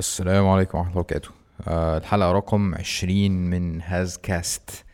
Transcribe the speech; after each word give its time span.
السلام 0.00 0.48
عليكم 0.48 0.78
ورحمة 0.78 0.90
الله 0.90 1.00
وبركاته. 1.00 1.30
آه، 1.68 1.98
الحلقة 1.98 2.32
رقم 2.32 2.74
عشرين 2.74 3.50
من 3.50 3.82
هاز 3.82 4.16
كاست 4.16 4.84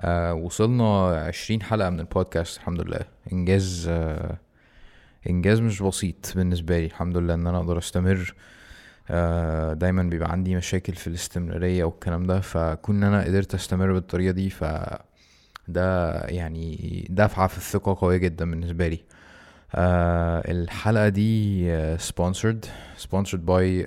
آه، 0.00 0.34
وصلنا 0.34 1.06
عشرين 1.08 1.62
حلقة 1.62 1.90
من 1.90 2.00
البودكاست 2.00 2.56
الحمد 2.56 2.80
لله. 2.80 3.00
إنجاز 3.32 3.86
آه، 3.90 4.36
إنجاز 5.30 5.60
مش 5.60 5.82
بسيط 5.82 6.32
بالنسبة 6.36 6.78
لي 6.78 6.86
الحمد 6.86 7.16
لله 7.16 7.34
إن 7.34 7.46
أنا 7.46 7.58
أقدر 7.58 7.78
أستمر. 7.78 8.34
آه، 9.10 9.72
دايما 9.72 10.02
بيبقى 10.02 10.32
عندي 10.32 10.56
مشاكل 10.56 10.94
في 10.94 11.06
الاستمرارية 11.06 11.84
والكلام 11.84 12.22
ده 12.26 12.40
فكون 12.40 12.96
إن 12.96 13.14
أنا 13.14 13.24
قدرت 13.24 13.54
أستمر 13.54 13.92
بالطريقة 13.92 14.32
دي 14.32 14.50
ف 14.50 14.64
ده 15.68 16.12
يعني 16.26 17.06
دفعة 17.10 17.46
في 17.46 17.56
الثقة 17.58 17.96
قوية 18.00 18.16
جدا 18.16 18.50
بالنسبة 18.50 18.88
لي. 18.88 19.00
آه 19.74 20.50
الحلقة 20.50 21.08
دي 21.08 21.98
sponsored 21.98 22.66
sponsored 22.96 23.46
by 23.46 23.86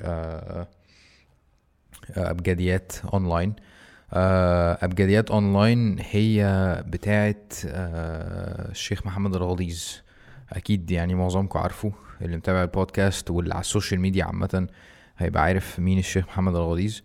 أبجديات 2.18 2.94
أونلاين 3.14 3.54
آه، 4.14 4.78
أبجديات 4.82 5.32
أونلاين 5.32 5.98
هي 6.00 6.84
بتاعت 6.88 7.54
آه، 7.66 8.72
الشيخ 8.72 9.06
محمد 9.06 9.36
الغليظ. 9.36 9.84
أكيد 10.54 10.92
يعني 10.92 11.16
معظمكم 11.16 11.60
عارفه 11.60 11.92
اللي 12.22 12.38
متابع 12.38 12.62
البودكاست 12.62 13.32
واللي 13.32 13.54
على 13.54 13.62
ال 13.62 13.67
social 13.67 14.00
media 14.02 14.26
عامة 14.26 14.68
هيبقى 15.18 15.44
عارف 15.44 15.80
مين 15.80 16.00
الشيخ 16.00 16.26
محمد 16.26 16.56
الغليظ. 16.56 17.00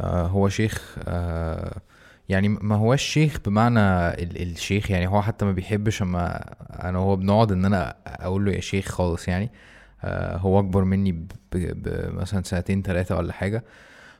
آه، 0.00 0.26
هو 0.26 0.48
شيخ 0.48 0.96
آه، 1.08 1.80
يعني 2.28 2.48
ما 2.48 2.74
هوش 2.74 3.02
شيخ 3.02 3.38
بمعنى 3.46 3.80
ال- 4.08 4.42
الشيخ 4.42 4.90
يعني 4.90 5.06
هو 5.08 5.22
حتى 5.22 5.44
ما 5.44 5.52
بيحبش 5.52 6.02
أما 6.02 6.36
أنا 6.88 6.98
وهو 6.98 7.16
بنقعد 7.16 7.52
إن 7.52 7.64
أنا 7.64 7.94
أقول 8.06 8.44
له 8.44 8.52
يا 8.52 8.60
شيخ 8.60 8.88
خالص 8.88 9.28
يعني. 9.28 9.50
آه، 10.04 10.36
هو 10.36 10.58
أكبر 10.58 10.84
مني 10.84 11.26
مثلا 11.94 12.42
سنتين 12.42 12.82
ثلاثة 12.82 13.16
ولا 13.16 13.32
حاجة. 13.32 13.64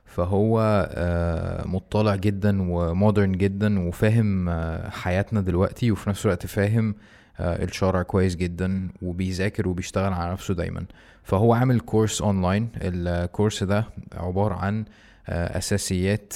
فهو 0.04 0.60
آه، 0.92 1.66
مطلع 1.66 2.16
جدا 2.16 2.70
و 2.72 2.81
modern 2.81 3.32
جدا 3.32 3.88
وفاهم 3.88 4.48
آه، 4.48 4.90
حياتنا 4.90 5.40
دلوقتي 5.40 5.90
وفي 5.90 6.10
نفس 6.10 6.26
الوقت 6.26 6.46
فاهم 6.46 6.94
آه، 7.40 7.64
الشرع 7.64 8.02
كويس 8.02 8.36
جدا 8.36 8.88
وبيذاكر 9.02 9.68
وبيشتغل 9.68 10.12
على 10.12 10.32
نفسه 10.32 10.54
دايما. 10.54 10.84
فهو 11.22 11.54
عامل 11.54 11.80
course 11.80 12.22
online 12.22 12.68
ال 12.76 12.89
course 12.89 13.64
ده 13.64 13.84
عبارة 14.14 14.54
عن 14.54 14.84
أساسيات 15.28 16.34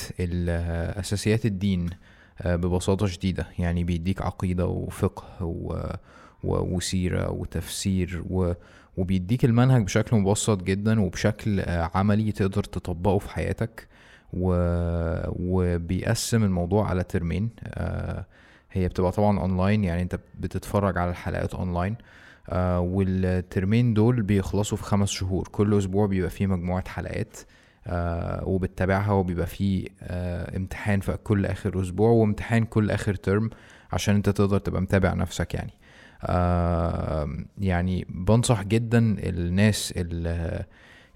أساسيات 0.98 1.46
الدين 1.46 1.90
آه، 2.42 2.56
ببساطة 2.56 3.06
شديدة. 3.06 3.46
يعني 3.58 3.84
بيديك 3.84 4.22
عقيدة 4.22 4.66
وفقه 4.66 5.24
وسيرة 6.44 7.30
وتفسير 7.30 8.22
و... 8.30 8.52
وبيديك 8.96 9.44
المنهج 9.44 9.84
بشكل 9.84 10.16
مبسط 10.16 10.62
جدا 10.62 11.00
وبشكل 11.00 11.60
آه، 11.60 11.90
عملي 11.94 12.32
تقدر 12.32 12.64
تطبقه 12.64 13.18
في 13.18 13.30
حياتك. 13.30 13.88
و... 14.32 14.54
وبيقسم 15.38 16.44
الموضوع 16.44 16.88
على 16.88 17.02
term 17.02 17.34
ين 17.34 17.50
آه، 17.64 18.24
هي 18.72 18.88
بتبقى 18.88 19.12
طبعا 19.12 19.40
اونلاين 19.40 19.84
يعني 19.84 20.02
أنت 20.02 20.20
بتتفرج 20.40 20.98
على 20.98 21.10
الحلقات 21.10 21.54
online 21.54 21.96
وال 22.78 23.07
term 23.07 23.65
ين 23.65 23.94
دول 23.94 24.22
بيخلصوا 24.22 24.78
في 24.78 24.84
خمس 24.84 25.08
شهور. 25.10 25.48
كل 25.52 25.78
أسبوع 25.78 26.06
بيبقى 26.06 26.30
فيه 26.30 26.46
مجموعة 26.46 26.88
حلقات. 26.88 27.36
آه، 27.86 28.44
وبتتابعها 28.48 29.12
وبيبقى 29.12 29.46
فيه 29.46 29.86
آه، 30.02 30.56
امتحان 30.56 31.00
في 31.00 31.16
كل 31.16 31.46
آخر 31.46 31.80
أسبوع 31.82 32.10
وامتحان 32.10 32.64
كل 32.64 32.90
آخر 32.90 33.14
ترم 33.14 33.50
عشان 33.92 34.14
انت 34.14 34.28
تقدر 34.28 34.58
تبقى 34.58 34.82
متابع 34.82 35.14
نفسك 35.14 35.54
يعني. 35.54 35.72
آه، 36.22 37.28
يعني 37.58 38.06
بنصح 38.08 38.62
جدا 38.62 38.98
الناس 39.18 39.92
اللي, 39.96 40.64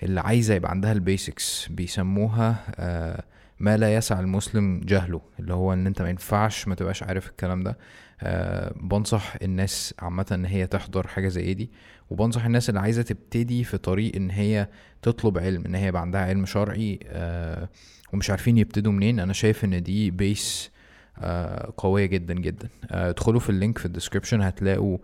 اللي 0.03 0.21
عايزة 0.21 0.55
يبقى 0.55 0.71
عندها 0.71 0.93
البيسكس 0.93 1.69
بيسموها 1.71 2.57
آه، 2.77 3.23
ما 3.61 3.77
لا 3.77 3.95
يسع 3.95 4.21
المسلم 4.21 4.81
جهله 4.85 5.21
اللي 5.41 5.55
هو 5.55 5.73
إن 5.73 5.87
انت 5.87 6.03
ما 6.03 6.11
ينفعش 6.11 6.69
ما 6.69 6.75
تبقاش 6.75 7.03
عارف 7.03 7.29
الكلام 7.29 7.63
ده. 7.63 7.79
آه، 8.23 8.73
بنصح 8.77 9.35
الناس 9.43 9.95
عامة 9.99 10.27
إن 10.33 10.45
هي 10.45 10.67
تحضر 10.67 11.07
حاجة 11.07 11.29
زي 11.29 11.55
دي 11.55 11.71
وبنصح 12.11 12.45
الناس 12.45 12.69
اللي 12.69 12.81
عايزة 12.81 13.03
تبتدي 13.03 13.65
في 13.65 13.79
طريق 13.79 14.17
إن 14.17 14.31
هي 14.31 14.69
تطلب 15.03 15.39
علم 15.39 15.65
إن 15.67 15.75
هي 15.75 15.87
يبقى 15.87 16.03
عندها 16.03 16.21
علم 16.21 16.47
شرعي 16.47 16.99
آه، 17.07 17.69
ومش 18.13 18.31
عارفين 18.31 18.59
يبتدوا 18.59 18.93
منين. 18.93 19.21
أنا 19.21 19.33
شايف 19.33 19.65
إن 19.65 19.83
دي 19.83 20.11
base 20.11 20.71
آه، 21.19 21.73
قوية 21.77 22.07
جدا 22.07 22.35
جدا. 22.35 22.69
آه، 22.91 23.11
ادخلوا 23.11 23.41
في 23.41 23.51
ال 23.51 23.56
link 23.56 23.79
في 23.79 23.87
ال 23.87 23.91
description 23.91 24.41
هتلاقوا 24.43 24.99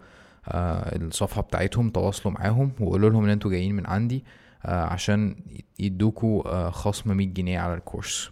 آه، 0.48 0.96
الصفحة 0.96 1.42
بتاعتهم 1.42 1.90
تواصلوا 1.90 2.34
معاهم 2.34 2.72
وقولوا 2.80 3.10
لهم 3.10 3.24
إن 3.24 3.30
أنتوا 3.30 3.50
جايين 3.50 3.74
من 3.74 3.86
عندي 3.86 4.24
آه، 4.64 4.84
عشان 4.84 5.36
يدوكوا 5.78 6.48
آه، 6.48 6.70
خصم 6.70 7.16
100 7.16 7.26
جنيه 7.26 7.58
على 7.60 7.74
ال 7.74 7.81
course. 7.81 8.30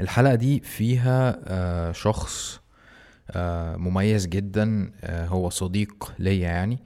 الحلقة 0.00 0.34
دي 0.34 0.60
فيها 0.60 1.38
آه، 1.44 1.92
شخص 1.92 2.60
آه، 3.30 3.76
مميز 3.76 4.26
جدا 4.26 4.92
آه، 5.00 5.26
هو 5.26 5.50
صديق 5.50 6.12
ليا 6.18 6.48
يعني. 6.48 6.74
آم، 6.74 6.78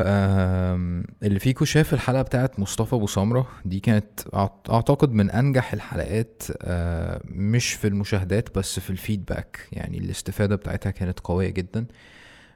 اللي 0.00 1.38
فيكو 1.38 1.64
شاف 1.64 1.94
الحلقة 1.94 2.22
بتاعت 2.22 2.60
مصطفى 2.60 2.94
أبو 2.94 3.06
سمرة 3.06 3.48
دي 3.64 3.80
كانت 3.80 4.20
أعت- 4.20 4.70
أعتقد 4.70 5.12
من 5.12 5.30
أنجح 5.30 5.72
الحلقات 5.72 6.42
آه، 6.62 7.20
مش 7.24 7.72
في 7.72 7.88
المشاهدات 7.88 8.58
بس 8.58 8.80
في 8.80 8.90
الفيدباك. 8.90 9.58
يعني 9.72 9.98
الاستفادة 9.98 10.56
بتاعتها 10.56 10.90
كانت 10.90 11.20
قوية 11.20 11.48
جدا. 11.50 11.86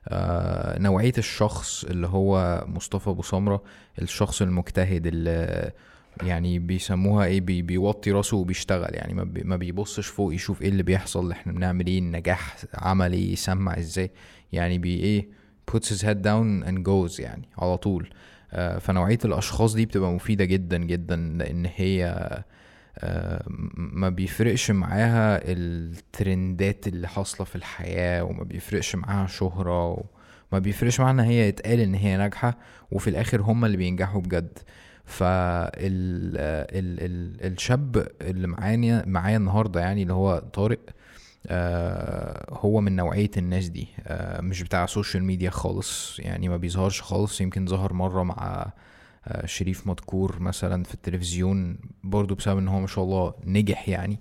آه، 0.09 0.79
نوعية 0.79 1.13
الشخص 1.19 1.85
اللي 1.85 2.07
هو 2.07 2.65
مصطفى 2.69 3.11
أبو 3.11 3.23
سمرة 3.23 3.63
الشخص 4.03 4.43
المجتهد 4.43 5.07
اللي 5.07 5.71
يعني 6.23 6.59
بيسموها 6.59 7.25
إيه 7.27 7.41
بي 7.41 7.63
بيوطي 7.63 8.11
راسه 8.13 8.37
وبيشتغل. 8.37 8.95
يعني 8.95 9.15
ما, 9.15 9.31
ما 9.45 9.57
بيبصش 9.57 10.07
فوق 10.07 10.35
يشوف 10.35 10.63
إيه 10.63 10.69
اللي 10.69 10.83
بيحصل 10.83 11.31
إحنا 11.33 11.53
بنعمل 11.53 11.87
إيه 11.87 11.99
النجاح 11.99 12.57
عملي 12.75 13.33
يسمع 13.33 13.79
إزاي. 13.79 14.11
يعني 14.53 14.79
بي 14.79 14.97
إيه 14.97 15.42
puts 15.75 15.89
his 15.89 16.03
head 16.03 16.23
down 16.23 16.69
and 16.69 16.83
goes 16.89 17.21
يعني 17.21 17.49
على 17.59 17.77
طول. 17.77 18.11
آه، 18.53 18.79
فنوعية 18.79 19.19
الأشخاص 19.25 19.75
دي 19.75 19.87
بتبقى 19.87 20.11
مفيدة 20.13 20.45
جدا 20.45 20.79
جدا 20.79 21.17
لأن 21.17 21.67
هي 21.77 22.05
آه، 22.99 23.43
ما 23.77 24.09
بيفرقش 24.09 24.71
معاها 24.71 25.41
الترندات 25.45 26.87
اللي 26.89 27.09
حاصلة 27.09 27.45
في 27.47 27.57
الحياة 27.57 28.25
وما 28.25 28.45
بيفرقش 28.45 28.95
معاها 28.97 29.27
شهرة 29.27 29.91
وما 29.93 30.59
بيفرقش 30.61 31.01
معاها 31.01 31.11
إن 31.13 31.21
هي 31.21 31.49
يتقال 31.49 31.81
إن 31.81 31.95
هي 31.95 32.17
ناجحة 32.17 32.59
وفي 32.91 33.11
الآخر 33.11 33.41
هم 33.43 33.65
اللي 33.65 33.77
بينجحوا 33.77 34.21
بجد. 34.21 34.59
فال 35.05 35.71
ال 35.77 37.01
ال 37.01 37.53
الشاب 37.53 38.07
اللي 38.21 38.47
معايا 38.47 39.05
معايا 39.07 39.37
النهارده 39.37 39.81
يعني 39.81 40.03
اللي 40.03 40.13
هو 40.13 40.39
طارق 40.39 40.79
آه 41.47 42.47
هو 42.51 42.81
من 42.81 42.97
نوعية 42.97 43.31
الناس 43.37 43.69
دي. 43.69 43.89
آه 44.07 44.41
مش 44.41 44.63
بتاع 44.63 44.87
social 44.87 45.25
media 45.25 45.51
خالص 45.51 46.17
يعني 46.19 46.49
ما 46.49 46.57
بيظهرش 46.57 47.03
خالص. 47.03 47.41
يمكن 47.41 47.67
ظهر 47.67 47.93
مرة 47.93 48.23
مع 48.23 48.67
آه 49.27 49.47
شريف 49.47 49.87
مدكور 49.87 50.39
مثلا 50.41 50.85
في 50.85 50.95
التلفزيون 50.95 51.79
برضو 52.05 52.35
بسبب 52.35 52.59
إن 52.59 52.69
هو 52.69 52.81
ما 52.81 52.87
شاء 52.87 53.05
الله 53.05 53.35
نجح 53.45 53.89
يعني. 53.89 54.21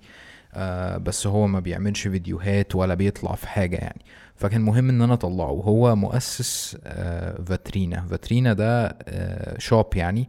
بس 0.98 1.26
هو 1.26 1.46
ما 1.46 1.60
بيعملش 1.60 2.08
فيديوهات 2.08 2.74
ولا 2.74 2.94
بيطلع 2.94 3.34
في 3.34 3.48
حاجة 3.48 3.76
يعني. 3.76 4.04
فكان 4.36 4.60
مهم 4.60 4.88
إن 4.88 5.02
أنا 5.02 5.14
أطلعه. 5.14 5.62
هو 5.64 5.96
مؤسس 5.96 6.76
فاترينا. 7.46 8.06
فاترينا 8.10 8.52
ده 8.52 8.98
shop 9.58 9.96
يعني. 9.96 10.28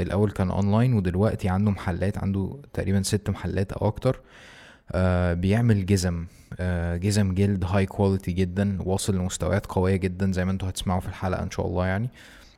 الأول 0.00 0.30
كان 0.30 0.50
اونلاين 0.50 0.94
ودلوقتي 0.94 1.48
عنده 1.48 1.70
محلات 1.70 2.18
عنده 2.18 2.56
تقريبا 2.72 3.02
ست 3.02 3.30
محلات 3.30 3.72
أو 3.72 3.88
أكتر. 3.88 4.20
بيعمل 5.34 5.86
جزم 5.86 6.26
آه 6.60 6.96
جزم 6.96 7.34
جلد 7.34 7.64
هاي 7.64 7.86
كواليتي 7.86 8.32
جدا 8.32 8.78
واصل 8.82 9.16
لمستويات 9.16 9.66
قوية 9.66 9.96
جدا 9.96 10.32
زي 10.32 10.44
ما 10.44 10.50
أنتوا 10.50 10.68
هتسمعوا 10.68 11.00
في 11.00 11.08
الحلقة 11.08 11.42
إن 11.42 11.50
شاء 11.50 11.66
الله 11.66 11.86
يعني. 11.86 12.10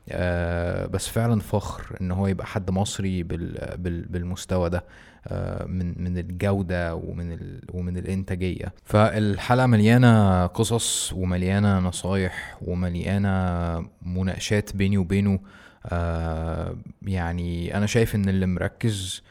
آه 0.09 0.85
بس 0.85 1.07
فعلا 1.07 1.39
فخر 1.41 1.97
إن 2.01 2.11
هو 2.11 2.27
يبقى 2.27 2.45
حد 2.47 2.71
مصري 2.71 3.23
بال 3.23 3.75
بال 3.77 4.01
بالمستوى 4.01 4.69
ده 4.69 4.83
آه 5.27 5.65
من 5.65 6.03
من 6.03 6.17
الجودة 6.17 6.95
ومن 6.95 7.37
ومن 7.73 7.97
الإنتاجية. 7.97 8.73
فالحلقة 8.85 9.65
مليانة 9.67 10.45
قصص 10.45 11.13
ومليانة 11.13 11.79
نصايح 11.79 12.57
ومليانة 12.61 13.85
مناقشات 14.01 14.75
بيني 14.75 14.97
وبينه. 14.97 15.39
آه 15.85 16.75
يعني 17.01 17.77
أنا 17.77 17.85
شايف 17.85 18.15
إن 18.15 18.29
اللي 18.29 18.45
مركز 18.45 19.23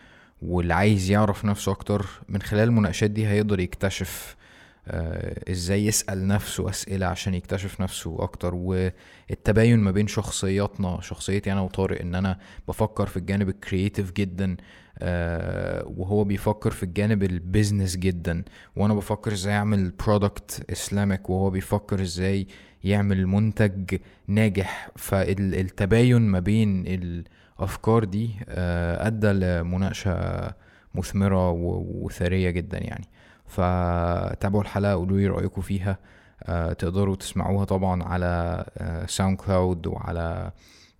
واللي 0.42 0.74
عايز 0.74 1.10
يعرف 1.10 1.44
نفسه 1.44 1.72
أكتر 1.72 2.06
من 2.28 2.42
خلال 2.42 2.68
المناقشات 2.68 3.10
دي 3.10 3.26
هيقدر 3.28 3.60
يكتشف 3.60 4.36
آه، 4.88 5.50
إزاي 5.50 5.86
يسأل 5.86 6.26
نفسه 6.26 6.70
أسئلة 6.70 7.06
عشان 7.06 7.34
يكتشف 7.34 7.80
نفسه 7.80 8.16
أكتر. 8.22 8.54
والتباين 8.54 9.78
ما 9.78 9.90
بين 9.90 10.06
شخصياتنا 10.06 10.98
شخصيتي 11.00 11.52
أنا 11.52 11.60
وطارق 11.60 12.00
إن 12.00 12.14
أنا 12.14 12.38
بفكر 12.68 13.06
في 13.06 13.16
الجانب 13.16 13.48
ال 13.48 13.55
creative 13.55 14.12
جدا 14.12 14.56
آه، 14.98 15.84
وهو 15.96 16.24
بيفكر 16.24 16.70
في 16.70 16.82
الجانب 16.82 17.22
ال 17.22 17.30
business 17.30 17.96
جدا. 17.96 18.44
وأنا 18.76 18.94
بفكر 18.94 19.32
إزاي 19.32 19.54
أعمل 19.54 19.90
product 19.90 20.66
اسلامك 20.70 21.30
وهو 21.30 21.50
بيفكر 21.50 22.02
إزاي 22.02 22.46
يعمل 22.84 23.26
منتج 23.26 23.96
ناجح. 24.26 24.90
فالتباين 24.96 26.22
ما 26.22 26.38
بين 26.38 26.84
ال 26.86 27.24
افكار 27.60 28.04
دي 28.04 28.30
آه، 28.48 29.06
أدى 29.06 29.26
لمناقشة 29.32 30.42
مثمرة 30.94 31.50
وثرية 31.50 32.50
جدا 32.50 32.78
يعني. 32.78 33.04
فتابعوا 33.46 34.62
الحلقة 34.62 34.92
قولوا 34.92 35.18
لي 35.18 35.26
رأيكم 35.26 35.60
فيها. 35.62 35.98
آه، 36.42 36.72
تقدروا 36.72 37.16
تسمعوها 37.16 37.64
طبعا 37.64 38.02
على 38.02 38.64
SoundCloud 39.08 39.86
وعلى 39.86 40.50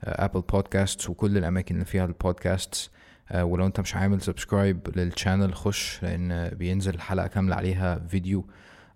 Apple 0.04 0.40
Podcast 0.40 1.10
وكل 1.10 1.38
الأماكن 1.38 1.74
اللي 1.74 1.84
فيها 1.86 2.04
البودكاست 2.04 2.90
آه، 3.32 3.44
ولو 3.44 3.66
أنت 3.66 3.80
مش 3.80 3.96
عامل 3.96 4.20
subscribe 4.20 4.88
لل 4.96 5.09
channel 5.09 5.54
خش 5.54 6.02
لأن 6.02 6.48
بينزل 6.48 6.94
الحلقة 6.94 7.26
كاملة 7.26 7.56
عليها 7.56 7.98
فيديو. 8.08 8.44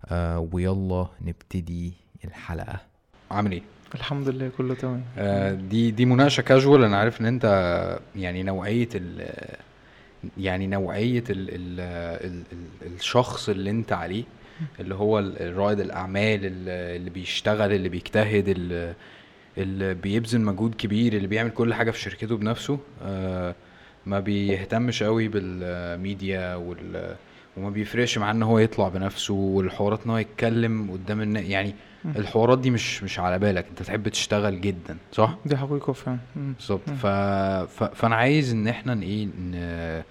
آه، 0.05 0.49
ويلا 0.53 1.07
نبتدي 1.21 1.93
الحلقة. 2.25 2.79
عامل 3.31 3.51
إيه؟ 3.51 3.61
الحمد 3.95 4.29
لله 4.29 4.51
كله 4.57 4.75
تمام. 4.75 5.03
آه، 5.17 5.53
دي 5.53 5.91
دي 5.91 6.05
مناقشة 6.05 6.41
كاجوال 6.41 6.83
أنا 6.83 6.97
عارف 6.97 7.21
إن 7.21 7.25
أنت 7.25 7.45
يعني 8.15 8.43
نوعية 8.43 8.89
ال 8.95 9.29
يعني 10.37 10.67
نوعية 10.67 11.23
ال 11.29 11.49
ال 11.49 11.79
ال 12.25 12.43
ال 12.51 12.93
الشخص 12.95 13.49
اللي 13.49 13.69
أنت 13.69 13.93
عليه 13.93 14.23
اللي 14.79 14.95
هو 14.95 15.19
رائد 15.41 15.79
الأعمال 15.79 16.39
اللي 16.43 17.09
بيشتغل 17.09 17.73
اللي 17.73 17.89
بيجتهد 17.89 18.47
اللي, 18.47 18.93
اللي 19.57 19.93
بيبذل 19.93 20.41
مجهود 20.41 20.75
كبير 20.75 21.13
اللي 21.13 21.27
بيعمل 21.27 21.49
كل 21.49 21.73
حاجة 21.73 21.91
في 21.91 21.99
شركته 21.99 22.37
بنفسه. 22.37 22.79
آه، 23.03 23.55
ما 24.05 24.19
بيهتمش 24.19 25.03
قوي 25.03 25.27
بالميديا 25.27 26.55
وال 26.55 27.15
وما 27.57 27.69
بيفرقش 27.69 28.17
معاه 28.17 28.31
إن 28.31 28.43
هو 28.43 28.59
يطلع 28.59 28.89
بنفسه 28.89 29.33
والحوارات 29.33 29.99
إن 30.05 30.11
هو 30.11 30.17
يتكلم 30.17 30.91
قدام 30.91 31.21
الناس 31.21 31.43
يعني. 31.45 31.75
الحوارات 32.05 32.59
دي 32.59 32.69
مش 32.71 33.03
مش 33.03 33.19
على 33.19 33.39
بالك 33.39 33.65
أنت 33.69 33.83
تحب 33.83 34.07
تشتغل 34.07 34.61
جدا 34.61 34.97
صح 35.11 35.35
دي 35.45 35.57
حقيقة 35.57 35.93
فعلا. 35.93 36.17
بالظبط. 36.35 36.89
ف... 36.89 37.05
ف... 37.05 37.83
فأنا 37.83 38.15
عايز 38.15 38.51
إن 38.53 38.67
إحنا 38.67 38.93
إيه 39.03 39.25
ن... 39.25 40.03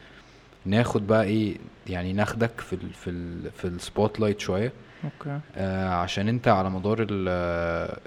ناخد 0.66 1.06
بقى 1.06 1.24
إيه 1.24 1.56
يعني 1.86 2.12
ناخدك 2.12 2.60
في 2.60 2.72
ال... 2.72 2.92
في 2.92 3.10
ال... 3.10 3.50
في 3.50 3.64
ال 3.64 4.20
spotlight 4.20 4.40
شوية 4.40 4.72
okay 5.04 5.40
آه 5.56 5.88
عشان 5.88 6.28
أنت 6.28 6.48
على 6.48 6.70
مدار 6.70 6.98
ال... 7.00 7.06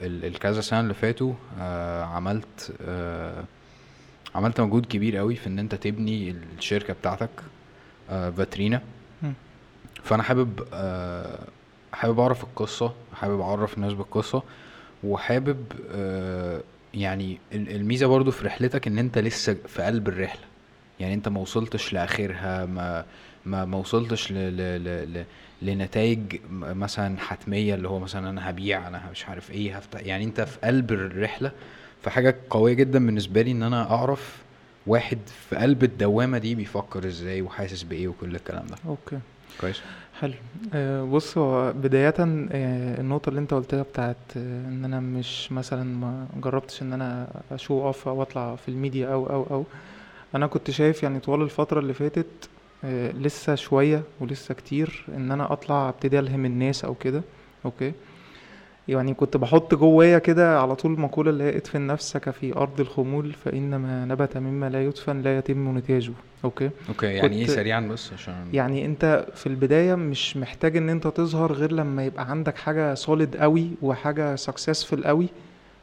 ال... 0.06 0.26
الكذا 0.26 0.62
سنة 0.62 0.80
اللي 0.80 0.94
فاتوا 0.94 1.34
آه 1.60 2.04
عملت 2.04 2.74
آه 2.88 3.44
عملت 4.36 4.62
مجهود 4.62 4.86
كبير 4.86 5.18
قوي 5.18 5.36
في 5.36 5.48
إن 5.48 5.60
أنت 5.60 5.76
تبني 5.76 6.36
الشركة 6.58 6.94
بتاعتك 6.94 7.30
آه 8.10 8.30
فاترينا. 8.30 8.82
فانا 10.08 10.24
حابب 10.24 10.64
آه 10.74 11.40
حابب 11.94 12.20
اعرف 12.20 12.44
القصة 12.44 12.94
حابب 13.14 13.40
اعرف 13.42 13.74
الناس 13.78 13.94
بالقصة 13.94 14.44
وحابب 15.04 15.66
آه 15.92 16.62
يعني 16.94 17.38
ال- 17.54 17.76
الميزة 17.76 18.08
برضو 18.08 18.32
في 18.32 18.46
رحلتك 18.46 18.88
ان 18.88 18.98
انت 18.98 19.18
لسه 19.18 19.54
في 19.68 19.82
قلب 19.84 20.08
الرحلة. 20.08 20.42
يعني 21.00 21.14
انت 21.14 21.28
ما 21.28 21.40
وصلتش 21.40 21.94
لآخرها 21.94 22.66
ما 22.66 23.06
ما 23.46 23.66
ما 23.66 23.78
وصلتش 23.78 24.32
ل 24.32 24.36
ل 24.36 24.58
ل 24.84 25.14
ل 25.18 25.26
لنتائج 25.62 26.20
مثلا 26.52 27.20
حتمية 27.20 27.76
اللي 27.76 27.88
هو 27.88 28.00
مثلا 28.00 28.30
أنا 28.30 28.50
هبيع 28.50 28.88
أنا 28.88 29.02
مش 29.12 29.26
عارف 29.30 29.52
إيه 29.52 29.78
هفتح 29.78 30.00
يعني 30.02 30.24
انت 30.24 30.42
في 30.42 30.58
قلب 30.64 30.92
الرحلة. 30.92 31.52
فحاجة 32.04 32.36
قوية 32.50 32.74
جدا 32.74 33.06
بالنسبة 33.06 33.42
لي 33.42 33.52
إن 33.52 33.64
أنا 33.64 33.92
أعرف 33.92 34.38
واحد 34.88 35.18
في 35.50 35.56
قلب 35.56 35.84
الدوامة 35.84 36.38
دي 36.38 36.56
بيفكر 36.56 37.08
إزاي 37.08 37.42
وحاسس 37.42 37.84
بإيه 37.84 38.08
وكل 38.08 38.36
الكلام 38.36 38.68
ده. 38.68 38.76
أوكي. 38.88 39.20
كويس. 39.62 39.82
حلو. 40.20 40.34
آه 40.74 41.04
بص 41.04 41.38
هو 41.38 41.74
بداية 41.74 42.14
آه 42.20 43.02
النقطة 43.02 43.30
اللي 43.30 43.40
انت 43.40 43.54
قلتها 43.54 43.84
بتاعت 43.84 44.18
آه 44.38 44.68
ان 44.68 44.86
أنا 44.86 45.00
مش 45.00 45.52
مثلا 45.52 45.84
ما 45.84 46.28
جربتش 46.36 46.82
ان 46.82 46.94
أنا 46.94 47.28
أ 47.52 47.59
show 47.59 47.88
off 47.88 48.08
أو 48.08 48.22
اطلع 48.22 48.56
في 48.56 48.70
الميديا 48.70 49.08
أو 49.14 49.26
أو 49.30 49.48
أو. 49.52 49.64
أنا 50.36 50.48
كنت 50.48 50.72
شايف 50.72 51.04
يعني 51.04 51.20
طوال 51.20 51.42
الفترة 51.42 51.80
اللي 51.80 51.94
فاتت 51.94 52.50
لسه 53.14 53.56
شوية 53.56 54.04
ولسه 54.20 54.54
كتير 54.54 55.06
إن 55.16 55.32
أنا 55.32 55.54
أطلع 55.54 55.90
أبتدي 55.90 56.20
ألهم 56.20 56.46
الناس 56.46 56.86
أو 56.86 56.94
كده 56.96 57.22
okay. 57.66 57.94
يعني 58.88 59.14
كنت 59.14 59.38
بحط 59.38 59.76
جوايا 59.76 60.18
كده 60.20 60.60
على 60.62 60.76
طول 60.76 61.00
مقولة 61.00 61.30
اللي 61.30 61.44
هي 61.44 61.58
ادفن 61.58 61.88
نفسك 61.88 62.30
في 62.30 62.56
أرض 62.56 62.80
الخمول 62.80 63.34
فإن 63.34 63.76
ما 63.76 64.06
نبت 64.06 64.38
مما 64.38 64.70
لا 64.70 64.84
يدفن 64.86 65.22
لا 65.22 65.38
يتم 65.38 65.78
نتاجه. 65.78 66.12
okay? 66.46 66.70
okay 66.90 67.06
يعني 67.06 67.36
إيه 67.36 67.42
كنت- 67.46 67.52
سريعا 67.56 67.80
بس 67.82 68.14
عشان 68.14 68.34
يعني 68.54 68.86
أنت 68.86 69.26
في 69.36 69.48
البداية 69.48 69.96
مش 69.96 70.38
محتاج 70.38 70.78
إن 70.78 70.90
أنت 70.90 71.08
تظهر 71.08 71.54
غير 71.54 71.72
لما 71.72 72.06
يبقى 72.06 72.30
عندك 72.30 72.58
حاجة 72.58 72.94
solid 72.94 73.36
قوي 73.38 73.70
وحاجة 73.82 74.36
successful 74.36 75.06
قوي. 75.06 75.28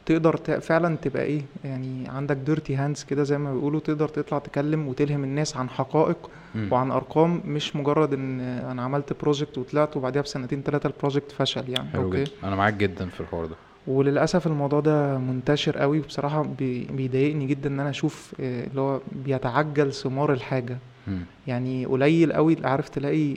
تقدر 0.06 0.36
فعلا 0.60 0.96
تبقى 0.96 1.22
إيه 1.22 1.42
يعني 1.64 2.08
عندك 2.08 2.36
dirty 2.36 2.76
hands 2.76 3.04
كده 3.04 3.22
زي 3.22 3.38
ما 3.38 3.54
بيقولوا 3.54 3.80
تقدر 3.80 4.08
تطلع 4.08 4.38
تكلم 4.38 4.88
وتلهم 4.88 5.24
الناس 5.24 5.56
عن 5.56 5.68
حقائق 5.68 6.30
مم. 6.54 6.68
وعن 6.72 6.90
أرقام 6.90 7.40
مش 7.46 7.76
مجرد 7.76 8.12
إن 8.14 8.40
أنا 8.40 8.82
عملت 8.82 9.12
project 9.22 9.58
وطلعت 9.58 9.96
وبعديها 9.96 10.22
بسنتين 10.22 10.62
ثلاثة 10.62 10.86
ال 10.86 10.92
project 10.92 11.32
فشل 11.32 11.64
يعني 11.68 11.88
حلو 11.90 12.02
okay 12.02 12.25
جدا 12.24 12.30
أنا 12.44 12.56
معاك 12.56 12.74
جدا 12.74 13.06
في 13.08 13.20
الحوار 13.20 13.46
ده 13.46 13.54
وللأسف 13.86 14.46
الموضوع 14.46 14.80
ده 14.80 15.18
منتشر 15.18 15.78
قوي 15.78 15.98
وبصراحة 16.00 16.42
بي- 16.58 16.84
بيضايقني 16.84 17.46
جدا 17.46 17.68
إن 17.70 17.80
أنا 17.80 17.90
أشوف 17.90 18.32
آه، 18.40 18.66
اللي 18.66 18.80
هو 18.80 19.00
بيتعجل 19.12 19.92
ثمار 19.92 20.32
الحاجة 20.32 20.78
مم. 21.06 21.20
يعني 21.46 21.86
قليل 21.86 22.32
قوي 22.32 22.56
عارف 22.64 22.88
تلاقي 22.88 23.36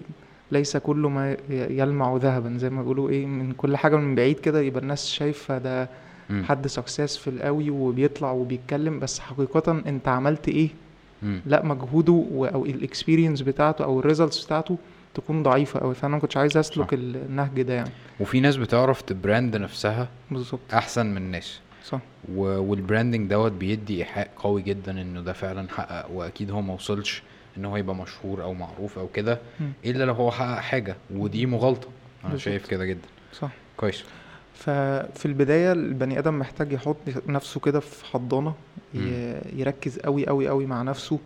ليس 0.51 0.77
كل 0.77 0.95
ما 0.97 1.37
يلمع 1.49 2.15
ذهبا 2.17 2.57
زي 2.57 2.69
ما 2.69 2.81
بيقولوا 2.81 3.09
إيه 3.09 3.25
من 3.25 3.51
كل 3.51 3.77
حاجة 3.77 3.95
من 3.95 4.15
بعيد 4.15 4.39
كده 4.39 4.61
يبقى 4.61 4.81
الناس 4.81 5.07
شايفة 5.07 5.57
ده 5.57 5.89
مم. 6.29 6.44
حد 6.44 6.68
successful 6.67 7.41
قوي 7.41 7.69
وبيطلع 7.69 8.31
وبيتكلم 8.31 9.00
بس 9.00 9.19
حقيقة 9.19 9.71
انت 9.71 10.07
عملت 10.07 10.47
إيه؟ 10.47 10.69
مم. 11.24 11.41
لا 11.45 11.65
مجهوده 11.65 12.25
أو 12.53 12.65
ال 12.65 12.72
experience 12.72 13.41
بتاعته 13.41 13.83
أو 13.85 14.00
ال 13.99 14.05
results 14.05 14.45
بتاعته 14.45 14.77
تكون 15.13 15.44
ضعيفة 15.44 15.79
قوي 15.79 15.95
فأنا 15.95 16.13
ما 16.15 16.19
كنتش 16.21 16.38
عايز 16.38 16.51
صح. 16.51 16.59
اسلك 16.59 16.94
النهج 16.94 17.62
ده 17.62 17.74
يعني. 17.74 17.89
وفي 18.19 18.39
ناس 18.39 18.56
بتعرف 18.57 19.01
ت 19.01 19.10
brand 19.10 19.55
نفسها 19.56 20.07
بالظبط. 20.31 20.59
أحسن 20.74 21.06
من 21.06 21.18
الناس 21.18 21.59
صح. 21.85 22.00
و... 22.35 22.41
وال 22.41 22.59
branding 22.59 23.29
دوت 23.30 23.51
بيدي 23.51 23.97
إيحاء 23.97 24.30
قوي 24.38 24.62
جدا 24.62 25.01
انه 25.01 25.21
ده 25.21 25.33
فعلا 25.33 25.69
حقق 25.69 26.12
وأكيد 26.12 26.51
هو 26.51 26.62
ما 26.62 26.73
وصلش 26.73 27.23
إن 27.57 27.65
هو 27.65 27.77
يبقى 27.77 27.95
مشهور 27.95 28.44
أو 28.44 28.53
معروف 28.53 28.97
أو 29.00 29.07
كده. 29.07 29.39
إلا 29.85 30.03
لو 30.03 30.13
هو 30.13 30.31
حقق 30.31 30.59
حاجة 30.59 30.95
ودي 31.15 31.45
مغالطة. 31.45 31.88
أنا 32.23 32.31
بالظبط. 32.31 32.45
شايف 32.45 32.68
كده 32.68 32.85
جدا. 32.85 33.07
صح. 33.33 33.50
كويس. 33.77 34.03
ففي 34.57 35.25
البداية 35.25 35.71
البني 35.71 36.19
آدم 36.19 36.39
محتاج 36.39 36.71
يحط 36.74 36.98
نفسه 37.27 37.59
كده 37.59 37.80
في 37.80 38.06
حضانة. 38.06 38.54
يركز 39.56 40.00
قوي 40.00 40.27
قوي 40.27 40.48
قوي 40.48 40.65
مع 40.65 40.81
نفسه 40.81 41.19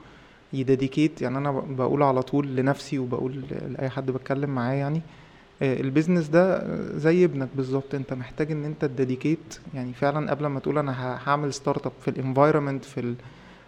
ي 0.54 0.61
dedicate. 0.61 1.22
يعني 1.22 1.38
أنا 1.38 1.52
بقول 1.52 2.04
على 2.04 2.22
طول 2.22 2.56
لنفسي 2.56 3.00
وبقول 3.00 3.42
لأي 3.70 3.90
حد 3.90 4.12
بتكلم 4.12 4.50
معاه 4.50 4.74
يعني 4.74 5.02
آه، 5.62 5.80
ال 5.82 5.87
business 5.87 6.28
ده 6.28 6.64
زي 6.98 7.26
ابنك 7.26 7.50
بالظبط. 7.56 7.96
أنت 7.96 8.14
محتاج 8.14 8.52
إن 8.52 8.66
أنت 8.66 8.86
ت 8.86 8.93
dedicate. 8.93 9.60
يعني 9.74 9.94
فعلا 9.94 10.32
قبل 10.32 10.46
ما 10.46 10.60
تقول 10.60 10.78
أنا 10.78 11.20
هعمل 11.30 11.54
startup 11.54 11.92
في 12.02 12.08
ال 12.08 12.14
environment 12.14 12.86
في 12.86 13.00
ال 13.00 13.16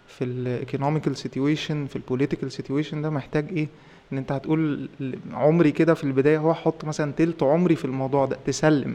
في 0.06 0.24
ال 0.24 0.32
economical 0.32 1.16
situation 1.16 1.86
في 1.86 1.96
ال 1.96 2.02
political 2.02 2.52
situation 2.52 3.02
ده 3.02 3.10
محتاج 3.10 3.46
إيه؟ 3.52 3.68
إن 4.12 4.18
أنت 4.18 4.32
هتقول 4.32 4.88
عمري 5.32 5.72
كده 5.72 5.94
في 5.94 6.04
البداية 6.04 6.38
هو 6.38 6.50
أحط 6.50 6.84
مثلا 6.84 7.12
تلت 7.12 7.42
عمري 7.42 7.76
في 7.76 7.84
الموضوع 7.84 8.26
ده 8.26 8.36
تسلم. 8.46 8.94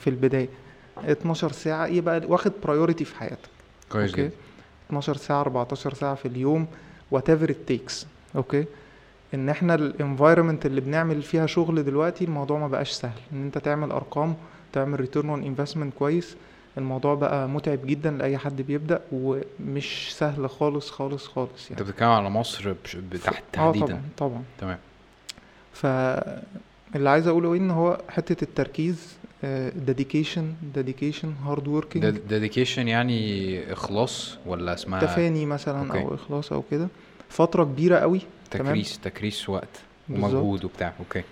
في 0.00 0.10
البداية. 0.10 0.48
12 1.04 1.52
ساعة 1.52 1.86
يبقى 1.86 2.20
واخد 2.26 2.52
priority 2.64 3.04
في 3.04 3.16
حياتك. 3.16 3.48
كويس 3.92 4.10
okay? 4.10 4.22
جدا. 4.22 4.32
12 4.88 5.16
ساعة 5.16 5.40
14 5.40 5.94
ساعة 5.94 6.14
في 6.14 6.28
اليوم 6.28 6.66
whatever 7.10 7.50
it 7.50 7.56
takes 7.66 8.06
okay? 8.36 8.64
إن 9.34 9.48
إحنا 9.48 9.74
ال 9.74 9.82
environment 9.82 10.66
اللي 10.66 10.80
بنعمل 10.80 11.22
فيها 11.22 11.46
شغل 11.46 11.84
دلوقتي 11.84 12.24
الموضوع 12.24 12.58
ما 12.58 12.68
بقاش 12.68 12.90
سهل. 12.90 13.20
إن 13.32 13.42
أنت 13.44 13.58
تعمل 13.58 13.90
أرقام 13.92 14.34
تعمل 14.72 15.00
return 15.00 15.28
on 15.30 15.42
investment 15.44 15.94
كويس 15.94 16.36
الموضوع 16.78 17.14
بقى 17.14 17.48
متعب 17.48 17.78
جدا 17.86 18.10
لأي 18.10 18.38
حد 18.38 18.62
بيبدأ 18.62 19.00
ومش 19.12 20.14
سهل 20.16 20.50
خالص 20.50 20.90
خالص 20.90 21.26
خالص 21.26 21.70
أنت 21.70 21.80
يعني 21.80 21.90
بتتكلم 21.90 22.08
على 22.08 22.30
مصر. 22.30 22.74
تحت 23.24 23.42
آه 23.58 23.72
تحديدا. 23.72 23.86
طبعا 23.86 24.02
طبعا. 24.18 24.42
تمام. 24.60 24.78
فاللي 25.72 27.10
عايز 27.10 27.26
أقوله 27.28 27.54
إن 27.56 27.70
هو 27.70 28.00
حتة 28.08 28.44
التركيز 28.44 29.16
dedication 29.76 30.54
dedication 30.74 31.32
hard 31.44 31.68
working 31.68 32.18
dedication 32.28 32.88
يعني 32.88 33.72
إخلاص 33.72 34.38
ولا 34.46 34.74
اسمها 34.74 35.00
تفاني 35.00 35.46
مثلا 35.46 35.86
okay. 35.88 35.98
أو 36.02 36.14
إخلاص 36.14 36.52
أو 36.52 36.62
كده. 36.70 36.88
فترة 37.28 37.64
كبيرة 37.64 37.98
قوي 37.98 38.20
تمام؟ 38.50 38.66
تكريس 38.66 38.98
تكريس 38.98 39.48
وقت. 39.48 39.68
ومجهود 40.10 40.64
وبتاع. 40.64 40.92
أوكي. 41.00 41.22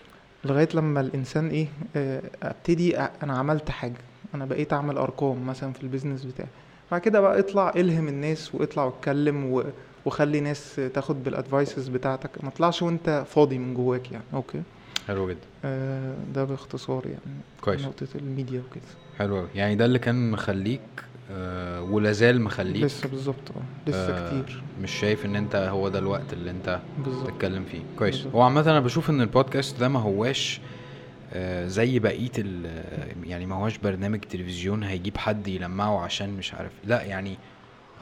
لغاية 0.44 0.68
لما 0.74 1.00
الإنسان 1.00 1.48
إيه 1.48 1.66
آه، 1.96 2.22
أبتدي 2.42 2.98
أنا 2.98 3.38
عملت 3.38 3.70
حاجة. 3.70 3.98
أنا 4.34 4.44
بقيت 4.44 4.72
أعمل 4.72 4.98
أرقام 4.98 5.46
مثلا 5.46 5.72
في 5.72 5.82
ال 5.82 5.87
business 5.87 6.24
بتاعي. 6.24 6.48
بعد 6.90 7.00
كده 7.00 7.20
بقى 7.20 7.38
اطلع 7.38 7.72
إلهم 7.76 8.08
الناس 8.08 8.54
واطلع 8.54 8.84
واتكلم 8.84 9.44
و... 9.52 9.64
وخلي 10.04 10.40
ناس 10.40 10.80
تاخد 10.94 11.24
بال 11.24 11.38
advices 11.38 11.88
بتاعتك. 11.88 12.30
ما 12.44 12.50
تطلعش 12.50 12.82
وأنت 12.82 13.24
فاضي 13.30 13.58
من 13.58 13.74
جواك 13.74 14.12
يعني. 14.12 14.24
okay? 14.34 14.62
حلو 15.08 15.30
جدا. 15.30 15.40
آه 15.64 16.14
ده 16.34 16.44
باختصار 16.44 17.06
يعني 17.06 17.40
كويس. 17.60 17.80
نقطة 17.80 18.06
الميديا 18.14 18.60
وكده. 18.70 18.82
حلو 19.18 19.36
قوي 19.36 19.48
يعني 19.54 19.76
ده 19.76 19.84
اللي 19.84 19.98
كان 19.98 20.30
مخليك 20.30 20.80
آه 21.30 21.82
ولا 21.82 22.32
مخليك 22.32 22.84
لسه 22.84 23.08
بالظبط 23.08 23.50
آه 23.56 23.90
لسه 23.90 23.98
آه 23.98 24.28
كتير. 24.42 24.62
مش 24.82 24.90
شايف 24.90 25.24
إن 25.26 25.36
أنت 25.36 25.54
هو 25.56 25.88
ده 25.88 25.98
الوقت 25.98 26.32
اللي 26.32 26.50
أنت 26.50 26.80
بالظبط. 27.04 27.26
تتكلم 27.30 27.64
فيه. 27.64 27.80
كويس. 27.98 28.26
هو 28.26 28.42
عامة 28.42 28.60
أنا 28.60 28.80
بشوف 28.80 29.10
إن 29.10 29.20
البودكاست 29.20 29.80
ده 29.80 29.88
ما 29.88 30.00
هواش 30.00 30.60
آه، 31.34 31.66
زي 31.66 31.98
بقية 31.98 32.30
يعني 33.24 33.46
ما 33.46 33.54
هواش 33.56 33.78
برنامج 33.78 34.20
تلفزيون 34.20 34.82
هيجيب 34.82 35.16
حد 35.16 35.48
يلمعه 35.48 36.00
عشان 36.04 36.30
مش 36.30 36.54
عارف. 36.54 36.72
لا 36.84 37.02
يعني 37.02 37.36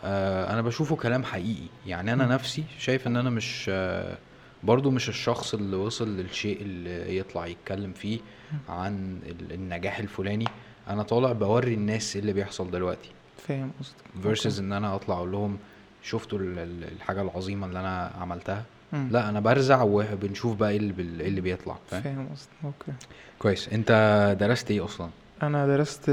آه، 0.05 0.53
أنا 0.53 0.63
بشوفه 0.63 0.97
كلام 0.97 1.25
حقيقي. 1.25 1.67
يعني 1.87 2.13
أنا 2.13 2.27
م. 2.27 2.33
نفسي 2.33 2.65
شايف 2.79 3.07
إن 3.07 3.17
أنا 3.17 3.31
مش 3.31 3.67
آه، 3.69 4.19
برضو 4.65 4.91
مش 4.91 5.09
الشخص 5.09 5.55
اللي 5.55 5.77
وصل 5.77 6.17
للشيء 6.17 6.63
اللي 6.63 7.17
يطلع 7.19 7.47
يتكلم 7.47 7.93
فيه 7.93 8.19
عن 8.69 9.21
ال- 9.27 9.53
النجاح 9.53 9.99
الفلاني. 9.99 10.45
أنا 10.89 11.03
طالع 11.03 11.33
بوري 11.33 11.75
الناس 11.75 12.17
إيه 12.17 12.21
اللي 12.23 12.33
بيحصل 12.33 12.71
دلوقتي. 12.71 13.11
فاهم 13.49 13.71
قصدك. 13.81 14.37
Versus 14.39 14.59
إن 14.59 14.73
أنا 14.73 14.95
أطلع 14.95 15.17
أقول 15.17 15.33
لهم 15.33 15.59
شفتوا 16.03 16.39
ال- 16.39 16.59
ال- 16.59 16.85
الحاجة 16.93 17.23
العظيمة 17.23 17.67
اللي 17.67 17.81
أنا 17.81 18.13
عملتها؟ 18.21 18.65
مم. 18.93 19.09
لا 19.13 19.29
أنا 19.29 19.41
برزع 19.41 19.83
وبنشوف 19.83 20.57
بقى 20.57 20.71
إيه 20.71 20.77
اللي, 20.77 21.23
إيه 21.23 21.29
اللي 21.29 21.41
بيطلع 21.41 21.77
فاهم؟ 21.91 22.29
قصدك. 22.33 22.49
okay. 22.65 22.93
كويس. 23.39 23.69
أنت 23.69 23.91
درست 24.41 24.71
إيه 24.71 24.85
أصلا؟ 24.85 25.11
أنا 25.43 25.67
درست 25.67 26.05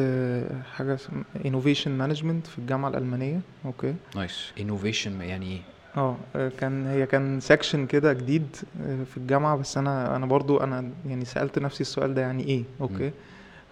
حاجة 0.75 0.95
اسمها 0.95 1.23
innovation 1.45 1.91
management 1.91 2.47
في 2.47 2.59
الجامعة 2.59 2.89
الألمانية. 2.89 3.39
okay. 3.65 3.95
nice 4.15 4.51
innovation 4.59 5.21
يعني 5.21 5.45
إيه؟ 5.51 5.59
آه 5.97 6.15
آه، 6.35 6.51
كان 6.59 6.87
هي 6.87 7.05
كان 7.05 7.39
section 7.39 7.85
كده 7.85 8.13
جديد 8.13 8.55
آه، 8.81 9.03
في 9.03 9.17
الجامعة 9.17 9.57
بس 9.57 9.77
أنا 9.77 10.15
أنا 10.15 10.25
برضو 10.25 10.57
أنا 10.57 10.89
يعني 11.07 11.25
سألت 11.25 11.59
نفسي 11.59 11.81
السؤال 11.81 12.13
ده 12.13 12.21
يعني 12.21 12.43
إيه 12.43 12.63
okay? 12.81 13.11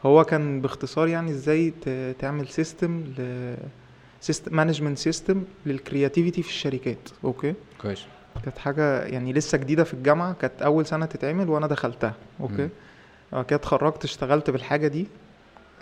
هو 0.05 0.23
كان 0.23 0.61
باختصار 0.61 1.07
يعني 1.07 1.31
إزاي 1.31 1.73
تعمل 2.19 2.47
system 2.47 2.99
ل 3.17 3.55
system 4.21 4.55
management 4.55 4.97
system 4.97 5.43
لل 5.65 5.78
creativity 5.78 6.43
في 6.43 6.49
الشركات 6.49 7.09
okay؟ 7.23 7.53
كويس. 7.81 8.05
كانت 8.43 8.57
حاجة 8.57 9.03
يعني 9.03 9.33
لسه 9.33 9.57
جديدة 9.57 9.83
في 9.83 9.93
الجامعة 9.93 10.33
كانت 10.33 10.61
أول 10.61 10.85
سنة 10.85 11.05
تتعمل 11.05 11.49
وأنا 11.49 11.67
دخلتها 11.67 12.13
okay. 12.41 12.69
بعد 13.31 13.45
كده 13.45 13.55
اتخرجت 13.55 14.03
اشتغلت 14.03 14.49
بالحاجة 14.49 14.87
دي 14.87 15.07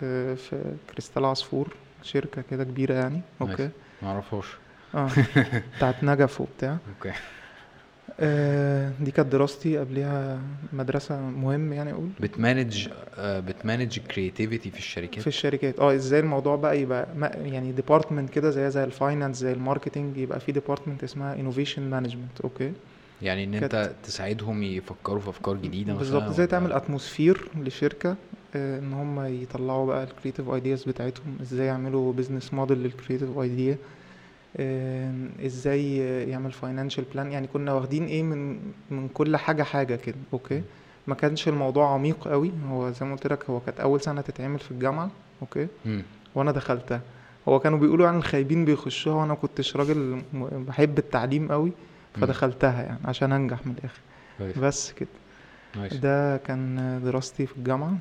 آه، 0.02 0.34
في 0.34 0.74
كريستال 0.90 1.24
عصفور 1.24 1.68
شركة 2.02 2.42
كده 2.50 2.64
كبيرة 2.64 2.94
يعني 2.94 3.20
okay؟ 3.40 3.70
ما 4.02 4.08
أعرفهاش. 4.08 4.46
آه. 4.94 5.08
بتاعت 5.76 6.04
نجف 6.04 6.40
وبتاع. 6.40 6.76
okay. 6.96 7.12
آه، 8.20 8.92
دي 9.00 9.10
كانت 9.10 9.32
دراستي 9.32 9.78
قبلها 9.78 10.38
مدرسة 10.72 11.20
مهم 11.20 11.72
يعني 11.72 11.92
أقول. 11.92 12.08
بت 12.20 12.37
manage 12.37 12.88
آه 13.18 13.40
بت 13.40 13.55
manage 13.55 13.98
ال 13.98 14.05
creativity 14.05 14.70
في 14.70 14.78
الشركات؟ 14.78 15.20
في 15.20 15.26
الشركات. 15.26 15.78
آه 15.80 15.94
إزاي 15.94 16.20
الموضوع 16.20 16.56
بقى 16.56 16.80
يبقى 16.80 17.06
يعني 17.44 17.72
department 17.72 18.30
كده 18.30 18.50
زي 18.50 18.70
زي 18.70 18.84
ال 18.84 18.91
finance 18.91 19.36
زي 19.36 19.52
ال 19.52 19.58
marketing 19.58 20.16
يبقى 20.16 20.40
في 20.40 20.52
department 20.52 21.04
اسمها 21.04 21.34
innovation 21.34 21.90
management 21.90 22.40
okay. 22.44 22.72
يعني 23.22 23.44
إن 23.44 23.54
أنت 23.54 23.92
تساعدهم 24.04 24.62
يفكروا 24.62 25.20
في 25.20 25.28
أفكار 25.28 25.56
جديدة 25.56 25.92
مثلا 25.92 25.98
بالظبط. 25.98 26.22
إزاي 26.22 26.46
تعمل 26.46 26.72
atmosphere 26.72 27.48
لشركة؟ 27.56 28.16
آه، 28.56 28.78
إن 28.78 28.92
هم 28.92 29.26
يطلعوا 29.26 29.86
بقى 29.86 30.04
ال 30.04 30.09
creative 30.09 30.48
ideas 30.50 30.84
بتاعتهم. 30.84 31.36
إزاي 31.42 31.66
يعملوا 31.66 32.12
business 32.12 32.54
model 32.54 32.78
لل 32.78 32.90
creative 32.90 33.38
idea 33.38 33.76
إزاي 35.46 35.96
يعمل 36.28 36.52
financial 36.52 37.04
plan 37.14 37.32
يعني 37.32 37.46
كنا 37.46 37.72
واخدين 37.72 38.06
إيه 38.06 38.22
من 38.22 38.60
من 38.90 39.08
كل 39.08 39.36
حاجة 39.36 39.62
حاجة 39.62 39.96
كده 39.96 40.16
okay؟ 40.32 40.62
ما 41.06 41.14
كانش 41.14 41.48
الموضوع 41.48 41.94
عميق 41.94 42.28
قوي. 42.28 42.52
هو 42.68 42.90
زي 42.90 43.06
ما 43.06 43.12
قلت 43.12 43.26
لك 43.26 43.50
هو 43.50 43.60
كانت 43.60 43.80
أول 43.80 44.00
سنة 44.00 44.20
تتعمل 44.20 44.58
في 44.58 44.70
الجامعة 44.70 45.10
okay. 45.42 45.66
وأنا 46.34 46.52
دخلتها. 46.52 47.00
هو 47.48 47.58
كانوا 47.60 47.78
بيقولوا 47.78 48.06
يعني 48.06 48.18
الخايبين 48.18 48.64
بيخشوها 48.64 49.14
وأنا 49.16 49.34
كنتش 49.34 49.76
راجل 49.76 50.22
بحب 50.68 50.98
التعليم 50.98 51.52
قوي 51.52 51.72
فدخلتها 52.14 52.82
يعني 52.82 52.98
عشان 53.04 53.32
أنجح 53.32 53.66
من 53.66 53.74
الآخر. 53.78 54.00
كويس. 54.38 54.58
بس 54.58 54.92
كده. 54.92 55.08
nice 55.76 55.94
ده 55.94 56.36
كان 56.36 57.00
دراستي 57.04 57.46
في 57.46 57.56
الجامعة. 57.56 57.96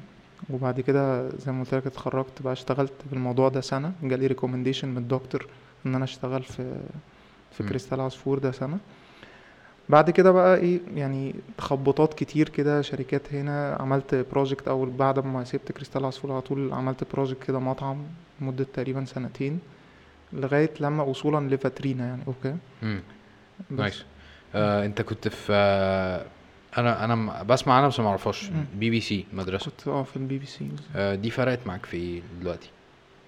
وبعد 0.49 0.81
كده 0.81 1.29
زي 1.29 1.51
ما 1.51 1.63
قلت 1.63 1.73
لك 1.73 1.87
اتخرجت 1.87 2.41
بقى 2.41 2.53
اشتغلت 2.53 2.93
في 3.09 3.13
الموضوع 3.13 3.49
ده 3.49 3.61
سنة. 3.61 3.91
جالي 4.03 4.27
recommendation 4.27 4.87
من 4.87 4.97
الدكتور 4.97 5.47
إن 5.85 5.95
أنا 5.95 6.03
أشتغل 6.03 6.43
في 6.43 6.75
في. 7.51 7.63
كريستال 7.63 8.01
عصفور 8.01 8.39
ده 8.39 8.51
سنة 8.51 8.77
بعد 9.89 10.09
كده 10.09 10.31
بقى 10.31 10.57
إيه 10.57 10.79
يعني 10.95 11.35
تخبطات 11.57 12.13
كتير 12.13 12.49
كده 12.49 12.81
شركات 12.81 13.33
هنا 13.33 13.77
عملت 13.79 14.15
project 14.31 14.67
أول 14.67 14.89
بعد 14.89 15.25
ما 15.25 15.43
سبت 15.43 15.71
كريستال 15.71 16.05
عصفور 16.05 16.31
على 16.31 16.41
طول 16.41 16.73
عملت 16.73 17.03
project 17.13 17.43
كده 17.43 17.59
مطعم 17.59 17.97
مدة 18.41 18.65
تقريبا 18.73 19.05
سنتين 19.05 19.59
لغاية 20.33 20.71
لما 20.79 21.03
وصولا 21.03 21.55
لفاترينا 21.55 22.07
يعني 22.07 22.21
okay. 22.27 22.55
بس. 23.71 23.79
nice 23.79 24.05
آه 24.55 24.85
أنت 24.85 25.01
كنت 25.01 25.27
في 25.27 25.47
آه 25.53 26.25
أنا 26.77 27.03
أنا 27.05 27.43
بسمع 27.43 27.73
عنها 27.73 27.87
بس 27.87 27.99
ما 27.99 28.07
أعرفهاش 28.07 28.51
مم. 28.51 28.65
بي 28.75 28.89
بي 28.89 29.01
سي 29.01 29.25
مدرسة 29.33 29.65
كنت 29.71 29.87
آه 29.87 30.03
في 30.03 30.17
البي 30.17 30.37
بي 30.37 30.45
سي 30.45 30.69
آه 30.95 31.15
دي 31.15 31.29
فرقت 31.29 31.59
معاك 31.67 31.85
في 31.85 31.97
إيه 31.97 32.21
دلوقتي 32.41 32.69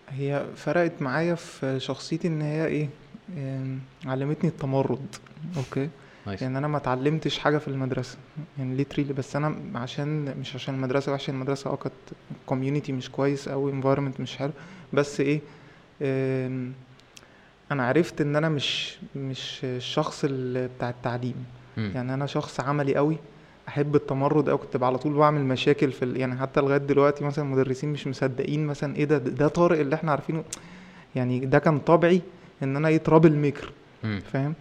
هي 0.10 0.46
فرقت 0.56 1.02
معايا 1.02 1.36
في 1.36 1.80
شخصيتي 1.80 2.28
إن 2.28 2.42
هي 2.42 2.66
إيه 2.66 2.90
آم، 3.38 3.80
علمتني 4.06 4.50
التمرد. 4.50 5.16
okay. 5.58 5.90
nice. 6.28 6.42
يعني 6.42 6.58
أنا 6.58 6.68
ما 6.68 6.78
اتعلمتش 6.78 7.40
حاجة 7.40 7.58
في 7.58 7.68
المدرسة. 7.68 8.18
يعني 8.58 8.76
literally 8.76 9.14
بس 9.14 9.36
أنا 9.36 9.56
عشان 9.76 10.38
مش 10.40 10.56
عشان 10.56 10.76
المدرسة 10.76 11.12
وحشه 11.14 11.32
المدرسة 11.32 11.70
أه 11.72 11.76
كانت 11.76 11.94
community 12.46 12.92
مش 12.92 13.10
كويس 13.10 13.48
أو 13.48 13.70
environment 13.70 14.20
مش 14.20 14.38
حلو. 14.38 14.52
بس 14.94 15.20
إيه 15.20 15.42
آم، 16.02 16.74
أنا 17.72 17.88
عرفت 17.88 18.22
إن 18.22 18.36
أنا 18.36 18.50
مش 18.50 18.98
مش 19.16 19.60
الشخص 19.64 20.24
اللي 20.24 20.68
بتاع 20.78 20.90
التعليم. 20.90 21.46
مم. 21.78 21.92
يعني 21.96 22.14
أنا 22.14 22.26
شخص 22.26 22.60
عملي 22.60 22.96
قوي 22.96 23.18
أحب 23.68 23.96
التمرد 23.96 24.50
أو 24.50 24.58
كنت 24.58 24.84
على 24.84 24.98
طول 24.98 25.14
بعمل 25.14 25.42
مشاكل 25.46 25.92
في 25.92 26.06
ال... 26.06 26.18
يعني 26.18 26.36
حتى 26.38 26.62
لغاية 26.62 26.78
دلوقتي 26.78 27.24
مثلا 27.24 27.46
المدرسين 27.46 27.90
مش 27.90 28.08
مصدقين 28.08 28.66
مثلا 28.68 28.96
إيه 28.96 29.06
ده 29.06 29.18
ده 29.18 29.48
طارق 29.48 29.80
اللي 29.80 29.96
إحنا 29.96 30.12
عارفينه. 30.12 30.44
يعني 31.16 31.40
ده 31.40 31.60
كان 31.60 31.80
طبعي 31.80 32.22
إن 32.64 32.76
أنا 32.76 32.88
إيه 32.88 32.98
trouble 32.98 33.32
maker. 33.34 33.72
فاهم؟ 34.34 34.54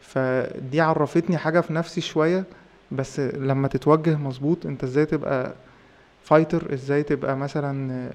فدي 0.00 0.80
عرفتني 0.80 1.36
حاجة 1.36 1.60
في 1.60 1.72
نفسي 1.72 2.00
شوية 2.00 2.44
بس 2.92 3.20
لما 3.20 3.68
تتوجه 3.68 4.16
مظبوط 4.16 4.66
أنت 4.66 4.84
إزاي 4.84 5.06
تبقى 5.06 5.54
fighter 6.24 6.74
إزاي 6.74 7.02
تبقى 7.02 7.36
مثلا 7.36 8.10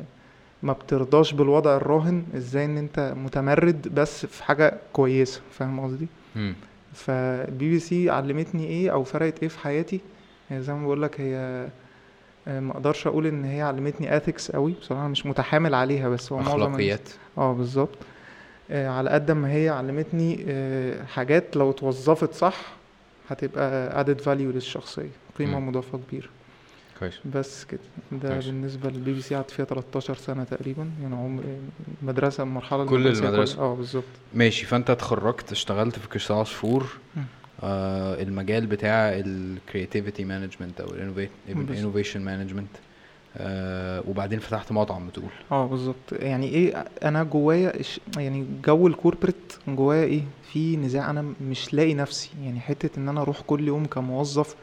ما 0.63 0.73
بترضاش 0.73 1.33
بالوضع 1.33 1.75
الراهن؟ 1.77 2.23
إزاي 2.35 2.65
إن 2.65 2.77
أنت 2.77 3.13
متمرد 3.17 3.87
بس 3.95 4.25
في 4.25 4.43
حاجة 4.43 4.73
كويسة؟ 4.93 5.41
فاهم 5.51 5.79
قصدي. 5.79 6.07
فالبي 6.93 7.69
بي 7.69 7.79
سي 7.79 8.09
علمتني 8.09 8.67
إيه 8.67 8.91
أو 8.91 9.03
فرقت 9.03 9.41
إيه 9.41 9.49
في 9.49 9.59
حياتي؟ 9.59 9.99
هي 10.49 10.61
زي 10.61 10.73
ما 10.73 10.83
بقول 10.85 11.01
لك 11.01 11.21
هي 11.21 11.67
آه، 12.47 12.59
ما 12.59 12.71
أقدرش 12.71 13.07
أقول 13.07 13.27
ان 13.27 13.45
هي 13.45 13.61
علمتني 13.61 14.17
ethics 14.17 14.51
قوي 14.51 14.71
بصراحة 14.81 15.07
مش 15.07 15.25
متحامل 15.25 15.75
عليها 15.75 16.09
بس 16.09 16.31
هو 16.31 16.37
معظم 16.39 16.61
أخلاقيات 16.61 17.09
آه 17.37 17.53
بالظبط 17.53 17.97
آه، 18.71 18.89
على 18.89 19.09
قد 19.09 19.31
ما 19.31 19.51
هي 19.51 19.69
علمتني 19.69 20.45
آه، 20.47 21.03
حاجات 21.03 21.55
لو 21.57 21.69
اتوظفت 21.69 22.33
صح 22.33 22.55
هتبقى 23.29 24.03
added 24.05 24.19
value 24.19 24.27
للشخصية 24.27 25.09
قيمة 25.39 25.59
مم. 25.59 25.67
مضافة 25.69 25.99
كبيرة 26.07 26.27
كويس 26.99 27.13
بس 27.35 27.63
كده 27.65 27.79
ده 28.11 28.29
كويس. 28.29 28.45
بالنسبة 28.45 28.89
للبي 28.89 29.13
بي 29.13 29.21
سي 29.21 29.35
قعدت 29.35 29.51
فيها 29.51 29.65
13 29.65 30.15
سنة 30.15 30.43
تقريبا 30.43 30.89
يعني 31.01 31.15
عمر 31.15 31.43
مدرسة 32.01 32.43
المرحلة 32.43 32.85
كل. 32.85 33.19
كلها. 33.19 33.45
آه 33.59 33.75
بالظبط 33.75 34.03
ماشي 34.33 34.65
فأنت 34.65 34.89
اتخرجت 34.89 35.51
اشتغلت 35.51 35.99
في 35.99 36.07
كريستال 36.07 36.35
عصفور 36.35 36.87
المجال 37.63 38.65
بتاع 38.65 39.09
ال 39.13 39.23
creativity 39.23 40.23
management 40.25 40.81
أو. 40.81 40.87
ال 41.49 41.56
innovation 41.56 42.21
management 42.21 42.67
آه 43.37 44.03
وبعدين 44.07 44.39
فتحت 44.39 44.71
مطعم 44.71 45.07
بتقول. 45.07 45.29
آه 45.51 45.67
بالظبط. 45.67 46.11
يعني 46.11 46.47
إيه 46.47 46.85
أنا 47.03 47.23
جوايا 47.23 47.73
يعني 48.17 48.45
جو 48.65 48.87
الكوربريت 48.87 49.53
جوايا 49.67 50.03
إيه 50.05 50.21
في 50.51 50.77
نزاع. 50.77 51.09
أنا 51.09 51.33
مش 51.49 51.73
لاقي 51.73 51.93
نفسي. 51.93 52.29
يعني 52.43 52.59
حتة 52.59 52.99
إن 52.99 53.09
أنا 53.09 53.21
أروح 53.21 53.41
كل 53.41 53.67
يوم 53.67 53.85
كموظف 53.85 54.55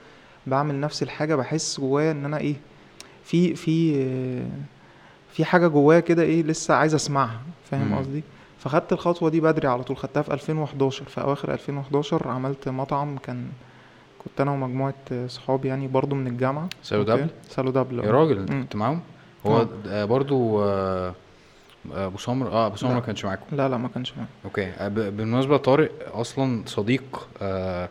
بعمل 0.46 0.80
نفس 0.80 1.02
الحاجة 1.02 1.34
بحس 1.34 1.80
جوايا 1.80 2.10
إن 2.12 2.24
أنا 2.24 2.38
إيه 2.38 2.54
في 3.24 3.54
في 3.54 4.02
آه، 4.02 4.46
في 5.32 5.44
حاجة 5.44 5.66
جوايا 5.66 6.00
كده 6.00 6.22
إيه 6.22 6.42
لسه 6.42 6.74
عايز 6.74 6.94
أسمعها. 6.94 7.40
فاهم. 7.70 7.94
قصدي؟ 7.98 8.22
فخدت 8.62 8.92
الخطوة 8.92 9.30
دي 9.30 9.40
بدري 9.40 9.68
على 9.68 9.82
طول 9.82 9.96
خدتها 9.96 10.22
في 10.22 10.32
2011 10.34 11.04
في 11.04 11.20
أواخر 11.20 11.52
2011 11.52 12.28
عملت 12.28 12.68
مطعم 12.68 13.18
كان 13.18 13.48
كنت 14.24 14.40
أنا 14.40 14.50
ومجموعة 14.50 14.94
صحابي 15.26 15.68
يعني 15.68 15.88
برضو 15.88 16.14
من 16.14 16.26
الجامعة. 16.26 16.68
سالو؟ 16.82 17.02
دابل 17.02 17.30
سالودابل 17.48 17.98
يا. 18.04 18.10
راجل. 18.10 18.46
كنت 18.46 18.76
معاهم؟ 18.76 19.00
هو 19.46 19.56
آه. 19.56 19.68
آه 19.86 20.04
برضو 20.04 20.62
آه 20.64 21.14
أبو 21.92 22.18
سمرة؟ 22.18 22.48
آه 22.48 22.66
أبو 22.66 22.76
سمرة. 22.76 22.94
ما 22.94 23.00
كانش 23.00 23.24
معاكم. 23.24 23.56
لا 23.56 23.68
لا 23.68 23.76
ما 23.76 23.88
كانش 23.88 24.12
معايا 24.12 24.28
okay. 24.44 24.72
بالمناسبة 25.10 25.56
طارق 25.56 26.16
أصلا 26.16 26.62
صديق 26.66 27.28
آه 27.42 27.88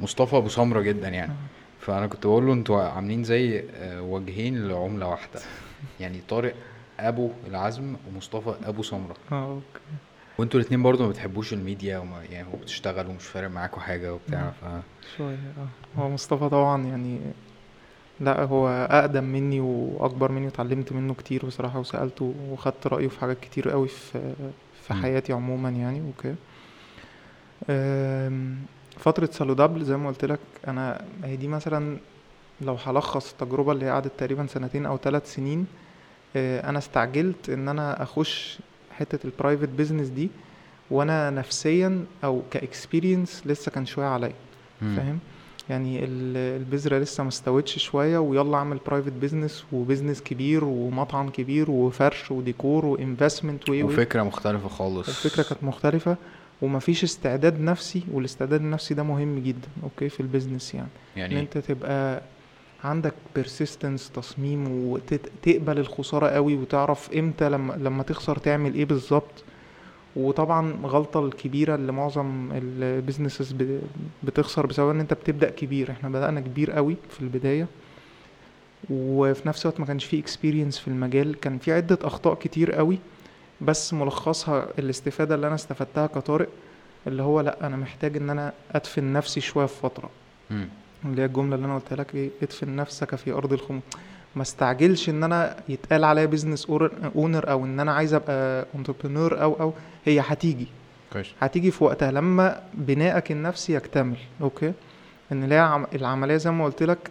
مصطفى 0.00 0.36
أبو 0.36 0.48
سمرة 0.48 0.80
جدا 0.80 1.08
يعني. 1.08 1.32
فأنا 1.80 2.06
كنت 2.06 2.26
بقول 2.26 2.46
له 2.46 2.52
أنتوا 2.52 2.82
عاملين 2.82 3.24
زي 3.24 3.64
وجهين 4.00 4.68
لعملة 4.68 5.06
واحدة. 5.06 5.40
يعني 6.00 6.20
طارق 6.28 6.54
أبو 7.00 7.30
العزم 7.46 7.96
ومصطفى 8.08 8.54
أبو 8.64 8.82
سمرة. 8.82 9.14
آه 9.32 9.44
okay. 9.44 9.80
وانتوا 10.38 10.60
الاثنين 10.60 10.82
برضو 10.82 11.02
ما 11.04 11.08
بتحبوش 11.08 11.52
الميديا 11.52 11.98
وما 11.98 12.22
يعني 12.30 12.48
وبتشتغلوا 12.54 13.10
ومش 13.10 13.24
فارق 13.26 13.48
معاكوا 13.48 13.82
حاجة 13.82 14.14
وبتاع. 14.14 14.50
ف 14.50 14.64
شوية 15.16 15.34
آه 15.58 16.00
هو 16.00 16.08
مصطفى 16.08 16.48
طبعا 16.48 16.86
يعني 16.86 17.18
لا 18.20 18.44
هو 18.44 18.68
أقدم 18.68 19.24
مني 19.24 19.60
وأكبر 19.60 20.32
مني 20.32 20.46
واتعلمت 20.46 20.92
منه 20.92 21.14
كتير 21.14 21.46
بصراحة 21.46 21.78
وسألته 21.80 22.34
وخدت 22.50 22.86
رأيه 22.86 23.08
في 23.08 23.20
حاجات 23.20 23.40
كتير 23.40 23.70
قوي 23.70 23.88
في 23.88 24.34
في. 24.82 24.94
حياتي 24.94 25.32
عموما 25.32 25.70
يعني 25.70 26.00
okay 26.00 26.34
فترة 28.98 29.28
سالودابل 29.32 29.84
زي 29.84 29.96
ما 29.96 30.08
قلت 30.08 30.24
لك 30.24 30.38
أنا 30.68 31.04
هي 31.24 31.36
دي 31.36 31.48
مثلا 31.48 31.96
لو 32.60 32.76
هلخص 32.86 33.30
التجربة 33.32 33.72
اللي 33.72 33.90
قعدت 33.90 34.12
تقريبا 34.18 34.46
سنتين 34.46 34.86
أو 34.86 34.96
ثلاث 34.96 35.34
سنين 35.34 35.66
آه، 36.36 36.68
أنا 36.70 36.78
استعجلت 36.78 37.50
إن 37.50 37.68
أنا 37.68 38.02
أخش 38.02 38.58
حتة 38.98 39.26
ال 39.26 39.31
private 39.31 39.68
business 39.68 40.08
دي 40.08 40.28
وأنا 40.90 41.30
نفسيا 41.30 42.04
أو 42.24 42.42
ك 42.50 42.58
experience 42.58 43.42
لسه 43.46 43.70
كان 43.70 43.86
شوية 43.86 44.06
عليا. 44.06 44.32
فاهم؟ 44.80 45.18
يعني 45.70 46.04
ال- 46.04 46.36
البذرة 46.60 46.98
لسه 46.98 47.22
ما 47.22 47.28
استوتش 47.28 47.78
شوية 47.78 48.18
ويلا 48.18 48.56
أعمل 48.56 48.78
private 48.86 49.12
business 49.12 49.64
و 49.72 49.78
business 49.78 50.22
كبير 50.22 50.64
ومطعم 50.64 51.28
كبير 51.28 51.70
وفرش 51.70 52.30
وديكور 52.30 52.86
و 52.86 52.93
investment 52.93 53.68
و 53.70 53.84
وفكرة 53.84 54.22
مختلفة 54.22 54.68
خالص. 54.68 55.08
الفكرة 55.24 55.42
كانت 55.42 55.64
مختلفة 55.64 56.16
ومفيش 56.62 57.04
استعداد 57.04 57.60
نفسي 57.60 58.02
والاستعداد 58.12 58.60
النفسي 58.60 58.94
ده 58.94 59.02
مهم 59.02 59.38
جدا 59.38 59.68
okay 59.82 60.08
في 60.08 60.20
ال 60.20 60.26
business 60.26 60.74
يعني. 60.74 60.88
إن 61.16 61.20
يعني 61.20 61.40
أنت 61.40 61.58
تبقى 61.58 62.22
عندك 62.84 63.14
persistence 63.38 64.12
تصميم 64.14 64.68
وتقبل 64.68 65.78
الخسارة 65.78 66.28
قوي 66.28 66.54
وتعرف 66.54 67.12
إمتى 67.12 67.48
لما 67.48 67.72
لما 67.72 68.02
تخسر 68.02 68.38
تعمل 68.38 68.74
إيه 68.74 68.84
بالظبط. 68.84 69.44
وطبعا 70.16 70.72
غلطة 70.82 71.26
الكبيرة 71.26 71.74
اللي 71.74 71.92
معظم 71.92 72.50
ال 72.52 72.61
businesses 72.61 73.54
بتخسر 74.22 74.66
بسبب 74.66 74.90
إن 74.90 75.00
أنت 75.00 75.14
بتبدأ 75.14 75.50
كبير. 75.50 75.90
إحنا 75.90 76.08
بدأنا 76.08 76.40
كبير 76.40 76.70
قوي 76.72 76.96
في 77.10 77.20
البداية. 77.20 77.66
وفي 78.90 79.48
نفس 79.48 79.66
الوقت 79.66 79.80
ما 79.80 79.86
كانش 79.86 80.04
فيه 80.04 80.22
experience 80.22 80.78
في 80.80 80.88
المجال. 80.88 81.40
كان 81.40 81.58
في 81.58 81.72
عدة 81.72 81.98
أخطاء 82.02 82.34
كتير 82.34 82.72
قوي. 82.72 82.98
بس 83.60 83.94
ملخصها 83.94 84.68
الاستفادة 84.78 85.34
اللي 85.34 85.46
أنا 85.46 85.54
استفدتها 85.54 86.06
كطارق 86.06 86.48
اللي 87.06 87.22
هو 87.22 87.40
لأ 87.40 87.66
أنا 87.66 87.76
محتاج 87.76 88.16
إن 88.16 88.30
أنا 88.30 88.52
أدفن 88.72 89.12
نفسي 89.12 89.40
شوية 89.40 89.66
في 89.66 89.80
فترة. 89.82 90.10
اللي 91.04 91.22
هي 91.22 91.26
الجملة 91.26 91.54
اللي 91.56 91.66
أنا 91.66 91.74
قلتها 91.78 91.96
لك 91.96 92.14
إيه 92.14 92.30
ادفن 92.42 92.76
نفسك 92.76 93.14
في 93.14 93.32
أرض 93.32 93.52
الخمول 93.52 93.80
ما 94.36 94.42
استعجلش 94.42 95.08
إن 95.08 95.22
أنا 95.22 95.56
يتقال 95.68 96.04
عليا 96.04 96.24
business 96.24 96.66
owner 97.16 97.50
أو 97.50 97.64
إن 97.64 97.80
أنا 97.80 97.92
عايز 97.92 98.14
أبقى 98.14 98.66
entrepreneur 98.74 99.42
أو 99.42 99.52
أو 99.60 99.72
هي 100.04 100.20
هتيجي. 100.20 100.66
كويس. 101.12 101.26
هتيجي 101.40 101.70
في 101.70 101.84
وقتها 101.84 102.10
لما 102.10 102.62
بنائك 102.74 103.32
النفسي 103.32 103.74
يكتمل. 103.74 104.16
okay؟ 104.40 104.72
إن 105.32 105.52
هي 105.52 105.58
عم- 105.58 105.86
العملية 105.94 106.36
زي 106.36 106.50
ما 106.50 106.64
قلت 106.64 106.82
لك 106.82 107.10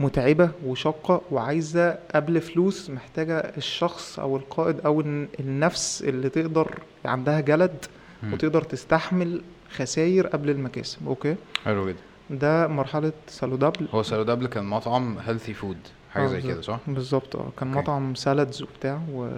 متعبة 0.00 0.50
وشاقة 0.66 1.20
وعايزة 1.30 1.98
قبل 2.14 2.40
فلوس 2.40 2.90
محتاجة 2.90 3.38
الشخص 3.56 4.18
أو 4.18 4.36
القائد 4.36 4.80
أو 4.80 5.00
الن- 5.00 5.28
النفس 5.40 6.02
اللي 6.02 6.28
تقدر 6.28 6.78
عندها 7.04 7.40
جلد 7.40 7.84
مم. 8.22 8.32
وتقدر 8.32 8.62
تستحمل 8.62 9.42
خسائر 9.76 10.26
قبل 10.26 10.50
المكاسب. 10.50 11.06
okay؟ 11.06 11.36
حلو 11.64 11.88
جدا. 11.88 11.98
ده 12.30 12.66
مرحلة 12.66 13.12
سالودابل 13.26 13.88
هو 13.94 14.02
سالودابل 14.02 14.46
كان 14.46 14.64
مطعم 14.64 15.18
healthy 15.18 15.54
food 15.54 15.76
حاجة 16.10 16.24
آه، 16.24 16.28
زي 16.28 16.42
كده. 16.42 16.60
صح 16.60 16.78
بالظبط 16.86 17.36
آه 17.36 17.48
كان 17.58 17.68
okay. 17.68 17.80
مطعم 17.80 18.14
salads 18.14 18.62
وبتاع 18.62 19.00
و... 19.12 19.28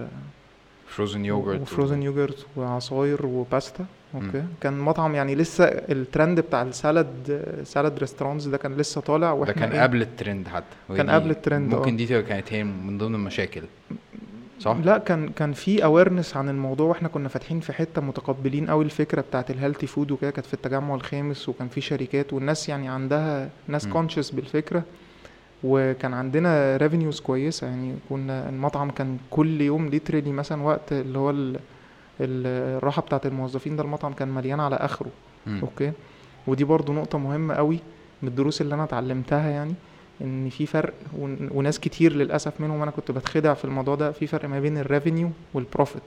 frozen 0.88 1.24
yogurt 1.24 1.60
و 1.60 1.66
frozen 1.66 2.02
yogurt 2.02 2.46
وعصاير 2.56 3.26
وباستا 3.26 3.86
okay. 4.14 4.44
كان 4.60 4.78
مطعم 4.78 5.14
يعني 5.14 5.34
لسه 5.34 5.64
الترند 5.64 6.40
بتاع 6.40 6.62
ال 6.62 6.75
salad 6.75 7.42
salad 7.64 7.98
restaurants 7.98 8.44
ده 8.44 8.58
كان 8.58 8.76
لسه 8.76 9.00
طالع 9.00 9.26
ده 9.26 9.34
وإحنا 9.34 9.54
كان 9.54 9.72
إيه؟ 9.72 9.82
قبل 9.82 10.02
الترند 10.02 10.48
حتى 10.48 10.96
كان 10.96 11.10
قبل 11.10 11.30
الترند، 11.30 11.74
ممكن 11.74 11.92
آه. 11.92 11.96
دي 11.96 12.22
كانت 12.22 12.52
هي 12.52 12.64
من 12.64 12.98
ضمن 12.98 13.14
المشاكل 13.14 13.62
صح؟ 14.60 14.76
لا 14.84 14.98
كان 14.98 15.28
كان 15.28 15.52
في 15.52 15.84
awareness 15.84 16.36
عن 16.36 16.48
الموضوع 16.48 16.86
وإحنا 16.88 17.08
كنا 17.08 17.28
فاتحين 17.28 17.60
في 17.60 17.72
حتة 17.72 18.00
متقبلين 18.02 18.70
قوي 18.70 18.84
الفكرة 18.84 19.20
بتاعت 19.20 19.50
ال 19.50 19.55
healthy 19.55 19.86
food 19.86 20.10
وكده 20.10 20.30
كانت 20.30 20.46
في 20.46 20.54
التجمع 20.54 20.94
الخامس 20.94 21.48
وكان 21.48 21.68
في 21.68 21.80
شركات 21.80 22.32
والناس 22.32 22.68
يعني 22.68 22.88
عندها 22.88 23.48
ناس. 23.68 23.86
conscious 23.92 24.30
بالفكرة 24.30 24.82
وكان 25.64 26.14
عندنا 26.14 26.76
revenues 26.76 27.20
كويسة 27.20 27.66
يعني. 27.66 27.94
كنا 28.08 28.48
المطعم 28.48 28.90
كان 28.90 29.18
كل 29.30 29.60
يوم 29.60 29.88
literally 29.88 30.32
مثلا 30.32 30.62
وقت 30.62 30.92
اللي 30.92 31.18
هو 31.18 31.30
ال- 31.30 31.56
ال- 32.20 32.76
الراحة 32.76 33.02
بتاعت 33.02 33.26
الموظفين 33.26 33.76
ده 33.76 33.82
المطعم 33.82 34.12
كان 34.12 34.28
مليان 34.28 34.60
على 34.60 34.76
آخره. 34.76 35.08
مم. 35.46 35.60
okay؟ 35.62 35.92
ودي 36.46 36.64
برضو 36.64 36.92
نقطة 36.92 37.18
مهمة 37.18 37.54
قوي 37.54 37.78
من 38.22 38.28
الدروس 38.28 38.60
اللي 38.60 38.74
أنا 38.74 38.84
اتعلمتها 38.84 39.48
يعني. 39.50 39.74
إن 40.20 40.48
في 40.48 40.66
فرق 40.66 40.92
ون- 41.18 41.48
وناس 41.54 41.80
كتير 41.80 42.12
للأسف 42.12 42.60
منهم 42.60 42.82
أنا 42.82 42.90
كنت 42.90 43.10
بتخدع 43.10 43.54
في 43.54 43.64
الموضوع 43.64 43.94
ده 43.94 44.12
في 44.12 44.26
فرق 44.26 44.48
ما 44.48 44.60
بين 44.60 44.78
ال 44.78 44.85
revenue 44.85 45.30
وال 45.54 45.66
profit 45.66 46.02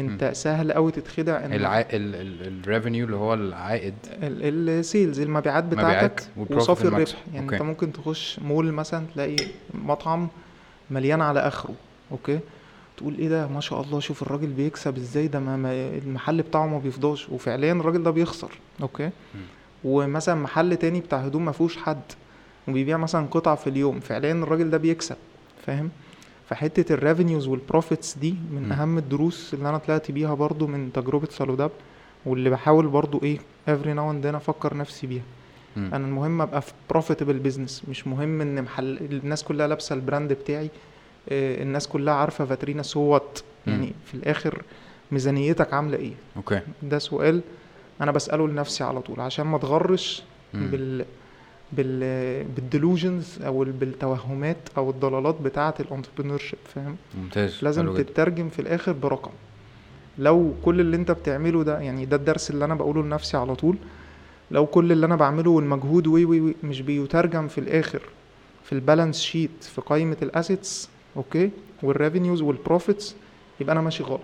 أنت 0.00 0.30
سهل 0.34 0.72
قوي 0.72 0.92
تتخدع 0.92 1.44
إن 1.44 1.52
الع... 1.52 1.84
ال 1.90 2.04
revenue 2.04 3.04
اللي 3.06 3.16
هو 3.16 3.34
العائد. 3.34 3.94
ال 4.22 4.38
sales 4.38 5.20
المبيعات 5.20 5.64
مبيعات 5.64 5.86
بتاعتك 6.04 6.28
وصافي 6.50 6.84
الربح. 6.84 7.14
يعني 7.34 7.44
okay. 7.44 7.54
أنت 7.56 7.62
ممكن 7.62 7.92
تخش 7.92 8.40
مول 8.40 8.72
مثلا 8.72 9.06
تلاقي 9.14 9.36
مطعم 9.74 10.28
مليان 10.90 11.20
على 11.20 11.40
آخره. 11.40 11.74
okay؟ 12.12 12.38
تقول 12.96 13.14
إيه 13.18 13.28
ده؟ 13.28 13.46
ما 13.48 13.60
شاء 13.60 13.80
الله 13.80 14.00
شوف 14.00 14.22
الراجل 14.22 14.46
بيكسب 14.46 14.96
إزاي؟ 14.96 15.28
ده 15.28 15.40
ما 15.40 15.56
ما 15.56 15.72
المحل 15.72 16.42
بتاعه 16.42 16.66
ما 16.66 16.78
بيفضاش. 16.78 17.28
وفعليا 17.28 17.72
الراجل 17.72 18.02
ده 18.02 18.10
بيخسر. 18.10 18.50
okay؟ 18.82 19.10
ومثلا 19.84 20.34
محل 20.34 20.76
تاني 20.76 21.00
بتاع 21.00 21.18
هدوم 21.18 21.44
ما 21.44 21.52
فيهوش 21.52 21.76
حد. 21.76 22.00
وبيبيع 22.68 22.96
مثلا 22.96 23.26
قطع 23.30 23.54
في 23.54 23.66
اليوم 23.66 24.00
فعليا 24.00 24.32
الراجل 24.32 24.70
ده 24.70 24.78
بيكسب 24.78 25.16
فاهم 25.66 25.90
فحتة 26.48 26.92
ال 26.92 26.98
revenues 26.98 27.46
وال 27.46 27.62
profits 27.62 28.18
دي 28.18 28.34
من 28.50 28.62
مم. 28.62 28.72
أهم 28.72 28.98
الدروس 28.98 29.54
اللي 29.54 29.68
أنا 29.68 29.78
طلعت 29.78 30.10
بيها 30.10 30.34
برضو 30.34 30.66
من 30.66 30.92
تجربة 30.92 31.28
سالودابل 31.30 31.70
واللي 32.26 32.50
بحاول 32.50 32.86
برضو 32.88 33.20
إيه 33.22 33.38
every 33.68 33.92
now 33.92 34.10
and 34.10 34.26
أفكر 34.26 34.76
نفسي 34.76 35.06
بيها 35.06 35.22
مم. 35.76 35.90
أنا 35.94 36.06
المهم 36.06 36.42
أبقى 36.42 36.62
في 36.62 36.72
profitable 36.90 37.38
business 37.38 37.82
مش 37.88 38.06
مهم 38.06 38.40
إن 38.40 38.62
محل 38.62 38.98
الناس 39.00 39.42
كلها 39.44 39.66
لابسة 39.66 39.94
ال 39.94 40.00
brand 40.00 40.32
بتاعي 40.32 40.70
آه، 41.28 41.62
الناس 41.62 41.88
كلها 41.88 42.14
عارفة 42.14 42.44
فاترينا 42.44 42.82
so 42.82 43.01
what 43.01 43.38
مم. 43.66 43.72
يعني 43.72 43.92
في 44.06 44.14
الآخر 44.14 44.62
ميزانيتك 45.12 45.74
عاملة 45.74 45.96
إيه 45.98 46.12
okay 46.36 46.60
ده 46.82 46.98
سؤال 46.98 47.40
أنا 48.00 48.12
بسأله 48.12 48.48
لنفسي 48.48 48.84
على 48.84 49.00
طول 49.00 49.20
عشان 49.20 49.46
ما. 49.46 49.58
بال 49.58 50.68
بال 50.70 51.04
بال 51.76 52.06
delusions 52.06 53.38
أو 53.42 53.62
ال- 53.62 53.72
بالتوهمات 53.72 54.56
أو 54.76 54.90
الضلالات 54.90 55.40
بتاعة 55.40 55.74
ال 55.80 56.38
entrepreneurship 56.38 56.58
فاهم؟ 56.74 56.96
ممتاز 57.18 57.58
لازم. 57.62 57.94
تترجم 57.96 58.48
في 58.48 58.58
الآخر 58.58 58.92
برقم. 58.92 59.30
لو 60.18 60.54
كل 60.64 60.80
اللي 60.80 60.96
أنت 60.96 61.10
بتعمله 61.10 61.62
ده 61.64 61.80
يعني 61.80 62.06
ده 62.06 62.16
الدرس 62.16 62.50
اللي 62.50 62.64
أنا 62.64 62.74
بقوله 62.74 63.02
لنفسي 63.02 63.36
على 63.36 63.54
طول 63.54 63.76
لو 64.50 64.66
كل 64.66 64.92
اللي 64.92 65.06
أنا 65.06 65.16
بعمله 65.16 65.50
والمجهود 65.50 66.06
وي 66.06 66.24
وي 66.24 66.40
وي 66.40 66.54
مش 66.62 66.80
بيترجم 66.80 67.48
في 67.48 67.58
الآخر 67.58 68.02
في 68.64 68.72
ال 68.72 68.78
balance 68.78 69.20
sheet 69.20 69.50
في 69.64 69.80
قائمة 69.80 70.16
ال 70.22 70.31
assets 70.31 70.88
okay؟ 71.16 71.50
وال 71.82 71.94
revenues 71.94 72.42
وال 72.42 72.58
profits 72.58 73.14
يبقى 73.60 73.72
أنا 73.72 73.80
ماشي 73.80 74.02
غلط. 74.02 74.20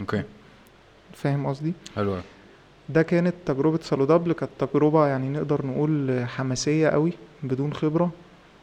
okay. 0.00 0.22
فاهم 1.14 1.46
قصدي؟ 1.46 1.72
حلو. 1.96 2.16
ده 2.88 3.02
كانت 3.02 3.34
تجربة 3.46 3.78
سالودابل 3.82 4.32
كانت 4.32 4.50
تجربة 4.58 5.06
يعني 5.06 5.28
نقدر 5.28 5.66
نقول 5.66 6.24
حماسية 6.28 6.88
قوي 6.88 7.12
بدون 7.42 7.72
خبرة 7.74 8.10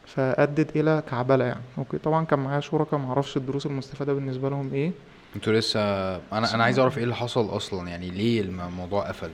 فأدت 0.06 0.76
إلى 0.76 1.02
كعبلة 1.10 1.44
يعني. 1.44 1.60
okay 1.78 1.98
طبعا 1.98 2.24
كان 2.24 2.38
معايا 2.38 2.60
شركاء 2.60 3.00
معرفش 3.00 3.36
الدروس 3.36 3.66
المستفادة 3.66 4.12
بالنسبة 4.12 4.48
لهم 4.50 4.72
إيه. 4.74 4.92
أنتوا 5.36 5.52
لسه 5.52 5.80
أنا 6.16 6.54
أنا 6.54 6.64
عايز 6.64 6.78
أعرف 6.78 6.98
إيه 6.98 7.04
اللي 7.04 7.14
حصل 7.14 7.56
أصلا؟ 7.56 7.88
يعني 7.88 8.10
ليه 8.10 8.40
الم- 8.40 8.60
الموضوع 8.60 9.08
قفل؟ 9.08 9.30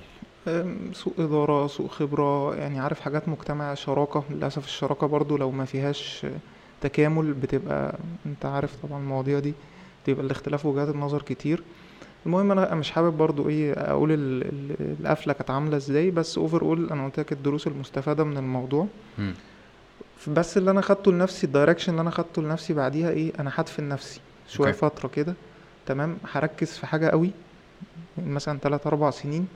سوء 0.92 1.12
إدارة 1.18 1.66
سوء 1.66 1.88
خبرة 1.88 2.54
يعني 2.54 2.80
عارف 2.80 3.00
حاجات 3.00 3.28
مجتمع 3.28 3.74
شراكة. 3.74 4.24
للأسف 4.30 4.64
الشراكة 4.64 5.06
برضو 5.06 5.36
لو 5.36 5.50
ما 5.50 5.64
فيهاش 5.64 6.26
تكامل 6.80 7.32
بتبقى 7.32 7.98
أنت 8.26 8.44
عارف 8.46 8.76
طبعا 8.82 8.98
المواضيع 9.00 9.38
دي 9.38 9.54
بتبقى 10.04 10.24
الاختلاف 10.24 10.66
وجهات 10.66 10.88
النظر 10.88 11.22
كتير. 11.22 11.62
المهم 12.26 12.50
أنا 12.52 12.74
مش 12.74 12.90
حابب 12.90 13.16
برضو 13.16 13.48
إيه 13.48 13.72
أقول 13.72 14.12
ال- 14.12 14.42
ال- 14.42 14.96
القفلة 15.00 15.32
كانت 15.32 15.50
عاملة 15.50 15.76
إزاي 15.76 16.10
بس 16.10 16.38
overall 16.38 16.90
أنا 16.90 17.04
قلت 17.04 17.20
لك 17.20 17.32
الدروس 17.32 17.66
المستفادة 17.66 18.24
من 18.24 18.36
الموضوع 18.36 18.86
مم. 19.18 19.34
بس 20.28 20.56
اللي 20.56 20.70
أنا 20.70 20.80
خدته 20.80 21.12
لنفسي 21.12 21.46
ال 21.46 21.51
direction 21.51 21.90
اللي 21.92 22.00
أنا 22.02 22.10
خدته 22.10 22.42
لنفسي 22.42 22.74
بعديها 22.74 23.10
إيه 23.10 23.32
أنا 23.40 23.50
هدفن 23.54 23.88
نفسي 23.88 24.20
شوية 24.48 24.68
okay. 24.68 24.78
فترة 24.78 25.08
كده 25.08 25.34
تمام 25.86 26.16
هركز 26.32 26.70
في 26.78 26.86
حاجة 26.86 27.08
قوي 27.08 27.30
مثلا 28.26 28.58
3 28.58 28.88
4 28.88 29.10
سنين 29.10 29.46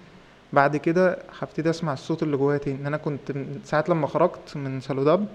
بعد 0.53 0.77
كده 0.77 1.19
هبتدي 1.41 1.71
أسمع 1.71 1.93
الصوت 1.93 2.23
اللي 2.23 2.37
جوايا 2.37 2.59
تاني 2.59 2.81
إن 2.81 2.87
أنا 2.87 2.97
كنت 2.97 3.33
من 3.33 3.61
ساعة 3.65 3.85
لما 3.89 4.07
خرجت 4.07 4.57
من 4.57 4.81
سالودابل 4.81 5.27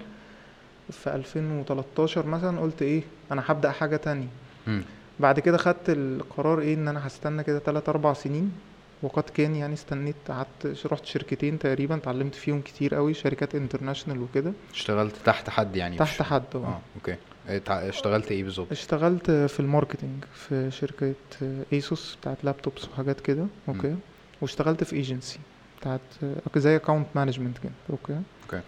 في 0.91 1.15
2013 1.15 2.25
مثلا 2.27 2.59
قلت 2.59 2.81
إيه 2.81 3.03
أنا 3.31 3.43
هبدأ 3.47 3.71
حاجة 3.71 3.95
تانية 3.95 4.27
مم. 4.67 4.81
بعد 5.21 5.39
كده 5.39 5.57
خدت 5.57 5.89
القرار 5.89 6.59
إيه؟ 6.59 6.73
إن 6.73 6.87
أنا 6.87 7.07
هستنى 7.07 7.43
كده 7.43 7.59
3 7.59 7.89
4 7.89 8.13
سنين. 8.13 8.51
وقد 9.03 9.23
كان 9.23 9.55
يعني 9.55 9.73
استنيت 9.73 10.15
قعدت 10.29 10.85
رحت 10.85 11.05
شركتين 11.05 11.59
تقريبا 11.59 11.95
اتعلمت 11.95 12.35
فيهم 12.35 12.61
كتير 12.61 12.95
قوي 12.95 13.13
شركات 13.13 13.55
international 13.55 14.21
وكده. 14.21 14.53
اشتغلت 14.73 15.15
تحت 15.25 15.49
حد 15.49 15.75
يعني؟ 15.75 15.97
تحت 15.97 16.21
حد 16.21 16.43
آه. 16.55 16.57
آه 16.57 16.79
okay. 16.95 17.15
اشتغلت 17.69 18.31
إيه 18.31 18.43
بالظبط؟ 18.43 18.71
اشتغلت 18.71 19.31
في 19.31 19.59
ال 19.59 19.66
marketing 19.66 20.23
في 20.33 20.71
شركة 20.71 21.13
ايسوس 21.73 22.17
بتاعت 22.21 22.37
laptops 22.43 22.85
وحاجات 22.89 23.21
كده 23.21 23.45
okay. 23.67 23.95
واشتغلت 24.41 24.83
في 24.83 24.95
ايجنسي 24.95 25.39
بتاعت 25.81 26.01
زي 26.55 26.75
account 26.75 27.07
management 27.15 27.57
كده 27.57 27.71
okay. 27.89 28.13
okay. 28.45 28.57
آه 28.57 28.61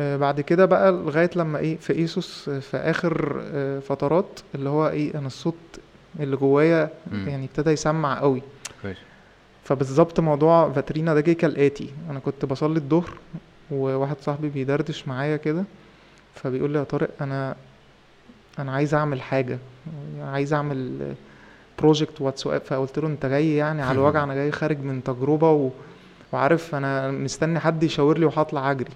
بعد 0.00 0.40
كده 0.40 0.64
بقى 0.64 0.92
لغاية 0.92 1.30
لما 1.36 1.58
إيه 1.58 1.76
في 1.76 1.92
إيسوس 1.92 2.48
آه، 2.48 2.58
في 2.58 2.76
آخر 2.76 3.40
آه 3.52 3.78
فترات 3.78 4.40
اللي 4.54 4.68
هو 4.68 4.88
إيه 4.88 5.14
أنا 5.18 5.26
الصوت 5.26 5.54
اللي 6.20 6.36
جوايا. 6.36 6.88
يعني 7.26 7.44
ابتدى 7.44 7.70
يسمع 7.70 8.18
قوي. 8.20 8.42
فبالظبط 9.64 10.20
موضوع 10.20 10.70
فاترينا 10.72 11.14
ده 11.14 11.20
جه 11.20 11.32
كالآتي. 11.32 11.90
أنا 12.10 12.18
كنت 12.18 12.44
بصلي 12.44 12.76
الظهر 12.78 13.10
وواحد 13.70 14.16
صاحبي 14.20 14.48
بيدردش 14.48 15.08
معايا 15.08 15.36
كده 15.36 15.64
فبيقول 16.34 16.70
لي 16.70 16.78
يا 16.78 16.84
طارق 16.84 17.10
أنا 17.20 17.56
أنا 18.58 18.72
عايز 18.72 18.94
أعمل 18.94 19.22
حاجة 19.22 19.58
عايز 20.20 20.52
أعمل 20.52 20.98
project 21.78 22.20
واتس 22.20 22.48
فقلت 22.48 22.98
له 22.98 23.08
أنت 23.08 23.26
جاي 23.26 23.56
يعني 23.56 23.82
على 23.82 23.98
الوجع 23.98 24.22
أنا 24.24 24.34
جاي 24.34 24.52
خارج 24.52 24.78
من 24.78 25.04
تجربة 25.04 25.50
و... 25.50 25.70
وعارف 26.32 26.74
أنا 26.74 27.10
مستني 27.10 27.60
حد 27.60 27.82
يشاور 27.82 28.18
لي 28.18 28.24
وهطلع 28.26 28.70
أجري. 28.70 28.90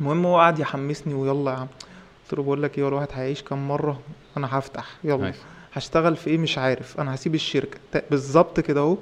المهم 0.00 0.26
هو 0.26 0.38
قعد 0.38 0.58
يحمسني 0.58 1.14
ويلا 1.14 1.50
يا 1.50 1.56
عم. 1.56 1.66
قلت 2.24 2.34
له 2.38 2.42
بقول 2.42 2.62
لك 2.62 2.78
إيه 2.78 2.88
الواحد 2.88 3.08
هيعيش 3.12 3.42
كام 3.42 3.68
مرة؟ 3.68 4.00
أنا 4.36 4.58
هفتح. 4.58 4.86
يلا. 5.04 5.32
هشتغل 5.72 6.16
في 6.16 6.30
إيه؟ 6.30 6.38
مش 6.38 6.58
عارف. 6.58 7.00
أنا 7.00 7.14
هسيب 7.14 7.34
الشركة. 7.34 7.78
بالظبط 8.10 8.60
كده 8.60 8.80
أهو. 8.80 8.96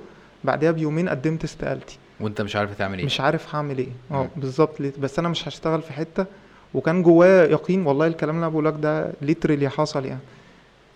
بعدها 0.44 0.70
بيومين 0.70 1.09
قدمت 1.09 1.44
استقالتي. 1.44 1.98
وأنت 2.20 2.40
مش 2.42 2.57
عارف 2.57 2.78
تعمل 2.78 2.98
إيه. 2.98 3.05
مش 3.07 3.20
عارف 3.20 3.55
هعمل 3.55 3.78
إيه. 3.78 3.88
أه. 4.11 4.28
بالظبط. 4.37 4.81
ليه- 4.81 4.92
بس 5.00 5.18
أنا 5.18 5.28
مش 5.28 5.48
هشتغل 5.48 5.83
في 5.83 5.92
حتة. 5.92 6.26
وكان 6.74 7.02
جوايا 7.02 7.44
يقين 7.46 7.87
والله 7.87 8.07
الكلام 8.07 8.35
اللي 8.35 8.46
أنا 8.46 8.52
بقوله 8.52 8.70
لك 8.70 8.76
ده 8.81 9.12
literally 9.22 9.68
حصل 9.68 10.05
يعني. 10.05 10.20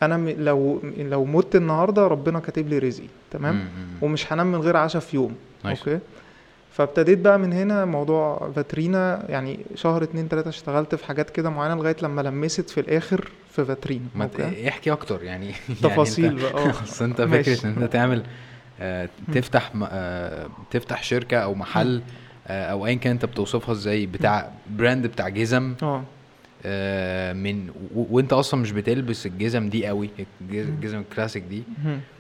أنا 0.03 0.17
م... 0.17 0.29
لو 0.29 0.81
لو 0.97 1.25
مت 1.25 1.57
النهارده 1.57 2.07
ربنا 2.07 2.41
كاتب 2.41 2.69
لي 2.69 2.79
رزقي. 2.79 3.07
تمام؟ 3.31 3.55
مم،. 3.55 3.69
ومش 4.03 4.33
هنام 4.33 4.47
من 4.53 4.61
غير 4.61 4.77
عشاء 4.77 5.03
في 5.03 5.17
يوم. 5.17 5.35
nice. 5.65 5.79
okay؟ 5.79 5.99
فابتديت 6.77 7.19
بقى 7.19 7.39
من 7.39 7.53
هنا 7.53 7.85
موضوع 7.85 8.51
فاترينا 8.57 9.25
يعني 9.29 9.59
شهر 9.75 10.03
اتنين 10.03 10.29
تلاتة 10.29 10.49
اشتغلت 10.49 10.95
في 10.95 11.05
حاجات 11.07 11.31
كده 11.31 11.51
معينة 11.51 11.75
لغاية 11.75 11.97
لما 12.03 12.21
لمست 12.21 12.71
في 12.71 12.81
الآخر 12.81 13.31
في 13.51 13.65
فاترينا. 13.65 14.05
ما 14.15 14.29
احكي 14.69 14.93
أكتر 14.93 15.23
يعني. 15.23 15.53
تفاصيل 15.83 16.25
يعني 16.25 16.43
بقى 16.43 16.53
آه. 16.65 16.71
أصل 16.71 17.05
أنت 17.05 17.21
ماشي. 17.21 17.57
فكرة 17.57 17.69
إن 17.69 17.83
أنت 17.83 17.93
تعمل 17.93 18.23
آه، 18.81 19.09
تفتح 19.33 19.73
آه، 19.91 20.49
تفتح 20.71 21.03
شركة 21.03 21.37
أو 21.37 21.55
محل 21.55 22.03
آه، 22.47 22.65
أو 22.67 22.87
ايا 22.87 22.95
كان 22.95 23.12
أنت 23.12 23.25
بتوصفها 23.25 23.73
إزاي 23.73 24.07
بتاع 24.07 24.51
brand 24.71 25.07
بتاع 25.07 25.29
جزم 25.29 25.75
آه، 25.83 26.03
من 27.42 27.71
و- 27.95 28.07
وانت 28.11 28.33
أصلا 28.33 28.61
مش 28.61 28.73
بتلبس 28.73 29.27
الجزم 29.27 29.69
دي 29.69 29.87
قوي 29.87 30.11
الجز- 30.19 30.66
الجزم 30.69 30.99
الكلاسيك 30.99 31.42
دي. 31.42 31.62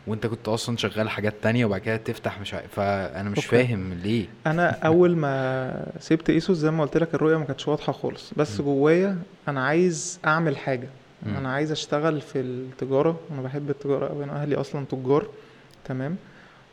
وانت 0.06 0.26
كنت 0.26 0.48
أصلا 0.48 0.76
شغال 0.76 1.10
حاجات 1.10 1.34
تانية 1.42 1.64
وبعد 1.64 1.80
كده 1.80 1.96
تفتح 1.96 2.40
مش 2.40 2.54
عارف 2.54 2.74
فانا 2.74 3.30
مش 3.30 3.36
okay. 3.38 3.48
فاهم 3.48 3.92
ليه 4.04 4.26
أنا 4.46 4.70
اول 4.70 5.16
ما 5.16 5.86
سبت 6.00 6.30
ايسوس 6.30 6.56
زي 6.56 6.70
ما 6.70 6.82
قلت 6.84 6.96
لك 6.96 7.14
الرؤية 7.14 7.36
ما 7.36 7.44
كانتش 7.44 7.68
واضحة 7.68 7.92
خالص 7.92 8.32
بس. 8.36 8.60
جوايا 8.60 9.18
أنا 9.48 9.64
عايز 9.64 10.20
اعمل 10.26 10.56
حاجة. 10.56 10.88
أنا 11.26 11.52
عايز 11.52 11.70
اشتغل 11.72 12.20
في 12.20 12.40
التجارة 12.40 13.20
أنا 13.32 13.42
بحب 13.42 13.70
التجارة 13.70 14.06
قوي 14.08 14.24
أنا 14.24 14.42
أهلي 14.42 14.54
أصلا 14.56 14.84
تجار 14.90 15.26
تمام 15.84 16.16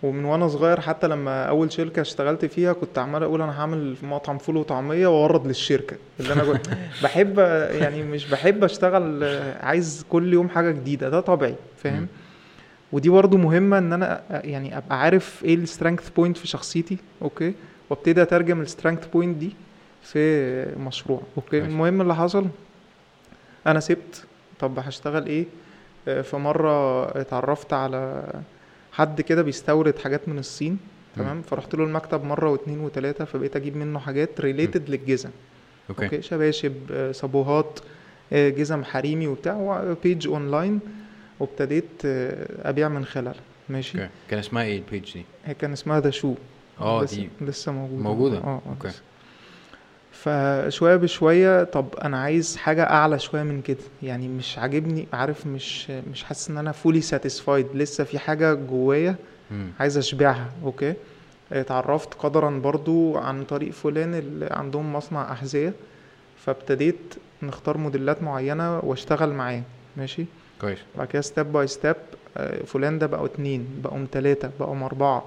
ومن 0.04 0.26
وأنا 0.26 0.48
صغير 0.48 0.80
حتى 0.80 1.08
لما 1.08 1.44
اول 1.46 1.72
شركة 1.72 2.02
اشتغلت 2.02 2.46
فيها 2.46 2.74
كنت 2.74 2.98
عمال 2.98 3.24
أقول 3.24 3.42
أنا 3.42 3.62
هعمل 3.62 3.96
مطعم 4.04 4.38
فول 4.38 4.58
وطعمية 4.58 5.08
واورد 5.08 5.48
للشركة. 5.48 5.98
اللي 6.20 6.34
أنا 6.34 6.44
كنت 6.44 6.68
بحب 7.04 7.39
يعني 7.80 8.04
مش 8.04 8.30
بحب 8.30 8.63
اشتغل 8.63 9.24
عايز 9.62 10.06
كل 10.10 10.34
يوم 10.34 10.50
حاجة 10.50 10.72
جديدة 10.72 11.10
ده 11.10 11.20
طبيعي. 11.20 11.56
فاهم؟ 11.78 12.08
ودي 12.92 13.10
برضه 13.10 13.38
مهمة 13.38 13.78
إن 13.78 13.94
أنا 13.94 14.24
يعني 14.30 14.78
أبقى 14.78 15.00
عارف 15.02 15.44
إيه 15.46 15.56
ال 15.56 15.62
strength 15.62 16.10
point 16.10 16.38
في 16.38 16.48
شخصيتي 16.48 16.98
okay؟ 17.22 17.54
وأبتدي 17.89 18.22
أترجم 18.22 18.62
ال 18.62 18.67
strength 18.67 19.08
point 19.08 19.38
دي 19.38 19.54
في 20.02 20.66
مشروع 20.80 21.22
okay. 21.38 21.58
المهم 21.58 22.02
اللي 22.02 22.16
حصل 22.16 22.46
أنا 23.68 23.80
سبت 23.80 24.26
طب 24.60 24.80
هشتغل 24.80 25.26
إيه؟ 25.26 25.46
آه، 26.08 26.22
في 26.22 26.38
مره 26.38 27.04
اتعرفت 27.22 27.74
على 27.74 28.24
حد 28.93 29.21
كده 29.21 29.41
بيستورد 29.41 29.97
حاجات 29.99 30.29
من 30.29 30.39
الصين 30.39 30.77
تمام؟ 31.15 31.41
فرحت 31.41 31.75
له 31.75 31.84
المكتب 31.84 32.23
مرة 32.23 32.49
واتنين 32.49 32.79
وتلاتة 32.79 33.25
فبقيت 33.25 33.56
أجيب 33.56 33.75
منه 33.77 33.99
حاجات 33.99 34.41
related 34.41 34.89
للجزم. 34.89 35.29
okay, 35.89 36.06
okay؟ 36.06 36.22
شباشب 36.21 36.73
آه، 36.91 37.12
صابوهات 37.12 37.79
آه، 38.34 38.49
جزم 38.49 38.84
حريمي 38.84 39.27
وبتاع 39.27 39.84
page 40.04 40.28
online 40.28 40.80
وابتديت 41.39 41.89
آه، 42.06 42.69
أبيع 42.69 42.89
من 42.89 43.06
خلالها 43.06 43.41
ماشي؟ 43.69 43.97
أوكي. 44.01 44.10
كان 44.29 44.39
اسمها 44.39 44.63
إيه 44.63 44.77
ال 44.78 44.85
page 44.85 45.13
دي؟ 45.13 45.25
هي 45.45 45.53
كان 45.53 45.71
اسمها 45.71 45.99
The 46.00 46.10
Shoe 46.10 46.34
آه 46.79 47.03
دي 47.03 47.29
لسه 47.41 47.71
موجودة. 47.71 48.03
موجودة؟ 48.03 48.38
آه 48.38 48.41
آه 48.41 48.62
okay. 48.69 48.88
لسه. 48.88 49.01
فشوية 50.24 50.96
بشوية 50.96 51.64
طب 51.64 51.86
أنا 52.04 52.18
عايز 52.22 52.58
حاجة 52.58 52.84
أعلى 52.84 53.20
شوية 53.20 53.44
من 53.44 53.62
كده. 53.62 53.78
يعني 54.04 54.28
مش 54.28 54.58
عاجبني 54.58 55.08
عارف 55.14 55.48
مش 55.48 55.90
مش 55.90 56.24
حاسس 56.24 56.50
إن 56.50 56.58
أنا 56.58 56.72
fully 56.72 57.02
satisfied 57.02 57.67
لسه 57.74 58.04
في 58.04 58.20
حاجة 58.20 58.54
جوايا. 58.54 59.16
عايز 59.80 59.98
أشبعها 59.98 60.50
okay 60.63 60.93
اتعرفت 61.52 62.14
قدرا 62.14 62.50
برضو 62.60 63.18
عن 63.18 63.44
طريق 63.44 63.72
فلان 63.72 64.14
اللي 64.14 64.48
عندهم 64.52 64.94
مصنع 64.94 65.32
أحذية 65.32 65.74
فابتديت 66.38 67.14
نختار 67.44 67.78
موديلات 67.78 68.24
معينة 68.24 68.80
وأشتغل 68.80 69.30
معاه 69.34 69.62
ماشي؟ 69.98 70.26
كويس. 70.62 70.78
بعد 70.98 71.08
كده 71.08 71.22
step 71.22 71.52
by 71.52 71.67
step 71.67 71.96
فلان 72.66 73.00
ده 73.00 73.08
بقوا 73.08 73.26
اتنين 73.26 73.68
بقوا 73.84 74.06
تلاتة 74.12 74.50
بقوا 74.60 74.86
أربعة. 74.86 75.18
مم. 75.20 75.24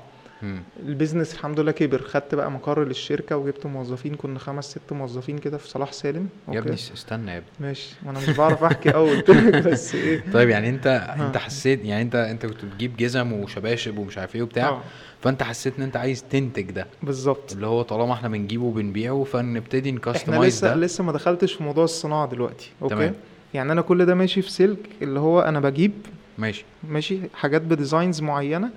ال 0.86 0.92
business 0.92 1.34
الحمد 1.34 1.60
لله 1.60 1.72
كبر. 1.72 2.02
خدت 2.02 2.34
بقى 2.34 2.50
مقر 2.50 2.84
للشركة 2.84 3.36
وجبت 3.36 3.66
موظفين 3.66 4.14
كنا 4.14 4.38
خمس 4.38 4.64
ست 4.70 4.92
موظفين 4.92 5.38
كده 5.38 5.58
في 5.58 5.68
صلاح 5.68 5.92
سالم. 5.92 6.28
يا 6.52 6.58
ابني 6.58 6.74
استنى 6.74 7.30
يا 7.30 7.36
ابني. 7.36 7.48
ماشي. 7.60 7.94
وأنا 8.06 8.18
مش 8.18 8.30
بعرف 8.30 8.64
أحكي 8.64 8.88
لك 8.88 9.30
بس 9.68 9.94
إيه. 9.94 10.24
طيب 10.32 10.48
يعني 10.48 10.68
أنت 10.68 10.86
أنت 11.20 11.36
حسيت 11.36 11.84
يعني 11.84 12.02
أنت 12.02 12.14
أنت 12.14 12.46
كنت 12.46 12.64
بتجيب 12.64 12.96
جزم 12.96 13.32
وشباشب 13.32 13.98
ومش 13.98 14.18
عارف 14.18 14.36
إيه 14.36 14.42
وبتاع 14.42 14.68
آه. 14.68 14.82
فأنت 15.22 15.42
حسيت 15.42 15.76
إن 15.78 15.82
أنت 15.82 15.96
عايز 15.96 16.24
تنتج 16.30 16.70
ده. 16.70 16.86
بالظبط. 17.02 17.52
اللي 17.52 17.66
هو 17.66 17.82
طالما 17.82 18.12
إحنا 18.12 18.28
بنجيبه 18.28 18.64
وبنبيعه 18.64 19.24
فنبتدي 19.24 19.88
إحنا 19.90 19.98
ن 20.10 20.15
customize 20.15 20.54
لسه 20.54 20.68
ده. 20.68 20.74
لسه 20.74 21.04
ما 21.04 21.12
دخلتش 21.12 21.52
في 21.52 21.62
موضوع 21.62 21.84
الصناعة 21.84 22.28
دلوقتي. 22.28 22.70
okay؟ 22.82 22.94
تمام. 22.94 23.14
يعني 23.54 23.72
أنا 23.72 23.80
كل 23.82 24.06
ده 24.06 24.14
ماشي 24.14 24.42
في 24.42 24.50
سلك 24.50 24.78
اللي 25.02 25.20
هو 25.20 25.40
أنا 25.40 25.60
بجيب 25.60 25.92
ماشي. 26.38 26.64
ماشي 26.88 27.18
حاجات 27.34 27.62
ب 27.62 27.70
designs 27.70 28.20
معينة 28.20 28.70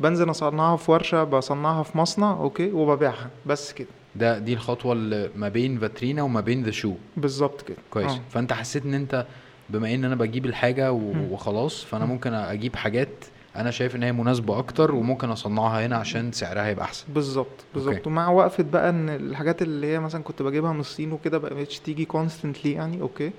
بنزل 0.00 0.30
اصنعها 0.30 0.76
في 0.76 0.90
ورشة 0.90 1.24
بصنعها 1.24 1.82
في 1.82 1.98
مصنع 1.98 2.32
okay 2.32 2.72
وببيعها. 2.72 3.30
بس 3.46 3.72
كده. 3.72 3.88
ده 4.16 4.38
دي 4.38 4.52
الخطوة 4.52 4.92
اللي 4.92 5.30
ما 5.36 5.48
بين 5.48 5.78
فاترينا 5.78 6.22
وما 6.22 6.40
بين 6.40 6.62
The 6.64 6.70
Shoe 6.70 6.92
بالظبط 7.16 7.62
كده. 7.62 7.76
كويس. 7.90 8.12
آه. 8.12 8.20
فأنت 8.30 8.52
حسيت 8.52 8.84
إن 8.84 8.94
أنت 8.94 9.26
بما 9.70 9.94
إن 9.94 10.04
أنا 10.04 10.14
بجيب 10.14 10.46
الحاجة. 10.46 10.92
وخلاص 11.30 11.84
فأنا 11.84 12.04
مم. 12.04 12.10
ممكن 12.12 12.32
أجيب 12.34 12.76
حاجات 12.76 13.08
أنا 13.56 13.70
شايف 13.70 13.96
إن 13.96 14.02
هي 14.02 14.12
مناسبة 14.12 14.58
أكتر 14.58 14.94
وممكن 14.94 15.30
أصنعها 15.30 15.86
هنا 15.86 15.96
عشان 15.96 16.32
سعرها 16.32 16.68
يبقى 16.68 16.84
أحسن. 16.84 17.04
بالظبط 17.14 17.64
بالظبط. 17.74 18.06
ومع 18.06 18.30
وقفة 18.30 18.62
بقى 18.72 18.88
إن 18.90 19.08
الحاجات 19.08 19.62
اللي 19.62 19.86
هي 19.86 19.98
مثلا 20.00 20.22
كنت 20.22 20.42
بجيبها 20.42 20.72
من 20.72 20.80
الصين 20.80 21.12
وكده 21.12 21.38
بقى 21.38 21.54
مبقتش 21.54 21.78
تيجي 21.78 22.04
constantly 22.04 22.72
يعني 22.72 23.00
okay. 23.00 23.30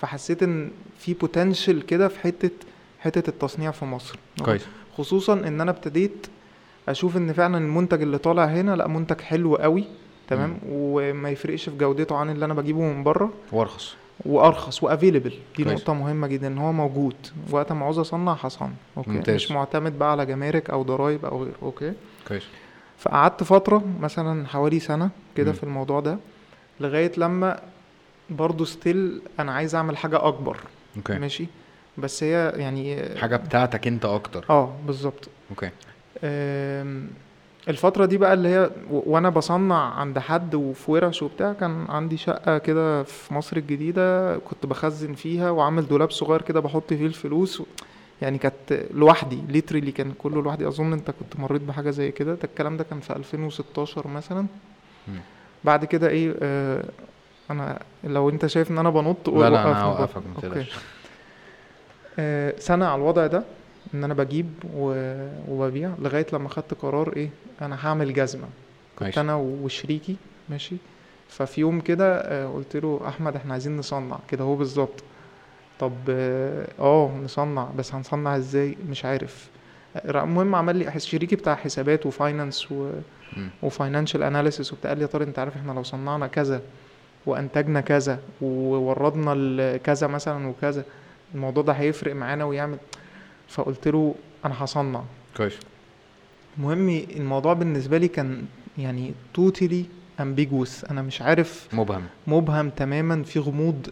فحسيت 0.00 0.42
إن 0.42 0.70
في 0.98 1.14
potential 1.14 1.86
كده 1.86 2.08
في 2.08 2.18
حتة 2.20 2.50
حتة 3.00 3.28
التصنيع 3.30 3.70
في 3.70 3.84
مصر. 3.84 4.18
كويس. 4.44 4.62
خصوصا 4.98 5.32
إن 5.32 5.60
أنا 5.60 5.70
ابتديت 5.70 6.26
أشوف 6.88 7.16
إن 7.16 7.32
فعلا 7.32 7.58
المنتج 7.58 8.02
اللي 8.02 8.18
طالع 8.18 8.44
هنا 8.44 8.76
لأ 8.76 8.88
منتج 8.88 9.20
حلو 9.20 9.56
قوي 9.56 9.84
تمام؟ 10.28 10.50
مم. 10.50 10.58
وما 10.68 11.30
يفرقش 11.30 11.68
في 11.68 11.76
جودته 11.78 12.16
عن 12.16 12.30
اللي 12.30 12.44
أنا 12.44 12.54
بجيبه 12.54 12.80
من 12.80 13.04
بره. 13.04 13.32
وأرخص. 13.52 13.94
وأرخص 14.26 14.82
و 14.82 14.87
available 14.87 15.32
دي 15.56 15.64
كويس. 15.64 15.80
نقطة 15.80 15.94
مهمة 15.94 16.26
جدا 16.26 16.46
إن 16.46 16.58
هو 16.58 16.72
موجود. 16.72 17.14
وقت 17.50 17.72
ما 17.72 17.84
عاوز 17.84 17.98
أصنع 17.98 18.32
هصنع 18.32 18.70
okay؟ 18.96 19.10
ممتاز. 19.10 19.34
مش 19.34 19.50
معتمد 19.50 19.98
بقى 19.98 20.10
على 20.10 20.26
جمارك 20.26 20.70
أو 20.70 20.82
ضرايب 20.82 21.24
أو 21.24 21.42
غيره 21.42 21.54
okay؟ 21.62 21.92
كويس. 22.28 22.42
فقعدت 22.98 23.42
فترة 23.42 23.84
مثلا 24.00 24.46
حوالي 24.46 24.80
سنة 24.80 25.10
كده. 25.36 25.52
في 25.52 25.62
الموضوع 25.62 26.00
ده 26.00 26.18
لغاية 26.80 27.12
لما 27.16 27.60
برضو 28.30 28.64
still 28.64 29.20
أنا 29.40 29.52
عايز 29.52 29.74
أعمل 29.74 29.96
حاجة 29.96 30.26
أكبر. 30.28 30.56
okay. 30.96 31.18
ماشي؟ 31.18 31.46
بس 31.98 32.22
هي 32.22 32.52
يعني 32.56 33.02
حاجة 33.18 33.36
بتاعتك 33.36 33.86
انت 33.86 34.04
أكتر. 34.04 34.44
آه 34.50 34.74
بالظبط. 34.86 35.28
okay. 35.50 35.70
آم، 36.24 37.08
الفترة 37.68 38.04
دي 38.06 38.18
بقى 38.18 38.34
اللي 38.34 38.48
هي 38.48 38.70
وأنا 38.90 39.28
بصنع 39.28 39.94
عند 39.94 40.18
حد 40.18 40.54
وفي 40.54 40.90
ورش 40.90 41.22
وبتاع 41.22 41.52
كان 41.52 41.86
عندي 41.88 42.16
شقة 42.16 42.58
كده 42.58 43.02
في 43.02 43.34
مصر 43.34 43.56
الجديدة 43.56 44.36
كنت 44.38 44.66
بخزن 44.66 45.14
فيها 45.14 45.50
وعامل 45.50 45.88
دولاب 45.88 46.10
صغير 46.10 46.42
كده 46.42 46.60
بحط 46.60 46.88
فيه 46.94 47.06
الفلوس 47.06 47.60
و... 47.60 47.64
يعني 48.22 48.38
كانت 48.38 48.84
لوحدي 48.94 49.38
literally 49.48 49.92
كان 49.92 50.12
كله 50.18 50.42
لوحدي. 50.42 50.68
أظن 50.68 50.92
أنت 50.92 51.10
كنت 51.10 51.40
مريت 51.40 51.62
بحاجة 51.62 51.90
زي 51.90 52.10
كده. 52.12 52.34
ده 52.34 52.40
الكلام 52.44 52.76
ده 52.76 52.84
كان 52.84 53.00
في 53.00 53.12
2016 53.16 54.08
مثلا. 54.08 54.46
مم. 55.08 55.20
بعد 55.64 55.84
كده 55.84 56.08
إيه 56.08 56.34
آه 56.42 56.84
أنا 57.50 57.78
لو 58.04 58.28
أنت 58.30 58.46
شايف 58.46 58.70
إن 58.70 58.78
أنا 58.78 58.90
بنط 58.90 59.26
قول 59.26 59.40
لا 59.44 59.50
لا 59.50 59.64
أنا. 59.66 59.82
هوقفك 59.82 60.22
ما 60.44 60.64
آه، 62.18 62.54
سنة 62.58 62.86
على 62.86 63.02
الوضع 63.02 63.26
ده 63.26 63.42
إن 63.94 64.04
أنا 64.04 64.14
بجيب 64.14 64.46
وببيع 65.48 65.90
لغاية 65.98 66.26
لما 66.32 66.48
خدت 66.48 66.74
قرار 66.74 67.12
إيه 67.16 67.30
أنا 67.62 67.86
هعمل 67.86 68.12
جزمة. 68.14 68.46
كنت 68.98 69.02
ماشي. 69.08 69.20
أنا 69.20 69.34
وشريكي 69.36 70.16
ماشي. 70.48 70.76
ففي 71.28 71.60
يوم 71.60 71.80
كده 71.80 72.16
آه، 72.20 72.46
قلت 72.46 72.76
له 72.76 73.00
أحمد 73.08 73.36
إحنا 73.36 73.52
عايزين 73.52 73.76
نصنع. 73.76 74.18
كده 74.28 74.44
هو 74.44 74.56
بالظبط. 74.56 75.02
طب 75.80 75.92
آه 76.10 76.66
آه، 76.80 77.10
نصنع. 77.24 77.68
بس 77.78 77.94
هنصنع 77.94 78.36
إزاي؟ 78.36 78.76
مش 78.90 79.04
عارف. 79.04 79.48
المهم 80.04 80.54
عمل 80.54 80.76
لي 80.76 81.00
شريكي 81.00 81.36
بتاع 81.36 81.54
حسابات 81.54 82.06
وفاينانس 82.06 82.72
و. 82.72 82.90
و 83.62 83.68
financial 83.68 84.22
analysis 84.22 84.72
وبتاع 84.72 84.90
قال 84.90 84.98
لي 84.98 85.02
يا 85.02 85.08
ترى 85.08 85.24
أنت 85.24 85.38
عارف 85.38 85.56
إحنا 85.56 85.72
لو 85.72 85.82
صنعنا 85.82 86.26
كذا 86.26 86.60
وأنتجنا 87.26 87.80
كذا 87.80 88.18
ووردنا 88.42 89.76
كذا 89.76 90.06
مثلا 90.06 90.46
وكذا 90.48 90.84
الموضوع 91.34 91.62
ده 91.62 91.72
هيفرق 91.72 92.14
معانا 92.14 92.44
ويعمل 92.44 92.78
فقلت 93.48 93.88
له 93.88 94.14
أنا 94.44 94.54
هصنع. 94.64 95.02
كويس. 95.36 95.54
المهم 96.58 96.88
الموضوع 97.16 97.52
بالنسبة 97.52 97.98
لي 97.98 98.08
كان 98.08 98.44
يعني 98.78 99.14
totally 99.34 99.84
ambiguous 100.20 100.84
أنا 100.84 101.02
مش 101.02 101.22
عارف 101.22 101.68
مبهم. 101.72 102.02
مبهم 102.26 102.70
تماما 102.70 103.22
في 103.22 103.38
غموض. 103.38 103.88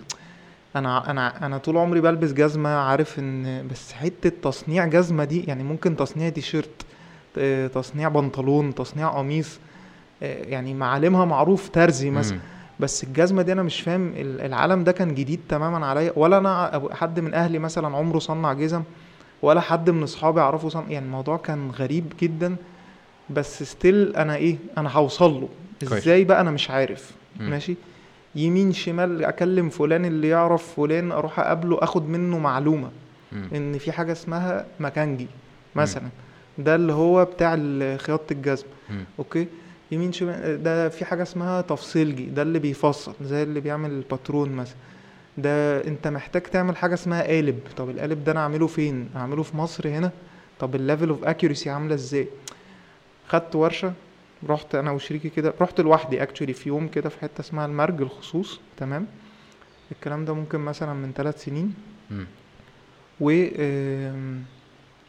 أنا 0.77 1.11
أنا 1.11 1.47
أنا 1.47 1.59
طول 1.59 1.77
عمري 1.77 2.01
بلبس 2.01 2.33
جزمة 2.33 2.69
عارف 2.69 3.19
إن 3.19 3.69
بس 3.69 3.93
حتة 3.93 4.33
تصنيع 4.51 4.87
جزمة 4.87 5.25
دي 5.25 5.45
يعني 5.45 5.63
ممكن 5.65 5.97
تصنيع 5.97 6.29
تيشيرت 6.29 6.83
آه، 7.39 7.67
تصنيع 7.67 8.09
بنطلون 8.09 8.75
تصنيع 8.75 9.09
قميص 9.09 9.59
آه، 10.23 10.43
يعني 10.45 10.75
معالمها 10.75 11.25
معروف 11.25 11.69
ترزي 11.69 12.11
مثلا. 12.11 12.39
بس 12.81 13.05
الجزمة 13.05 13.43
دي 13.43 13.53
أنا 13.53 13.63
مش 13.63 13.81
فاهم 13.81 14.09
ال- 14.17 14.41
العالم 14.41 14.85
ده 14.85 14.93
كان 14.93 15.15
جديد 15.15 15.41
تماما 15.49 15.87
عليا 15.87 16.13
ولا 16.17 16.39
أنا 16.39 16.83
حد 16.93 17.21
من 17.21 17.35
أهلي 17.35 17.59
مثلا 17.59 17.97
عمره 17.97 18.19
صنع 18.19 18.53
جزم 18.53 18.83
ولا 19.43 19.61
حد 19.61 19.91
من 19.91 20.03
أصحابي 20.03 20.41
يعرفوا 20.41 20.69
صنع 20.71 20.85
يعني 20.89 21.07
الموضوع 21.07 21.37
كان 21.37 21.71
غريب 21.71 22.13
جدا 22.21 22.57
بس 23.31 23.63
ستيل 23.63 24.17
أنا 24.17 24.37
إيه 24.37 24.57
أنا 24.79 24.91
هوصل 24.93 25.41
له. 25.41 25.49
إزاي 25.83 26.25
بقى 26.25 26.41
أنا 26.41 26.51
مش 26.51 26.71
عارف 26.71 27.11
مم. 27.41 27.51
ماشي 27.51 27.75
يمين 28.35 28.73
شمال 28.73 29.25
أكلم 29.25 29.69
فلان 29.69 30.05
اللي 30.05 30.29
يعرف 30.29 30.75
فلان 30.77 31.13
أروح 31.13 31.41
أقابله 31.41 31.79
أخد 31.83 32.09
منه 32.09 32.39
معلومة 32.39 32.91
مم. 33.33 33.49
إن 33.55 33.79
في 33.79 33.93
حاجة 33.93 34.13
اسمها 34.13 34.67
مكانجي 34.81 35.27
مثلا 35.77 36.09
ده 36.59 36.75
اللي 36.75 36.93
هو 36.93 37.25
بتاع 37.25 37.55
خياطة 37.97 38.33
الجزم. 38.33 38.67
okay 39.19 39.47
يمين 39.91 40.13
شمال 40.13 40.63
ده 40.63 40.89
في 40.89 41.05
حاجة 41.05 41.23
اسمها 41.23 41.61
تفصيلجي 41.61 42.27
ده 42.27 42.43
اللي 42.43 42.59
بيفصل 42.59 43.15
زي 43.23 43.43
اللي 43.43 43.61
بيعمل 43.61 43.91
الباترون 43.91 44.51
مثلا. 44.53 44.77
ده 45.39 45.85
انت 45.85 46.09
محتاج 46.09 46.43
تعمل 46.43 46.77
حاجة 46.77 46.95
اسمها 46.95 47.23
قالب. 47.23 47.59
طب 47.77 47.91
القالب 47.91 48.25
ده 48.25 48.33
أنا 48.33 48.41
اعمله 48.41 48.67
فين؟ 48.67 49.09
اعمله 49.17 49.43
في 49.43 49.57
مصر 49.57 49.89
هنا؟ 49.89 50.11
طب 50.61 50.75
ال 50.75 50.81
level 50.81 51.09
of 51.09 51.25
accuracy 51.25 51.71
عاملة 51.71 51.95
إزاي؟ 51.95 52.29
خدت 53.29 53.57
ورشة 53.57 53.93
رحت 54.49 54.75
أنا 54.75 54.91
وشريكي 54.91 55.29
كده 55.29 55.55
رحت 55.61 55.81
لوحدي 55.81 56.23
actually 56.23 56.53
في 56.53 56.69
يوم 56.69 56.89
كده 56.89 57.09
في 57.09 57.21
حتة 57.21 57.41
اسمها 57.41 57.67
المرج 57.67 58.01
الخصوص 58.01 58.61
تمام؟ 58.77 59.07
الكلام 59.93 60.25
ده 60.25 60.33
ممكن 60.35 60.59
مثلا 60.59 60.93
من 60.93 61.13
ثلاث 61.13 61.45
سنين. 61.45 61.75
و 63.21 63.47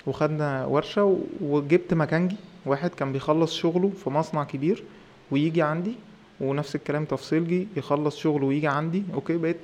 وخدنا 0.07 0.65
ورشة 0.65 1.03
و- 1.03 1.17
وجبت 1.41 1.93
مكانجي. 1.93 2.35
واحد 2.67 2.89
كان 2.89 3.11
بيخلص 3.11 3.53
شغله 3.55 3.89
في 4.03 4.09
مصنع 4.09 4.43
كبير 4.43 4.83
ويجي 5.31 5.61
عندي 5.61 5.95
ونفس 6.41 6.75
الكلام 6.75 7.05
تفصيلجي 7.05 7.67
يخلص 7.77 8.17
شغله 8.17 8.45
ويجي 8.45 8.67
عندي. 8.67 9.03
okay 9.13 9.37
بقيت 9.37 9.57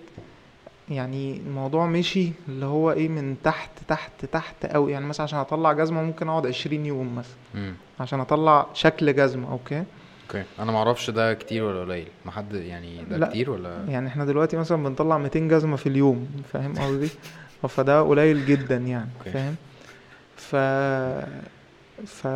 يعني 0.90 1.38
الموضوع 1.38 1.86
مشي 1.86 2.32
اللي 2.48 2.66
هو 2.66 2.92
إيه 2.92 3.10
من 3.10 3.36
تحت 3.44 3.70
تحت 3.88 4.26
تحت 4.26 4.66
قوي 4.66 4.92
يعني 4.92 5.06
مثلا 5.06 5.24
عشان 5.24 5.40
أطلع 5.40 5.74
جزمة 5.74 6.04
ممكن 6.04 6.30
أقعد 6.30 6.48
عشرين 6.48 6.86
يوم 6.86 7.16
مثلا. 7.16 7.74
عشان 8.00 8.20
أطلع 8.20 8.68
شكل 8.74 9.16
جزمة 9.16 9.52
okay؟ 9.52 9.84
okay. 10.28 10.44
أنا 10.60 10.72
ما 10.72 10.78
أعرفش 10.78 11.10
ده 11.10 11.34
كتير 11.34 11.64
ولا 11.64 11.82
قليل. 11.82 12.08
ما 12.26 12.32
حد 12.32 12.54
يعني 12.54 13.04
ده 13.10 13.18
لا. 13.18 13.28
كتير 13.30 13.50
ولا؟ 13.52 13.86
يعني 13.88 14.08
إحنا 14.08 14.26
دلوقتي 14.26 14.58
مثلا 14.58 14.84
بنطلع 14.84 15.18
200 15.18 15.40
جزمة 15.40 15.76
في 15.76 15.90
اليوم 15.90 16.28
فاهم 16.54 16.74
قصدي؟ 16.74 17.10
فده 17.70 18.02
قليل 18.02 18.46
جدا 18.46 18.78
يعني. 18.78 19.10
فاهم؟ 19.34 19.56
ف 20.36 20.56
ف 22.06 22.28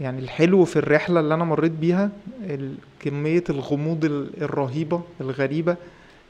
يعني 0.00 0.18
الحلو 0.18 0.64
في 0.64 0.76
الرحلة 0.76 1.20
اللي 1.20 1.34
أنا 1.34 1.44
مريت 1.44 1.72
بيها 1.72 2.10
كمية 3.00 3.44
الغموض 3.50 4.04
ال- 4.04 4.42
الرهيبة 4.42 5.02
الغريبة 5.20 5.76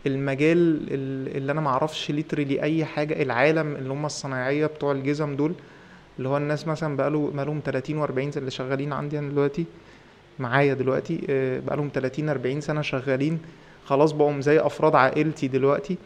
المجال 0.06 0.58
ال- 0.90 1.36
اللي 1.36 1.52
أنا 1.52 1.60
معرفش 1.60 2.10
literally 2.10 2.62
أي 2.62 2.84
حاجة 2.84 3.22
العالم 3.22 3.76
اللي 3.76 3.92
هم 3.92 4.06
الصنايعية 4.06 4.66
بتوع 4.66 4.92
الجزم 4.92 5.36
دول 5.36 5.54
اللي 6.18 6.28
هو 6.28 6.36
الناس 6.36 6.66
مثلا 6.66 6.96
بقاله 6.96 7.30
بقالهم 7.34 7.60
30 7.64 8.06
و40 8.06 8.10
سنة 8.10 8.36
اللي 8.36 8.50
شغالين 8.50 8.92
عندي 8.92 9.18
أنا 9.18 9.28
دلوقتي 9.30 9.64
معايا 10.38 10.74
دلوقتي 10.74 11.20
آه، 11.30 11.60
بقالهم 11.60 11.90
30 11.94 12.28
40 12.28 12.60
سنة 12.60 12.82
شغالين 12.82 13.38
خلاص 13.84 14.12
بقوا 14.12 14.40
زي 14.40 14.60
أفراد 14.60 14.94
عائلتي 14.94 15.48
دلوقتي 15.48 15.96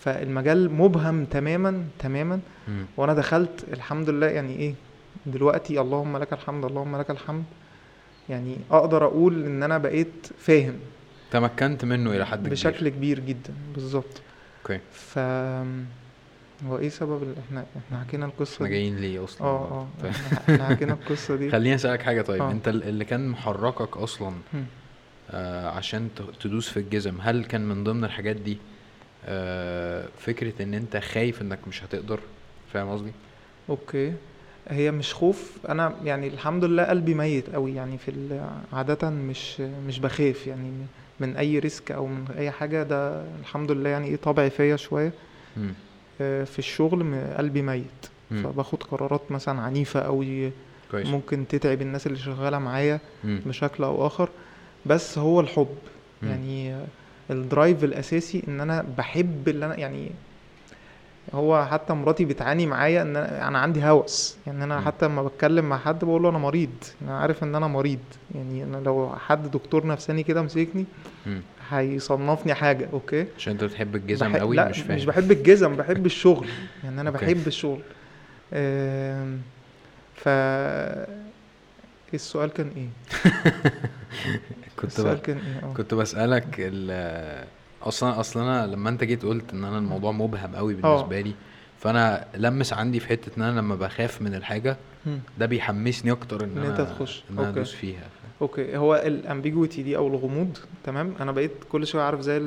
فالمجال 0.00 0.72
مبهم 0.74 1.24
تماما 1.24 1.84
تماما 1.98 2.40
مم. 2.68 2.84
وأنا 2.96 3.14
دخلت 3.14 3.64
الحمد 3.72 4.10
لله 4.10 4.26
يعني 4.26 4.56
إيه 4.56 4.74
دلوقتي 5.26 5.80
اللهم 5.80 6.16
لك 6.16 6.32
الحمد 6.32 6.64
اللهم 6.64 6.96
لك 6.96 7.10
الحمد. 7.10 7.44
يعني 8.28 8.56
أقدر 8.70 9.04
أقول 9.04 9.44
إن 9.44 9.62
أنا 9.62 9.78
بقيت 9.78 10.26
فاهم 10.38 10.74
تمكنت 11.30 11.84
منه 11.84 12.10
إلى 12.10 12.26
حد 12.26 12.38
كبير. 12.40 12.52
بشكل 12.52 12.88
كبير 12.88 13.20
جدا 13.20 13.54
بالظبط. 13.74 14.20
okay. 14.62 14.80
ف 14.92 15.18
هو 16.66 16.78
إيه 16.78 16.88
سبب 16.88 17.22
ال... 17.22 17.34
إحنا 17.46 17.64
إحنا 17.86 18.00
حكينا 18.00 18.26
القصة 18.26 18.54
إحنا 18.56 18.68
جايين 18.68 18.96
ليه 18.96 19.24
أصلا؟ 19.24 19.46
آه 19.46 19.64
آه 19.70 19.88
طيب. 20.02 20.12
إحنا 20.48 20.68
حكينا 20.68 20.92
القصة 20.92 21.36
دي. 21.36 21.50
خليني 21.54 21.74
أسألك 21.74 22.02
حاجة 22.02 22.22
طيب. 22.22 22.42
آه. 22.42 22.50
أنت 22.50 22.68
ال- 22.68 22.82
اللي 22.84 23.04
كان 23.04 23.28
محركك 23.28 23.96
أصلا. 23.96 24.32
آه 25.30 25.68
عشان 25.70 26.08
تدوس 26.40 26.68
في 26.68 26.76
الجزم 26.76 27.20
هل 27.20 27.44
كان 27.44 27.68
من 27.68 27.84
ضمن 27.84 28.04
الحاجات 28.04 28.36
دي 28.36 28.58
آه 29.26 30.08
فكرة 30.18 30.62
إن 30.62 30.74
أنت 30.74 30.96
خايف 30.96 31.42
إنك 31.42 31.58
مش 31.68 31.84
هتقدر؟ 31.84 32.20
فاهم 32.72 32.88
قصدي؟ 32.90 33.12
okay. 33.70 34.12
هي 34.68 34.90
مش 34.90 35.14
خوف 35.14 35.58
أنا 35.68 35.94
يعني 36.04 36.26
الحمد 36.26 36.64
لله 36.64 36.82
قلبي 36.84 37.14
ميت 37.14 37.50
قوي 37.54 37.74
يعني 37.74 37.98
في 37.98 38.40
عادة 38.72 39.10
مش 39.10 39.60
مش 39.60 39.98
بخاف 39.98 40.46
يعني 40.46 40.72
من 41.20 41.36
أي 41.36 41.58
risk 41.58 41.92
أو 41.92 42.06
من 42.06 42.24
أي 42.38 42.50
حاجة 42.50 42.82
ده 42.82 43.22
الحمد 43.40 43.70
لله 43.72 43.90
يعني 43.90 44.06
إيه 44.08 44.16
طبعي 44.16 44.50
فيا 44.50 44.76
شوية 44.76 45.12
مم. 45.56 45.74
آه، 46.20 46.44
في 46.44 46.58
الشغل 46.58 47.04
م- 47.04 47.34
قلبي 47.38 47.62
ميت 47.62 48.06
مم. 48.30 48.42
فباخد 48.42 48.82
قرارات 48.82 49.32
مثلا 49.32 49.60
عنيفة 49.60 50.00
قوي 50.00 50.52
كويس 50.90 51.06
ممكن 51.08 51.48
تتعب 51.48 51.82
الناس 51.82 52.06
اللي 52.06 52.18
شغالة 52.18 52.58
معايا. 52.58 53.00
بشكل 53.24 53.84
أو 53.84 54.06
آخر 54.06 54.28
بس 54.86 55.18
هو 55.18 55.40
الحب 55.40 55.76
مم. 56.22 56.28
يعني 56.30 56.76
ال 57.30 57.39
drive 57.39 57.84
الأساسي 57.84 58.42
إن 58.48 58.60
أنا 58.60 58.82
بحب 58.98 59.48
اللي 59.48 59.66
أنا 59.66 59.78
يعني 59.78 60.10
هو 61.34 61.66
حتى 61.70 61.92
مراتي 61.92 62.24
بتعاني 62.24 62.66
معايا 62.66 63.02
إن 63.02 63.16
أنا 63.16 63.58
عندي 63.58 63.84
هوس. 63.84 64.36
يعني 64.46 64.64
أنا. 64.64 64.80
حتى 64.80 65.06
لما 65.06 65.22
بتكلم 65.22 65.64
مع 65.64 65.78
حد 65.78 66.04
بقول 66.04 66.22
له 66.22 66.28
أنا 66.28 66.38
مريض. 66.38 66.70
أنا 67.02 67.18
عارف 67.18 67.42
إن 67.42 67.54
أنا 67.54 67.66
مريض. 67.66 67.98
يعني 68.34 68.64
أنا 68.64 68.76
لو 68.76 69.12
حد 69.16 69.50
دكتور 69.50 69.86
نفساني 69.86 70.22
كده 70.22 70.42
مسكني. 70.42 70.84
هيصنفني 71.70 72.54
حاجة. 72.54 72.88
أوكي؟ 72.92 73.26
عشان 73.38 73.52
أنت 73.52 73.64
بتحب 73.64 73.96
الجزم 73.96 74.28
بحب 74.28 74.40
قوي 74.40 74.56
لا 74.56 74.68
مش 74.68 74.78
فاهم. 74.80 74.96
مش 74.96 75.04
بحب 75.04 75.30
الجزم 75.32 75.76
بحب 75.76 76.06
الشغل. 76.06 76.46
يعني 76.84 77.00
أنا 77.00 77.10
okay. 77.10 77.24
بحب 77.26 77.46
الشغل. 77.46 77.80
آم، 78.54 79.38
ف 80.14 80.28
إيه 82.12 82.14
السؤال 82.14 82.50
كان 82.52 82.70
إيه؟ 82.76 82.88
كنت 84.76 84.90
السؤال 84.90 85.16
ب... 85.16 85.20
كان 85.20 85.36
إيه؟ 85.36 85.68
آه. 85.70 85.74
كنت 85.74 85.94
بسألك 85.94 86.46
ال... 86.58 87.46
أصلا 87.82 88.20
أصلا 88.20 88.42
أنا 88.42 88.72
لما 88.72 88.88
أنت 88.90 89.04
جيت 89.04 89.22
قلت 89.24 89.52
إن 89.52 89.64
أنا 89.64 89.78
الموضوع 89.78 90.12
مبهم 90.12 90.56
قوي 90.56 90.74
بالنسبة 90.74 91.20
لي 91.20 91.32
فأنا 91.80 92.24
لمس 92.34 92.72
عندي 92.72 93.00
في 93.00 93.08
حتة 93.08 93.30
إن 93.38 93.42
أنا 93.42 93.60
لما 93.60 93.74
بخاف 93.74 94.22
من 94.22 94.34
الحاجة. 94.34 94.76
ده 95.38 95.46
بيحمسني 95.46 96.12
أكتر 96.12 96.44
إن, 96.44 96.50
إن 96.50 96.58
أنا 96.58 96.68
أنت 96.68 96.80
تخش. 96.80 97.24
إن 97.30 97.38
أنا. 97.38 97.48
أدوس 97.48 97.72
فيها 97.72 98.02
okay 98.42 98.76
هو 98.76 98.94
ال 99.06 99.14
ambiguity 99.14 99.82
دي 99.82 99.96
أو 99.96 100.08
الغموض 100.08 100.58
تمام 100.84 101.14
أنا 101.20 101.32
بقيت 101.32 101.52
كل 101.72 101.86
شوية 101.86 102.02
عارف 102.02 102.20
زي 102.20 102.38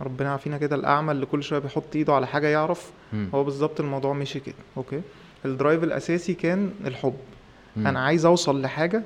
ربنا 0.00 0.28
يعافينا 0.28 0.58
كده 0.58 0.76
الأعمى 0.76 1.12
اللي 1.12 1.26
كل 1.26 1.42
شوية 1.42 1.58
بيحط 1.58 1.96
إيده 1.96 2.14
على 2.14 2.26
حاجة 2.26 2.46
يعرف 2.48 2.90
مم. 3.12 3.28
هو 3.34 3.44
بالظبط 3.44 3.80
الموضوع 3.80 4.12
مشي 4.12 4.40
كده 4.40 4.54
okay 4.76 5.00
ال 5.44 5.51
drive 5.51 5.84
الأساسي 5.84 6.34
كان 6.34 6.70
الحب 6.86 7.14
مم. 7.76 7.86
أنا 7.86 8.00
عايز 8.00 8.24
أوصل 8.24 8.62
لحاجة 8.62 9.02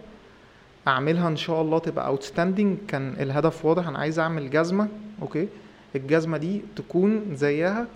أعملها 0.88 1.28
إن 1.28 1.36
شاء 1.36 1.62
الله 1.62 1.78
تبقى 1.78 2.06
outstanding 2.06 2.78
كان 2.88 3.14
الهدف 3.20 3.64
واضح 3.64 3.88
أنا 3.88 3.98
عايز 3.98 4.18
أعمل 4.18 4.50
جزمة 4.50 4.88
okay 5.22 5.48
الجزمة 5.96 6.36
دي 6.38 6.60
تكون 6.76 7.22
زيها. 7.34 7.86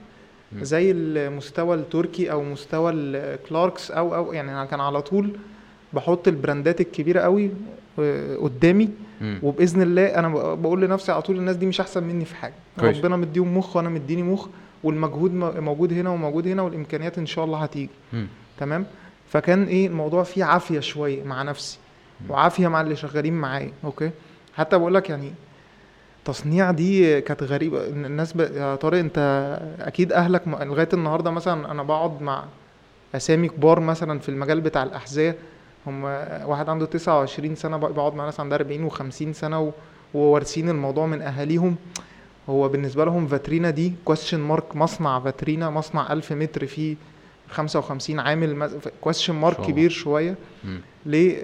زي 0.60 0.90
المستوى 0.90 1.76
التركي 1.76 2.32
أو 2.32 2.42
مستوى 2.42 2.92
ال 2.92 3.06
Clarks 3.06 3.90
أو 3.90 4.14
أو 4.14 4.32
يعني 4.32 4.50
أنا 4.52 4.64
كان 4.64 4.80
على 4.80 5.02
طول 5.02 5.30
بحط 5.92 6.28
البراندات 6.28 6.80
الكبيرة 6.80 7.20
قوي 7.20 7.50
آه، 7.98 8.36
قدامي. 8.36 8.88
وبإذن 9.42 9.82
الله 9.82 10.06
أنا 10.06 10.28
بقول 10.54 10.80
لنفسي 10.82 11.12
على 11.12 11.22
طول 11.22 11.36
الناس 11.38 11.56
دي 11.56 11.66
مش 11.66 11.80
أحسن 11.80 12.02
مني 12.02 12.24
في 12.24 12.34
حاجة 12.36 12.54
كويس. 12.80 12.98
ربنا 12.98 13.16
مديهم 13.16 13.58
مخ 13.58 13.76
وأنا 13.76 13.88
مديني 13.88 14.22
مخ 14.22 14.48
والمجهود 14.84 15.34
موجود 15.34 15.92
هنا 15.92 16.10
وموجود 16.10 16.46
هنا 16.48 16.62
والإمكانيات 16.62 17.18
إن 17.18 17.26
شاء 17.26 17.44
الله 17.44 17.58
هتيجي. 17.58 17.90
تمام 18.58 18.86
فكان 19.28 19.64
إيه 19.64 19.86
الموضوع 19.86 20.22
فيه 20.22 20.44
عافية 20.44 20.80
شوية 20.80 21.24
مع 21.24 21.42
نفسي. 21.42 21.78
وعافية 22.28 22.68
مع 22.68 22.80
اللي 22.80 22.96
شغالين 22.96 23.34
معايا 23.34 23.72
okay؟ 23.84 24.10
حتى 24.56 24.78
بقول 24.78 24.94
لك 24.94 25.10
يعني 25.10 25.32
تصنيع 26.24 26.70
دي 26.70 27.20
كانت 27.20 27.42
غريبة. 27.42 27.86
الناس 27.86 28.32
ب... 28.32 28.40
يا 28.40 28.76
طارق 28.76 28.98
أنت 28.98 29.18
أكيد 29.80 30.12
أهلك 30.12 30.48
م... 30.48 30.56
لغاية 30.62 30.88
النهارده 30.92 31.30
مثلا 31.30 31.70
أنا 31.70 31.82
بقعد 31.82 32.22
مع 32.22 32.44
أسامي 33.14 33.48
كبار 33.48 33.80
مثلا 33.80 34.18
في 34.18 34.28
المجال 34.28 34.60
بتاع 34.60 34.82
الأحذية. 34.82 35.36
هم 35.86 36.04
واحد 36.44 36.68
عنده 36.68 36.86
29 36.86 37.54
سنة 37.54 37.76
بق- 37.76 37.90
بقعد 37.90 38.14
مع 38.14 38.24
ناس 38.24 38.40
عندها 38.40 38.58
40 38.58 38.90
و50 38.90 39.32
سنة 39.32 39.60
و... 39.60 39.70
ووارثين 40.14 40.68
الموضوع 40.68 41.06
من 41.06 41.22
أهاليهم. 41.22 41.76
هو 42.48 42.68
بالنسبة 42.68 43.04
لهم 43.04 43.26
فاترينا 43.26 43.70
دي 43.70 43.92
question 44.04 44.40
mark 44.40 44.76
مصنع 44.76 45.20
فاترينا 45.20 45.70
مصنع 45.70 46.12
1000 46.12 46.32
متر 46.32 46.66
فيه 46.66 46.96
55 47.50 48.18
عامل 48.20 48.70
question 49.00 49.34
mark. 49.34 49.60
كبير 49.60 49.90
شوية. 49.90 50.34
مم. 50.64 50.80
ليه 51.06 51.36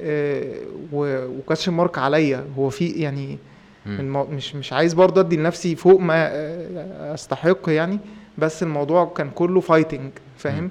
و 0.93 1.01
question 1.01 1.73
mark 1.73 1.99
عليا 1.99 2.45
هو 2.59 2.71
في 2.71 2.89
يعني. 2.89 3.39
مش 3.87 4.55
مش 4.55 4.73
عايز 4.73 4.95
برضه 4.95 5.21
أدي 5.21 5.37
لنفسي 5.37 5.77
فوق 5.77 6.01
ما 6.01 6.15
آه، 6.29 7.15
أستحق 7.15 7.69
يعني 7.69 7.99
بس 8.39 8.63
الموضوع 8.63 9.05
كان 9.17 9.31
كله 9.31 9.61
fighting. 9.61 10.11
فاهم 10.37 10.71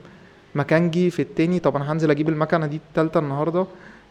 مكانجي 0.55 1.09
في 1.09 1.21
التاني 1.21 1.59
طب 1.59 1.75
أنا 1.75 1.91
هنزل 1.91 2.11
أجيب 2.11 2.29
المكنة 2.29 2.67
دي 2.67 2.75
التالتة 2.75 3.19
النهارده 3.19 3.65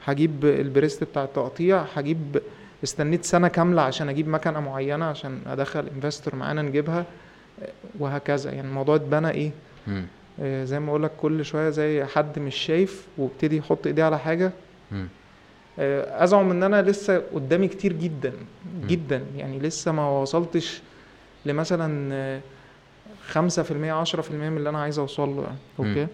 هجيب 0.05 0.45
ال 0.45 0.55
press 0.55 1.05
بتاع 1.05 1.25
التقطيع 1.25 1.85
هجيب 1.95 2.43
استنيت 2.85 3.25
سنة 3.25 3.49
كاملة 3.49 3.83
عشان 3.83 4.09
أجيب 4.09 4.29
مكنة 4.29 4.61
معينة 4.61 5.05
عشان 5.05 5.39
أدخل 5.47 5.87
investor 5.97 6.37
معانا 6.37 6.63
نجيبها 6.63 7.05
آه، 7.63 7.69
وهكذا 7.99 8.53
يعني 8.53 8.69
الموضوع 8.69 8.97
اتبنى 8.97 9.31
إيه. 9.31 9.51
آه، 9.89 10.05
زي 10.43 10.81
ما 10.81 10.89
أقول 10.91 11.03
لك 11.03 11.11
كل 11.21 11.45
شوية 11.45 11.71
زي 11.71 12.05
حد 12.05 12.39
مش 12.39 12.55
شايف 12.57 13.07
وابتدي 13.19 13.57
يحط 13.57 13.87
ايديه 13.87 14.05
على 14.05 14.19
حاجة. 14.19 14.53
آه، 15.79 16.25
ازعم 16.25 16.51
ان 16.51 16.63
أنا 16.63 16.83
لسه 16.83 17.23
قدامي 17.35 17.69
كتير 17.69 17.93
جدا. 17.93 18.33
جدا 18.87 19.23
يعني 19.37 19.59
لسه 19.59 19.93
ما 19.93 20.09
وصلتش 20.09 20.83
لمثلا 21.47 22.15
آه، 22.15 22.41
خمسة 23.29 23.63
في 23.63 23.71
المية 23.71 23.93
عشرة 23.93 24.23
في 24.23 24.31
المية 24.31 24.49
من 24.49 24.57
اللي 24.57 24.69
أنا 24.69 24.83
عايز 24.83 24.99
أوصل 24.99 25.29
له 25.29 25.43
يعني 25.43 25.57
مم. 25.79 25.89
أوكي 25.89 26.07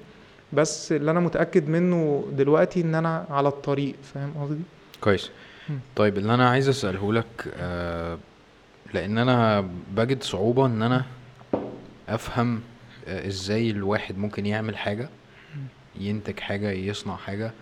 بس 0.53 0.93
اللي 0.93 1.11
أنا 1.11 1.21
متأكد 1.21 1.69
منه 1.69 2.25
دلوقتي 2.33 2.81
إن 2.81 2.95
أنا 2.95 3.27
على 3.31 3.49
الطريق 3.49 3.95
فاهم 4.15 4.35
قصدي؟ 4.43 4.63
كويس. 5.01 5.31
طيب 5.97 6.19
اللي 6.19 6.35
أنا 6.35 6.51
عايز 6.51 6.69
اسأله 6.69 7.13
لك 7.13 7.55
آه 7.57 8.19
لأن 8.95 9.19
أنا 9.19 9.69
بجد 9.95 10.23
صعوبة 10.23 10.67
ان 10.67 10.83
أنا 10.83 11.05
افهم 12.09 12.55
آه 12.57 12.70
إزاي 13.09 13.71
الواحد 13.71 14.19
ممكن 14.19 14.47
يعمل 14.47 14.77
حاجة 14.77 15.09
ينتج 16.01 16.41
حاجة 16.41 16.71
يصنع 16.71 17.17
حاجة 17.17 17.53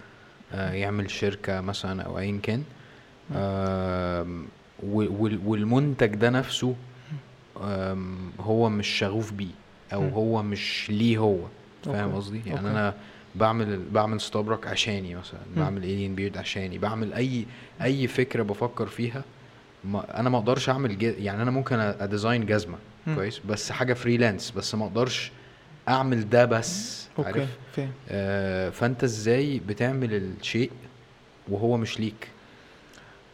آه 0.53 0.73
يعمل 0.73 1.11
شركة 1.11 1.61
مثلا 1.61 2.03
أو 2.03 2.19
ايا 2.19 2.41
كان 2.43 2.63
والمنتج 4.83 6.15
ده 6.15 6.31
نفسه 6.31 6.75
هو 8.41 8.69
مش 8.69 8.89
شغوف 8.89 9.33
بيه 9.33 9.55
أو. 9.93 10.09
هو 10.09 10.43
مش 10.43 10.87
ليه 10.91 11.19
هو 11.19 11.39
فاهم. 11.85 12.13
قصدي 12.15 12.39
يعني 12.47 12.59
okay. 12.59 12.71
أنا 12.71 12.95
بعمل 13.35 13.81
بعمل 13.93 14.21
ستابرك 14.21 14.67
عشاني 14.67 15.15
مثلا. 15.15 15.41
بعمل 15.57 15.85
الين 15.85 16.15
بيرد 16.15 16.37
عشاني 16.39 16.79
بعمل 16.79 17.13
اي 17.13 17.47
أي 17.83 18.07
فكرة 18.07 18.43
بفكر 18.43 18.87
فيها 18.87 19.25
ما 19.85 20.21
أنا 20.21 20.31
ما 20.31 20.39
أقدرش 20.39 20.69
أعمل. 20.69 21.03
يعني 21.03 21.43
أنا 21.43 21.51
ممكن 21.51 21.77
ا 21.79 21.88
design 21.88 22.47
جزمة. 22.47 22.79
كويس. 23.15 23.39
بس 23.49 23.73
حاجة 23.73 23.95
freelance 23.95 24.51
بس 24.51 24.75
ما 24.75 24.85
أقدرش 24.87 25.33
اعمل 25.89 26.29
ده 26.31 26.45
بس 26.45 27.07
okay 27.19 27.29
عارف؟ 27.31 27.49
فاهم. 27.77 27.91
آه 28.09 28.71
فانت 28.71 29.05
إزاي 29.05 29.59
بتعمل 29.67 30.15
الشيء 30.15 30.71
وهو 31.49 31.77
مش 31.77 32.01
ليك؟ 32.01 32.29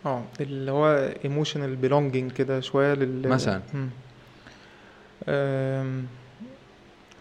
آه 0.06 0.22
اللي 0.40 0.70
هو 0.70 1.12
emotional 1.24 1.76
belonging 1.76 2.32
كده 2.32 2.60
شوية 2.60 2.94
لل 2.94 3.28
مثلا. 3.28 3.60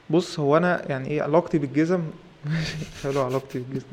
بص 0.10 0.40
هو 0.40 0.58
أنا 0.58 0.82
يعني 0.90 1.08
إيه 1.10 1.22
علاقتي 1.22 1.58
بالجزم 1.58 2.02
حلو 3.04 3.22
علاقتي 3.22 3.60
بالجزم 3.60 3.88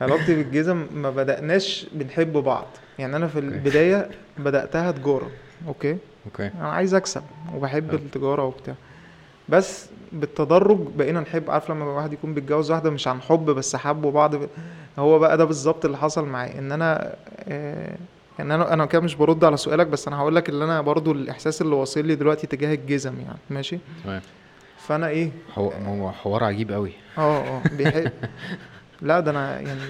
علاقتي 0.00 0.34
بالجزم 0.34 0.86
ما 0.94 1.10
بدأناش 1.10 1.86
بنحب 1.92 2.32
بعض. 2.32 2.66
يعني 2.98 3.16
أنا 3.16 3.26
في 3.28 3.36
okay. 3.36 3.46
البداية 3.48 4.10
بدأتها 4.38 4.90
تجارة 4.90 5.30
okay؟ 5.66 5.96
أوكي. 6.26 6.50
أنا 6.60 6.68
عايز 6.72 6.94
أكسب 6.94 7.22
وبحب 7.54 7.88
حلو. 7.88 7.98
التجارة 7.98 8.44
وبتاع. 8.44 8.74
بس 9.48 9.86
بالتدرج 10.12 10.78
بقينا 10.96 11.20
نحب 11.20 11.50
عارف 11.50 11.70
لما 11.70 11.84
واحد 11.84 12.12
يكون 12.12 12.34
بيتجوز 12.34 12.70
واحدة 12.70 12.90
مش 12.90 13.08
عن 13.08 13.20
حب 13.22 13.44
بس 13.44 13.76
حبوا 13.76 14.10
بعض 14.10 14.36
ب... 14.36 14.48
هو 14.98 15.18
بقى 15.18 15.36
ده 15.38 15.44
بالظبط 15.44 15.84
اللي 15.84 15.96
حصل 15.98 16.24
معايا. 16.26 16.58
إن 16.58 16.72
أنا 16.72 17.14
آه 17.48 17.96
إن 18.40 18.50
أنا 18.50 18.72
أنا 18.72 18.86
كده 18.86 19.00
مش 19.00 19.14
برد 19.14 19.44
على 19.44 19.56
سؤالك 19.56 19.86
بس 19.86 20.08
أنا 20.08 20.16
هقول 20.18 20.36
لك 20.36 20.48
اللي 20.48 20.64
أنا 20.64 20.80
برضو 20.80 21.12
الإحساس 21.12 21.62
اللي 21.62 21.74
واصل 21.74 22.04
لي 22.06 22.14
دلوقتي 22.14 22.46
تجاه 22.46 22.74
الجزم 22.74 23.14
يعني. 23.20 23.38
ماشي؟ 23.50 23.78
تمام. 24.04 24.22
فأنا 24.78 25.08
إيه؟ 25.08 25.30
هو 25.54 25.70
هو 25.70 26.12
حوار 26.12 26.44
عجيب 26.44 26.72
قوي 26.72 26.92
آه 27.18 27.38
آه. 27.40 27.62
بيحب. 27.78 28.12
لا 29.02 29.20
ده 29.20 29.30
أنا 29.30 29.60
يعني 29.60 29.80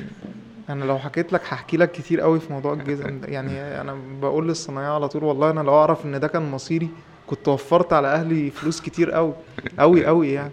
أنا 0.69 0.85
لو 0.85 0.99
حكيت 0.99 1.33
لك 1.33 1.41
هحكي 1.45 1.77
لك 1.77 1.93
كتير 1.93 2.21
قوي 2.21 2.41
في 2.41 2.53
موضوع 2.53 2.73
الجزم 2.73 3.21
ده 3.21 3.29
يعني 3.35 3.81
أنا 3.81 3.97
بقول 4.21 4.49
للصنايعيه 4.49 4.93
على 4.95 5.09
طول 5.09 5.25
والله 5.25 5.51
أنا 5.51 5.61
لو 5.61 5.75
أعرف 5.75 6.07
إن 6.07 6.21
ده 6.21 6.29
كان 6.29 6.51
مصيري 6.51 6.89
كنت 7.27 7.49
وفرت 7.49 7.93
على 7.93 8.09
أهلي 8.09 8.51
فلوس 8.51 8.81
كتير 8.81 9.11
قوي 9.11 9.33
قوي 9.79 10.07
قوي 10.07 10.33
يعني. 10.33 10.53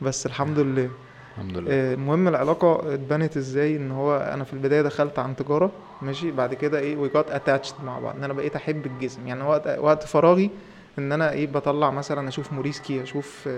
بس 0.00 0.26
الحمد 0.26 0.58
لله. 0.58 0.90
الحمد 1.38 1.56
لله. 1.56 1.70
آه، 1.72 1.94
المهم 1.94 2.28
العلاقة 2.28 2.94
اتبنت 2.94 3.36
إزاي؟ 3.36 3.76
إن 3.76 3.90
هو 3.90 4.16
أنا 4.16 4.44
في 4.44 4.52
البداية 4.52 4.82
دخلت 4.82 5.18
عن 5.18 5.36
تجارة 5.36 5.70
ماشي؟ 6.02 6.30
بعد 6.30 6.54
كده 6.54 6.78
إيه 6.78 6.96
we 6.96 7.08
got 7.08 7.30
attached 7.30 7.74
مع 7.84 7.98
بعض 7.98 8.16
إن 8.16 8.24
أنا 8.24 8.32
بقيت 8.32 8.56
أحب 8.56 8.86
الجسم. 8.86 9.26
يعني 9.26 9.44
وقت 9.44 9.78
وقت 9.78 10.02
فراغي 10.02 10.50
إن 10.98 11.12
أنا 11.12 11.32
إيه 11.32 11.46
بطلع 11.46 11.90
مثلا 11.90 12.28
أشوف 12.28 12.52
Moreschi 12.52 13.02
أشوف 13.02 13.48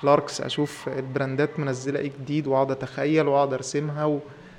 Clarks 0.00 0.40
أشوف 0.40 0.88
البراندات 0.88 1.58
منزلة 1.58 2.00
إيه 2.00 2.12
جديد 2.20 2.46
وأقعد 2.46 2.70
أتخيل 2.70 3.28
وأقعد 3.28 3.52
أرسمها 3.52 4.04
و... 4.04 4.18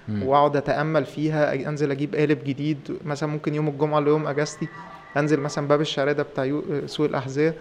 واقعد 0.09 0.55
اتامل 0.57 1.05
فيها 1.05 1.53
انزل 1.69 1.91
أجيب 1.91 2.15
قالب 2.15 2.43
جديد 2.43 2.97
مثلا 3.05 3.29
ممكن 3.29 3.55
يوم 3.55 3.67
الجمعة 3.67 3.99
اللي 3.99 4.09
يوم 4.09 4.27
اجازتي 4.27 4.69
انزل 5.17 5.39
مثلا 5.39 5.67
باب 5.67 5.81
الشارع 5.81 6.11
بتاع. 6.11 6.61
سوق 6.85 7.05
الأحذية 7.05 7.55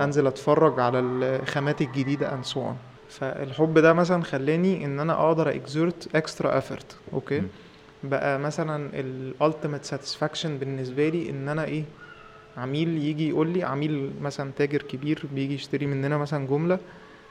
انزل 0.00 0.26
اتفرج 0.26 0.80
على 0.80 0.98
الخامات 0.98 1.80
الجديدة 1.80 2.30
on 2.42 2.56
فالحب 3.08 3.78
ده 3.78 3.92
مثلا 3.92 4.22
خلاني 4.22 4.84
إن 4.84 5.00
أنا 5.00 5.26
أقدر 5.28 5.50
exert 5.50 6.16
extra 6.16 6.58
effort 6.58 6.96
okay 7.12 7.40
مم. 7.40 7.46
بقى 8.04 8.38
مثلا 8.38 8.90
ال 9.00 9.09
ultimate 9.09 9.84
satisfaction 9.84 10.58
بالنسبة 10.58 11.08
لي 11.08 11.30
إن 11.30 11.48
أنا 11.48 11.64
إيه 11.64 11.84
عميل 12.56 12.88
يجي 12.88 13.28
يقول 13.28 13.48
لي 13.48 13.62
عميل 13.64 14.12
مثلا 14.20 14.52
تاجر 14.56 14.82
كبير 14.82 15.22
بيجي 15.34 15.54
يشتري 15.54 15.86
مننا 15.86 16.18
مثلا 16.18 16.46
جملة 16.46 16.78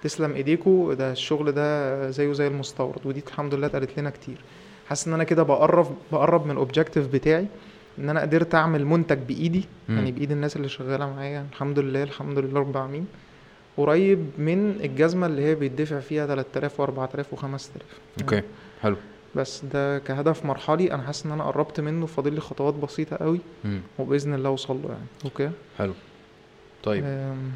تسلم 0.06 0.34
ايديكوا 0.34 0.94
ده 0.94 1.12
الشغل 1.12 1.52
ده 1.52 2.10
زيه 2.10 2.34
زي 2.34 2.48
المستورد 2.48 3.06
ودي 3.06 3.24
الحمد 3.28 3.54
لله 3.54 3.68
اتقالت 3.68 4.00
لنا 4.00 4.10
كتير. 4.10 4.38
حاسس 4.88 5.08
ان 5.08 5.13
أنا 5.13 5.24
كده 5.24 5.44
بقرب 5.44 5.96
بقرب 6.12 6.46
من 6.46 6.52
ال 6.52 6.57
objective 6.57 7.08
بتاعي 7.08 7.48
ان 8.00 8.10
أنا 8.10 8.22
قدرت 8.22 8.56
اعمل 8.56 8.86
منتج 8.86 9.18
بإيدي 9.18 9.65
مم. 9.89 9.96
يعني 9.98 10.12
بإيد 10.12 10.32
الناس 10.32 10.56
اللي 10.56 10.70
شغالة 10.70 11.10
معايا 11.13 11.46
الحمد 11.52 11.80
لله 11.80 12.04
الحمد 12.04 12.39
لله 12.39 12.60
رب 12.60 12.72
العالمين. 12.72 13.08
قريب 13.78 14.26
من 14.38 14.70
الجزمة 14.84 15.28
اللي 15.28 15.41
هي 15.46 15.56
بيدفع 15.56 16.00
فيها 16.00 16.26
3000 16.28 16.82
و4000 16.82 17.36
و5000 17.38 18.22
okay 18.21 18.41
حلو. 18.82 18.96
بس 19.36 19.65
ده 19.65 20.00
كهدف 20.00 20.46
مرحلي 20.46 20.94
أنا 20.94 21.04
حاسس 21.04 21.25
إن 21.25 21.32
أنا 21.32 21.44
قربت 21.44 21.79
منه 21.79 22.06
فاضل 22.06 22.34
لي 22.34 22.42
خطوات 22.42 22.73
بسيطة 22.73 23.15
قوي 23.17 23.40
مم. 23.63 23.79
وبإذن 24.00 24.34
الله 24.34 24.50
أوصل 24.50 24.73
له 24.84 24.90
يعني. 24.90 25.06
okay؟ 25.25 25.50
حلو. 25.77 25.94
طيب. 26.84 27.04
أم، 27.06 27.52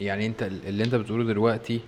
يعني 0.00 0.26
انت 0.26 0.42
اللي 0.42 0.84
انت 0.84 0.94
بتقوله 0.94 1.24
دلوقتي 1.24 1.80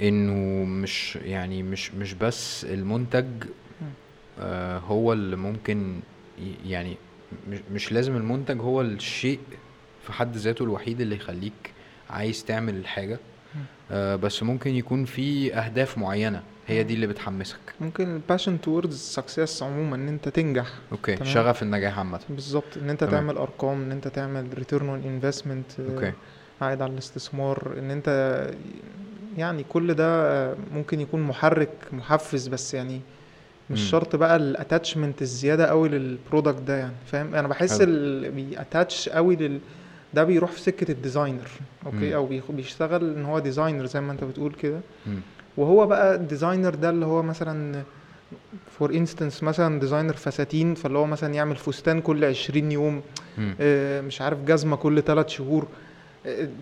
انه 0.00 0.64
مش 0.64 1.16
يعني 1.16 1.62
مش 1.62 1.94
مش 1.94 2.14
بس 2.14 2.64
المنتج 2.64 3.26
آه 4.40 4.78
هو 4.78 5.12
اللي 5.12 5.36
ممكن 5.36 6.00
يعني 6.66 6.96
مش, 7.48 7.58
مش 7.72 7.92
لازم 7.92 8.16
المنتج 8.16 8.60
هو 8.60 8.80
الشيء 8.80 9.38
في 10.06 10.12
حد 10.12 10.36
ذاته 10.36 10.62
الوحيد 10.62 11.00
اللي 11.00 11.16
يخليك 11.16 11.72
عايز 12.10 12.44
تعمل 12.44 12.74
الحاجة. 12.76 13.18
آه 13.90 14.16
بس 14.16 14.42
ممكن 14.42 14.74
يكون 14.74 15.04
في 15.04 15.54
أهداف 15.54 15.98
معينة 15.98 16.42
هي 16.66 16.82
دي 16.82 16.94
اللي 16.94 17.06
بتحمسك. 17.06 17.58
ممكن 17.80 18.14
ال 18.14 18.20
passion 18.20 18.60
towards 18.60 18.98
success 18.98 19.62
عموما 19.62 19.96
إن 19.96 20.08
أنت 20.08 20.28
تنجح. 20.28 20.66
okay 20.92 21.16
تمام. 21.16 21.32
شغف 21.32 21.62
النجاح 21.62 21.98
عامة. 21.98 22.20
بالظبط 22.28 22.76
إن 22.76 22.90
أنت 22.90 23.04
تمام. 23.04 23.12
تعمل 23.14 23.36
أرقام 23.36 23.82
إن 23.82 23.92
أنت 23.92 24.08
تعمل 24.08 24.58
return 24.58 24.88
on 24.88 25.02
investment 25.02 25.80
okay. 25.80 26.12
عائد 26.60 26.82
على 26.82 26.92
الاستثمار 26.92 27.74
إن 27.78 27.90
أنت 27.90 28.40
يعني 29.38 29.64
كل 29.68 29.94
ده 29.94 30.54
ممكن 30.74 31.00
يكون 31.00 31.22
محرك 31.22 31.68
محفز 31.92 32.48
بس 32.48 32.74
يعني 32.74 33.00
مش 33.70 33.80
مم. 33.80 33.86
شرط 33.86 34.16
بقى 34.16 34.36
ال 34.36 34.44
attachment 34.44 35.22
الزيادة 35.22 35.66
قوي 35.66 35.88
لل 35.88 36.04
product 36.04 36.60
ده 36.62 36.76
يعني 36.76 36.92
فاهم 37.06 37.34
أنا 37.34 37.48
بحس. 37.48 37.80
اللي 37.80 38.30
بي 38.30 38.50
attach 38.50 39.08
قوي 39.08 39.36
لل 39.36 39.58
ده 40.14 40.24
بيروح 40.24 40.50
في 40.52 40.60
سكة 40.60 40.90
ال 40.92 40.98
designer 40.98 41.48
okay 41.86 41.96
مم. 42.08 42.12
أو 42.14 42.28
بيشتغل 42.50 43.14
إن 43.16 43.24
هو 43.24 43.38
designer 43.38 43.86
زي 43.86 44.00
ما 44.00 44.12
أنت 44.12 44.24
بتقول 44.24 44.52
كده. 44.52 44.80
وهو 45.56 45.86
بقى 45.86 46.14
ال 46.14 46.21
designer 46.21 46.74
ده 46.74 46.90
اللي 46.90 47.06
هو 47.06 47.22
مثلا 47.22 47.82
for 48.78 48.90
instance 48.94 49.42
مثلا 49.42 49.80
designer 49.80 50.12
فساتين 50.12 50.74
فاللي 50.74 50.98
هو 50.98 51.06
مثلا 51.06 51.34
يعمل 51.34 51.56
فستان 51.56 52.00
كل 52.00 52.24
20 52.24 52.72
يوم. 52.72 53.02
آه، 53.60 54.00
مش 54.00 54.20
عارف 54.20 54.38
جزمة 54.44 54.76
كل 54.76 55.02
3 55.02 55.28
شهور 55.28 55.66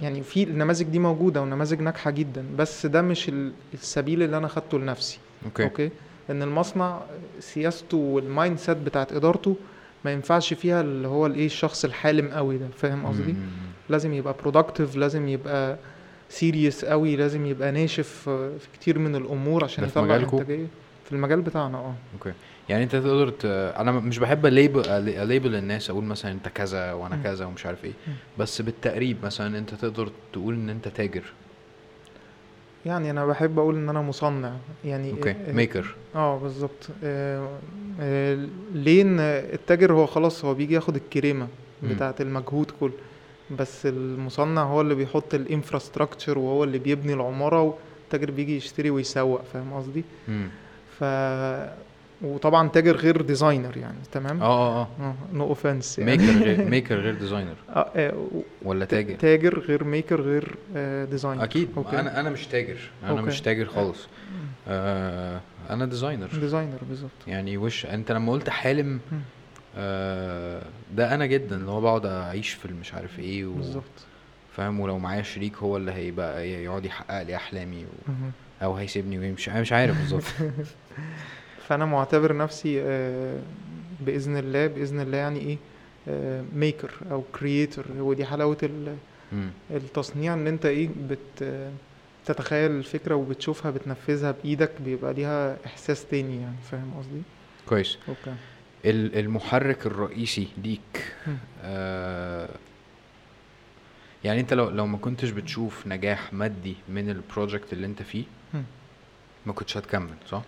يعني 0.02 0.22
في 0.22 0.42
النماذج 0.42 0.82
دي 0.86 0.98
موجودة 0.98 1.42
ونماذج 1.42 1.80
ناجحة 1.80 2.10
جدا 2.10 2.44
بس 2.58 2.86
ده 2.86 3.02
مش 3.02 3.28
ال- 3.28 3.52
السبيل 3.74 4.22
اللي 4.22 4.36
أنا 4.36 4.48
خدته 4.48 4.78
لنفسي. 4.78 5.18
Okay. 5.44 5.64
Okay? 5.64 5.90
إن 6.30 6.42
المصنع 6.42 7.00
سياسته 7.40 7.96
وال 7.96 8.58
mindset 8.58 8.76
بتاعت 8.76 9.12
إدارته 9.12 9.56
ما 10.04 10.12
ينفعش 10.12 10.54
فيها 10.54 10.80
اللي 10.80 11.08
هو 11.08 11.26
الإيه 11.26 11.46
الشخص 11.46 11.84
الحالم 11.84 12.28
قوي 12.28 12.58
ده. 12.58 12.66
فاهم 12.76 13.06
قصدي. 13.06 13.34
لازم 13.88 14.12
يبقى 14.12 14.34
productive 14.42 14.96
لازم 14.96 15.28
يبقى 15.28 15.76
serious 16.28 16.84
قوي 16.84 17.16
لازم 17.16 17.46
يبقى 17.46 17.72
ناشف 17.72 18.08
في 18.28 18.68
كتير 18.74 18.98
من 18.98 19.16
الأمور 19.16 19.64
عشان 19.64 19.84
يطلع؟ 19.84 20.16
انتاجيه 20.40 20.66
في 21.04 21.12
المجال 21.12 21.40
بتاعنا 21.42 21.78
آه. 21.78 21.94
Okay. 22.14 22.32
يعني 22.68 22.84
انت 22.84 22.92
تقدر 22.92 23.28
ت... 23.30 23.44
أنا 23.76 23.92
مش 23.92 24.18
بحب 24.18 24.46
label 24.46 25.02
label 25.28 25.54
الناس 25.54 25.90
أقول 25.90 26.04
مثلا 26.04 26.32
انت 26.32 26.48
كذا 26.48 26.92
وأنا. 26.92 27.16
كذا 27.24 27.44
ومش 27.44 27.66
عارف 27.66 27.84
إيه. 27.84 27.92
بس 28.38 28.62
بالتقريب 28.62 29.16
مثلا 29.24 29.58
انت 29.58 29.74
تقدر 29.74 30.08
تقول 30.32 30.54
ان 30.54 30.70
انت 30.70 30.88
تاجر 30.88 31.22
يعني 32.86 33.10
أنا 33.10 33.26
بحب 33.26 33.58
أقول 33.58 33.74
ان 33.74 33.88
أنا 33.88 34.02
مصنع 34.02 34.52
يعني 34.84 35.10
okay 35.10 35.34
maker 35.52 35.94
آه 36.14 36.38
بالظبط 36.38 36.88
آه، 37.04 37.48
آه، 38.00 38.46
ليه 38.74 39.02
إن 39.02 39.20
التاجر 39.20 39.92
هو 39.92 40.06
خلاص 40.06 40.44
هو 40.44 40.54
بيجي 40.54 40.74
ياخد 40.74 40.96
الكريمة. 40.96 41.48
بتاعه 41.82 42.14
المجهود 42.20 42.70
كله 42.80 42.92
بس 43.58 43.86
المصنع 43.86 44.62
هو 44.62 44.80
اللي 44.80 44.94
بيحط 44.94 45.34
ال 45.34 45.41
infrastructure 45.41 46.38
وهو 46.38 46.64
اللي 46.64 46.78
بيبني 46.78 47.12
العمارة 47.12 47.62
والتاجر 47.62 48.30
بيجي 48.30 48.56
يشتري 48.56 48.90
ويسوق 48.90 49.42
فاهم 49.52 49.72
قصدي. 49.72 50.04
ف 50.98 51.04
وطبعا 52.22 52.68
تاجر 52.68 52.96
غير 52.96 53.22
designer 53.22 53.76
يعني 53.76 53.98
تمام؟ 54.12 54.42
آه 54.42 54.82
آه 54.82 54.88
آه. 55.00 55.14
no 55.32 55.44
offense 55.44 55.98
يعني. 55.98 56.16
ميكر 56.16 56.44
غير 56.44 56.64
ميكر 56.70 57.00
غير 57.00 57.14
ديزاينر 57.14 57.54
آه، 57.68 57.90
آه، 57.96 58.14
ولا 58.62 58.84
تاجر؟ 58.84 59.14
تاجر 59.14 59.58
غير 59.58 59.84
maker 59.84 60.20
غير 60.20 60.56
آه، 60.76 61.04
designer 61.04 61.44
أكيد. 61.44 61.68
Okay. 61.76 62.00
أنا 62.00 62.20
أنا 62.20 62.30
مش 62.30 62.46
تاجر. 62.46 62.90
أنا 63.02 63.10
okay. 63.10 63.22
مش 63.22 63.40
تاجر 63.40 63.66
خالص. 63.66 64.08
آه 64.68 65.40
أنا 65.70 65.86
designer 65.86 66.28
designer 66.40 66.78
بالظبط. 66.88 67.10
يعني 67.26 67.56
وش 67.56 67.86
أنت 67.86 68.12
لما 68.12 68.32
قلت 68.32 68.50
حالم. 68.50 69.00
آه 69.76 70.62
ده 70.94 71.14
أنا 71.14 71.26
جدا 71.26 71.56
اللي 71.56 71.70
هو 71.70 71.80
بقعد 71.80 72.06
أعيش 72.06 72.50
في 72.50 72.66
المش 72.66 72.94
عارف 72.94 73.18
إيه 73.18 73.46
و... 73.46 73.52
بالظبط. 73.52 73.84
فاهم؟ 74.56 74.80
ولو 74.80 74.98
معايا 74.98 75.22
شريك 75.22 75.56
هو 75.56 75.76
اللي 75.76 75.92
هيبقى 75.92 76.48
يقعد 76.48 76.84
يحقق 76.84 77.22
لي 77.22 77.36
أحلامي 77.36 77.84
و... 77.84 78.12
أو 78.62 78.74
هيسيبني 78.74 79.18
ويمشي. 79.18 79.50
أنا 79.50 79.60
مش 79.60 79.72
عارف 79.72 79.98
بالظبط. 79.98 80.24
فأنا 81.68 81.84
معتبر 81.84 82.36
نفسي 82.36 82.82
آه، 82.82 83.40
بإذن 84.00 84.36
الله 84.36 84.66
بإذن 84.66 85.00
الله 85.00 85.16
يعني 85.18 85.38
إيه 85.40 85.58
maker 86.54 86.90
أو 87.10 87.22
creator 87.40 87.84
ودي 87.98 88.24
حلاوة. 88.24 88.56
التصنيع 89.70 90.34
إن 90.34 90.46
أنت 90.46 90.66
إيه 90.66 90.88
بت 91.08 91.18
آه، 91.42 91.72
تتخيل 92.26 92.70
الفكرة 92.70 93.14
وبتشوفها 93.14 93.70
بتنفذها 93.70 94.30
بإيدك 94.30 94.70
بيبقى 94.80 95.14
ليها 95.14 95.56
إحساس 95.66 96.06
تاني 96.06 96.40
يعني 96.40 96.56
فاهم 96.70 96.94
قصدي 96.98 97.22
كويس 97.68 97.98
okay 98.08 98.34
ال- 98.84 99.18
المحرك 99.18 99.86
الرئيسي 99.86 100.48
ليك. 100.64 101.14
آه 101.62 102.48
يعني 104.24 104.40
أنت 104.40 104.54
لو 104.54 104.70
لو 104.70 104.86
ما 104.86 104.98
كنتش 104.98 105.30
بتشوف 105.30 105.86
نجاح 105.86 106.32
مادي 106.32 106.76
من 106.88 107.10
ال 107.10 107.18
project 107.18 107.72
اللي 107.72 107.86
أنت 107.86 108.02
فيه. 108.02 108.24
ما 109.46 109.52
كنتش 109.52 109.76
هتكمل 109.76 110.14
صح؟ 110.28 110.42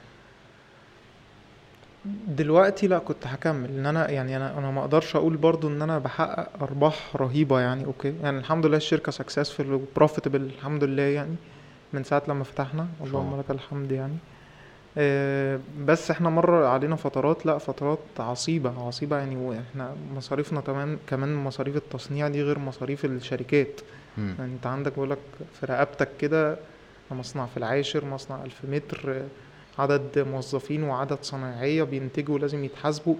دلوقتي 2.28 2.86
لا 2.86 2.98
كنت 2.98 3.26
هكمل. 3.26 3.70
إن 3.70 3.86
أنا 3.86 4.10
يعني 4.10 4.36
أنا 4.36 4.58
أنا 4.58 4.70
ما 4.70 4.80
أقدرش 4.80 5.16
أقول 5.16 5.36
برضو 5.36 5.68
إن 5.68 5.82
أنا 5.82 5.98
بحقق 5.98 6.48
أرباح 6.62 7.16
رهيبة 7.16 7.60
يعني 7.60 7.84
okay. 7.84 8.14
يعني 8.22 8.38
الحمد 8.38 8.66
لله 8.66 8.76
الشركة 8.76 9.12
successful 9.12 9.60
و 9.66 9.73
profitable 9.73 10.40
الحمد 10.42 10.84
لله 10.84 11.02
يعني 11.02 11.34
من 11.92 12.04
ساعة 12.04 12.22
لما 12.28 12.44
فتحنا. 12.44 12.86
اللهم 13.04 13.26
الله. 13.28 13.38
لك 13.40 13.50
الحمد 13.50 13.92
يعني. 13.92 14.16
آه، 14.98 15.60
بس 15.84 16.10
إحنا 16.10 16.30
مر 16.30 16.64
علينا 16.64 16.96
فترات 16.96 17.46
لا 17.46 17.58
فترات 17.58 17.98
عصيبة 18.18 18.86
عصيبة 18.86 19.16
يعني. 19.18 19.36
وإحنا 19.36 19.94
مصاريفنا 20.14 20.60
كمان 20.60 20.98
كمان 21.06 21.34
مصاريف 21.34 21.76
التصنيع 21.76 22.28
دي 22.28 22.42
غير 22.42 22.58
مصاريف 22.58 23.04
الشركات. 23.04 23.80
يعني 24.18 24.52
أنت 24.52 24.66
عندك 24.66 24.92
بقولك 24.92 25.18
في 25.60 25.66
رقبتك 25.66 26.08
كده 26.18 26.56
مصنع 27.10 27.46
في 27.46 27.56
العاشر 27.56 28.04
مصنع 28.04 28.44
ألف 28.44 28.60
متر 28.64 29.00
آه، 29.12 29.24
عدد 29.78 30.24
موظفين 30.32 30.82
وعدد 30.82 31.18
صنايعية 31.22 31.82
بينتجوا 31.82 32.38
لازم 32.38 32.64
يتحاسبوا. 32.64 33.14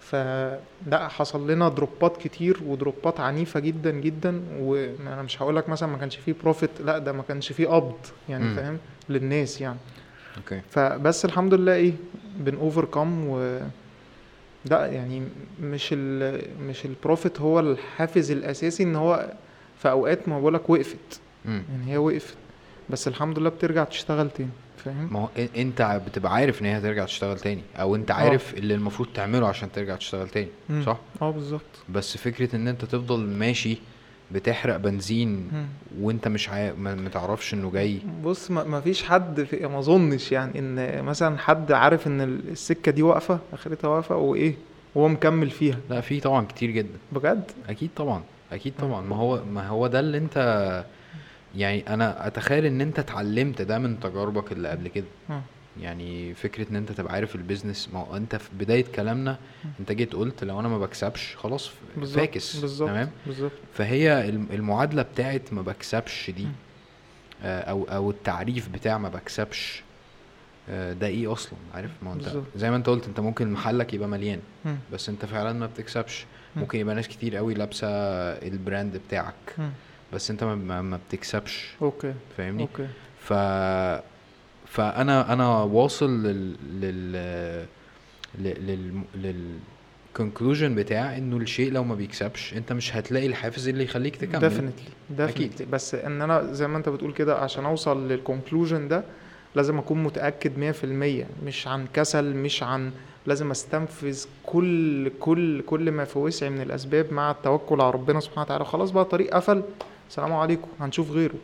فلا 0.00 1.08
حصل 1.08 1.50
لنا 1.50 1.68
drop 1.68 2.06
ات 2.06 2.16
كتير 2.16 2.58
و 2.66 2.75
drop 2.75 3.11
ات 3.11 3.20
عنيفة 3.20 3.60
جدا 3.60 3.90
جدا 3.90 4.42
وأنا 4.60 5.22
مش 5.22 5.42
هقولك 5.42 5.68
مثلا 5.68 5.88
ما 5.88 5.98
كانش 5.98 6.16
فيه 6.16 6.34
profit 6.42 6.70
لا 6.80 6.98
ده 6.98 7.12
ما 7.12 7.22
كانش 7.22 7.52
فيه 7.52 7.66
قبض 7.68 7.96
يعني. 8.28 8.54
فاهم؟ 8.54 8.78
للناس 9.08 9.60
يعني. 9.60 9.78
Okay. 10.36 10.60
فبس 10.70 11.24
الحمد 11.24 11.54
لله 11.54 11.74
إيه 11.74 11.92
been 12.36 12.54
overcome 12.54 13.28
و 13.28 13.60
لا 14.64 14.86
يعني 14.86 15.22
مش 15.62 15.88
ال 15.92 16.42
مش 16.62 16.84
البروفيت 16.84 17.40
هو 17.40 17.60
الحافز 17.60 18.30
الأساسي 18.30 18.82
إن 18.82 18.96
هو 18.96 19.32
في 19.78 19.90
أوقات 19.90 20.28
ما 20.28 20.40
بقولك 20.40 20.70
وقفت. 20.70 21.20
يعني 21.44 21.92
هي 21.92 21.96
وقفت. 21.98 22.36
بس 22.90 23.08
الحمد 23.08 23.38
لله 23.38 23.50
بترجع 23.50 23.84
تشتغل 23.84 24.30
تاني. 24.30 24.50
فاهم 24.78 25.08
ما 25.12 25.20
هو 25.20 25.28
انت 25.56 26.00
بتبقى 26.06 26.32
عارف 26.34 26.60
ان 26.60 26.66
هي 26.66 26.78
هترجع 26.78 27.04
تشتغل 27.04 27.38
تاني 27.38 27.62
أو 27.76 27.94
انت 27.96 28.10
آه. 28.10 28.14
عارف 28.14 28.54
اللي 28.54 28.74
المفروض 28.74 29.08
تعمله 29.14 29.48
عشان 29.48 29.72
ترجع 29.72 29.96
تشتغل 29.96 30.28
تاني 30.28 30.48
مم. 30.70 30.82
صح 30.86 30.98
آه 31.22 31.30
بالظبط 31.30 31.62
بس 31.88 32.16
فكرة 32.16 32.56
ان 32.56 32.68
انت 32.68 32.84
تفضل 32.84 33.20
ماشي 33.20 33.78
بتحرق 34.32 34.76
بنزين 34.76 35.48
مم. 35.52 35.66
وانت 36.00 36.28
مش 36.28 36.48
عا... 36.48 36.72
ما 36.72 37.08
تعرفش 37.08 37.54
انه 37.54 37.70
جاي 37.70 37.98
بص 38.24 38.50
ما 38.50 38.64
ما 38.64 38.80
فيش 38.80 39.02
حد 39.02 39.42
في 39.42 39.66
ما 39.66 39.78
اظنش 39.78 40.32
يعني 40.32 40.58
ان 40.58 41.02
مثلا 41.04 41.38
حد 41.38 41.72
عارف 41.72 42.06
ان 42.06 42.20
السكة 42.20 42.92
دي 42.92 43.02
واقفة 43.02 43.38
اخرتها 43.52 43.88
واقفة 43.88 44.16
وايه 44.16 44.54
وهو 44.94 45.08
مكمل 45.08 45.50
فيها 45.50 45.78
لا 45.90 46.00
في 46.00 46.20
طبعا 46.20 46.46
كتير 46.46 46.70
جدا 46.70 46.98
بجد 47.12 47.50
أكيد 47.68 47.90
طبعا 47.96 48.22
أكيد. 48.52 48.72
طبعا 48.78 49.00
ما 49.00 49.16
هو 49.16 49.44
ما 49.44 49.68
هو 49.68 49.86
ده 49.86 50.00
اللي 50.00 50.18
انت 50.18 50.84
يعني 51.58 51.94
أنا 51.94 52.26
أتخيل 52.26 52.64
إن 52.66 52.80
أنت 52.80 52.98
اتعلمت 52.98 53.62
ده 53.62 53.78
من 53.78 54.00
تجاربك 54.00 54.52
اللي 54.52 54.68
قبل 54.68 54.88
كده. 54.88 55.04
يعني 55.80 56.34
فكرة 56.34 56.70
إن 56.70 56.76
أنت 56.76 56.92
تبقى 56.92 57.14
عارف 57.14 57.34
ال 57.34 57.40
business 57.40 57.88
ما 57.92 58.00
هو 58.00 58.16
أنت 58.16 58.36
في 58.36 58.48
بداية 58.58 58.84
كلامنا. 58.94 59.38
أنت 59.80 59.92
جيت 59.92 60.12
قلت 60.12 60.44
لو 60.44 60.60
أنا 60.60 60.68
ما 60.68 60.78
بكسبش 60.78 61.36
خلاص 61.36 61.70
فاكس 62.14 62.56
بالظبط 62.56 62.88
تمام 62.88 63.10
بالظبط 63.26 63.52
فهي 63.74 64.28
الم- 64.28 64.46
المعادلة 64.52 65.02
بتاعت 65.02 65.52
ما 65.52 65.62
بكسبش 65.62 66.30
دي. 66.30 66.46
آه، 67.42 67.60
أو 67.60 67.84
أو 67.84 68.10
التعريف 68.10 68.68
بتاع 68.68 68.98
ما 68.98 69.08
بكسبش 69.08 69.82
آه، 70.70 70.92
ده 70.92 71.06
إيه 71.06 71.32
أصلا 71.32 71.58
عارف 71.74 71.90
ما 72.02 72.12
أنت. 72.12 72.36
زي 72.56 72.70
ما 72.70 72.76
أنت 72.76 72.86
قلت 72.86 73.06
أنت 73.08 73.20
ممكن 73.20 73.50
محلك 73.52 73.94
يبقى 73.94 74.08
مليان. 74.08 74.40
بس 74.92 75.08
أنت 75.08 75.24
فعلا 75.24 75.52
ما 75.52 75.66
بتكسبش 75.66 76.26
مم. 76.56 76.62
ممكن 76.62 76.78
يبقى 76.78 76.94
ناس 76.94 77.08
كتير 77.08 77.36
قوي 77.36 77.54
لابسة 77.54 77.88
ال 78.32 78.43
brand 78.43 78.96
بتاعك. 79.08 79.34
بس 80.12 80.30
انت 80.30 80.44
ما, 80.44 80.82
ما, 80.82 80.98
بتكسبش. 81.08 81.68
Okay. 81.82 82.14
فاهمني؟ 82.36 82.62
Okay. 82.62 82.88
ف 83.20 83.32
فانا 84.66 85.32
أنا 85.32 85.62
واصل 85.62 86.22
لل 86.22 86.56
لل 86.80 87.66
لل 88.38 89.02
لل 89.14 89.58
بتاع 90.74 91.16
إنه 91.16 91.36
الشيء 91.36 91.72
لو 91.72 91.84
ما 91.84 91.94
بيكسبش 91.94 92.54
أنت 92.54 92.72
مش 92.72 92.96
هتلاقي 92.96 93.26
الحافز 93.26 93.68
اللي 93.68 93.84
يخليك 93.84 94.16
تكمل. 94.16 94.40
Definitely. 94.40 94.88
Definitely 95.10 95.66
بس 95.66 95.94
إن 95.94 96.22
أنا 96.22 96.52
زي 96.52 96.68
ما 96.68 96.78
أنت 96.78 96.88
بتقول 96.88 97.12
كده 97.12 97.38
عشان 97.38 97.64
أوصل 97.64 98.08
لل 98.08 98.21
conclusion 98.21 98.88
ده 98.88 99.04
لازم 99.54 99.78
أكون 99.78 100.02
متأكد 100.02 100.72
100% 101.42 101.44
مش 101.46 101.66
عن 101.68 101.86
كسل 101.94 102.34
مش 102.36 102.62
عن 102.62 102.92
لازم 103.26 103.50
أستنفذ 103.50 104.24
كل 104.46 105.10
كل 105.20 105.62
كل 105.62 105.90
ما 105.90 106.04
في 106.04 106.18
وسعي 106.18 106.50
من 106.50 106.60
الأسباب 106.60 107.12
مع 107.12 107.30
التوكل 107.30 107.80
على 107.80 107.90
ربنا 107.90 108.20
سبحانه 108.20 108.42
وتعالى. 108.42 108.64
خلاص 108.64 108.90
بقى 108.90 109.02
الطريق 109.02 109.34
قفل. 109.34 109.62
السلام 110.08 110.32
عليكم 110.32 110.68
هنشوف 110.80 111.10
غيره. 111.10 111.34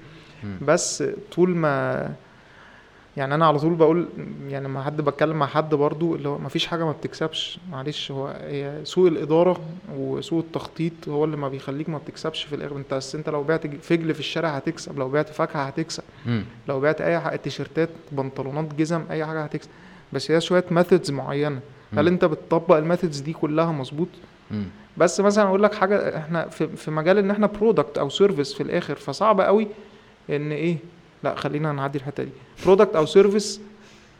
بس 0.62 1.04
طول 1.32 1.50
ما 1.50 2.10
يعني 3.16 3.34
أنا 3.34 3.46
على 3.46 3.58
طول 3.58 3.74
بقول 3.74 4.08
يعني 4.48 4.64
لما 4.64 4.82
حد 4.82 5.00
بتكلم 5.00 5.36
مع 5.36 5.46
حد 5.46 5.74
برضو 5.74 6.14
اللي 6.14 6.28
هو 6.28 6.38
مفيش 6.38 6.66
حاجة 6.66 6.84
ما 6.84 6.92
بتكسبش. 6.92 7.58
معلش 7.70 8.10
هو 8.10 8.26
هي 8.26 8.80
سوء 8.84 9.08
الإدارة 9.08 9.60
وسوء 9.96 10.40
التخطيط 10.40 10.92
هو 11.08 11.24
اللي 11.24 11.36
ما 11.36 11.48
بيخليك 11.48 11.88
ما 11.88 11.98
بتكسبش 11.98 12.44
في 12.44 12.54
الآخر. 12.54 12.76
انت 12.76 12.94
بس 12.94 13.14
انت 13.14 13.28
لو 13.28 13.42
بعت 13.42 13.66
فجل 13.66 14.14
في 14.14 14.20
الشارع 14.20 14.48
هتكسب 14.48 14.98
لو 14.98 15.08
بعت 15.08 15.28
فاكهة 15.28 15.62
هتكسب. 15.62 16.02
لو 16.68 16.80
بعت 16.80 17.00
أي 17.00 17.20
حاجة 17.20 17.36
تيشيرتات 17.36 17.88
بنطلونات 18.12 18.74
جزم 18.74 19.04
أي 19.10 19.26
حاجة 19.26 19.42
هتكسب. 19.42 19.70
بس 20.12 20.30
هي 20.30 20.40
شوية 20.40 20.64
methods 20.70 21.10
معينة. 21.10 21.60
هل. 21.96 22.08
انت 22.08 22.24
بتطبق 22.24 22.76
ال 22.76 22.82
methods 22.82 23.20
دي 23.20 23.32
كلها 23.32 23.72
مظبوط؟ 23.72 24.08
مم. 24.50 24.64
بس 24.96 25.20
مثلا 25.20 25.44
أقول 25.48 25.62
لك 25.62 25.74
حاجة 25.74 26.18
إحنا 26.18 26.48
في, 26.48 26.68
في 26.76 26.90
مجال 26.90 27.18
إن 27.18 27.30
إحنا 27.30 27.46
product 27.46 27.98
أو 27.98 28.08
service 28.08 28.54
في 28.54 28.62
الآخر 28.62 28.94
فصعب 28.94 29.40
قوي 29.40 29.68
إن 30.30 30.52
إيه 30.52 30.76
لا 31.24 31.34
خلينا 31.34 31.72
نعدي 31.72 31.98
الحتة 31.98 32.22
دي 32.24 32.30
product 32.64 32.96
أو 32.96 33.06
service 33.06 33.60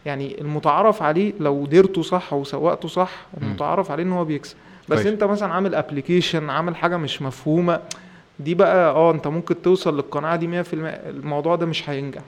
يعني 0.07 0.41
المتعارف 0.41 1.03
عليه 1.03 1.33
لو 1.41 1.66
أدرته 1.66 2.03
صح 2.03 2.33
وسوقته 2.33 2.89
صح. 2.89 3.11
المتعارف 3.43 3.91
عليه 3.91 4.03
إن 4.03 4.12
هو 4.12 4.25
بيكسب 4.25 4.57
بس 4.89 4.95
كويس. 5.03 5.07
أنت 5.07 5.25
مثلا 5.25 5.53
عامل 5.55 5.75
application 5.75 6.51
عامل 6.51 6.77
حاجة 6.77 6.97
مش 6.97 7.22
مفهومة 7.22 7.81
دي 8.41 8.55
بقى 8.55 8.91
آه 8.91 9.11
أنت 9.11 9.27
ممكن 9.27 9.62
توصل 9.62 9.95
للقناعة 9.97 10.37
دي 10.37 10.62
100% 10.64 10.66
الموضوع 11.07 11.57
ده 11.57 11.66
مش 11.66 11.91
هينجح. 11.91 12.22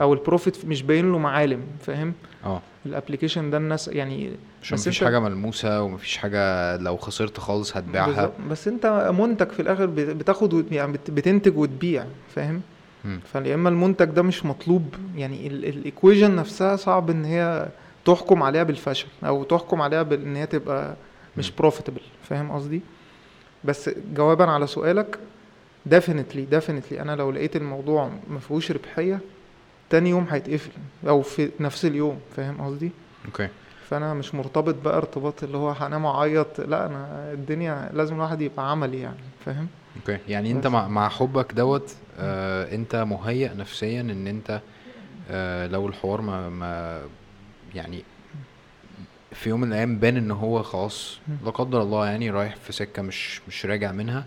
أو 0.00 0.12
ال 0.14 0.21
profit 0.21 0.64
مش 0.64 0.82
باين 0.82 1.12
له 1.12 1.18
معالم 1.18 1.60
فاهم 1.80 2.12
آه 2.44 2.60
ال 2.86 2.91
application 2.91 3.50
ده 3.50 3.56
الناس 3.56 3.88
يعني 3.88 4.30
بس 4.72 4.72
مفيش 4.72 5.04
حاجة 5.04 5.20
ملموسة 5.20 5.82
ومفيش 5.82 6.16
حاجة 6.16 6.76
لو 6.76 6.96
خسرت 6.96 7.38
خالص 7.40 7.76
هتبيعها. 7.76 8.32
بس 8.50 8.68
أنت 8.68 9.10
منتج 9.18 9.48
في 9.50 9.60
الآخر 9.62 9.86
بت- 9.86 10.00
بتاخد 10.16 10.72
يعني 10.72 10.92
بت- 10.92 11.10
بتنتج 11.10 11.58
وتبيع 11.58 12.04
فاهم. 12.34 12.60
فيا 13.32 13.54
إما 13.54 13.68
المنتج 13.68 14.04
ده 14.06 14.22
مش 14.22 14.44
مطلوب 14.44 14.94
يعني 15.16 15.46
ال 15.46 15.56
equation 15.56 16.36
نفسها 16.36 16.76
صعب 16.76 17.10
إن 17.10 17.24
هي 17.24 17.68
تحكم 18.04 18.42
عليها 18.42 18.62
بالفشل 18.62 19.06
أو 19.24 19.44
تحكم 19.44 19.82
عليها 19.82 20.02
بان 20.02 20.36
هي 20.36 20.46
تبقى 20.46 20.96
مش. 21.36 21.50
profitable 21.50 22.00
فاهم 22.22 22.50
قصدي 22.52 22.80
بس 23.64 23.90
جوابا 24.14 24.44
على 24.44 24.66
سؤالك 24.66 25.18
definitely 25.86 26.44
definitely 26.44 27.00
أنا 27.00 27.16
لو 27.16 27.30
لقيت 27.30 27.56
الموضوع 27.56 28.10
ما 28.30 28.38
فيهوش 28.38 28.72
ربحية 28.72 29.20
تاني 29.90 30.10
يوم 30.10 30.26
هيتقفل 30.30 30.70
أو 31.08 31.22
في 31.22 31.50
نفس 31.60 31.84
اليوم 31.84 32.20
فاهم 32.36 32.60
قصدي؟ 32.60 32.90
Okay. 33.26 33.48
فأنا 33.88 34.14
مش 34.14 34.34
مرتبط 34.34 34.74
بقى 34.74 34.96
ارتباط 34.96 35.42
اللي 35.44 35.56
هو 35.56 35.70
هنام 35.70 36.06
أعيط 36.06 36.60
لا 36.60 36.86
أنا 36.86 37.32
الدنيا 37.32 37.90
لازم 37.92 38.14
الواحد 38.14 38.40
يبقى 38.40 38.70
عملي 38.70 39.00
يعني 39.00 39.16
فاهم؟ 39.44 39.68
Okay. 39.96 40.18
يعني 40.28 40.50
أنت. 40.50 40.66
مع, 40.66 40.88
مع 40.88 41.08
حبك 41.08 41.52
دوت 41.52 41.94
آه 42.18 42.74
أنت 42.74 42.96
مهيأ 42.96 43.54
نفسيا 43.54 44.00
إن 44.00 44.26
أنت 44.26 44.60
آه 45.30 45.66
لو 45.66 45.88
الحوار 45.88 46.20
ما, 46.20 46.48
ما 46.48 47.00
يعني 47.74 48.04
في 49.32 49.48
يوم 49.48 49.60
من 49.60 49.68
الأيام 49.68 49.98
بان 49.98 50.16
إن 50.16 50.30
هو 50.30 50.62
خلاص. 50.62 51.18
لا 51.44 51.50
قدر 51.50 51.82
الله 51.82 52.06
يعني 52.06 52.30
رايح 52.30 52.56
في 52.56 52.72
سكة 52.72 53.02
مش 53.02 53.40
مش 53.48 53.66
راجع 53.66 53.92
منها 53.92 54.24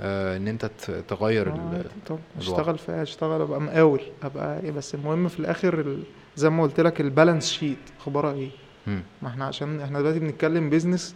إن 0.00 0.48
أنت 0.48 0.70
تغير 1.08 1.48
آه،. 1.48 2.18
اشتغل 2.38 2.78
فيها 2.78 3.02
اشتغل 3.02 3.40
أبقى 3.40 3.60
مقاول 3.60 4.00
أبقى 4.22 4.60
إيه 4.60 4.70
بس 4.70 4.94
المهم 4.94 5.28
في 5.28 5.40
الآخر 5.40 5.80
ال... 5.80 6.02
زي 6.36 6.50
ما 6.50 6.62
قلت 6.62 6.80
لك 6.80 7.00
ال 7.00 7.06
balance 7.06 7.50
sheet 7.52 7.78
اخبارها 8.00 8.32
إيه. 8.32 8.50
ما 9.22 9.28
إحنا 9.28 9.44
عشان 9.44 9.80
إحنا 9.80 10.00
دلوقتي 10.00 10.18
بنتكلم 10.18 10.70
business 10.70 11.14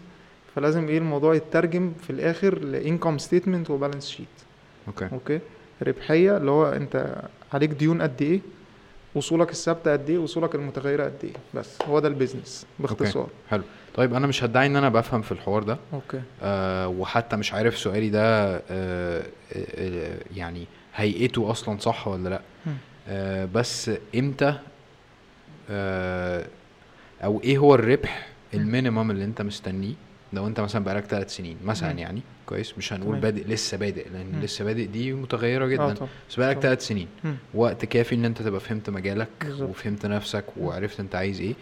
فلازم 0.54 0.88
إيه 0.88 0.98
الموضوع 0.98 1.34
يترجم 1.34 1.92
في 2.02 2.10
الآخر 2.10 2.58
ل 2.58 2.67
income 2.67 3.18
statement 3.18 3.70
و 3.70 3.75
balance 3.75 4.08
sheet 4.08 4.26
okay. 4.88 5.08
Okay? 5.12 5.40
ربحية 5.82 6.36
اللي 6.36 6.50
هو 6.50 6.66
أنت 6.66 7.22
عليك 7.52 7.70
ديون 7.70 8.02
قد 8.02 8.22
إيه 8.22 8.40
وأصولك 9.14 9.50
الثابتة 9.50 9.92
قد 9.92 10.10
إيه 10.10 10.18
وأصولك 10.18 10.54
المتغيرة 10.54 11.04
قد 11.04 11.24
إيه. 11.24 11.32
بس 11.54 11.78
هو 11.86 11.98
ده 11.98 12.08
ال 12.08 12.14
business 12.14 12.66
باختصار. 12.78 13.28
حلو. 13.50 13.62
طيب 13.98 14.14
أنا 14.14 14.26
مش 14.26 14.44
هدعي 14.44 14.66
إن 14.66 14.76
أنا 14.76 14.88
بفهم 14.88 15.22
في 15.22 15.32
الحوار 15.32 15.62
ده 15.62 15.78
okay 15.92 16.20
آه 16.42 16.88
وحتى 16.88 17.36
مش 17.36 17.52
عارف 17.54 17.78
سؤالي 17.78 18.10
ده 18.10 18.56
آه 18.70 19.22
آه 19.52 20.18
يعني 20.36 20.64
هيئته 20.94 21.50
أصلا 21.50 21.78
صح 21.78 22.08
ولا 22.08 22.28
لأ. 22.28 22.40
آه 23.08 23.44
بس 23.54 23.90
إمتى 24.14 24.58
آه 25.70 26.46
أو 27.24 27.40
إيه 27.44 27.58
هو 27.58 27.74
الربح 27.74 28.28
ال 28.54 28.61
minimum 28.61 29.10
اللي 29.10 29.24
أنت 29.24 29.42
مستنيه 29.42 29.94
لو 30.32 30.46
أنت 30.46 30.60
مثلا 30.60 30.84
بقالك 30.84 31.04
ثلاث 31.04 31.36
سنين 31.36 31.56
مثلا 31.64 31.92
مم. 31.92 31.98
يعني 31.98 32.22
كويس 32.46 32.78
مش 32.78 32.92
هنقول 32.92 33.08
تمام. 33.08 33.20
بادئ 33.20 33.44
لسه 33.48 33.76
بادئ 33.76 34.08
لأن 34.08 34.26
مم. 34.32 34.40
لسه 34.42 34.64
بادئ 34.64 34.86
دي 34.86 35.12
متغيرة 35.12 35.64
آه 35.64 35.68
جدا 35.68 35.94
طبعا 35.94 36.08
بس 36.30 36.36
بقالك. 36.36 36.58
ثلاث 36.60 36.86
سنين 36.86 37.08
مم. 37.24 37.36
وقت 37.54 37.84
كافي 37.84 38.14
إن 38.14 38.24
أنت 38.24 38.42
تبقى 38.42 38.60
فهمت 38.60 38.90
مجالك 38.90 39.28
بالظبط. 39.40 39.70
وفهمت 39.70 40.06
نفسك 40.06 40.44
وعرفت 40.56 41.00
أنت 41.00 41.14
عايز 41.14 41.40
إيه 41.40 41.54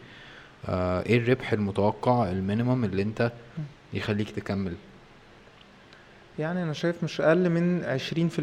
آه 0.68 1.02
إيه 1.07 1.18
الربح 1.18 1.52
المتوقع 1.52 2.30
ال 2.30 2.37
minimum 2.37 2.84
اللي 2.84 3.02
انت 3.02 3.32
يخليك 3.92 4.30
تكمل؟ 4.30 4.74
يعني 6.38 6.62
أنا 6.62 6.72
شايف 6.72 7.04
مش 7.04 7.20
أقل 7.20 7.50
من 7.50 7.84
عشرين 7.84 8.28
في 8.28 8.38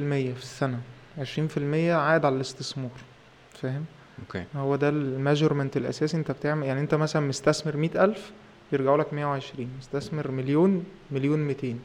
في 1.48 1.58
المية 1.58 1.94
عائد 1.94 2.26
على 2.26 2.36
الاستثمار 2.36 2.92
فاهم؟ 3.54 3.86
Okay. 4.20 4.44
هو 4.56 4.76
ده 4.76 4.90
ال 4.90 4.97
measurement 4.97 5.78
الاساسي. 5.78 6.18
انت 6.18 6.32
بتعمل 6.32 6.68
يعني 6.68 6.80
انت 6.82 6.96
مثلا 6.96 7.28
مستثمر 7.28 7.78
مئة 7.78 8.04
ألف 8.04 8.32
يرجعوا 8.72 8.98
لك 8.98 9.14
مية 9.14 9.26
وعشرين. 9.26 9.70
مستثمر 9.80 10.32
مليون 10.32 10.84
مليون 11.12 11.40
ميتين. 11.40 11.80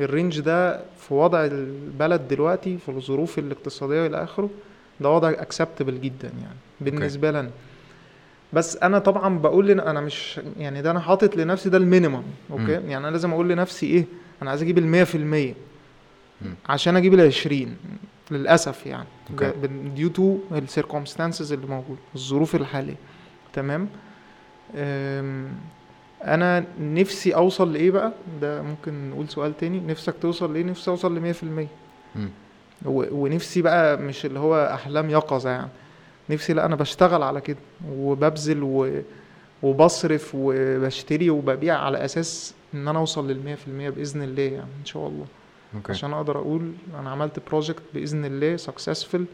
ال 0.00 0.07
range 0.07 0.40
ده 0.40 0.80
في 0.98 1.14
وضع 1.14 1.44
البلد 1.44 2.28
دلوقتي 2.28 2.78
في 2.78 2.88
الظروف 2.88 3.38
الاقتصادية 3.38 4.06
إلى 4.06 4.24
آخره 4.24 4.50
ده 5.00 5.10
وضع 5.10 5.30
acceptable 5.30 6.00
جدا 6.00 6.28
يعني. 6.28 6.56
بالنسبة 6.80 7.30
لنا. 7.30 7.50
بس 8.52 8.76
أنا 8.76 8.98
طبعا 8.98 9.38
بقول 9.38 9.68
لنا 9.68 9.90
أنا 9.90 10.00
مش 10.00 10.40
يعني 10.58 10.82
ده 10.82 10.90
أنا 10.90 11.00
حاطط 11.00 11.36
لنفسي 11.36 11.70
ده 11.70 11.78
ال 11.78 11.84
minimum 11.84 12.22
okay 12.50 12.62
مم. 12.62 12.70
يعني 12.70 12.96
أنا 12.96 13.08
لازم 13.10 13.32
أقول 13.32 13.48
لنفسي 13.48 13.86
إيه 13.86 14.04
أنا 14.42 14.50
عايز 14.50 14.62
أجيب 14.62 14.78
المية 14.78 15.04
في 15.04 15.14
المية 15.14 15.54
مم. 16.42 16.54
عشان 16.68 16.96
أجيب 16.96 17.14
العشرين 17.14 17.76
للأسف 18.30 18.86
يعني. 18.86 19.06
Due 19.94 20.08
to 20.08 20.38
ال 20.52 20.59
circumstances 20.59 21.52
اللي 21.52 21.66
موجود 21.66 21.98
الظروف 22.14 22.54
الحالية 22.54 22.94
تمام 23.52 23.88
أنا 26.24 26.64
نفسي 26.80 27.34
أوصل 27.34 27.72
لإيه 27.72 27.90
بقى 27.90 28.12
ده 28.40 28.62
ممكن 28.62 29.10
نقول 29.10 29.28
سؤال 29.28 29.56
تاني 29.56 29.80
نفسك 29.80 30.14
توصل 30.22 30.52
لإيه 30.52 30.64
نفسي 30.64 30.90
أوصل 30.90 31.16
لمية 31.16 31.32
في 31.32 31.42
المية 31.42 31.68
مم. 32.16 32.28
و- 32.84 33.24
ونفسي 33.24 33.62
بقى 33.62 33.96
مش 33.96 34.26
اللي 34.26 34.38
هو 34.38 34.70
أحلام 34.74 35.10
يقظة 35.10 35.50
يعني 35.50 35.68
نفسي 36.30 36.52
لا 36.52 36.64
أنا 36.66 36.76
بشتغل 36.76 37.22
على 37.22 37.40
كده 37.40 37.58
وببذل 37.88 38.62
و... 38.62 39.00
وبصرف 39.62 40.30
وبشتري 40.34 41.30
وببيع 41.30 41.78
على 41.78 42.04
أساس 42.04 42.54
إن 42.74 42.88
أنا 42.88 42.98
أوصل 42.98 43.30
للمية 43.30 43.54
في 43.54 43.68
المية 43.68 43.90
بإذن 43.90 44.22
الله 44.22 44.42
يعني 44.42 44.70
إن 44.80 44.84
شاء 44.84 45.06
الله. 45.06 45.26
Okay. 45.74 45.92
عشان 45.92 46.12
أقدر 46.12 46.38
أقول 46.38 46.72
أنا 47.00 47.10
عملت 47.10 47.38
project 47.48 47.82
بإذن 47.94 48.24
الله 48.24 48.56
successful 48.56 49.24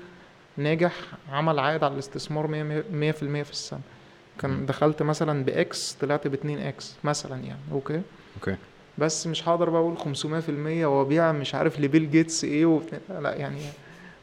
ناجح 0.57 0.93
عمل 1.33 1.59
عائد 1.59 1.85
على 1.85 1.95
الاستثمار 1.95 2.47
100% 2.47 2.51
في, 2.51 3.45
في 3.45 3.51
السنة. 3.51 3.81
كان 4.39 4.67
دخلت 4.67 5.03
مثلا 5.03 5.45
ب 5.45 5.71
X 5.71 5.97
طلعت 6.01 6.27
ب 6.29 6.35
2 6.35 6.59
X 6.59 6.95
مثلا 7.05 7.37
يعني 7.45 7.61
okay؟ 7.73 8.03
Okay. 8.37 8.57
بس 8.99 9.27
مش 9.27 9.49
هقدر 9.49 9.71
بقى 9.71 9.81
أقول 9.81 9.99
500% 9.99 10.85
وأبيع 10.85 11.33
مش 11.33 11.55
عارف 11.55 11.81
لبيل 11.81 12.11
جيتس 12.11 12.45
إيه 12.45 12.67
وبتاع 12.67 12.99
لا 13.21 13.35
يعني 13.35 13.61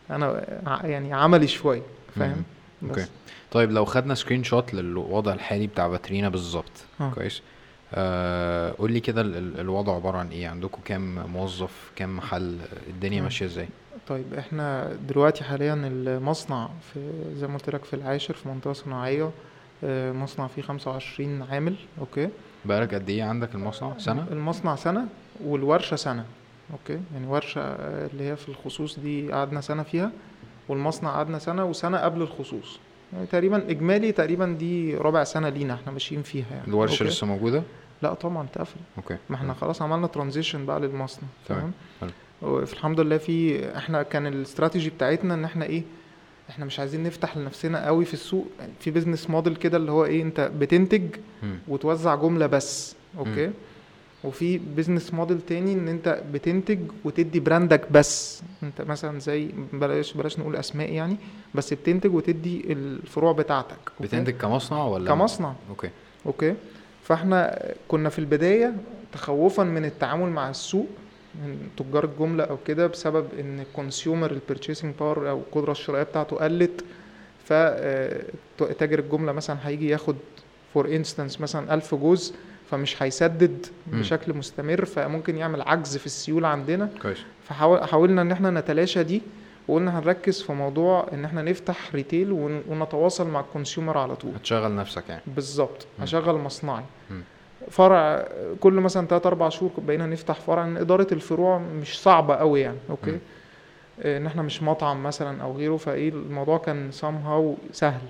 أنا 0.10 0.46
يعني 0.84 1.14
عملي 1.14 1.48
شوية 1.48 1.82
فاهم؟ 2.16 2.44
Okay. 2.84 3.06
طيب 3.52 3.72
لو 3.72 3.86
خدنا 3.86 4.16
screenshot 4.16 4.74
للوضع 4.74 5.34
الحالي 5.34 5.68
بتاع 5.68 5.88
باترينا 5.88 6.30
بالظبط 6.30 6.72
آه. 7.02 7.12
كويس؟ 7.12 7.42
آه 7.94 8.72
قول 8.78 8.92
لي 8.92 9.00
كده 9.00 9.22
ال- 9.22 9.36
ال- 9.38 9.60
الوضع 9.60 9.96
عبارة 9.96 10.18
عن 10.18 10.30
إيه؟ 10.30 10.48
عندكم 10.48 10.82
كام 10.86 11.32
موظف 11.34 11.92
كام 11.96 12.18
محل؟ 12.18 12.58
الدنيا 12.88 13.18
مم. 13.18 13.24
ماشية 13.24 13.46
إزاي؟ 13.46 13.68
طيب 14.08 14.34
إحنا 14.34 14.94
دلوقتي 15.10 15.44
حاليا 15.44 15.74
المصنع 15.74 16.70
في 16.94 17.12
زي 17.36 17.48
ما 17.48 17.54
قلت 17.54 17.70
لك 17.70 17.84
في 17.86 17.96
العاشر 17.96 18.34
في 18.34 18.50
منطقة 18.50 18.74
صناعية 18.74 19.32
آه، 19.84 20.12
مصنع 20.12 20.48
فيه 20.48 20.62
25 20.62 21.42
عامل 21.42 21.76
okay؟ 22.00 22.30
بقالك 22.66 22.94
قد 22.94 23.10
إيه 23.10 23.24
عندك 23.24 23.56
المصنع؟ 23.56 23.98
سنة؟ 23.98 24.26
المصنع 24.32 24.76
سنة 24.76 25.06
والورشة 25.44 25.96
سنة 25.96 26.26
okay؟ 26.72 27.00
يعني 27.14 27.28
ورشة 27.28 27.62
آه، 27.62 28.08
اللي 28.14 28.24
هي 28.24 28.36
في 28.36 28.50
الخصوص 28.50 29.00
دي 29.00 29.32
قعدنا 29.32 29.62
سنة 29.62 29.84
فيها 29.84 30.12
والمصنع 30.68 31.10
قعدنا 31.10 31.40
سنة 31.40 31.66
وسنة 31.66 31.98
قبل 31.98 32.22
الخصوص. 32.22 32.80
يعني 33.14 33.26
تقريبا 33.26 33.70
إجمالي 33.70 34.12
تقريبا 34.12 34.46
دي 34.60 34.96
ربع 34.96 35.24
سنة 35.24 35.50
لينا 35.50 35.74
إحنا 35.74 35.92
ماشيين 35.92 36.22
فيها 36.22 36.46
يعني. 36.52 36.68
الورشة؟ 36.68 37.04
لسه 37.04 37.28
موجودة؟ 37.28 37.64
لا 38.02 38.14
طبعا 38.14 38.44
اتقفل 38.44 38.80
okay. 38.98 39.18
ما 39.30 39.36
إحنا 39.36 39.54
خلاص 39.54 39.82
عملنا 39.82 40.08
transition 40.08 40.66
بقى 40.66 40.80
للمصنع 40.80 41.24
تمام، 41.48 41.72
الحمد 42.44 43.00
لله 43.00 43.18
في 43.18 43.66
إحنا 43.78 44.04
كان 44.04 44.28
الاستراتيجي 44.28 44.90
بتاعتنا 44.90 45.34
إن 45.34 45.44
إحنا 45.46 45.66
إيه 45.66 45.84
إحنا 46.50 46.66
مش 46.66 46.80
عايزين 46.80 47.04
نفتح 47.04 47.38
لنفسنا 47.38 47.86
قوي 47.86 48.06
في 48.06 48.14
السوق. 48.14 48.48
يعني 48.60 48.72
في 48.80 48.92
business 48.92 49.30
model 49.30 49.56
كده 49.56 49.78
اللي 49.78 49.92
هو 49.92 50.06
إيه 50.06 50.22
أنت 50.22 50.52
بتنتج 50.60 51.04
مم. 51.44 51.60
وتوزع 51.68 52.16
جملة 52.16 52.46
بس 52.46 52.96
okay؟ 53.18 53.52
وفي 54.26 54.58
business 54.58 55.14
model 55.14 55.42
تاني 55.42 55.74
إن 55.74 55.88
أنت 55.88 56.24
بتنتج 56.34 56.80
وتدي 57.04 57.40
brand 57.40 57.83
ك 57.83 57.92
بس. 57.92 58.44
أنت 58.64 58.82
مثلا 58.82 59.20
زي 59.20 59.50
بلاش 59.74 60.14
بلاش 60.14 60.40
نقول 60.40 60.56
أسماء 60.56 60.92
يعني 60.92 61.18
بس 61.56 61.74
بتنتج 61.74 62.16
وتدي 62.16 62.74
الفروع 62.74 63.32
بتاعتك. 63.32 63.78
Okay؟ 63.88 64.08
بتنتج 64.08 64.34
كمصنع 64.34 64.86
ولا؟ 64.86 65.10
كمصنع. 65.10 65.54
Okay. 65.70 65.90
Okay؟ 66.26 66.56
فإحنا 67.04 67.66
كنا 67.88 68.10
في 68.10 68.20
البداية 68.20 68.76
تخوفا 69.14 69.64
من 69.64 69.86
التعامل 69.86 70.30
مع 70.30 70.50
السوق 70.50 70.88
من 71.36 71.58
تجار 71.78 72.04
الجملة 72.04 72.44
أو 72.44 72.58
كده 72.68 72.88
بسبب 72.88 73.28
إن 73.40 73.60
ال 73.60 73.68
consumer 73.68 74.32
ال 74.32 74.37
purchasing 74.37 74.96
power 75.00 75.30
أو 75.30 75.38
القدرة 75.38 75.72
الشرائية 75.72 76.04
بتاعته 76.04 76.36
قلت. 76.36 76.86
فتاجر 77.46 79.00
الجملة 79.00 79.32
مثلا 79.32 79.58
هيجي 79.64 79.90
ياخد 79.90 80.16
for 80.74 80.96
instance 80.96 81.42
مثلا 81.42 81.74
1000 81.74 81.96
جوز 81.96 82.34
فمش 82.72 83.04
هيسدد. 83.04 83.66
بشكل 83.88 84.34
مستمر 84.34 84.86
فممكن 84.86 85.38
يعمل 85.38 85.62
عجز 85.62 85.98
في 85.98 86.06
السيولة 86.06 86.48
عندنا. 86.48 86.90
كويس. 87.02 87.18
فحاولنا 87.44 88.22
إن 88.22 88.32
إحنا 88.32 88.52
نتلاشى 88.52 89.04
دي 89.04 89.22
وقلنا 89.68 90.00
هنركز 90.00 90.42
في 90.42 90.54
موضوع 90.54 91.08
إن 91.14 91.26
إحنا 91.26 91.42
نفتح 91.42 91.96
retail 91.96 92.32
ون- 92.32 92.64
ونتواصل 92.70 93.28
مع 93.30 93.40
ال 93.40 93.46
consumer 93.46 93.98
على 93.98 94.16
طول. 94.16 94.32
هتشغل 94.36 94.76
نفسك 94.76 95.04
يعني. 95.10 95.22
بالظبط. 95.28 95.88
هشغل 96.00 96.36
مصنعي. 96.36 96.84
مم. 97.12 97.22
فرع 97.72 98.28
كل 98.60 98.74
مثلا 98.74 99.08
3 99.08 99.28
4 99.28 99.50
شهور 99.50 99.72
بقينا 99.78 100.06
نفتح 100.06 100.36
فرع. 100.40 100.66
إن 100.66 100.78
إدارة 100.78 101.08
الفروع 101.12 101.58
مش 101.58 102.02
صعبة 102.02 102.36
قوي 102.36 102.62
يعني 102.62 102.78
okay. 102.90 103.20
آه، 104.02 104.18
إن 104.18 104.26
إحنا 104.26 104.42
مش 104.42 104.64
مطعم 104.64 105.04
مثلا 105.04 105.42
أو 105.44 105.58
غيره 105.58 105.78
فإيه 105.78 106.10
الموضوع 106.10 106.58
كان 106.58 106.92
somehow 107.02 107.74
سهل. 107.74 108.02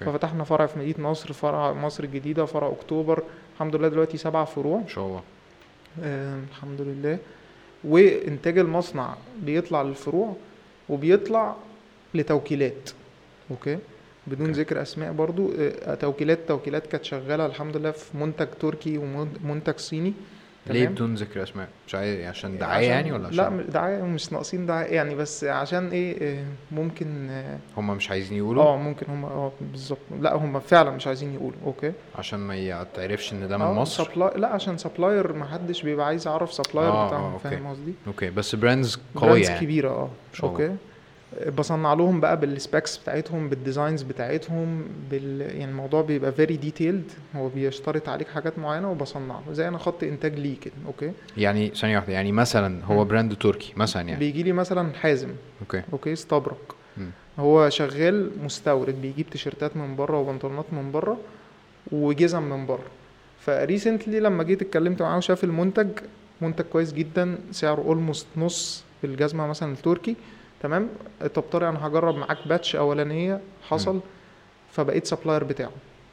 Okay. 0.00 0.12
ففتحنا 0.12 0.44
فرع 0.44 0.66
في 0.66 0.78
مدينة 0.78 1.10
نصر 1.10 1.32
فرع 1.32 1.72
مصر 1.72 2.04
الجديدة 2.04 2.44
فرع 2.44 2.68
أكتوبر. 2.68 3.22
الحمد 3.54 3.76
لله 3.76 3.88
دلوقتي 3.88 4.16
سبع 4.16 4.44
فروع. 4.44 4.78
إن 4.78 4.88
شاء 4.88 5.06
الله. 5.06 5.22
آه 6.02 6.40
الحمد 6.50 6.80
لله. 6.80 7.18
وإنتاج 7.84 8.58
المصنع 8.58 9.14
بيطلع 9.42 9.82
للفروع 9.82 10.36
وبيطلع 10.88 11.56
لتوكيلات. 12.14 12.90
Okay؟ 13.50 13.78
بدون 14.26 14.46
okay. 14.48 14.60
ذكر 14.60 14.82
أسماء 14.82 15.12
برضو. 15.12 15.52
آه 15.58 15.94
توكيلات 15.94 16.38
توكيلات 16.48 16.86
كانت 16.86 17.04
شغالة 17.04 17.46
الحمد 17.46 17.76
لله 17.76 17.90
في 17.90 18.16
منتج 18.16 18.48
تركي 18.60 18.98
ومنتج 18.98 19.78
صيني. 19.78 20.14
ليه؟ 20.66 20.88
بدون 20.88 21.14
ذكر 21.14 21.42
أسماء؟ 21.42 21.68
مش 21.86 21.94
عايز 21.94 22.20
عشان 22.26 22.58
دعاية 22.58 22.74
عشان- 22.86 22.90
يعني 22.90 23.12
ولا 23.12 23.28
عشان 23.28 23.56
لا 23.58 23.62
دعاية 23.62 24.02
مش 24.02 24.32
ناقصين 24.32 24.66
دعاية 24.66 24.94
يعني 24.94 25.14
بس 25.14 25.44
عشان 25.44 25.88
إيه 25.88 26.38
آه، 26.40 26.44
ممكن 26.72 27.28
آه 27.30 27.58
هم 27.76 27.90
مش 27.96 28.10
عايزين 28.10 28.38
يقولوا؟ 28.38 28.62
آه، 28.64 28.76
ممكن 28.76 29.06
هم 29.08 29.24
آه 29.24 29.52
بالظبط. 29.60 29.98
لا 30.20 30.34
هم 30.36 30.60
فعلا 30.60 30.90
مش 30.90 31.06
عايزين 31.06 31.34
يقولوا 31.34 31.58
okay؟ 31.66 31.92
عشان 32.18 32.38
ما 32.38 32.56
يتعرفش 32.56 33.32
إن 33.32 33.48
ده 33.48 33.56
من 33.58 33.64
آه، 33.64 33.72
مصر؟ 33.72 34.04
supply- 34.04 34.36
لا 34.36 34.48
عشان 34.48 34.78
supplier 34.78 35.32
ما 35.32 35.44
حدش 35.44 35.82
بيبقى 35.82 36.06
عايز 36.06 36.26
يعرف 36.26 36.52
ال 36.52 36.56
supplier 36.56 36.90
آه، 36.90 37.04
آه، 37.04 37.08
بتاعهم. 37.08 37.38
فاهم 37.38 37.66
قصدي؟ 37.66 37.94
Okay 38.06 38.30
بس 38.30 38.54
brands 38.54 38.98
قوية 39.14 39.30
brands 39.30 39.48
يعني. 39.48 39.60
كبيرة 39.60 39.88
آه. 39.90 40.10
Okay؟ 40.42 40.76
بصنع 41.58 41.94
لهم 41.94 42.20
بقى 42.20 42.40
بال 42.40 42.56
specs 42.56 42.96
بتاعتهم 42.96 43.48
بال 43.48 43.60
designs 43.60 44.02
بتاعتهم 44.02 44.84
بال 45.10 45.40
يعني 45.40 45.64
الموضوع 45.70 46.02
بيبقى 46.02 46.32
very 46.32 46.56
detailed 46.56 47.04
هو 47.36 47.48
بيشترط 47.48 48.08
عليك 48.08 48.28
حاجات 48.28 48.58
معينة 48.58 48.90
وبصنع 48.90 49.40
له 49.46 49.52
زي 49.52 49.68
أنا 49.68 49.78
خط 49.78 50.02
إنتاج 50.02 50.34
ليه 50.38 50.60
كده 50.60 50.74
okay؟ 50.86 51.12
يعني 51.36 51.68
ثانية 51.74 51.96
واحدة 51.96 52.12
يعني 52.12 52.32
مثلا 52.32 52.84
هو 52.84 53.02
مم. 53.04 53.08
brand 53.08 53.34
تركي 53.36 53.72
مثلا 53.76 54.02
يعني. 54.02 54.18
بيجي 54.18 54.42
لي 54.42 54.52
مثلا 54.52 54.92
حازم 54.94 55.28
okay. 55.60 55.82
Okay؟ 55.92 56.12
is 56.12 56.26
a 56.26 56.33
brand. 56.33 56.76
هو 57.38 57.68
شغال 57.68 58.30
مستورد 58.44 59.02
بيجيب 59.02 59.30
تيشيرتات 59.30 59.76
من 59.76 59.96
بره 59.96 60.18
وبنطلونات 60.18 60.64
من 60.72 60.92
بره 60.92 61.18
وجزم 61.92 62.42
من 62.42 62.66
بره. 62.66 62.84
ف 63.40 63.49
recently 63.49 64.20
لما 64.20 64.42
جيت 64.42 64.62
اتكلمت 64.62 65.02
معاه 65.02 65.16
وشاف 65.16 65.44
المنتج 65.44 65.88
منتج 66.40 66.64
كويس 66.64 66.92
جدا 66.92 67.38
سعره 67.50 67.80
almost 67.80 68.26
نص 68.36 68.84
الجزمة 69.04 69.46
مثلا 69.46 69.72
التركي 69.72 70.16
تمام؟ 70.60 70.88
طب 71.34 71.42
طارق 71.42 71.68
أنا 71.68 71.86
هجرب 71.86 72.16
معاك 72.16 72.38
batch 72.46 72.76
أولانية 72.76 73.40
حصل 73.68 74.00
فبقيت 74.70 75.06
ال 75.06 75.10
supplier 75.10 75.44
بتاعه. 75.44 75.70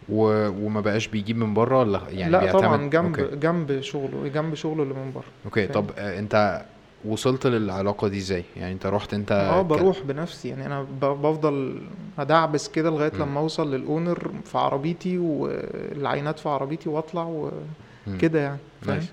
و... 0.10 0.48
وما 0.66 0.82
بقاش 0.82 1.08
بيجيب 1.08 1.38
من 1.38 1.54
بره؟ 1.54 1.80
ولا 1.80 2.02
يعني 2.10 2.32
لا 2.32 2.40
بيعتمد؟ 2.40 2.62
طبعا 2.62 2.90
جنب 2.90 3.20
okay, 3.20 3.36
جنب 3.36 3.82
شغله 3.82 4.28
جنب 4.28 4.56
شغله 4.56 4.84
اللي 4.84 4.94
من 4.94 5.12
بره. 5.16 5.24
Okay. 5.46 5.68
فاهم. 5.68 5.74
طب 5.74 5.92
آه، 5.98 6.20
أنت 6.20 6.66
وصلت 7.06 7.48
للعلاقة 7.48 8.08
دي 8.08 8.18
إزاي؟ 8.18 8.44
يعني 8.58 8.74
أنت 8.74 8.86
رحت 8.86 9.14
أنت 9.14 9.32
آه 9.32 9.62
بروح 9.62 10.00
بنفسي. 10.00 10.50
يعني 10.50 10.66
أنا 10.66 10.86
بفضل 11.02 11.82
ادعبس 12.20 12.68
كده 12.70 12.90
لغاية 12.90 13.12
مم. 13.14 13.22
لما 13.22 13.40
أوصل 13.40 13.74
لل 13.76 13.92
owner 13.92 14.32
في 14.46 14.58
عربيتي 14.58 15.18
والعينات 15.18 16.40
في 16.40 16.50
عربيتي 16.50 16.90
وأطلع. 16.90 17.52
وكده 18.08 18.40
يعني. 18.40 18.58
فاهم؟ 18.82 19.06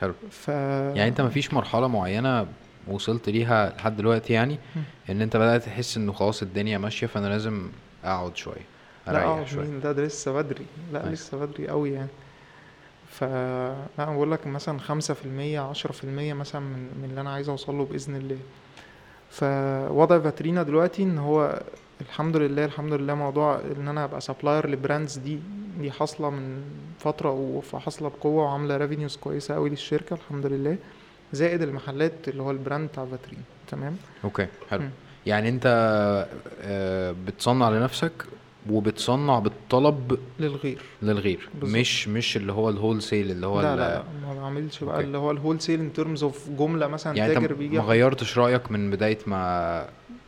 حلو. 0.00 0.12
ف 0.30 0.48
يعني 0.48 1.08
أنت 1.08 1.20
مفيش 1.20 1.54
مرحلة 1.54 1.88
معينة 1.88 2.46
وصلت 2.88 3.28
ليها 3.28 3.70
لحد 3.78 3.96
دلوقتي 3.96 4.32
يعني. 4.32 4.58
إن 5.10 5.22
أنت 5.22 5.36
بدأت 5.36 5.62
تحس 5.64 5.96
إنه 5.96 6.12
خلاص 6.12 6.42
الدنيا 6.42 6.78
ماشية 6.78 7.06
فأنا 7.06 7.26
لازم 7.26 7.68
أقعد 8.04 8.36
شوية 8.36 8.54
لا 9.06 9.12
أريح 9.12 9.24
أقعد 9.24 9.46
شوية. 9.46 9.64
مين 9.64 9.80
ده, 9.80 9.92
ده 9.92 10.04
لسه 10.04 10.32
بدري. 10.32 10.66
لا 10.92 11.00
أيوة. 11.00 11.12
لسه 11.12 11.38
بدري 11.38 11.68
قوي 11.68 11.90
يعني. 11.92 12.08
ف 13.10 13.22
لا 13.24 13.74
أنا 13.98 14.12
بقول 14.14 14.32
لك 14.32 14.46
مثلا 14.46 14.78
خمسة 14.78 15.14
في 15.14 15.24
المية 15.24 15.60
عشرة 15.60 15.92
في 15.92 16.04
المية 16.04 16.34
مثلا 16.34 16.60
من, 16.60 16.90
من 17.02 17.04
اللي 17.10 17.20
أنا 17.20 17.30
عايز 17.30 17.48
أوصل 17.48 17.74
له 17.78 17.84
بإذن 17.84 18.16
الله. 18.16 18.38
فوضع 19.30 20.18
فاترينا 20.18 20.62
دلوقتي 20.62 21.02
إن 21.02 21.18
هو 21.18 21.62
الحمد 22.00 22.36
لله 22.36 22.64
الحمد 22.64 22.92
لله 22.92 23.14
موضوع 23.14 23.60
إن 23.78 23.88
أنا 23.88 24.04
أبقى 24.04 24.20
supplier 24.20 24.70
ل 24.70 24.77
brands 24.77 25.18
دي 25.18 25.38
دي 25.80 25.90
حاصلة 25.90 26.30
من 26.30 26.62
فترة 26.98 27.30
وحاصلة 27.72 28.08
بقوة 28.08 28.44
وعاملة 28.44 28.76
revenues 28.76 29.16
كويسة 29.16 29.54
قوي 29.54 29.70
للشركة 29.70 30.14
الحمد 30.14 30.46
لله. 30.46 30.76
زائد 31.36 31.62
المحلات 31.62 32.28
اللي 32.28 32.42
هو 32.42 32.50
ال 32.50 32.56
brand 32.56 32.88
بتاع 32.88 33.04
فاترين 33.04 33.38
تمام 33.68 33.96
okay 34.24 34.46
حلو 34.70 34.82
مم. 34.82 34.90
يعني 35.26 35.48
أنت 35.48 35.66
آه، 36.62 37.14
بتصنع 37.26 37.68
لنفسك 37.70 38.12
وبتصنع 38.70 39.38
بالطلب 39.38 40.18
للغير 40.40 40.82
للغير 41.02 41.48
بالظبط. 41.54 41.78
مش 41.78 42.08
مش 42.08 42.36
اللي 42.36 42.52
هو 42.52 42.68
ال 42.70 43.02
wholesale 43.02 43.30
اللي 43.30 43.46
هو 43.46 43.60
لا 43.60 43.76
لا 43.76 43.88
لا 43.94 44.02
ما 44.22 44.34
بعملش 44.40 44.84
بقى 44.84 44.94
okay. 44.96 45.06
اللي 45.06 45.18
هو 45.18 45.30
ال 45.30 45.60
wholesale 45.60 45.80
in 45.80 45.92
terms 45.92 46.22
of 46.22 46.48
جملة 46.58 46.86
مثلا 46.86 47.16
يعني 47.16 47.34
تاجر 47.34 47.52
بيجي 47.54 47.76
ما 47.78 47.84
غيرتش 47.84 48.38
رأيك 48.38 48.70
من 48.70 48.90
بداية 48.90 49.18
ما 49.26 49.36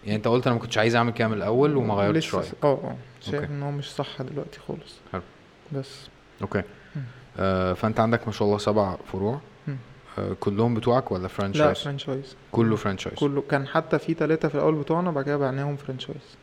يعني 0.05 0.17
أنت 0.17 0.29
قلت 0.29 0.47
أنا 0.47 0.55
ما 0.57 0.61
كنتش 0.63 0.79
عايز 0.79 0.97
أعمل 0.97 1.13
كده 1.13 1.29
من 1.29 1.35
الأول 1.35 1.77
وما 1.77 1.95
غيرتش 1.95 2.35
رأيك 2.35 2.53
آه 2.65 2.67
آه 2.67 2.97
شايف. 3.21 3.45
إن 3.51 3.63
هو 3.63 3.71
مش 3.71 3.93
صح 3.93 4.23
دلوقتي 4.23 4.59
خالص 4.69 4.95
حلو. 5.13 5.23
بس 5.73 5.91
okay. 6.43 6.62
آه 7.39 7.73
فأنت 7.73 8.01
عندك 8.01 8.27
ما 8.27 8.33
شاء 8.33 8.47
الله 8.49 8.59
سبع 8.59 8.97
فروع 9.13 9.41
كلهم 10.41 10.75
بتوعك 10.75 11.12
ولا 11.12 11.23
لا 11.23 11.29
franchise 11.29 11.79
franchise 11.79 12.37
كله 12.53 12.77
franchise 12.77 13.19
كله. 13.19 13.43
كان 13.51 13.66
حتى 13.66 13.99
في 13.99 14.14
ثلاثة 14.14 14.49
في 14.49 14.55
الأول 14.55 14.75
بتوعنا 14.75 15.11
بعد 15.11 15.25
كده 15.25 15.37
بعناهم 15.37 15.77
franchise 15.77 16.37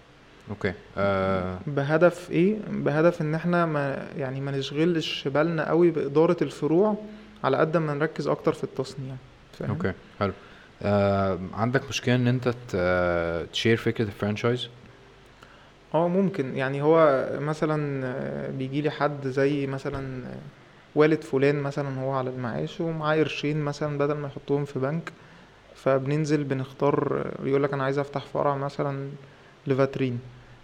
okay. 0.50 0.74
آه 0.98 1.58
بهدف 1.68 2.32
إيه؟ 2.32 2.56
بهدف 2.70 3.22
إن 3.22 3.36
إحنا 3.36 3.66
ما 3.66 4.08
يعني 4.18 4.42
ما 4.42 4.52
نشغلش 4.52 5.28
بالنا 5.28 5.68
قوي 5.70 5.92
بإدارة 5.92 6.38
الفروع 6.42 6.98
على 7.44 7.58
قد 7.58 7.78
ما 7.78 7.94
نركز 7.94 8.28
أكتر 8.28 8.54
في 8.54 8.64
التصنيع. 8.64 9.16
فاهم؟ 9.60 9.70
okay 9.70 9.94
حلو. 10.20 10.34
آه 10.84 11.40
عندك 11.54 11.82
مشكلة 11.90 12.16
إن 12.16 12.28
أنت 12.28 12.54
آه، 12.76 13.46
تشير 13.46 13.78
فكرة 13.78 14.06
ال 14.06 14.12
franchise 14.12 14.70
آه 15.94 16.08
ممكن. 16.08 16.56
يعني 16.56 16.82
هو 16.82 17.28
مثلا 17.40 18.50
بيجي 18.50 18.82
لي 18.82 18.90
حد 18.90 19.28
زي 19.28 19.68
مثلا 19.68 20.24
والد 20.96 21.22
فلان 21.24 21.56
مثلا 21.56 22.02
هو 22.02 22.12
على 22.12 22.30
المعاش 22.30 22.82
ومعاه 22.82 23.18
قرشين 23.18 23.62
مثلا 23.62 23.98
بدل 23.98 24.14
ما 24.14 24.28
يحطهم 24.28 24.66
في 24.66 24.80
بنك 24.80 25.12
فبننزل 25.76 26.44
بنختار 26.44 27.26
يقول 27.44 27.64
لك 27.64 27.74
أنا 27.74 27.84
عايز 27.84 28.00
أفتح 28.00 28.26
فرع 28.26 28.56
مثلا 28.56 29.10
لفاترين 29.68 30.20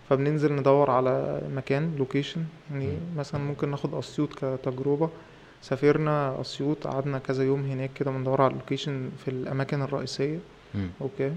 فبننزل 0.09 0.53
ندور 0.55 0.91
على 0.91 1.41
مكان 1.55 1.95
location 1.97 2.43
يعني. 2.71 2.97
مثلا 3.17 3.41
ممكن 3.41 3.71
ناخد 3.71 3.93
أسيوط 3.93 4.33
كتجربة. 4.33 5.09
سافرنا 5.61 6.41
أسيوط 6.41 6.87
قعدنا 6.87 7.19
كذا 7.19 7.43
يوم 7.43 7.65
هناك 7.65 7.89
كده 7.95 8.11
بندور 8.11 8.41
على 8.41 8.51
ال 8.51 8.58
location 8.58 9.09
في 9.25 9.31
الأماكن 9.31 9.81
الرئيسية. 9.81 10.39
مم. 10.75 10.89
okay. 11.01 11.33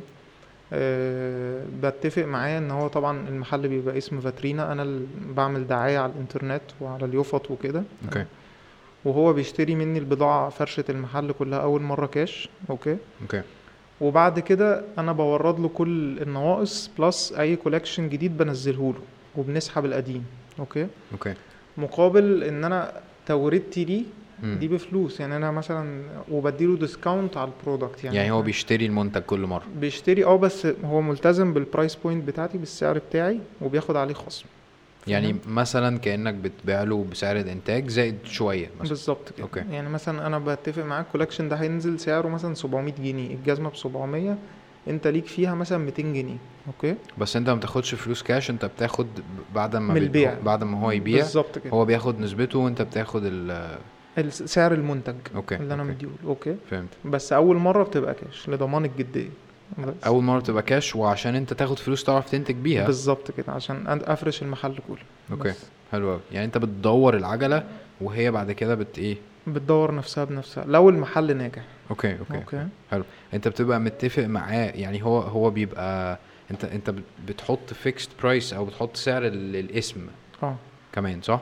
أه 0.73 1.65
بتفق 1.83 2.25
معاه 2.25 2.59
إن 2.59 2.71
هو 2.71 2.89
طبعا 2.89 3.29
المحل 3.29 3.69
بيبقى 3.69 3.99
اسم 3.99 4.21
فاترينا. 4.21 4.73
أنا 4.73 4.83
اللي 4.83 5.07
بعمل 5.37 5.67
دعاية 5.67 5.99
على 5.99 6.13
الإنترنت 6.13 6.63
وعلى 6.81 7.05
اليوفط 7.05 7.51
وكده. 7.51 7.83
okay. 8.05 8.25
وهو 9.05 9.33
بيشتري 9.33 9.75
مني 9.75 9.99
البضاعة 9.99 10.49
فرشة 10.49 10.85
المحل 10.89 11.33
كلها 11.33 11.59
أول 11.59 11.83
مرة 11.83 12.07
cash 12.07 12.49
okay؟ 12.71 12.97
okay. 13.23 13.43
وبعد 14.01 14.41
كده 14.41 14.85
أنا 14.99 15.13
بورد 15.13 15.61
له 15.61 15.69
كل 15.69 16.19
النواقص 16.23 16.91
plus 16.99 17.33
أي 17.33 17.57
collection 17.57 18.09
جديد 18.09 18.39
بنزله 18.39 18.93
له 18.93 19.01
وبنسحب 19.37 19.85
القديم 19.85 20.25
okay؟ 20.59 20.87
okay. 21.13 21.35
مقابل 21.77 22.45
إن 22.45 22.65
أنا 22.65 22.93
توريدتي 23.27 23.85
ليه. 23.85 24.03
دي 24.43 24.69
بفلوس 24.69 25.21
يعني 25.21 25.37
أنا 25.37 25.51
مثلا 25.51 26.03
وبديله 26.31 26.77
discount 26.77 27.37
على 27.37 27.51
ال 27.59 27.64
product 27.64 28.05
يعني 28.05 28.17
يعني 28.17 28.31
هو 28.31 28.43
بيشتري 28.43 28.87
المنتج 28.87 29.23
كل 29.23 29.41
مرة. 29.41 29.63
بيشتري 29.81 30.25
آه 30.25 30.37
بس 30.37 30.67
هو 30.85 31.01
ملتزم 31.01 31.53
بال 31.53 31.65
price 31.65 31.95
point 31.95 32.25
بتاعتي 32.29 32.59
بالسعر 32.59 32.99
بتاعي 32.99 33.41
وبياخد 33.61 33.97
عليه 33.97 34.15
خصم. 34.15 34.45
يعني؟ 35.09 35.37
مثلا 35.47 35.99
كأنك 35.99 36.35
بتبيع 36.35 36.83
له 36.83 37.05
بسعر 37.13 37.37
الإنتاج 37.37 37.89
زائد 37.89 38.17
شوية 38.25 38.67
مثلا 38.81 38.89
بالظبط 38.89 39.33
كده 39.33 39.43
okay. 39.43 39.61
يعني 39.71 39.89
مثلا 39.89 40.27
أنا 40.27 40.39
بتفق 40.39 40.83
معاك 40.85 41.07
ال 41.07 41.11
collection 41.11 41.49
ده 41.49 41.57
هينزل 41.57 42.01
سعره 42.01 42.29
مثلا 42.29 42.55
700 42.55 42.95
جنيه 42.95 43.35
الجزمة 43.35 43.71
ب 43.71 43.77
700 43.77 44.39
أنت 44.89 45.07
ليك 45.07 45.27
فيها 45.27 45.55
مثلا 45.55 45.79
200 45.79 46.03
جنيه 46.03 46.37
okay 46.67 46.95
بس 47.19 47.37
أنت 47.37 47.49
ما 47.51 47.57
بتاخدش 47.57 47.95
فلوس 47.95 48.23
كاش 48.23 48.51
أنت 48.51 48.65
بتاخد 48.65 49.07
بعد 49.55 49.77
ما 49.77 49.89
من 49.89 49.95
بي- 49.95 50.01
البيع. 50.07 50.39
بعد 50.45 50.65
ما 50.65 50.81
هو 50.81 50.91
يبيع 50.91 51.17
بالظبط 51.19 51.59
كده 51.59 51.73
هو 51.73 51.85
بياخد 51.85 52.21
نسبته 52.21 52.59
وأنت 52.59 52.83
بتاخد 52.83 53.23
ال 53.25 53.69
سعر 54.31 54.73
المنتج 54.75 55.15
okay 55.35 55.57
اللي 55.57 55.75
أنا 55.75 55.83
okay. 55.83 55.93
مديهوله 55.95 56.17
okay 56.27 56.57
فهمت 56.71 56.89
بس 57.05 57.33
أول 57.33 57.57
مرة 57.57 57.83
بتبقى 57.85 58.15
كاش 58.15 58.49
لضمان 58.49 58.85
الجديه. 58.85 59.29
أول 60.07 60.25
مرة 60.25 60.39
بتبقى 60.39 60.63
كاش 60.63 60.97
وعشان 60.97 61.35
أنت 61.35 61.53
تاخد 61.53 61.79
فلوس 61.79 62.05
تعرف 62.05 62.31
تنتج 62.31 62.55
بيها. 62.55 62.87
بالظبط 62.87 63.31
كده 63.31 63.53
عشان 63.53 63.85
أفرش 64.05 64.43
المحل 64.43 64.79
كله. 64.89 64.97
أوكي. 65.31 65.49
بس. 65.49 65.65
حلو 65.93 66.11
قوي 66.11 66.21
يعني 66.33 66.47
أنت 66.47 66.59
بتدور 66.59 67.17
العجلة 67.17 67.65
وهي 68.01 68.31
بعد 68.31 68.53
كده 68.53 68.75
بت 68.75 68.99
إيه؟ 68.99 69.17
بتدور 69.47 69.95
نفسها 69.95 70.25
بنفسها. 70.25 70.65
لو 70.65 70.89
المحل 70.89 71.37
ناجح. 71.37 71.63
okay 71.91 72.11
okay, 72.19 72.21
okay. 72.35 72.57
okay. 72.57 72.69
حلو. 72.91 73.05
أنت 73.35 73.49
بتبقى 73.49 73.81
متفق 73.81 74.23
معاه 74.25 74.71
يعني 74.75 75.03
هو 75.05 75.19
هو 75.21 75.51
بيبقى 75.51 76.19
أنت 76.51 76.65
أنت 76.65 76.91
بت- 76.91 77.03
بتحط 77.29 77.73
fixed 77.73 78.11
price 78.23 78.53
أو 78.53 78.65
بتحط 78.65 78.97
سعر 78.97 79.27
ال- 79.27 79.57
الاسم 79.57 80.07
آه. 80.43 80.57
كمان 80.93 81.23
صح؟ 81.23 81.41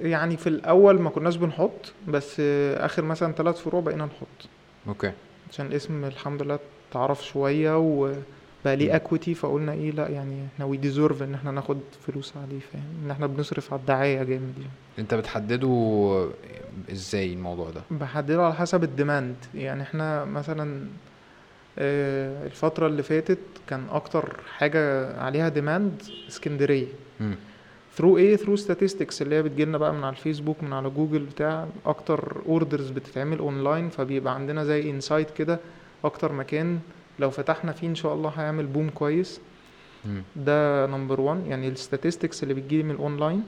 يعني 0.00 0.36
في 0.36 0.46
الأول 0.46 1.00
ما 1.00 1.10
كناش 1.10 1.36
بنحط 1.36 1.92
بس 2.08 2.40
آخر 2.76 3.02
مثلا 3.02 3.32
ثلاث 3.32 3.60
فروع 3.60 3.80
بقينا 3.82 4.04
نحط. 4.04 4.48
okay. 4.88 5.12
عشان 5.50 5.66
الاسم 5.66 6.04
الحمد 6.04 6.42
لله 6.42 6.58
اتعرف 6.96 7.26
شوية 7.26 7.78
وبقى. 7.78 8.76
ليه 8.76 8.96
equity 8.96 9.34
فقلنا 9.34 9.72
إيه 9.72 9.90
لأ 9.90 10.08
يعني 10.08 10.46
إحنا 10.54 10.64
we 10.64 10.76
deserve 10.76 11.22
إن 11.22 11.34
إحنا 11.34 11.50
ناخد 11.50 11.78
فلوس 12.06 12.32
عليه 12.36 12.60
فاهم؟ 12.72 12.82
إن 13.04 13.10
إحنا 13.10 13.26
بنصرف 13.26 13.72
على 13.72 13.80
الدعاية 13.80 14.22
جامد 14.22 14.52
يعني. 14.58 14.70
أنت 14.98 15.14
بتحدده 15.14 16.28
إزاي 16.92 17.32
الموضوع 17.32 17.70
ده؟ 17.70 17.80
بحدده 17.90 18.44
على 18.44 18.54
حسب 18.54 18.84
ال 18.84 18.91
demand 18.91 19.36
يعني 19.54 19.82
إحنا 19.82 20.24
مثلا 20.24 20.86
آه، 21.78 22.46
الفترة 22.46 22.86
اللي 22.86 23.02
فاتت 23.02 23.38
كان 23.68 23.84
أكتر 23.90 24.36
حاجة 24.58 25.12
عليها 25.20 25.48
demand 25.48 26.02
اسكندرية. 26.28 26.86
through 27.96 28.16
إيه 28.18 28.36
through 28.36 28.56
statistics 28.56 29.22
اللي 29.22 29.34
هي 29.34 29.42
بتجيلنا 29.42 29.78
بقى 29.78 29.94
من 29.94 30.04
على 30.04 30.12
الفيسبوك 30.16 30.62
من 30.62 30.72
على 30.72 30.90
جوجل 30.90 31.18
بتاع 31.18 31.66
أكتر 31.86 32.36
orders 32.48 32.90
بتتعمل 32.90 33.38
اونلاين 33.38 33.88
فبيبقى 33.88 34.34
عندنا 34.34 34.64
زي 34.64 34.90
insight 34.90 35.30
كده 35.30 35.58
أكتر 36.04 36.32
مكان 36.32 36.78
لو 37.18 37.30
فتحنا 37.30 37.72
فيه 37.72 37.86
إن 37.86 37.94
شاء 37.94 38.14
الله 38.14 38.30
هيعمل 38.30 38.66
boom 38.66 38.88
كويس. 38.90 39.40
ده 40.36 40.86
number 40.86 41.20
1 41.20 41.46
يعني 41.46 41.68
ال 41.68 41.75
statistics 41.75 42.42
اللي 42.42 42.54
بتجيلي 42.54 42.82
من 42.82 42.90
الاونلاين. 42.90 43.44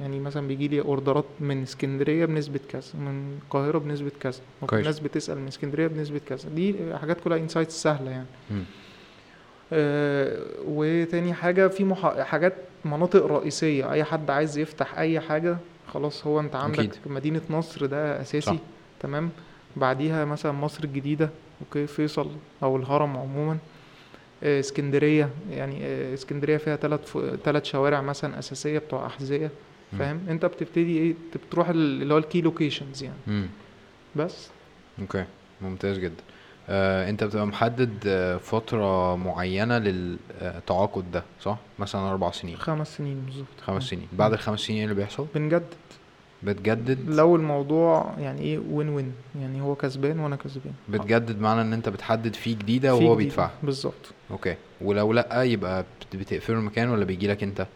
يعني 0.00 0.20
مثلا 0.20 0.48
بيجيلي 0.48 0.80
اوردرات 0.80 1.24
من 1.40 1.62
اسكندرية 1.62 2.24
بنسبة 2.26 2.60
كذا 2.68 2.82
من 2.94 3.38
القاهرة 3.42 3.78
بنسبة 3.78 4.10
كذا. 4.20 4.40
الناس 4.72 5.00
بتسأل 5.00 5.38
من 5.38 5.48
اسكندرية 5.48 5.86
بنسبة 5.86 6.20
كذا 6.28 6.48
دي 6.48 6.74
حاجات 7.00 7.20
كلها 7.20 7.38
insights 7.38 7.82
سهلة 7.82 8.10
يعني 8.10 8.26
مم. 8.50 8.62
آه، 9.72 10.38
وتاني 10.66 11.34
حاجة 11.34 11.68
في 11.68 11.84
مح... 11.84 12.18
حاجات 12.20 12.54
مناطق 12.84 13.26
رئيسية 13.26 13.92
أي 13.92 14.04
حد 14.04 14.30
عايز 14.30 14.58
يفتح 14.58 14.98
أي 14.98 15.20
حاجة 15.20 15.56
خلاص 15.88 16.26
هو 16.26 16.40
أنت 16.40 16.56
عندك 16.56 16.78
أكيد. 16.78 16.94
مدينة 17.06 17.40
نصر 17.50 17.86
ده 17.86 18.20
أساسي 18.20 18.40
صح. 18.40 18.56
تمام 19.00 19.30
بعديها 19.76 20.24
مثلا 20.24 20.52
مصر 20.52 20.84
الجديدة 20.84 21.30
okay 21.60 21.86
فيصل 21.86 22.30
أو 22.62 22.76
الهرم 22.76 23.16
عموما. 23.16 23.58
آه، 24.42 24.60
اسكندرية 24.60 25.30
يعني 25.50 25.78
آه، 25.82 26.14
اسكندرية 26.14 26.56
فيها 26.56 26.76
ف... 27.06 27.18
تلات 27.44 27.64
شوارع 27.66 28.00
مثلا 28.00 28.38
أساسية 28.38 28.78
بتوع 28.78 29.06
مم. 29.92 29.98
فاهم؟ 29.98 30.20
أنت 30.28 30.44
بتبتدي 30.46 30.98
إيه 30.98 31.10
أنت 31.10 31.44
بتروح 31.46 31.68
ال- 31.68 32.02
اللي 32.02 32.14
هو 32.14 32.18
ال 32.18 32.23
key 32.23 32.40
locations 32.40 33.02
يعني. 33.02 33.16
مم. 33.26 33.46
بس. 34.16 34.48
okay 35.00 35.24
ممتاز 35.62 35.98
جدا. 35.98 36.22
آه، 36.68 37.10
أنت 37.10 37.24
بتبقى 37.24 37.46
محدد 37.46 37.94
آه، 38.06 38.36
فترة 38.36 39.16
معينة 39.16 39.78
للتعاقد 39.78 41.12
ده 41.12 41.22
صح؟ 41.40 41.58
مثلا 41.78 42.10
أربع 42.10 42.30
سنين. 42.30 42.56
خمس 42.56 42.96
سنين 42.96 43.20
بالظبط. 43.26 43.46
خمس 43.66 43.82
سنين. 43.82 44.08
بعد 44.12 44.32
الخمس 44.32 44.60
سنين 44.60 44.78
إيه 44.78 44.84
اللي 44.84 44.94
بيحصل؟ 44.94 45.26
بنجدد. 45.34 45.64
بتجدد 46.42 47.10
لو 47.10 47.36
الموضوع 47.36 48.14
يعني 48.18 48.40
إيه 48.42 48.58
win 48.72 48.88
win 48.88 49.12
يعني 49.40 49.60
هو 49.60 49.74
كسبان 49.74 50.20
وأنا 50.20 50.36
كسبان 50.36 50.72
بتجدد 50.88 51.40
معنى 51.40 51.60
إن 51.60 51.72
أنت 51.72 51.88
بتحدد 51.88 52.34
فيه 52.34 52.56
جديدة 52.56 52.98
في 52.98 53.04
وهو 53.04 53.14
جديد. 53.14 53.26
بيدفع 53.28 53.50
بالظبط 53.62 54.12
okay 54.30 54.54
ولو 54.80 55.12
لأ 55.12 55.42
يبقى 55.42 55.82
بت- 55.82 56.16
بتقفله 56.16 56.56
المكان 56.56 56.90
ولا 56.90 57.04
بيجيلك 57.04 57.42
أنت؟ 57.42 57.66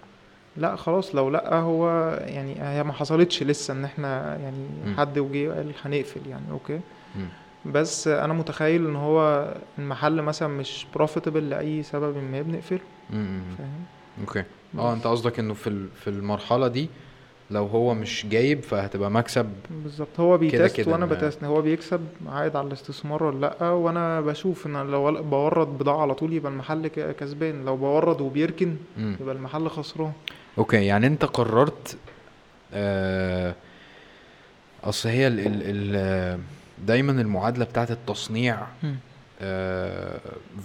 لأ 0.57 0.77
خلاص 0.77 1.15
لو 1.15 1.31
لأ 1.31 1.55
هو 1.59 2.11
يعني 2.27 2.55
هي 2.62 2.83
ما 2.85 2.93
حصلتش 2.93 3.43
لسه 3.43 3.75
إن 3.75 3.85
إحنا 3.85 4.37
يعني 4.37 4.67
مم. 4.87 4.95
حد 4.97 5.19
وجه 5.19 5.53
قال 5.53 5.73
هنقفل 5.85 6.21
يعني 6.31 6.51
okay 6.51 6.80
مم. 7.17 7.29
بس 7.73 8.09
أنا 8.09 8.33
متخيل 8.33 8.87
إن 8.87 8.97
هو 8.97 9.49
المحل 9.79 10.23
مثلا 10.23 10.49
مش 10.49 10.87
profitable 10.95 11.51
لأي 11.51 11.83
سبب 11.83 12.17
ما 12.17 12.43
بنقفل 12.43 12.79
مم، 13.11 13.19
مم. 13.19 13.43
فاهم 13.59 13.71
okay 14.20 14.45
آه. 14.79 14.93
أنت 14.95 15.07
قصدك 15.07 15.39
إنه 15.39 15.55
في 15.55 15.87
في 15.95 16.11
المرحلة 16.11 16.69
دي 16.69 16.89
لو 17.55 17.66
هو 17.66 17.94
مش 17.94 18.26
جايب 18.30 18.62
فهتبقى 18.62 19.11
مكسب 19.11 19.48
بالظبط. 19.70 20.20
هو 20.20 20.38
بي 20.39 20.51
test 20.51 20.76
كده. 20.76 20.92
وأنا 20.92 21.07
ب 21.07 21.13
test. 21.13 21.45
هو 21.44 21.62
بيكسب 21.62 22.00
عائد 22.28 22.57
على 22.57 22.66
الاستثمار 22.66 23.24
ولا 23.24 23.40
لأ؟ 23.61 23.70
وأنا 23.70 24.20
بشوف 24.20 24.66
إن 24.66 24.72
لو 24.90 25.22
بورد 25.22 25.66
بضاعة 25.78 26.02
على 26.02 26.14
طول 26.14 26.32
يبقى 26.32 26.52
المحل 26.52 26.86
كسبان. 26.88 27.64
لو 27.64 27.76
بورد 27.76 28.20
وبيركن 28.20 28.76
مم. 28.98 29.16
يبقى 29.20 29.34
المحل 29.34 29.68
خسران. 29.68 30.12
okay 30.59 30.85
يعني 30.86 31.07
أنت 31.07 31.24
قررت 31.24 31.96
آه 32.74 33.55
أصل 34.84 35.09
هي 35.09 35.26
ال 35.26 35.40
ال 35.40 35.62
ال 35.64 36.40
دايما 36.86 37.12
المعادلة 37.12 37.64
بتاعت 37.64 37.90
التصنيع 37.90 38.57
آه 38.84 38.94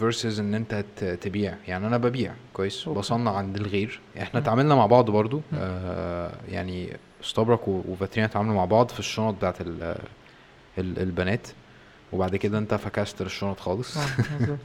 versus 0.01 0.39
إن 0.39 0.53
أنت 0.55 0.83
تبيع. 1.21 1.53
يعني 1.67 1.87
أنا 1.87 1.97
ببيع 1.97 2.33
كويس؟ 2.53 2.87
okay. 2.87 2.99
بصنع 2.99 3.31
عند 3.37 3.55
الغير. 3.55 3.99
إحنا. 4.21 4.39
اتعاملنا 4.39 4.75
مع 4.75 4.85
بعض 4.85 5.09
برضو. 5.09 5.41
آه 5.53 6.31
يعني 6.49 6.97
استبرق 7.23 7.67
و- 7.67 7.81
وفاترينا 7.87 8.27
اتعاملوا 8.27 8.55
مع 8.55 8.65
بعض 8.65 8.89
في 8.89 8.99
الشنط 8.99 9.33
بتاعت 9.35 9.61
ال 9.61 9.83
ال 10.77 10.99
البنات. 10.99 11.47
وبعد 12.13 12.35
كده 12.35 12.57
أنت 12.57 12.73
فكست 12.73 13.21
الشنط 13.21 13.59
خالص. 13.59 13.97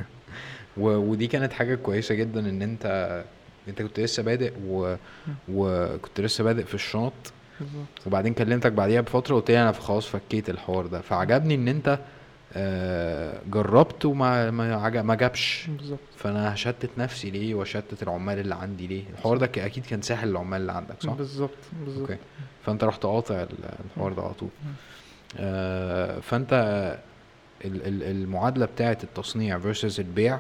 و... 0.77 0.89
ودي 0.97 1.27
كانت 1.27 1.53
حاجة 1.53 1.75
كويسة 1.75 2.15
جدا 2.15 2.41
إن 2.49 2.63
أنت 2.63 3.25
أنت 3.69 3.83
كنت 3.83 4.01
لسه 4.01 4.23
بادئ 4.23 4.53
و... 4.67 4.97
وكنت 5.49 6.21
لسه 6.21 6.45
بادئ 6.45 6.65
في 6.65 6.75
الشنط. 6.75 7.13
وبعدين 8.07 8.35
كلمتك 8.35 8.73
بعديها 8.73 9.01
بفترة 9.01 9.35
قلت 9.35 9.51
لي 9.51 9.63
أنا 9.63 9.73
خلاص 9.73 10.07
فكيت 10.07 10.51
الحوار 10.51 10.87
ده. 10.87 11.01
فعجبني 11.01 11.55
إن 11.55 11.69
أنت 11.69 11.89
آه، 11.89 11.99
جربت 13.51 14.05
وما 14.05 14.51
ما, 14.51 15.03
ما 15.03 15.15
جابش. 15.15 15.67
بالظبط. 15.79 15.99
فأنا 16.17 16.55
هشتت 16.55 16.91
نفسي 16.99 17.31
ليه 17.31 17.55
واشتت 17.55 18.03
العمال 18.03 18.39
اللي 18.39 18.55
عندي 18.55 18.87
ليه؟ 18.87 19.03
الحوار 19.19 19.37
ده 19.39 19.47
أكيد 19.47 19.87
كان 19.87 20.03
ساحل 20.03 20.29
العمال 20.29 20.61
اللي 20.61 20.73
عندك 20.73 20.95
صح؟ 21.03 21.13
بالظبط 21.13 21.51
بالظبط. 21.85 22.11
أوكي. 22.11 22.21
فأنت 22.67 22.85
رحت 22.85 23.03
قاطع 23.03 23.35
ال- 23.43 23.49
الحوار 23.91 24.13
ده 24.13 24.23
على 24.23 24.35
طول. 24.35 24.49
آه، 25.39 26.21
فأنت 26.21 26.53
ال- 27.65 27.87
ال- 27.87 28.03
المعادلة 28.03 28.67
بتاعه 28.67 28.99
التصنيع 29.05 29.61
versus 29.61 29.99
البيع. 29.99 30.39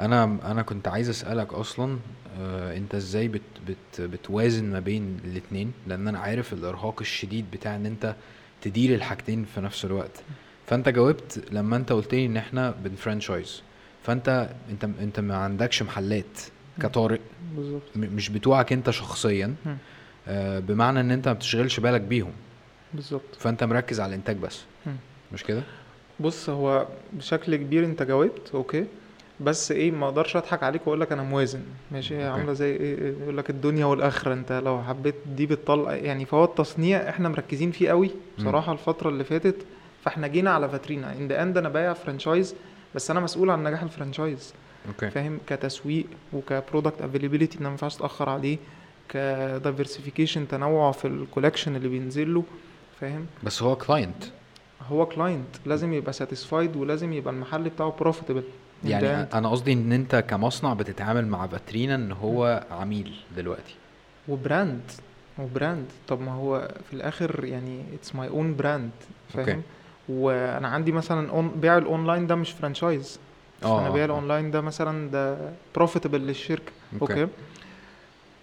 أنا 0.00 0.24
أنا 0.50 0.62
كنت 0.62 0.88
عايز 0.88 1.08
أسألك 1.08 1.52
أصلا 1.54 1.98
آه، 2.40 2.76
أنت 2.76 2.94
إزاي 2.94 3.28
بت 3.28 3.40
بت 3.68 4.00
بتوازن 4.00 4.64
ما 4.72 4.80
بين 4.80 5.20
الاتنين؟ 5.24 5.72
لأن 5.86 6.08
أنا 6.08 6.18
عارف 6.18 6.52
الإرهاق 6.52 7.00
الشديد 7.00 7.44
بتاع 7.52 7.76
إن 7.76 7.86
أنت 7.86 8.14
تدير 8.62 8.94
الحاجتين 8.94 9.44
في 9.44 9.60
نفس 9.60 9.84
الوقت. 9.84 10.22
فانت 10.66 10.88
جاوبت 10.88 11.44
لما 11.52 11.76
انت 11.76 11.92
قلت 11.92 12.14
لي 12.14 12.26
ان 12.26 12.36
إحنا 12.36 12.74
بنفرانشايز. 12.84 13.62
فانت 14.02 14.48
انت 14.70 14.84
انت 14.84 15.20
ما 15.20 15.36
عندكش 15.36 15.82
محلات 15.82 16.40
كطارق. 16.82 17.20
بالظبط. 17.56 17.82
مش 17.96 18.28
بتوعك 18.28 18.72
انت 18.72 18.90
شخصيا. 18.90 19.54
آه، 20.28 20.58
بمعنى 20.58 21.00
ان 21.00 21.10
انت 21.10 21.28
ما 21.28 21.34
بتشغلش 21.34 21.80
بالك 21.80 22.00
بيهم. 22.00 22.32
بالظبط. 22.94 23.34
فانت 23.38 23.64
مركز 23.64 24.00
على 24.00 24.08
الإنتاج 24.10 24.36
بس. 24.36 24.60
مش 25.32 25.44
كده؟ 25.44 25.62
بص 26.20 26.48
هو 26.50 26.86
بشكل 27.12 27.56
كبير 27.56 27.84
انت 27.84 28.02
جاوبت 28.02 28.50
okay. 28.54 28.84
بس 29.44 29.72
إيه 29.72 29.90
ما 29.90 30.06
أقدرش 30.06 30.36
أضحك 30.36 30.62
عليك 30.62 30.86
وأقول 30.86 31.00
لك 31.00 31.12
أنا 31.12 31.22
موازن. 31.22 31.62
ماشي؟ 31.90 32.16
هي. 32.16 32.24
عاملة 32.24 32.52
زي 32.52 32.70
إيه 32.76 32.98
إيه، 32.98 33.14
يقول 33.22 33.36
لك 33.36 33.50
الدنيا 33.50 33.84
والآخرة. 33.84 34.32
أنت 34.32 34.52
لو 34.52 34.82
حبيت 34.82 35.14
دي 35.26 35.46
بتطلع 35.46 35.94
يعني 35.94 36.24
فهو 36.24 36.44
التصنيع 36.44 37.08
إحنا 37.08 37.28
مركزين 37.28 37.70
فيه 37.70 37.88
قوي 37.88 38.10
بصراحة 38.38 38.72
الفترة 38.72 39.08
اللي 39.08 39.24
فاتت. 39.24 39.56
فإحنا 40.04 40.26
جينا 40.26 40.50
على 40.50 40.68
فاترينا. 40.68 41.12
end 41.12 41.58
أنا 41.58 41.68
بايع 41.68 41.92
franchise 41.92 42.54
بس 42.94 43.10
أنا 43.10 43.20
مسؤول 43.20 43.50
عن 43.50 43.64
نجاح 43.64 43.82
ال 43.82 43.89
franchise. 43.89 44.54
okay. 44.88 45.10
فاهم؟ 45.10 45.38
كتسويق 45.46 46.06
وك 46.32 46.48
product 46.48 47.02
availability 47.02 47.58
إن 47.58 47.64
ما 47.64 47.70
ينفعش 47.70 47.96
أتأخر 47.96 48.28
عليه. 48.28 48.58
ك 49.08 49.17
diversification 49.17 50.48
تنوع 50.48 50.92
في 50.92 51.04
ال 51.08 51.14
collection 51.14 51.76
اللي 51.76 51.88
بينزل 51.88 52.34
له 52.34 52.44
فاهم؟ 53.00 53.26
بس 53.42 53.62
هو 53.62 53.76
كلاينت 53.76 54.24
هو 54.88 55.06
كلاينت 55.06 55.46
لازم 55.66 55.92
يبقى 55.92 56.12
satisfied 56.12 56.76
ولازم 56.76 57.12
يبقى 57.12 57.34
المحل 57.34 57.62
بتاعه 57.62 57.96
profitable 58.00 58.42
يعني 58.84 59.26
end. 59.26 59.34
أنا 59.34 59.48
قصدي 59.48 59.72
إن 59.72 59.92
أنت 59.92 60.16
كمصنع 60.16 60.74
بتتعامل 60.74 61.26
مع 61.26 61.46
فاترينا 61.46 61.94
إن 61.94 62.12
هو 62.12 62.64
عميل 62.70 63.14
دلوقتي 63.36 63.74
و 64.28 64.37
brand 64.37 64.80
و 65.38 65.46
brand 65.46 65.86
طب 66.08 66.20
ما 66.20 66.32
هو 66.32 66.68
في 66.90 66.96
الآخر 66.96 67.44
يعني 67.44 67.82
it's 67.94 68.14
my 68.14 68.28
own 68.28 68.56
brand 68.56 68.90
okay. 69.34 69.44
فاهم 69.46 69.62
وأنا 70.08 70.68
عندي 70.68 70.92
مثلا 70.92 71.50
بيع 71.56 71.78
الأونلاين 71.78 72.26
ده 72.26 72.34
مش 72.34 72.50
franchise 72.50 73.18
آه، 73.64 73.80
أنا 73.80 73.88
آه، 73.88 73.90
بيع 73.90 74.02
آه. 74.02 74.06
الأونلاين 74.06 74.50
ده 74.50 74.60
مثلا 74.60 75.10
ده 75.10 75.36
profitable 75.74 76.20
للشركة 76.20 76.72
okay. 77.02 77.20
okay 77.22 77.32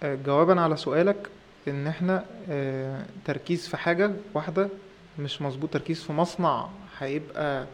آه، 0.02 0.14
جوابا 0.14 0.60
على 0.60 0.76
سؤالك 0.76 1.28
إن 1.68 1.86
إحنا 1.86 2.24
آه، 2.50 3.02
تركيز 3.24 3.68
في 3.68 3.76
حاجة 3.76 4.10
واحدة 4.34 4.68
مش 5.18 5.42
مظبوط 5.42 5.72
تركيز 5.72 6.02
في 6.02 6.12
مصنع 6.12 6.68
هيبقى 6.98 7.66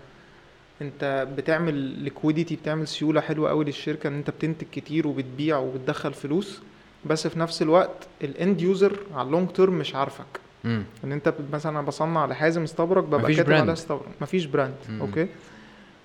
انت 0.83 1.27
بتعمل 1.37 1.75
liquidity 1.75 2.57
بتعمل 2.57 2.89
سيولة 2.89 3.21
حلوة 3.21 3.49
قوي 3.51 3.65
للشركة 3.65 4.09
ان 4.09 4.15
انت 4.15 4.31
بتنتج 4.31 4.67
كتير 4.73 5.07
وبتبيع 5.07 5.59
وبتدخل 5.59 6.13
فلوس. 6.15 6.61
بس 7.05 7.27
في 7.27 7.39
نفس 7.39 7.63
الوقت 7.63 8.07
ال 8.25 8.34
end 8.34 8.61
user 8.61 8.97
على 9.15 9.27
ال 9.27 9.31
long 9.31 9.49
term 9.49 9.75
مش 9.79 9.95
عارفك. 9.95 10.25
مم. 10.65 10.85
ان 11.05 11.13
انت 11.13 11.35
مثلا 11.53 11.73
أنا 11.73 11.83
بصنع 11.87 12.27
لحازم 12.27 12.63
استبرق 12.63 13.05
ببقى 13.05 13.35
كاتب. 13.35 13.53
عليها 13.53 13.73
استبرق. 13.73 14.07
مفيش 14.21 14.45
brand 14.45 14.75
مم. 14.89 15.01
okay؟ 15.01 15.27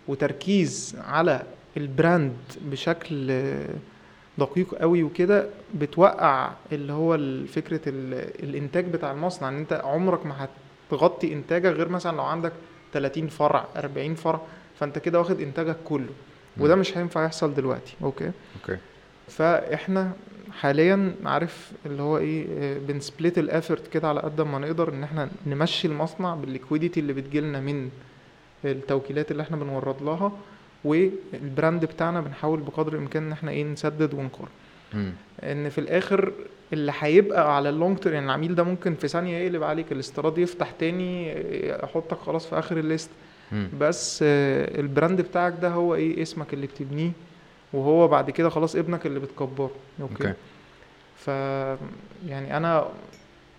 وتركيز 0.08 0.96
على 1.08 1.42
ال 1.78 1.87
brand 1.87 2.34
بشكل 2.62 3.32
دقيق 4.38 4.76
قوي 4.76 5.04
وكده 5.04 5.50
بتوقع 5.76 6.52
اللي 6.72 6.94
هو 6.94 7.18
فكرة 7.48 7.82
ال- 7.88 8.44
الإنتاج 8.44 8.86
بتاع 8.86 9.12
المصنع. 9.12 9.50
إن 9.50 9.58
أنت 9.58 9.74
عمرك 9.84 10.26
ما 10.26 10.48
هتغطي 10.92 11.34
إنتاجك 11.34 11.66
غير 11.72 11.90
مثلا 11.90 12.18
لو 12.18 12.24
عندك 12.24 12.52
30 12.94 13.28
فرع 13.28 13.66
40 13.76 14.16
فرع. 14.16 14.42
فانت 14.82 15.00
كده 15.00 15.20
واخد 15.20 15.42
انتاجك 15.42 15.78
كله. 15.86 16.10
وده. 16.58 16.76
مش 16.76 16.98
هينفع 16.98 17.26
يحصل 17.26 17.54
دلوقتي 17.54 17.96
okay؟ 18.04 18.32
okay. 18.62 18.78
فإحنا 19.28 20.12
حاليا 20.52 21.16
عارف 21.26 21.72
اللي 21.86 22.02
هو 22.02 22.18
إيه 22.18 22.46
آه، 22.60 22.78
بن 22.78 22.95
split 22.95 23.38
ال 23.38 23.45
effort 23.45 23.88
كده 23.88 24.08
على 24.08 24.20
قد 24.20 24.42
ما 24.42 24.60
نقدر 24.60 24.90
إن 24.94 25.04
إحنا 25.04 25.30
نمشي 25.48 25.88
المصنع 25.88 26.36
بال 26.36 26.47
liquidity 26.47 27.00
اللي 27.00 27.14
بتجيلنا 27.14 27.60
من 27.60 27.90
التوكيلات 28.66 29.32
اللي 29.32 29.44
إحنا 29.44 29.58
بنورد 29.58 30.02
لها 30.02 30.32
وال 30.84 31.13
brand 31.13 31.86
بتاعنا 31.86 32.22
بنحاول 32.22 32.60
بقدر 32.60 32.94
الإمكان 32.94 33.24
إن 33.26 33.32
إحنا 33.32 33.52
إيه 33.52 33.64
نسدد 33.64 34.14
ونقر. 34.14 34.48
إن 35.44 35.70
في 35.70 35.78
الآخر 35.78 36.32
اللي 36.74 36.94
هيبقى 37.00 37.56
على 37.56 37.70
ال 37.70 37.75
long 37.75 37.98
term 37.98 38.14
يعني 38.14 38.26
العميل 38.26 38.56
ده 38.56 38.64
ممكن 38.64 38.96
في 38.96 39.08
ثانية 39.08 39.38
يقلب 39.38 39.64
عليك 39.64 39.92
الاستيراد 39.92 40.38
يفتح 40.38 40.72
تاني 40.72 41.32
آه، 41.32 41.86
احطك 41.86 42.18
خلاص 42.18 42.46
في 42.48 42.60
آخر 42.60 42.78
ال 42.78 42.83
list. 42.83 43.10
مم. 43.52 43.70
بس 43.80 44.20
آه، 44.28 44.80
ال 44.80 44.87
brand 44.87 45.22
بتاعك 45.22 45.54
ده 45.62 45.70
هو 45.70 45.96
إيه؟ 45.96 46.22
اسمك 46.22 46.54
اللي 46.54 46.68
بتبنيه 46.68 47.12
وهو 47.74 48.08
بعد 48.08 48.30
كده 48.30 48.50
خلاص 48.50 48.76
ابنك 48.76 49.06
اللي 49.06 49.20
بتكبره. 49.20 49.72
okay, 50.02 50.14
okay. 50.28 50.34
ف 51.16 51.28
يعني 52.28 52.58
أنا 52.58 52.88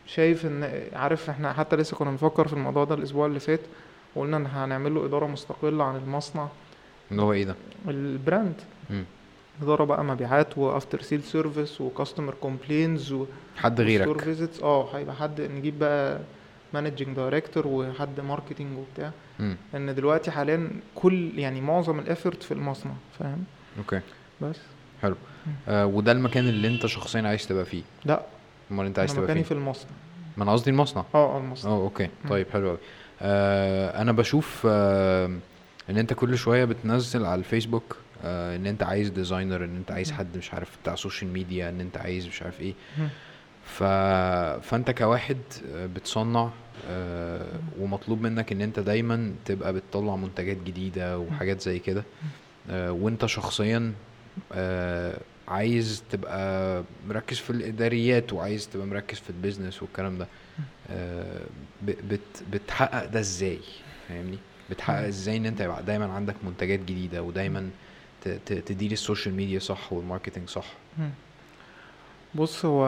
شايف 0.07 0.47
إن 0.47 0.82
عارف 0.93 1.30
إحنا 1.30 1.53
حتى 1.53 1.76
لسه 1.76 1.97
كنا 1.97 2.11
بنفكر 2.11 2.47
في 2.49 2.53
الموضوع 2.53 2.84
ده 2.84 2.95
الأسبوع 2.95 3.26
اللي 3.26 3.40
فات 3.40 3.61
وقلنا 4.14 4.36
إن 4.36 4.47
هنعمل 4.47 4.95
له 4.95 5.05
إدارة 5.05 5.26
مستقلة 5.26 5.84
عن 5.84 5.97
المصنع. 5.97 6.49
اللي 7.11 7.22
هو 7.22 7.32
إيه 7.32 7.45
ده؟ 7.45 7.55
ال 7.88 7.98
brand. 7.98 8.55
مم. 8.90 9.05
إدارة 9.62 9.84
بقى 9.84 10.05
مبيعات 10.05 10.59
و 10.59 10.66
after 10.66 11.03
sale 11.03 11.22
service 11.22 11.80
و 11.80 11.86
customer 11.86 12.34
complaints 12.40 13.14
حد 13.57 13.80
غيرك. 13.80 14.62
آه 14.62 14.97
هيبقى 14.97 15.14
حد 15.14 15.40
نجيب 15.40 15.78
بقى 15.78 16.20
managing 16.74 17.16
director 17.16 17.66
وحد 17.66 18.20
marketing 18.20 18.78
وبتاع 18.79 19.11
مم. 19.39 19.57
إن 19.75 19.95
دلوقتي 19.95 20.31
حاليا 20.31 20.70
كل 20.95 21.39
يعني 21.39 21.61
معظم 21.61 21.99
ال 21.99 22.05
effort 22.05 22.43
في 22.43 22.55
المصنع 22.55 22.93
فاهم؟ 23.18 23.45
okay. 23.78 24.01
بس. 24.41 24.57
حلو. 25.03 25.16
آه 25.68 25.87
وده 25.87 26.12
المكان 26.12 26.49
اللي 26.49 26.68
أنت 26.68 26.87
شخصيا 26.87 27.23
عايز 27.23 27.47
تبقى 27.47 27.64
فيه؟ 27.64 27.83
لا. 28.05 28.23
أمال 28.70 28.87
أنت 28.87 28.99
عايز 28.99 29.11
تبقى 29.12 29.25
مكاني 29.25 29.41
فيه 29.41 29.49
في 29.49 29.55
المصنع. 29.55 29.91
ما 30.37 30.45
أنا 30.45 30.53
قصدي 30.53 30.70
المصنع. 30.70 31.05
آه 31.14 31.37
آه 31.37 31.39
المصنع. 31.39 31.70
آه 31.73 31.77
okay. 31.76 32.09
طيب 32.29 32.47
حلو 32.53 32.68
قوي 32.68 32.79
آه 33.23 34.03
أنا 34.03 34.12
بشوف 34.12 34.66
آه 34.70 35.27
إن 35.91 35.99
أنت 35.99 36.12
كل 36.12 36.39
شوية 36.39 36.64
بتنزل 36.64 37.25
على 37.27 37.39
الفيسبوك 37.39 37.97
آه 38.25 38.57
إن 38.57 38.66
أنت 38.66 38.83
عايز 38.83 39.09
designer 39.11 39.64
إن 39.64 39.77
أنت 39.77 39.91
عايز. 39.91 40.12
حد 40.12 40.37
مش 40.37 40.55
عارف 40.55 40.79
بتاع 40.83 40.95
social 40.95 41.32
media 41.32 41.68
إن 41.68 41.81
أنت 41.81 41.97
عايز 41.97 42.27
مش 42.27 42.43
عارف 42.43 42.61
إيه. 42.61 42.75
ف... 43.64 43.83
فأنت 44.68 44.91
كواحد 44.91 45.37
آه، 45.75 45.87
بتصنع 45.87 46.41
آه، 46.41 46.51
ومطلوب 47.80 48.20
منك 48.22 48.53
إن 48.53 48.61
أنت 48.61 48.78
دايما 48.80 49.33
تبقى 49.45 49.72
بتطلع 49.72 50.16
منتجات 50.16 50.57
جديدة 50.66 51.18
وحاجات 51.18 51.61
زي 51.61 51.78
كده 51.78 52.05
آه، 52.70 52.93
وأنت 52.93 53.26
شخصيا 53.26 53.93
آه، 54.53 55.18
عايز 55.49 56.03
تبقى 56.11 56.83
مركز 57.09 57.39
في 57.39 57.51
الإداريات 57.51 58.33
وعايز 58.33 58.68
تبقى 58.68 58.87
مركز 58.87 59.18
في 59.18 59.30
ال 59.30 59.36
business 59.36 59.82
والكلام 59.83 60.18
ده 60.18 60.26
آه، 60.91 61.41
بت 61.83 62.20
بتحقق 62.53 63.05
ده 63.05 63.20
إزاي 63.20 63.59
فاهمني 64.09 64.39
بتحقق. 64.70 65.07
إزاي 65.07 65.37
إن 65.37 65.47
أنت 65.47 65.61
يبقى 65.61 65.83
دايما 65.83 66.12
عندك 66.12 66.35
منتجات 66.45 66.80
جديدة 66.80 67.22
ودايما 67.22 67.70
تدير 68.47 68.93
ال 68.93 68.99
social 68.99 69.34
media 69.34 69.59
صح 69.59 69.93
وال 69.93 70.03
marketing 70.03 70.49
صح. 70.49 70.66
بص 72.35 72.64
هو 72.64 72.87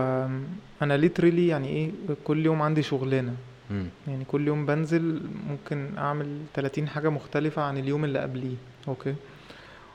أنا 0.82 0.96
literally 0.96 1.46
يعني 1.48 1.68
إيه 1.68 1.90
كل 2.24 2.46
يوم 2.46 2.62
عندي 2.62 2.82
شغلانة 2.82 3.34
مم. 3.70 3.86
يعني 4.08 4.24
كل 4.24 4.46
يوم 4.46 4.66
بنزل 4.66 5.20
ممكن 5.48 5.98
أعمل 5.98 6.38
30 6.54 6.88
حاجة 6.88 7.08
مختلفة 7.08 7.62
عن 7.62 7.78
اليوم 7.78 8.04
اللي 8.04 8.18
قبليه. 8.18 8.56
okay؟ 8.88 9.14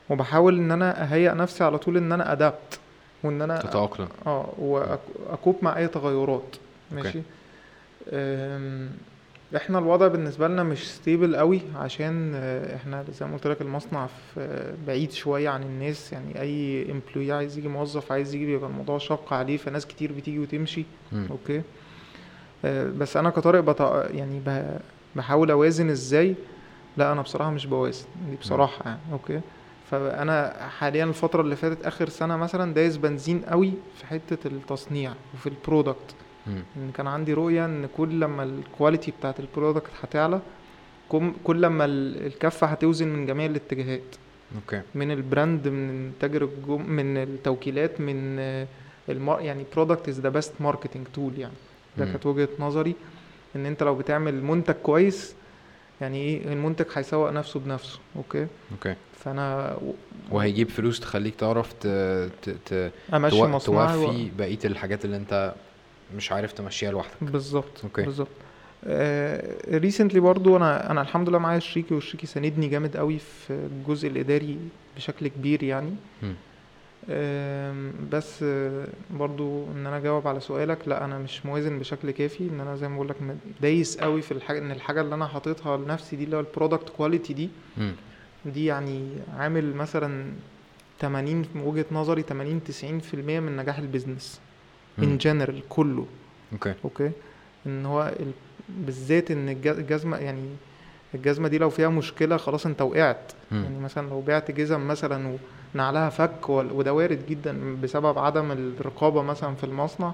وبحاول 0.09 0.57
إن 0.57 0.71
أنا 0.71 1.03
أهيئ 1.03 1.33
نفسي 1.33 1.63
على 1.63 1.77
طول 1.77 1.97
إن 1.97 2.11
أنا 2.11 2.31
adapt 2.31 2.79
وإن 3.23 3.41
أنا 3.41 3.57
تتأقلم. 3.57 4.07
آه 4.27 4.53
و 4.57 4.77
cope 4.77 5.55
مع 5.61 5.77
أي 5.77 5.87
تغيرات. 5.87 6.55
ماشي؟ 6.91 7.21
إحنا 9.55 9.79
الوضع 9.79 10.07
بالنسبة 10.07 10.47
لنا 10.47 10.63
مش 10.63 10.91
stable 10.93 11.35
قوي 11.35 11.61
عشان 11.75 12.31
آه، 12.35 12.75
إحنا 12.75 13.05
زي 13.11 13.25
ما 13.25 13.33
قلت 13.33 13.47
لك 13.47 13.61
المصنع 13.61 14.07
في 14.07 14.73
بعيد 14.87 15.11
شوية 15.11 15.49
عن 15.49 15.63
الناس. 15.63 16.13
يعني 16.13 16.41
أي 16.41 16.85
employee 16.91 17.31
عايز 17.31 17.57
يجي 17.57 17.67
موظف 17.67 18.11
عايز 18.11 18.35
يجي 18.35 18.45
بيبقى 18.45 18.69
الموضوع 18.69 18.97
شاق 18.97 19.33
عليه 19.33 19.57
فناس 19.57 19.85
كتير 19.87 20.11
بتيجي 20.11 20.39
وتمشي. 20.39 20.85
مم. 21.11 21.27
okay؟ 21.31 21.61
بس 22.65 23.17
أنا 23.17 23.29
كطارق 23.29 23.59
بط... 23.59 23.81
يعني 24.11 24.39
ب- 24.45 24.79
بحاول 25.15 25.51
أوازن 25.51 25.89
إزاي. 25.89 26.35
لا 26.97 27.11
أنا 27.11 27.21
بصراحة 27.21 27.51
مش 27.51 27.65
بوازن 27.65 28.05
دي 28.29 28.35
بصراحة 28.35 28.85
يعني 28.85 28.99
okay. 29.11 29.41
فأنا 29.91 30.67
حاليا 30.79 31.03
الفترة 31.03 31.41
اللي 31.41 31.55
فاتت 31.55 31.85
آخر 31.85 32.09
سنة 32.09 32.37
مثلا 32.37 32.73
دايس 32.73 32.97
بنزين 32.97 33.41
قوي 33.41 33.73
في 33.95 34.05
حتة 34.05 34.47
التصنيع 34.47 35.13
وفي 35.33 35.49
ال 35.49 35.57
product. 35.57 36.15
إن 36.47 36.91
كان 36.93 37.07
عندي 37.07 37.33
رؤية 37.33 37.65
إن 37.65 37.87
كل 37.97 38.19
لما 38.19 38.43
ال 38.43 38.52
quality 38.52 39.11
بتاعت 39.19 39.39
ال 39.39 39.45
product 39.45 39.89
هتعلى 40.01 40.39
كل 41.43 41.61
لما 41.61 41.85
ال- 41.85 42.25
الكفة 42.25 42.67
هتوزن 42.67 43.07
من 43.07 43.25
جميع 43.25 43.45
الاتجاهات. 43.45 44.15
okay. 44.55 44.81
من 44.95 45.11
ال 45.11 45.20
brand 45.20 45.67
من 45.67 46.13
تاجر 46.19 46.43
الجملة 46.43 46.81
من 46.89 47.17
التوكيلات 47.17 48.01
من 48.01 48.39
آه، 48.39 48.67
المار 49.09 49.41
يعني 49.41 49.65
product 49.75 50.09
is 50.09 50.19
the 50.19 50.29
best 50.29 50.53
marketing 50.59 51.07
tool 51.13 51.39
يعني. 51.39 51.53
ده. 51.99 52.11
كانت 52.11 52.25
وجهة 52.25 52.49
نظري 52.59 52.95
إن 53.55 53.65
أنت 53.65 53.83
لو 53.83 53.95
بتعمل 53.95 54.43
منتج 54.43 54.73
كويس 54.73 55.35
يعني 56.01 56.17
إيه 56.17 56.53
المنتج 56.53 56.85
هيسوق 56.93 57.29
نفسه 57.31 57.59
بنفسه 57.59 57.99
okay؟ 58.15 58.47
okay. 58.71 58.95
فأنا 59.19 59.75
و- 59.81 59.93
وهيجيب 60.31 60.69
فلوس 60.69 60.99
تخليك 60.99 61.35
تعرف 61.35 61.73
ت... 61.73 61.87
ت... 62.41 62.49
ت... 62.49 62.91
تو... 63.29 63.47
مصنعي 63.47 63.97
و- 63.97 64.05
توفي 64.05 64.31
بقية 64.37 64.59
الحاجات 64.65 65.05
اللي 65.05 65.17
أنت 65.17 65.53
مش 66.15 66.31
عارف 66.31 66.51
تمشيها 66.53 66.91
لوحدك. 66.91 67.13
بالظبط 67.23 67.83
okay. 67.83 68.01
بالظبط. 68.03 68.27
recently 69.69 70.19
برضو 70.19 70.57
أنا 70.57 70.91
أنا 70.91 71.01
الحمد 71.01 71.29
لله 71.29 71.37
معايا 71.39 71.59
شريكي 71.59 71.93
والشريكي 71.93 72.27
ساندني 72.27 72.67
جامد 72.67 72.97
قوي 72.97 73.19
في 73.19 73.49
الجزء 73.53 74.07
الإداري 74.07 74.57
بشكل 74.95 75.27
كبير 75.27 75.63
يعني. 75.63 75.95
بس 78.11 78.43
آه، 78.43 78.87
برضو 79.11 79.63
إن 79.71 79.85
أنا 79.87 79.97
أجاوب 79.97 80.27
على 80.27 80.39
سؤالك 80.39 80.87
لأ 80.87 81.05
أنا 81.05 81.17
مش 81.19 81.45
موازن 81.45 81.79
بشكل 81.79 82.11
كافي 82.11 82.49
إن 82.49 82.59
أنا 82.59 82.75
زي 82.75 82.87
ما 82.87 82.95
بقول 82.95 83.09
لك 83.09 83.15
دايس 83.61 83.97
قوي 83.97 84.21
في 84.21 84.31
الحاجة 84.31 84.59
إن 84.59 84.71
الحاجة 84.71 85.01
اللي 85.01 85.15
أنا 85.15 85.27
حاططها 85.27 85.77
لنفسي 85.77 86.15
دي 86.15 86.23
اللي 86.23 86.35
هو 86.35 86.39
ال 86.39 86.45
product 86.45 86.89
quality 86.89 87.33
دي. 87.33 87.49
دي 88.45 88.65
يعني 88.65 89.09
عامل 89.37 89.75
مثلا 89.75 90.31
80 90.99 91.45
من 91.55 91.61
وجهة 91.61 91.85
نظري 91.91 92.21
80 92.21 92.61
90% 92.63 93.39
من 93.39 93.57
نجاح 93.57 93.77
ال 93.77 93.83
business. 93.83 94.39
in 94.99 95.17
general 95.17 95.61
كله 95.69 96.05
okay 96.53 96.73
okay 96.85 97.11
إن 97.65 97.85
هو 97.85 98.13
ال... 98.19 98.31
بالذات 98.69 99.31
إن 99.31 99.49
الج- 99.49 99.67
الجزمة 99.67 100.17
يعني 100.17 100.49
الجزمة 101.15 101.47
دي 101.47 101.57
لو 101.57 101.69
فيها 101.69 101.89
مشكلة 101.89 102.37
خلاص 102.37 102.65
أنت 102.65 102.81
وقعت 102.81 103.31
مم. 103.51 103.63
يعني 103.63 103.79
مثلا 103.79 104.09
لو 104.09 104.21
بعت 104.21 104.51
جزم 104.51 104.87
مثلا 104.87 105.37
ونعلها 105.75 106.09
فك 106.09 106.49
وده 106.49 106.93
وارد 106.93 107.25
جدا 107.25 107.81
بسبب 107.81 108.19
عدم 108.19 108.51
الرقابة 108.51 109.21
مثلا 109.21 109.55
في 109.55 109.63
المصنع 109.63 110.11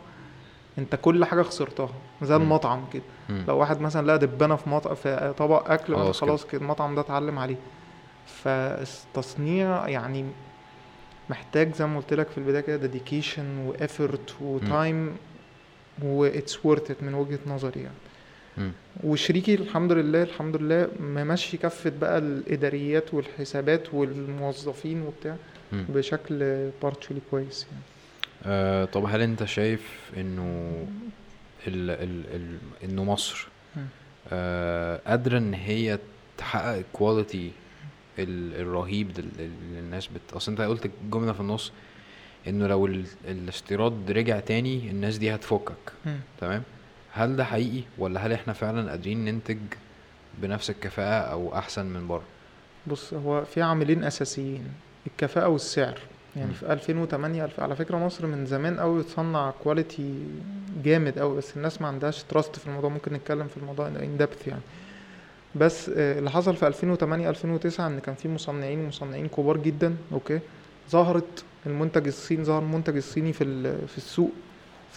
انت 0.78 0.96
كل 1.02 1.26
حاجة 1.26 1.42
خسرتها 1.42 1.90
زي. 2.22 2.36
المطعم 2.36 2.86
كده. 2.94 3.04
لو 3.48 3.58
واحد 3.58 3.82
مثلا 3.82 4.08
لقى 4.08 4.20
دبانة 4.20 4.56
في 4.56 4.70
مطعم 4.70 4.96
في 4.96 5.34
طبق 5.38 5.72
أكل 5.72 5.94
خلاص 6.14 6.46
كده 6.46 6.62
المطعم 6.62 6.96
ده 6.96 7.02
اتعلم 7.02 7.40
عليه 7.40 7.56
فالتصنيع 8.26 9.88
يعني 9.88 10.26
محتاج 11.30 11.74
زي 11.76 11.86
ما 11.86 11.98
قلت 11.98 12.14
لك 12.14 12.28
في 12.28 12.38
البداية 12.38 12.62
كده 12.62 12.76
dedication 12.78 13.58
و 13.58 13.69
effort 13.69 14.36
و 14.42 14.56
time 14.56 15.16
و 16.04 16.16
it's 16.16 16.66
worth 16.66 17.04
من 17.04 17.14
وجهة 17.14 17.40
نظري 17.48 17.80
يعني. 17.82 17.96
وشريكي 19.04 19.56
الحمد 19.56 19.92
لله 19.92 20.24
الحمد 20.24 20.56
لله 20.56 20.88
ممشي 21.00 21.58
كفة 21.58 21.90
بقى 22.02 22.18
الإداريات 22.18 23.14
والحسابات 23.14 23.94
والموظفين 23.94 25.02
وبتاع 25.02 25.36
مم. 25.74 25.86
بشكل 25.90 26.70
partially 26.84 27.22
كويس 27.32 27.64
يعني 27.72 27.84
آه 28.46 28.86
طب 28.86 29.06
هل 29.06 29.22
أنت 29.22 29.44
شايف 29.44 30.00
إنه 30.18 30.72
ال 31.68 31.90
ال 31.90 32.24
ال 32.36 32.58
إنه 32.84 33.04
مصر. 33.04 33.48
آه 34.34 35.02
قادرة 35.08 35.38
إن 35.38 35.54
هي 35.54 36.00
تحقق 36.38 36.76
ال 36.78 36.87
quality 36.87 37.52
الرهيب 38.20 39.12
اللي 39.20 39.80
الناس 39.80 40.08
بت 40.08 40.34
أصل 40.34 40.52
أنت 40.52 40.62
قلت 40.62 40.92
جملة 41.12 41.34
في 41.34 41.40
النص 41.40 41.72
إنه 42.48 42.68
لو 42.68 42.86
ال... 42.86 43.06
الاستيراد 43.28 44.12
رجع 44.12 44.40
تاني 44.40 44.90
الناس 44.92 45.18
دي 45.18 45.36
هتفكك. 45.36 45.94
تمام 46.42 46.64
هل 47.16 47.36
ده 47.36 47.44
حقيقي 47.44 47.84
ولا 47.98 48.26
هل 48.26 48.34
إحنا 48.34 48.54
فعلا 48.54 48.90
قادرين 48.90 49.26
ننتج 49.26 49.58
بنفس 50.42 50.70
الكفاءة 50.70 51.32
أو 51.32 51.56
أحسن 51.58 51.86
من 51.86 52.08
بره؟ 52.08 52.24
بص 52.88 53.14
هو 53.14 53.44
في 53.46 53.62
عاملين 53.62 54.04
أساسيين 54.04 54.64
الكفاءة 55.08 55.48
والسعر. 55.48 56.00
يعني 56.36 56.48
مم. 56.48 56.54
في 56.54 56.74
2008 56.74 57.46
الف- 57.46 57.60
على 57.60 57.76
فكرة 57.76 57.98
مصر 57.98 58.26
من 58.26 58.46
زمان 58.46 58.80
قوي 58.80 59.02
بتصنع 59.04 59.52
quality 59.64 60.20
جامد 60.84 61.20
قوي 61.20 61.38
بس 61.38 61.58
الناس 61.58 61.82
ما 61.82 61.88
عندهاش 61.88 62.24
trust 62.24 62.56
في 62.60 62.68
الموضوع. 62.68 62.90
ممكن 62.90 63.14
نتكلم 63.14 63.48
في 63.48 63.58
الموضوع 63.58 63.88
in 63.88 64.18
depth 64.20 64.48
يعني. 64.48 64.62
بس 65.56 65.90
آه، 65.90 66.20
اللي 66.20 66.32
حصل 66.32 66.56
في 66.56 66.68
2008 66.68 67.30
2009 67.30 67.88
إن 67.88 68.00
كان 68.00 68.16
في 68.16 68.28
مصنعين 68.30 68.88
مصنعين 68.88 69.28
كبار 69.28 69.58
جدا 69.58 69.96
okay. 70.12 70.40
ظهرت 70.90 71.44
المنتج 71.66 72.08
الصيني 72.08 72.44
ظهر 72.44 72.62
المنتج 72.62 72.96
الصيني 72.96 73.34
في 73.34 73.44
في 73.88 73.98
السوق. 73.98 74.32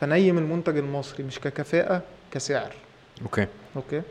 فنيم 0.00 0.38
المنتج 0.38 0.76
المصري 0.76 1.24
مش 1.24 1.38
ككفاءة 1.40 2.02
كسعر. 2.32 2.72
okay. 3.22 3.46
okay؟ 3.76 4.02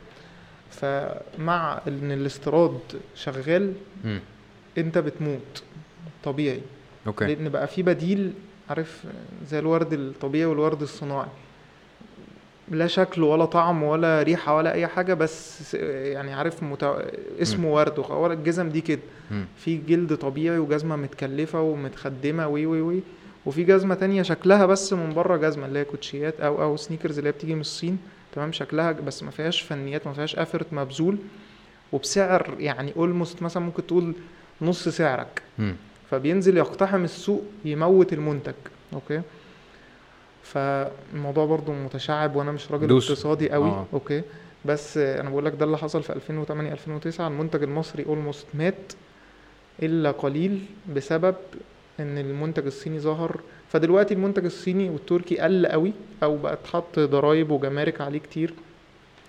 فمع 0.69 1.81
إن 1.87 2.11
الاستيراد 2.11 2.79
شغال 3.15 3.73
امم 4.05 4.19
أنت 4.77 4.97
بتموت. 4.97 5.63
طبيعي. 6.23 6.61
okay. 7.07 7.25
لأن 7.25 7.49
بقى 7.49 7.67
في 7.67 7.83
بديل 7.83 8.33
عارف 8.69 9.03
زي 9.49 9.59
الورد 9.59 9.93
الطبيعي 9.93 10.45
والورد 10.45 10.81
الصناعي. 10.81 11.27
لا 12.71 12.87
شكل 12.87 13.23
ولا 13.23 13.45
طعم 13.45 13.83
ولا 13.83 14.23
ريحة 14.23 14.55
ولا 14.55 14.73
أي 14.73 14.87
حاجة 14.87 15.13
بس 15.13 15.73
يعني 15.73 16.33
عارف 16.33 16.63
مت... 16.63 16.83
اسمه 17.41 17.73
ورد 17.73 18.31
الجزم 18.31 18.69
دي 18.69 18.81
كده. 18.81 19.01
في 19.57 19.77
جلد 19.77 20.15
طبيعي 20.15 20.57
وجزمة 20.57 20.95
متكلفة 20.95 21.61
ومتخدمة 21.61 22.47
وي 22.47 22.65
وي 22.65 22.81
وي. 22.81 23.03
وفي 23.47 23.63
جزمة 23.63 23.95
تانية 23.95 24.21
شكلها 24.21 24.65
بس 24.65 24.93
من 24.93 25.13
بره 25.13 25.37
جزمة 25.37 25.65
اللي 25.65 25.79
هي 25.79 25.85
كوتشيات 25.85 26.41
أو 26.41 26.61
أو 26.63 26.77
sneakers 26.77 27.17
اللي 27.17 27.27
هي 27.29 27.31
بتيجي 27.31 27.55
من 27.55 27.61
الصين. 27.61 27.97
تمام؟ 28.35 28.51
شكلها 28.51 28.91
بس 28.91 29.23
ما 29.23 29.31
فيهاش 29.31 29.61
فنيات 29.61 30.07
ما 30.07 30.13
فيهاش 30.13 30.35
effort 30.35 30.73
مبذول. 30.73 31.17
وبسعر 31.91 32.55
يعني 32.59 32.93
almost 32.97 33.41
مثلا 33.43 33.63
ممكن 33.63 33.87
تقول 33.87 34.13
نص 34.61 34.89
سعرك. 34.89 35.41
مم. 35.59 35.75
فبينزل 36.11 36.57
يقتحم 36.57 37.03
السوق 37.03 37.43
يموت 37.65 38.13
المنتج. 38.13 38.53
okay؟ 38.93 39.21
فالموضوع 40.43 41.45
برضو 41.45 41.73
متشعب 41.73 42.35
وأنا 42.35 42.51
مش 42.51 42.71
راجل 42.71 42.87
دوس. 42.87 43.11
اقتصادي 43.11 43.49
قوي. 43.49 43.69
آه. 43.69 43.85
okay؟ 43.93 44.21
بس 44.65 44.97
أنا 44.97 45.29
بقول 45.29 45.45
لك 45.45 45.53
ده 45.53 45.65
اللي 45.65 45.77
حصل 45.77 46.03
في 46.03 46.13
2008 46.13 46.71
2009 46.71 47.27
المنتج 47.27 47.63
المصري 47.63 48.05
almost 48.05 48.45
مات 48.53 48.93
إلا 49.83 50.11
قليل 50.11 50.65
بسبب 50.95 51.35
إن 51.99 52.17
المنتج 52.17 52.65
الصيني 52.65 52.99
ظهر. 52.99 53.39
فدلوقتي 53.69 54.13
المنتج 54.13 54.45
الصيني 54.45 54.89
والتركي 54.89 55.37
قل 55.39 55.67
قوي 55.67 55.93
أو 56.23 56.37
بقى 56.37 56.53
اتحط 56.53 56.99
ضرايب 56.99 57.51
وجمارك 57.51 58.01
عليه 58.01 58.19
كتير. 58.19 58.53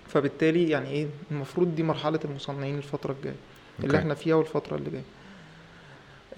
فبالتالي 0.08 0.68
يعني 0.70 0.88
إيه 0.88 1.06
المفروض 1.30 1.74
دي 1.74 1.82
مرحلة 1.82 2.20
المصنعين 2.24 2.76
الفترة 2.76 3.12
الجاية 3.18 3.34
اللي. 3.84 3.98
إحنا 3.98 4.14
فيها 4.14 4.34
والفترة 4.34 4.76
اللي 4.76 4.90
جاية. 4.90 5.02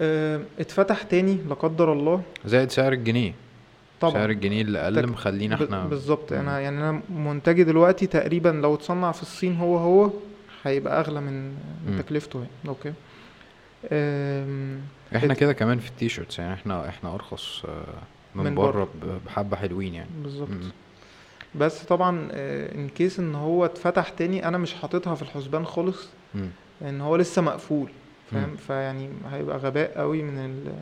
آه، 0.01 0.41
اتفتح 0.59 1.03
تاني 1.03 1.37
لا 1.49 1.53
قدر 1.53 1.93
الله. 1.93 2.21
زائد 2.45 2.71
سعر 2.71 2.93
الجنيه. 2.93 3.33
طبعا. 4.01 4.13
سعر 4.13 4.29
الجنيه 4.29 4.61
اللي 4.61 4.79
قل 4.79 5.07
مخلينا 5.07 5.55
إحنا 5.55 5.85
بالظبط. 5.85 6.33
أنا 6.33 6.59
يعني 6.59 6.77
أنا 6.79 7.01
منتجي 7.09 7.63
دلوقتي 7.63 8.07
تقريبا 8.07 8.49
لو 8.49 8.75
اتصنع 8.75 9.11
في 9.11 9.21
الصين 9.21 9.55
هو 9.57 9.77
هو 9.77 10.09
هيبقى 10.63 10.99
أغلى 10.99 11.21
من. 11.21 11.55
تكلفته 11.99 12.39
هنا 12.39 12.47
أوكي. 12.67 12.93
إحنا 15.15 15.33
ات- 15.33 15.37
كده 15.39 15.53
كمان 15.53 15.79
في 15.79 15.89
ال 15.89 15.95
T-shirts 15.95 16.39
يعني 16.39 16.53
إحنا 16.53 16.89
إحنا 16.89 17.13
أرخص 17.15 17.65
آه، 17.65 17.83
من, 18.35 18.43
من 18.43 18.55
بره 18.55 18.87
بحبة 19.25 19.57
حلوين 19.57 19.93
يعني. 19.93 20.09
بالظبط. 20.23 20.49
بس 21.55 21.83
طبعا 21.83 22.29
in 22.75 22.89
case 22.89 23.19
إن 23.19 23.35
هو 23.35 23.65
اتفتح 23.65 24.09
تاني 24.09 24.47
أنا 24.47 24.57
مش 24.57 24.73
حاططها 24.73 25.15
في 25.15 25.21
الحسبان 25.21 25.65
خالص. 25.65 26.07
لأن 26.81 27.01
هو 27.01 27.15
لسه 27.15 27.41
مقفول 27.41 27.89
فاهم. 28.31 28.55
فيعني 28.55 29.09
هيبقى 29.31 29.57
غباء 29.57 29.97
قوي 29.97 30.23
من 30.23 30.37
ال... 30.37 30.73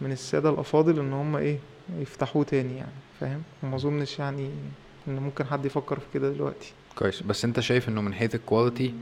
من 0.00 0.12
السادة 0.12 0.50
الأفاضل 0.50 0.98
إن 0.98 1.12
هم 1.12 1.36
إيه 1.36 1.58
يفتحوه 2.00 2.44
تاني 2.44 2.76
يعني 2.76 2.92
فاهم؟ 3.20 3.42
وما 3.62 3.76
أظنش 3.76 4.18
يعني 4.18 4.50
إن 5.08 5.16
ممكن 5.18 5.44
حد 5.44 5.64
يفكر 5.64 5.98
في 5.98 6.06
كده 6.14 6.30
دلوقتي. 6.30 6.72
كويس. 6.98 7.22
بس 7.22 7.44
انت 7.44 7.60
شايف 7.60 7.88
انه 7.88 8.00
من 8.00 8.14
حيث 8.14 8.34
ال 8.34 8.41
quality. 8.41 8.94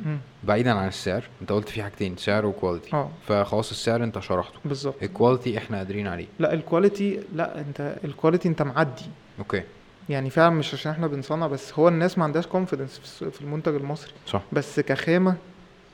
بعيدا 0.44 0.72
عن 0.72 0.88
السعر 0.88 1.24
انت 1.42 1.52
قلت 1.52 1.68
في 1.68 1.82
حاجتين 1.82 2.16
سعر 2.16 2.46
و 2.46 2.53
quality 2.53 2.96
آه. 2.96 3.10
فخلاص 3.26 3.70
السعر 3.70 4.04
انت 4.04 4.18
شرحته. 4.18 4.58
بالظبط. 4.64 4.94
ال 5.02 5.09
quality 5.09 5.58
إحنا 5.58 5.76
قادرين 5.76 6.06
عليه. 6.06 6.26
لا 6.38 6.52
ال 6.52 6.61
quality 6.61 7.20
لا 7.34 7.60
انت 7.60 7.96
ال 8.04 8.10
quality 8.10 8.48
انت 8.48 8.62
معدي. 8.62 9.04
okay. 9.38 9.62
يعني 10.08 10.30
فعلا 10.30 10.50
مش 10.50 10.74
عشان 10.74 10.92
إحنا 10.92 11.06
بنصنع 11.06 11.46
بس 11.46 11.72
هو 11.78 11.88
الناس 11.88 12.18
ما 12.18 12.24
عندهاش 12.24 12.46
confidence 12.46 12.98
في 13.30 13.40
المنتج 13.40 13.74
المصري. 13.74 14.12
صح. 14.26 14.42
بس 14.52 14.80
كخامة 14.80 15.36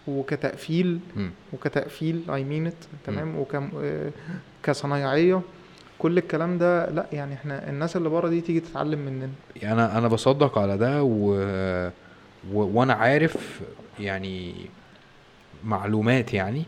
وكتقفيل 0.09 0.99
مم. 1.17 1.31
وكتقفيل 1.53 2.23
I 2.35 2.45
mean 2.45 2.73
تمام 3.07 3.37
وكم 3.39 3.71
آه، 3.83 4.11
كصنايعية 4.63 5.41
كل 5.99 6.19
الكلام 6.19 6.59
ده 6.59 6.91
لا 6.91 7.07
يعني 7.13 7.35
إحنا 7.35 7.71
الناس 7.71 7.97
اللي 7.97 8.09
بره 8.09 8.29
دي 8.29 8.41
تيجي 8.41 8.61
تتعلم 8.61 8.99
مننا. 8.99 9.31
أنا 9.73 9.99
أنا 9.99 10.09
بصدق 10.09 10.59
على 10.59 10.79
ده 10.79 11.03
و... 11.03 11.33
و... 12.53 12.79
وأنا 12.79 12.95
عارف 12.95 13.61
يعني 14.01 14.55
معلومات 15.65 16.35
يعني 16.35 16.65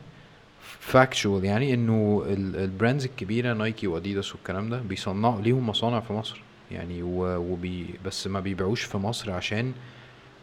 factual 0.81 1.45
يعني 1.45 1.75
إنه 1.75 2.25
ال- 2.27 2.57
ال 2.57 2.64
brands 2.64 3.05
الكبيرة 3.05 3.53
نايكي 3.53 3.87
وأديداس 3.87 4.35
والكلام 4.35 4.71
ده 4.71 4.79
بيصنعوا 4.79 5.41
ليهم 5.41 5.69
مصانع 5.69 6.01
في 6.01 6.13
مصر. 6.13 6.43
يعني 6.71 7.03
و... 7.03 7.37
وبي... 7.37 7.87
بس 8.05 8.27
ما 8.27 8.41
بيبيعوش 8.41 8.83
في 8.83 8.99
مصر 8.99 9.33
عشان 9.33 9.73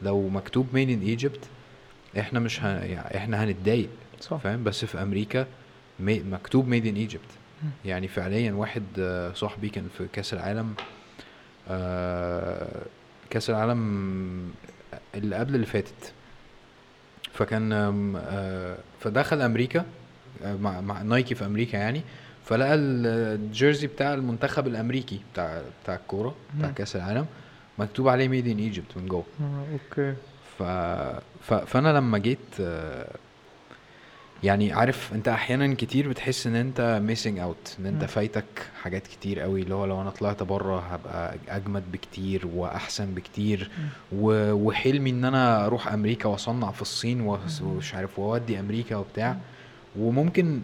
لو 0.02 0.30
مكتوب 0.30 0.68
made 0.74 0.90
in 0.90 1.02
Egypt 1.02 1.40
إحنا 2.20 2.40
مش 2.40 2.64
ه... 2.64 2.68
يعني 2.68 3.18
إحنا 3.18 3.44
هنتضايق 3.44 3.90
فاهم؟ 4.44 4.64
بس 4.64 4.86
في 4.86 5.02
أمريكا 5.02 5.48
مي... 6.00 6.20
مكتوب 6.20 6.68
made 6.68 6.86
in 6.86 6.96
Egypt. 6.96 7.30
يعني 7.86 8.08
فعليا 8.08 8.52
واحد 8.54 8.84
آه، 9.00 9.34
صاحبي 9.34 9.70
كان 9.70 9.88
في 9.98 10.08
كأس 10.14 10.34
العالم 10.34 10.74
آه، 11.70 12.82
كأس 13.30 13.50
العالم 13.50 14.52
اللي 15.16 15.36
قبل 15.36 15.56
اللي 15.56 15.66
فاتت. 15.66 16.14
فكان 17.34 17.72
آه، 17.74 18.78
فدخل 19.00 19.42
أمريكا 19.42 19.86
مع, 20.46 20.82
مع 20.82 21.02
نايكي 21.02 21.36
في 21.36 21.46
أمريكا 21.46 21.78
يعني. 21.78 22.02
فلقى 22.46 22.74
ال- 22.74 23.08
ال 23.42 23.48
jersey 23.48 23.88
بتاع 23.88 24.14
المنتخب 24.14 24.68
الأمريكي 24.68 25.20
بتاع 25.34 25.62
بتاع 25.84 25.96
الكورة 25.96 26.36
بتاع. 26.58 26.72
كأس 26.72 26.96
العالم 26.96 27.26
مكتوب 27.80 28.08
عليه 28.08 28.28
made 28.28 28.48
in 28.48 28.58
Egypt 28.58 28.98
من 28.98 29.06
جوه. 29.08 29.24
okay. 29.72 30.14
ف... 30.60 30.64
ف... 31.44 31.54
فأنا 31.54 31.98
لما 31.98 32.18
جيت 32.18 32.62
يعني 34.44 34.74
عارف 34.74 35.14
انت 35.14 35.28
أحيانا 35.28 35.74
كتير 35.74 36.10
بتحس 36.10 36.48
ان 36.48 36.56
انت 36.56 37.00
missing 37.04 37.40
out 37.40 37.76
ان 37.80 37.86
انت 37.86 38.02
مم. 38.02 38.08
فايتك 38.08 38.46
حاجات 38.82 39.08
كتير 39.08 39.40
قوي 39.40 39.62
اللي 39.62 39.76
هو 39.76 39.86
لو 39.86 40.02
أنا 40.02 40.10
طلعت 40.10 40.44
بره 40.44 40.80
هبقى 40.80 41.36
اجمد 41.50 41.92
بكتير 41.92 42.48
واحسن 42.48 43.06
بكتير. 43.14 43.72
و... 44.12 44.52
وحلمي 44.52 45.10
ان 45.10 45.26
أنا 45.26 45.66
أروح 45.66 45.94
أمريكا 45.94 46.30
واصنع 46.30 46.72
في 46.72 46.82
الصين. 46.82 47.22
ومش 47.62 47.96
عارف 47.96 48.20
واودي 48.20 48.60
أمريكا 48.60 48.96
وبتاع. 48.96 49.38
وممكن 50.00 50.62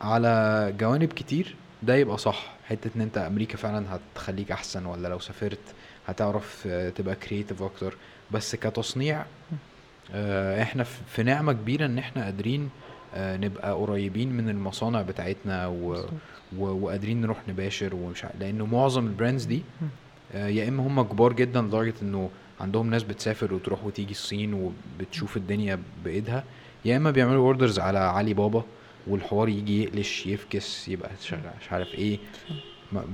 على 0.00 0.72
جوانب 0.78 1.12
كتير 1.12 1.54
ده 1.82 1.94
يبقى 1.94 2.18
صح. 2.18 2.52
حتة 2.68 2.90
ان 2.96 3.00
انت 3.00 3.18
أمريكا 3.18 3.56
فعلا 3.56 3.86
هتخليك 4.14 4.52
احسن 4.52 4.86
ولا 4.86 5.08
لو 5.08 5.18
سافرت 5.18 5.58
هتعرف 6.06 6.68
تبقى 6.96 7.14
creative 7.14 7.62
أكتر. 7.62 7.94
بس 8.30 8.56
كتصنيع 8.56 9.24
آه، 10.14 10.62
إحنا 10.62 10.84
في 10.84 11.22
نعمة 11.22 11.52
كبيرة 11.52 11.86
إن 11.86 11.98
إحنا 11.98 12.24
قادرين 12.24 12.70
نبقى 13.16 13.72
قريبين 13.72 14.32
من 14.32 14.48
المصانع 14.48 15.02
بتاعتنا 15.02 15.66
و... 15.66 16.04
و... 16.58 16.64
وقادرين 16.66 17.20
نروح 17.20 17.48
نباشر 17.48 17.94
ومش 17.94 18.24
لأنه 18.40 18.66
معظم 18.66 19.06
ال 19.06 19.11
brands 19.11 19.44
دي. 19.44 19.62
آه، 20.34 20.46
يا 20.48 20.68
إما 20.68 20.86
هم 20.86 21.02
كبار 21.02 21.32
جدا 21.32 21.62
لدرجة 21.62 21.94
إنه 22.02 22.30
عندهم 22.60 22.90
ناس 22.90 23.02
بتسافر 23.02 23.54
وتروح 23.54 23.84
وتيجي 23.84 24.10
الصين 24.10 24.54
وبتشوف 24.54 25.36
الدنيا 25.36 25.78
بإيدها 26.04 26.44
يا 26.84 26.96
إما 26.96 27.10
بيعملوا 27.10 27.46
orders 27.46 27.78
على 27.78 27.98
علي 27.98 28.34
بابا 28.34 28.64
والحوار 29.06 29.48
يجي 29.48 29.82
يقلش 29.82 30.26
يفكس 30.26 30.88
يبقى 30.88 31.10
مش 31.60 31.72
عارف 31.72 31.94
إيه. 31.94 32.18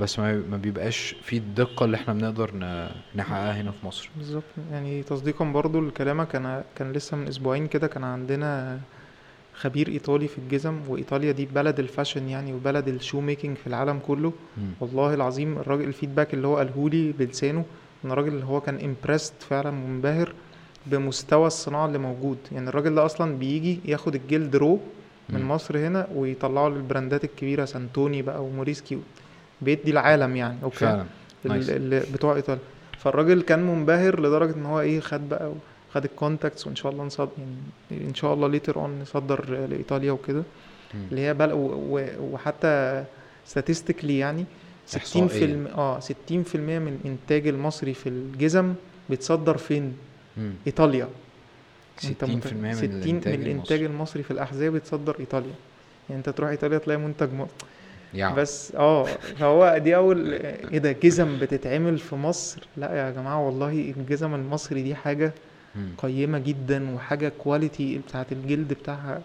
بس 0.00 0.18
ما 0.18 0.56
بيبقاش 0.62 1.14
في 1.22 1.36
الدقة 1.36 1.84
اللي 1.84 1.96
إحنا 1.96 2.14
بنقدر 2.14 2.50
نحققها 3.16 3.60
هنا 3.60 3.70
في 3.70 3.86
مصر. 3.86 4.10
بالظبط. 4.16 4.44
يعني 4.72 5.02
تصديقا 5.02 5.44
برضو 5.44 5.80
لكلامك 5.80 6.34
أنا 6.36 6.64
كان 6.76 6.92
لسه 6.92 7.16
من 7.16 7.28
أسبوعين 7.28 7.66
كده 7.66 7.86
كان 7.86 8.04
عندنا 8.04 8.80
خبير 9.60 9.88
إيطالي 9.88 10.28
في 10.28 10.38
الجزم 10.38 10.80
وإيطاليا 10.88 11.32
دي 11.32 11.46
بلد 11.54 11.78
ال 11.78 11.85
fashion 11.85 12.28
يعني 12.28 12.52
وبلد 12.52 12.88
ال 12.88 12.95
shoe 12.95 13.20
making 13.20 13.56
في 13.56 13.66
العالم 13.66 13.98
كله 14.06 14.32
مم. 14.58 14.64
والله 14.80 15.14
العظيم 15.14 15.58
الراجل 15.58 15.84
ال 15.84 15.90
feedback 15.90 16.34
اللي 16.34 16.46
هو 16.46 16.56
قالهولي 16.56 17.12
بلسانه 17.12 17.64
إن 18.04 18.10
الراجل 18.10 18.28
اللي 18.28 18.44
هو 18.44 18.60
كان 18.60 18.78
impressed 18.84 19.32
فعلا 19.50 19.70
منبهر 19.70 20.32
بمستوى 20.86 21.46
الصناعة 21.46 21.86
اللي 21.86 21.98
موجود 21.98 22.38
يعني 22.52 22.68
الراجل 22.68 22.94
ده 22.94 23.04
أصلا 23.04 23.38
بيجي 23.38 23.80
ياخد 23.84 24.14
الجلد 24.14 24.56
raw 24.56 24.78
من 25.28 25.40
مم. 25.42 25.48
مصر 25.50 25.78
هنا 25.78 26.08
ويطلعه 26.14 26.68
لل 26.68 26.82
brandات 26.82 27.24
الكبيرة 27.24 27.64
سانتوني 27.64 28.22
بقى 28.22 28.44
وموريسكي 28.44 28.98
بيدي 29.62 29.90
العالم 29.90 30.36
يعني 30.36 30.58
okay 30.62 30.76
فعلا 30.76 31.04
nice. 31.44 31.70
ال- 31.70 31.94
ال- 31.94 32.12
بتوع 32.12 32.36
إيطاليا 32.36 32.62
فالراجل 32.98 33.42
كان 33.42 33.66
منبهر 33.66 34.20
لدرجة 34.20 34.54
إن 34.54 34.66
هو 34.66 34.80
إيه 34.80 35.00
خد 35.00 35.28
بقى 35.28 35.52
خد 35.94 36.04
ال 36.04 36.11
contacts 36.11 36.66
وإن 36.66 36.76
شاء 36.76 36.92
الله 36.92 37.04
نصدر 37.04 37.28
يعني 37.90 38.08
إن 38.08 38.14
شاء 38.14 38.34
الله 38.34 38.48
later 38.48 38.76
on 38.76 38.98
نصدر 39.00 39.66
لإيطاليا 39.66 40.12
وكده. 40.12 40.42
اللي 41.10 41.20
هي 41.20 41.34
بل 41.34 41.50
وحتى 42.20 43.04
statistically 43.54 44.04
يعني 44.10 44.44
60 44.86 45.00
إحصائياً. 45.02 45.28
فيلم 45.28 45.66
آه 45.66 46.00
60% 46.00 46.10
من 46.56 47.00
إنتاج 47.04 47.46
المصري 47.48 47.94
في 47.94 48.08
الجزم 48.08 48.74
بيتصدر 49.10 49.56
فين 49.56 49.96
مم. 50.36 50.52
إيطاليا 50.66 51.08
60% 52.00 52.06
أنت 52.06 52.24
من 52.24 52.36
مت- 52.36 52.46
60 52.46 52.90
الانتاج 52.90 53.34
من 53.38 53.42
الإنتاج 53.46 53.78
المصري. 53.82 53.86
المصري 53.86 54.22
في 54.22 54.30
الأحذية 54.30 54.68
بيتصدر 54.70 55.16
إيطاليا 55.20 55.54
يعني 56.08 56.18
أنت 56.18 56.28
تروح 56.28 56.50
إيطاليا 56.50 56.78
تلاقي 56.78 56.98
منتج 56.98 57.28
م... 57.32 57.46
يا 58.14 58.28
بس 58.28 58.72
آه 58.76 59.04
فهو 59.04 59.78
دي 59.78 59.96
اول 59.96 60.32
إيه 60.32 60.78
ده 60.78 60.92
جزم 60.92 61.38
بتتعمل 61.38 61.98
في 61.98 62.16
مصر 62.16 62.62
لا 62.76 62.94
يا 62.94 63.10
جماعة 63.10 63.46
والله 63.46 63.94
الجزم 63.98 64.34
المصري 64.34 64.82
دي 64.82 64.94
حاجة. 64.94 65.32
قيمة 65.98 66.38
جدا 66.38 66.94
وحاجة 66.94 67.32
quality 67.38 67.98
بتاعت 67.98 68.32
الجلد 68.32 68.72
بتاعها 68.72 69.20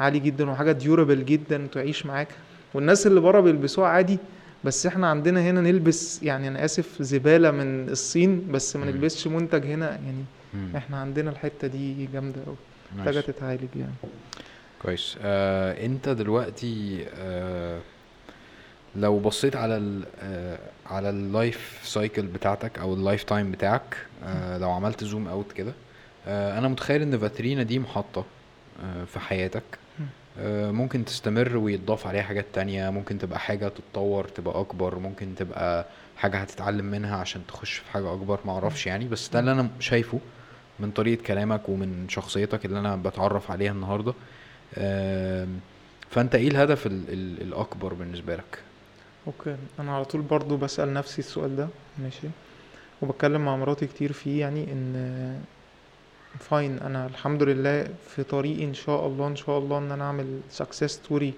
عالي 0.00 0.18
جدا 0.18 0.50
وحاجة 0.50 0.72
durable 0.72 1.24
جدا 1.24 1.66
تعيش 1.72 2.06
معاك. 2.06 2.28
والناس 2.74 3.06
اللي 3.06 3.20
بره 3.20 3.40
بيلبسوها 3.40 3.88
عادي 3.88 4.18
بس 4.64 4.86
إحنا 4.86 5.06
عندنا 5.10 5.40
هنا 5.50 5.60
نلبس 5.60 6.22
يعني 6.22 6.48
أنا 6.48 6.64
آسف 6.64 7.02
زبالة 7.02 7.50
من 7.50 7.88
الصين 7.88 8.52
بس 8.52 8.76
ما. 8.76 8.84
نلبسش 8.86 9.26
منتج 9.26 9.66
هنا. 9.66 9.90
يعني 9.90 10.24
مم. 10.54 10.76
إحنا 10.76 10.96
عندنا 11.00 11.30
الحتة 11.30 11.68
دي 11.68 12.06
جامدة 12.06 12.40
قوي. 12.46 12.56
محتاجة 12.96 13.20
تتعالج 13.20 13.68
يعني. 13.76 13.92
كويس. 14.82 15.16
آه 15.22 15.86
انت 15.86 16.08
دلوقتي 16.08 17.04
آه 17.18 17.80
لو 18.96 19.18
بصيت 19.18 19.56
على 19.56 19.76
ال 19.76 20.02
آه 20.22 20.58
على 20.86 21.10
ال 21.10 21.24
life 21.24 21.80
cycle 21.84 22.22
بتاعتك 22.22 22.78
أو 22.78 22.94
ال 22.94 23.22
lifetime 23.22 23.50
بتاعك 23.50 23.96
آه 24.24 24.58
لو 24.58 24.70
عملت 24.70 25.04
zoom 25.04 25.28
out 25.28 25.52
كده 25.52 25.72
أنا 26.26 26.68
متخيل 26.68 27.02
إن 27.02 27.18
فاترينا 27.18 27.62
دي 27.62 27.78
محطة 27.78 28.24
آه 28.84 29.04
في 29.04 29.20
حياتك. 29.20 29.62
آه 30.38 30.70
ممكن 30.70 31.04
تستمر 31.04 31.56
ويتضاف 31.56 32.06
عليها 32.06 32.22
حاجات 32.22 32.46
تانية 32.52 32.90
ممكن 32.90 33.18
تبقى 33.18 33.38
حاجة 33.38 33.68
تتطور 33.68 34.24
تبقى 34.28 34.60
أكبر 34.60 34.98
ممكن 34.98 35.34
تبقى 35.34 35.86
حاجة 36.16 36.36
هتتعلم 36.36 36.84
منها 36.84 37.16
عشان 37.16 37.42
تخش 37.48 37.72
في 37.74 37.90
حاجة 37.90 38.12
أكبر 38.12 38.38
معرفش 38.44 38.86
يعني. 38.86 39.04
بس 39.08 39.28
ده 39.28 39.40
اللي 39.40 39.52
أنا 39.52 39.68
شايفه 39.80 40.20
من 40.80 40.90
طريقة 40.90 41.22
كلامك 41.22 41.68
ومن 41.68 42.06
شخصيتك 42.08 42.64
اللي 42.64 42.78
أنا 42.78 42.96
بتعرف 42.96 43.50
عليها 43.50 43.72
النهاردة. 43.72 44.14
آم، 44.78 45.60
فأنت 46.10 46.34
إيه 46.34 46.48
الهدف 46.48 46.86
ال 46.86 47.02
ال 47.08 47.42
الأكبر 47.42 47.94
بالنسبة 47.94 48.36
لك؟ 48.36 48.58
okay. 49.26 49.56
أنا 49.80 49.94
على 49.96 50.04
طول 50.04 50.20
برضو 50.22 50.56
بسأل 50.56 50.92
نفسي 50.92 51.18
السؤال 51.18 51.56
ده 51.56 51.68
ماشي؟ 51.98 52.28
وبتكلم 53.02 53.44
مع 53.44 53.56
مراتي 53.56 53.86
كتير 53.86 54.12
فيه 54.12 54.40
يعني 54.40 54.72
إن 54.72 55.40
fine 56.40 56.78
أنا 56.78 57.06
الحمد 57.06 57.42
لله 57.42 57.86
في 58.08 58.22
طريقي 58.22 58.64
إن 58.64 58.74
شاء 58.74 59.06
الله 59.06 59.26
إن 59.26 59.36
شاء 59.36 59.58
الله 59.58 59.78
إن 59.78 59.92
أنا 59.92 60.04
أعمل 60.04 60.40
success 60.58 60.90
story 60.90 61.30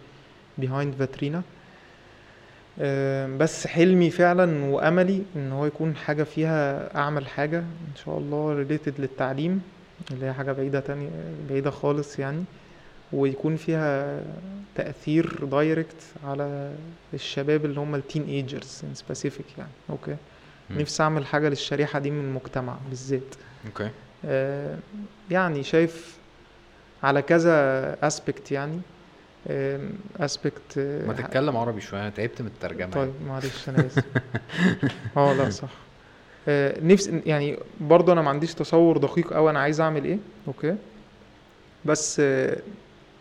behind 0.61 0.95
فاترينا 0.99 1.43
بس 3.39 3.67
حلمي 3.67 4.11
فعلا 4.11 4.65
وأملي 4.65 5.23
إن 5.37 5.53
هو 5.53 5.67
يكون 5.67 5.97
حاجة 5.97 6.23
فيها 6.23 6.97
أعمل 6.97 7.27
حاجة 7.27 7.59
إن 7.59 7.97
شاء 8.05 8.19
الله 8.19 8.65
related 8.65 8.93
للتعليم 9.01 9.63
اللي 10.11 10.27
هي 10.27 10.33
حاجة 10.33 10.53
بعيدة 10.53 10.81
تانية 10.81 11.09
بعيدة 11.51 11.71
خالص 11.71 12.19
يعني 12.19 12.45
ويكون 13.13 13.57
فيها 13.57 14.21
تأثير 14.75 15.45
direct 15.45 16.03
على 16.25 16.73
الشباب 17.15 17.65
اللي 17.65 17.81
هم 17.81 17.95
ال 17.95 18.25
teenagers 18.25 18.81
in 18.85 18.95
specific 18.95 19.47
يعني. 19.59 19.71
okay 19.91 20.17
مم. 20.71 20.81
نفسي 20.81 21.03
أعمل 21.03 21.27
حاجة 21.27 21.49
للشريحة 21.49 21.99
دي 21.99 22.11
من 22.11 22.25
المجتمع 22.25 22.77
بالذات. 22.89 23.35
okay 23.67 23.91
يعني 25.31 25.62
شايف 25.62 26.16
على 27.03 27.22
كذا 27.22 27.53
aspect 28.07 28.53
يعني. 28.53 28.81
aspect 30.21 30.79
ما 30.79 31.12
تتكلم 31.12 31.57
عربي 31.57 31.81
شوية 31.81 32.01
أنا 32.01 32.11
تعبت 32.11 32.43
من 32.43 32.47
الترجمة 32.49 32.91
طيب 32.91 33.12
معلش 33.29 33.68
أنا 33.68 33.87
آسف. 33.87 34.05
آه 35.16 35.33
لا 35.33 35.51
صح. 35.51 35.68
آه 36.49 36.81
نفسي 36.81 37.22
يعني 37.27 37.59
برضه 37.81 38.12
أنا 38.12 38.22
ما 38.22 38.31
عنديش 38.31 38.55
تصور 38.55 38.97
دقيق 38.99 39.33
قوي 39.33 39.51
أنا 39.51 39.61
عايز 39.61 39.81
أعمل 39.81 40.05
إيه 40.05 40.18
okay. 40.49 40.77
بس 41.85 42.20
آه 42.20 42.57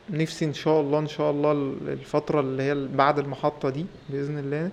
نفسي 0.10 0.46
إن 0.46 0.54
شاء 0.54 0.82
الله 0.82 1.00
إن 1.00 1.08
شاء 1.08 1.32
الله 1.32 1.52
الفترة 1.88 2.40
اللي 2.40 2.64
هي 2.64 2.88
بعد 2.88 3.20
المحطة 3.20 3.70
دي 3.70 3.86
بإذن 4.10 4.38
الله 4.38 4.72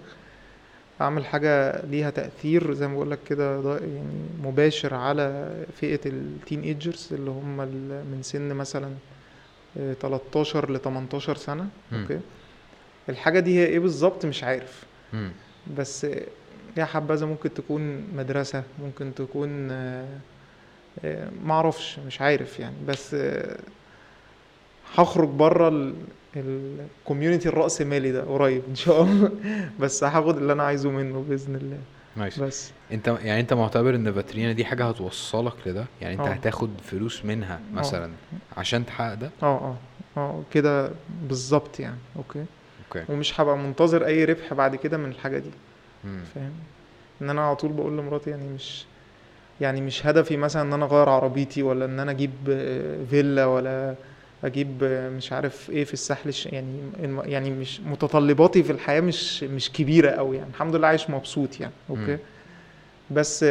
أعمل 1.03 1.25
حاجة 1.27 1.85
ليها 1.87 2.11
تأثير 2.11 2.75
زي 2.75 2.87
ما 2.89 2.95
بقول 2.95 3.11
لك 3.11 3.19
كده 3.29 3.77
يعني 3.79 4.29
مباشر 4.45 4.95
على 4.95 5.55
فئة 5.81 6.01
ال 6.07 6.63
teenagers 6.63 7.09
اللي 7.13 7.31
هم 7.31 7.57
من 8.13 8.19
سن 8.23 8.53
مثلا 8.55 8.91
آه، 9.81 9.93
13 9.93 10.71
ل 10.73 10.79
18 10.79 11.37
سنة 11.37 11.67
مم. 11.93 12.01
okay 12.03 12.21
الحاجة 13.09 13.41
دي 13.41 13.59
هي 13.59 13.67
إيه 13.67 13.79
بالظبط 13.79 14.27
مش 14.27 14.45
عارف 14.45 14.85
مم. 15.13 15.31
بس 15.79 16.07
يا 16.77 16.85
حبذا 16.85 17.27
ممكن 17.27 17.55
تكون 17.55 18.07
مدرسة 18.17 18.63
ممكن 18.83 19.15
تكون 19.15 19.71
آه، 19.71 20.07
آه، 21.05 21.29
معرفش 21.45 21.99
مش 21.99 22.21
عارف 22.21 22.61
يعني 22.61 22.77
بس 22.89 23.15
آه، 23.15 23.59
هخرج 24.95 25.29
بره 25.29 25.93
ال 26.37 26.48
community 26.48 27.49
الرأسمالي 27.49 28.13
ده 28.13 28.23
قريب 28.23 28.63
إن 28.69 28.75
شاء 28.75 29.03
الله. 29.03 29.31
بس 29.81 30.05
هاخد 30.05 30.37
اللي 30.37 30.53
أنا 30.53 30.63
عايزه 30.63 30.91
منه 30.91 31.25
بإذن 31.29 31.55
الله. 31.55 31.79
nice 32.17 32.41
بس. 32.41 32.73
أنت 32.93 33.09
يعني 33.09 33.41
أنت 33.41 33.53
معتبر 33.53 33.95
إن 33.95 34.13
فاترينا 34.13 34.53
دي 34.53 34.65
حاجة 34.65 34.85
هتوصلك 34.89 35.55
لده؟ 35.67 35.85
يعني 36.01 36.15
أنت 36.15 36.27
آه. 36.27 36.31
هتاخد 36.33 36.71
فلوس 36.85 37.25
منها 37.25 37.61
مثلا 37.75 38.11
عشان 38.57 38.87
تحقق 38.87 39.15
ده؟ 39.15 39.31
آه 39.43 39.47
آه 39.59 39.77
آه 40.17 40.43
كده 40.53 40.91
بالظبط 41.23 41.81
يعني. 41.81 41.99
okay. 42.17 42.45
okay. 42.89 43.13
ومش 43.13 43.41
هبقى 43.41 43.59
منتظر 43.59 44.07
أي 44.07 44.25
ربح 44.25 44.55
بعد 44.55 44.77
كده 44.77 44.97
من 44.97 45.11
الحاجة 45.11 45.39
دي. 45.39 45.51
فاهم؟ 46.35 46.53
إن 47.23 47.31
أنا 47.31 47.47
على 47.47 47.57
طول 47.57 47.73
بقول 47.73 47.99
لمراتي 47.99 48.31
يعني 48.31 48.49
مش 48.49 48.85
يعني 49.61 49.81
مش 49.81 50.07
هدفي 50.07 50.37
مثلا 50.37 50.63
إن 50.63 50.73
أنا 50.73 50.85
أغير 50.85 51.09
عربيتي 51.09 51.63
ولا 51.63 51.85
إن 51.85 52.01
أنا 52.01 52.11
أجيب 52.11 52.31
آه، 52.51 53.05
فيلا 53.11 53.47
ولا 53.47 53.95
أجيب 54.45 54.85
مش 55.17 55.33
عارف 55.33 55.71
إيه 55.71 55.85
في 55.85 55.93
الساحل 55.93 56.29
الش- 56.29 56.47
يعني 56.47 56.77
يعني 57.25 57.51
مش 57.51 57.81
متطلباتي 57.81 58.63
في 58.63 58.73
الحياة 58.73 59.01
مش 59.01 59.43
مش 59.43 59.73
كبيرة 59.73 60.11
قوي 60.11 60.37
يعني. 60.37 60.51
الحمد 60.51 60.77
لله 60.77 60.89
عايش 60.89 61.11
مبسوط 61.11 61.61
يعني. 61.61 61.73
okay. 61.91 62.19
بس 63.11 63.45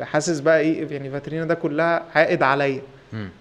حاسس 0.00 0.40
بقى 0.40 0.60
إيه 0.60 0.88
يعني 0.92 1.10
فاترينا 1.10 1.44
ده 1.44 1.54
كلها 1.54 2.02
عائد 2.14 2.42
عليا. 2.42 2.82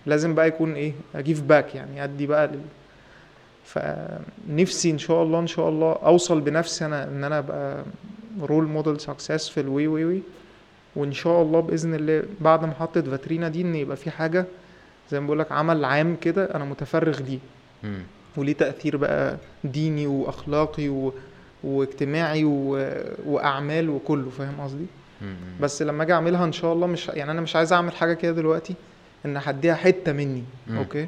لازم 0.05 0.35
بقى 0.35 0.47
يكون 0.47 0.73
إيه 0.73 0.93
I 1.15 1.20
give 1.20 1.41
back 1.41 1.75
يعني 1.75 2.03
أدي 2.03 2.27
بقى 2.27 2.47
لل... 2.47 2.59
فنفسي 3.65 4.91
إن 4.91 4.97
شاء 4.97 5.23
الله 5.23 5.39
إن 5.39 5.47
شاء 5.47 5.69
الله 5.69 5.91
أوصل 5.93 6.41
بنفسي 6.41 6.85
أنا 6.85 7.03
إن 7.03 7.23
أنا 7.23 7.37
أبقى 7.39 7.83
role 8.41 8.63
model 8.67 8.99
successful 8.99 9.67
وي 9.67 9.87
وي 9.87 10.05
وي. 10.05 10.21
وإن 10.95 11.13
شاء 11.13 11.41
الله 11.41 11.59
بإذن 11.59 11.95
الله 11.95 12.23
بعد 12.41 12.65
محطه 12.65 13.01
فاترينا 13.01 13.49
دي 13.49 13.61
إن 13.61 13.75
يبقى 13.75 13.97
في 13.97 14.11
حاجة 14.11 14.45
زي 15.11 15.19
ما 15.19 15.25
بقول 15.25 15.39
لك 15.39 15.51
عمل 15.51 15.85
عام 15.85 16.15
كده 16.15 16.55
أنا 16.55 16.65
متفرغ 16.65 17.19
ليه. 17.21 17.39
وليه 18.37 18.53
تأثير 18.53 18.97
بقى 18.97 19.37
ديني 19.63 20.07
وأخلاقي 20.07 20.89
و... 20.89 21.13
واجتماعي 21.63 22.43
و... 22.45 22.89
وأعمال 23.25 23.89
وكله 23.89 24.29
فاهم 24.29 24.61
قصدي. 24.61 24.85
بس 25.61 25.81
لما 25.81 26.03
أجي 26.03 26.13
أعملها 26.13 26.45
إن 26.45 26.51
شاء 26.51 26.73
الله 26.73 26.87
مش 26.87 27.07
يعني 27.07 27.31
أنا 27.31 27.41
مش 27.41 27.55
عايز 27.55 27.73
أعمل 27.73 27.91
حاجة 27.91 28.13
كده 28.13 28.31
دلوقتي 28.31 28.75
إن 29.25 29.37
هديها 29.37 29.75
حتة 29.75 30.11
مني 30.13 30.43
مم. 30.67 30.77
okay؟ 30.77 31.07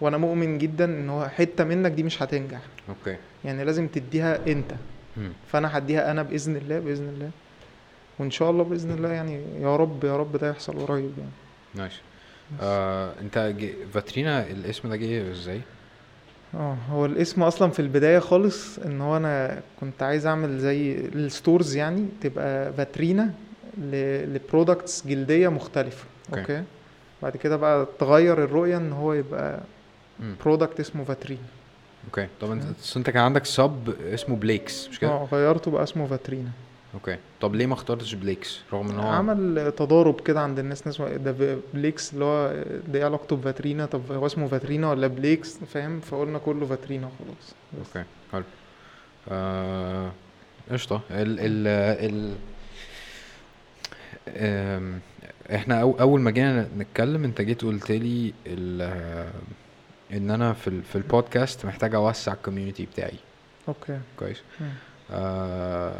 وأنا 0.00 0.16
مؤمن 0.16 0.58
جدا 0.58 0.84
إن 0.84 1.10
هو 1.10 1.28
حتة 1.28 1.64
منك 1.64 1.90
دي 1.92 2.02
مش 2.02 2.22
هتنجح. 2.22 2.60
okay. 2.88 3.16
يعني 3.44 3.64
لازم 3.64 3.86
تديها 3.88 4.38
أنت. 4.46 4.72
مم. 5.16 5.32
فأنا 5.48 5.78
هديها 5.78 6.10
أنا 6.10 6.22
بإذن 6.22 6.56
الله 6.56 6.78
بإذن 6.78 7.08
الله. 7.08 7.30
وإن 8.18 8.30
شاء 8.30 8.50
الله 8.50 8.64
بإذن 8.64 8.90
الله 8.90 9.08
يعني 9.08 9.42
يا 9.60 9.76
رب 9.76 10.04
يا 10.04 10.16
رب 10.16 10.36
ده 10.36 10.50
يحصل 10.50 10.86
قريب 10.86 11.12
يعني. 11.18 11.30
nice 11.74 11.92
آه 12.60 13.12
انت 13.20 13.54
جي... 13.58 13.74
فاترينا 13.94 14.46
الاسم 14.50 14.88
ده 14.88 14.96
جه 14.96 15.30
إزاي؟ 15.30 15.60
آه 16.54 16.76
هو 16.90 17.06
الاسم 17.06 17.42
أصلا 17.42 17.70
في 17.70 17.80
البداية 17.80 18.18
خالص 18.18 18.78
إن 18.78 19.00
هو 19.00 19.16
أنا 19.16 19.60
كنت 19.80 20.02
عايز 20.02 20.26
أعمل 20.26 20.58
زي 20.58 20.92
ال 20.94 21.06
stores 21.06 21.76
يعني 21.76 22.08
تبقى 22.20 22.72
فاترينا 22.72 23.34
ل 23.78 23.92
products 23.92 25.06
جلدية 25.06 25.48
مختلفة 25.48 26.04
okay. 26.28 26.40
okay؟ 26.40 26.62
بعد 27.22 27.36
كده 27.36 27.56
بقى 27.56 27.86
تغير 27.98 28.44
الرؤية 28.44 28.76
إن 28.76 28.92
هو 28.92 29.12
يبقى. 29.12 29.60
product 30.44 30.80
اسمه 30.80 31.04
فاترينا. 31.04 31.40
okay. 32.06 32.26
طب 32.40 32.50
انت 32.50 32.64
أنت 32.96 33.10
كان 33.10 33.22
عندك 33.22 33.44
sub 33.44 33.94
اسمه 34.14 34.36
بليكس 34.36 34.88
مش 34.88 34.98
كده؟ 35.00 35.10
آه 35.10 35.28
غيرته 35.32 35.70
بقى 35.70 35.82
اسمه 35.82 36.06
فاترينا. 36.06 36.50
okay. 36.94 37.16
طب 37.40 37.54
ليه 37.54 37.66
ما 37.66 37.74
اخترتش 37.74 38.14
بليكس؟ 38.14 38.60
رغم 38.72 38.90
إن 38.90 38.98
هو 38.98 39.08
عمل 39.10 39.72
تضارب 39.76 40.20
كده 40.20 40.40
عند 40.40 40.58
الناس 40.58 40.86
ناس 40.86 41.00
ده 41.00 41.58
بليكس 41.74 42.12
اللي 42.14 42.24
هو 42.24 42.64
ده 42.88 42.98
إيه 42.98 43.04
علاقته 43.04 43.36
بفاترينا. 43.36 43.86
طب 43.86 44.12
هو 44.12 44.26
اسمه 44.26 44.46
فاترينا 44.46 44.90
ولا 44.90 45.06
بليكس؟ 45.06 45.58
فاهم؟ 45.58 46.00
فقلنا 46.00 46.38
كله 46.38 46.66
فاترينا 46.66 47.10
خلاص. 47.18 47.54
okay 47.78 48.04
حلو. 48.32 48.44
آه، 49.30 50.10
قشطة. 50.70 51.00
ال 51.10 51.40
ال 51.40 51.66
ال 52.10 52.34
آم، 54.28 55.00
إحنا 55.54 55.80
أو 55.80 56.00
أول 56.00 56.20
ما 56.20 56.30
جينا 56.30 56.68
نتكلم 56.78 57.24
أنت 57.24 57.40
جيت 57.40 57.64
قلت 57.64 57.90
لي 57.92 58.32
ال- 58.46 58.82
آه، 58.82 59.30
إن 60.16 60.30
أنا 60.30 60.52
في 60.52 60.68
ال 60.68 60.82
في 60.82 60.96
البودكاست 60.96 61.66
محتاج 61.66 61.94
أوسع 61.94 62.32
ال 62.32 62.37
community 62.37 62.86
بتاعي. 62.86 63.16
Okay. 63.68 63.98
كويس. 64.18 64.42
آه 65.10 65.94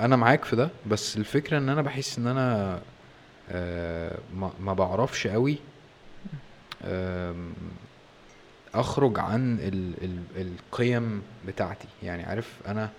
أنا 0.00 0.16
معاك 0.16 0.44
في 0.44 0.56
ده 0.56 0.68
بس 0.86 1.16
الفكرة 1.16 1.58
إن 1.58 1.68
أنا 1.68 1.82
بحس 1.82 2.18
إن 2.18 2.26
أنا 2.26 2.80
آه 3.50 4.18
ما, 4.34 4.50
ما 4.60 4.72
بعرفش 4.74 5.26
قوي 5.26 5.58
أخرج 8.74 9.18
عن 9.18 9.58
ال 9.60 9.92
ال 10.04 10.20
القيم 10.40 11.22
بتاعتي 11.46 11.88
يعني 12.02 12.22
عارف 12.22 12.52
أنا 12.66 12.90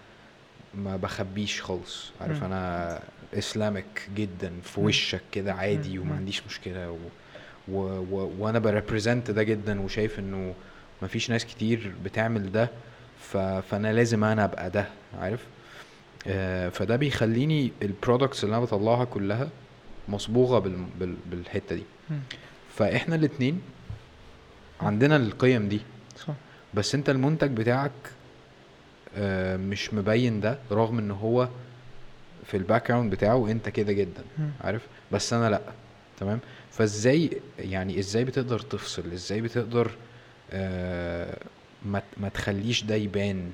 ما 0.76 0.96
بخبيش 0.98 1.62
خالص 1.62 2.12
عارف. 2.22 2.44
أنا 2.44 3.00
إسلاميك 3.34 4.10
جدا 4.16 4.52
في. 4.64 4.80
وشك 4.80 5.22
كده 5.32 5.54
عادي. 5.54 6.00
وما. 6.00 6.16
عنديش 6.16 6.42
مشكلة 6.46 6.92
و 6.92 6.98
و 7.68 7.80
و 8.12 8.32
وأنا 8.40 8.60
ب 8.60 8.67
represent 8.67 9.32
ده 9.32 9.44
جدا 9.44 9.82
وشايف 9.82 10.20
إنه 10.20 10.54
ما 11.02 11.08
فيش 11.08 11.30
ناس 11.30 11.46
كتير 11.46 11.94
بتعمل 12.04 12.52
ده 12.52 12.70
ف 13.20 13.38
فأنا 13.38 13.94
لازم 13.94 14.24
أنا 14.24 14.44
أبقى 14.44 14.70
ده 14.70 14.88
عارف 15.20 15.40
فده 16.70 16.96
بيخليني 16.96 17.72
ال 17.82 17.89
products 17.89 18.44
اللي 18.44 18.56
أنا 18.56 18.64
بطلعها 18.66 19.06
كلها 19.06 19.50
مصبوغة 20.10 20.60
بال 20.60 20.86
بال 21.00 21.16
بالحتة 21.32 21.76
دي. 21.76 21.84
فإحنا 22.76 23.16
الاتنين 23.16 23.62
عندنا 24.82 25.16
القيم 25.16 25.70
دي. 25.70 25.82
صح. 26.18 26.34
بس 26.74 26.96
أنت 26.96 27.10
المنتج 27.10 27.52
بتاعك 27.52 27.92
آه، 29.18 29.58
مش 29.58 29.94
مبين 29.94 30.40
ده 30.40 30.60
رغم 30.72 31.00
إن 31.00 31.12
هو 31.12 31.50
في 32.46 32.58
ال 32.58 32.88
background 32.88 33.12
بتاعه 33.12 33.52
أنت 33.52 33.70
كده 33.70 33.94
جدا. 33.94 34.24
عارف؟ 34.62 34.82
بس 35.12 35.34
أنا 35.34 35.50
لأ. 35.50 35.62
تمام؟ 36.20 36.40
فإزاي 36.72 37.32
يعني 37.60 38.00
إزاي 38.00 38.24
بتقدر 38.26 38.60
تفصل؟ 38.60 39.12
إزاي 39.12 39.42
بتقدر 39.42 39.92
آه 40.52 41.38
ما 42.18 42.30
تخليش 42.34 42.84
ده 42.84 42.96
يبان؟ 42.96 43.52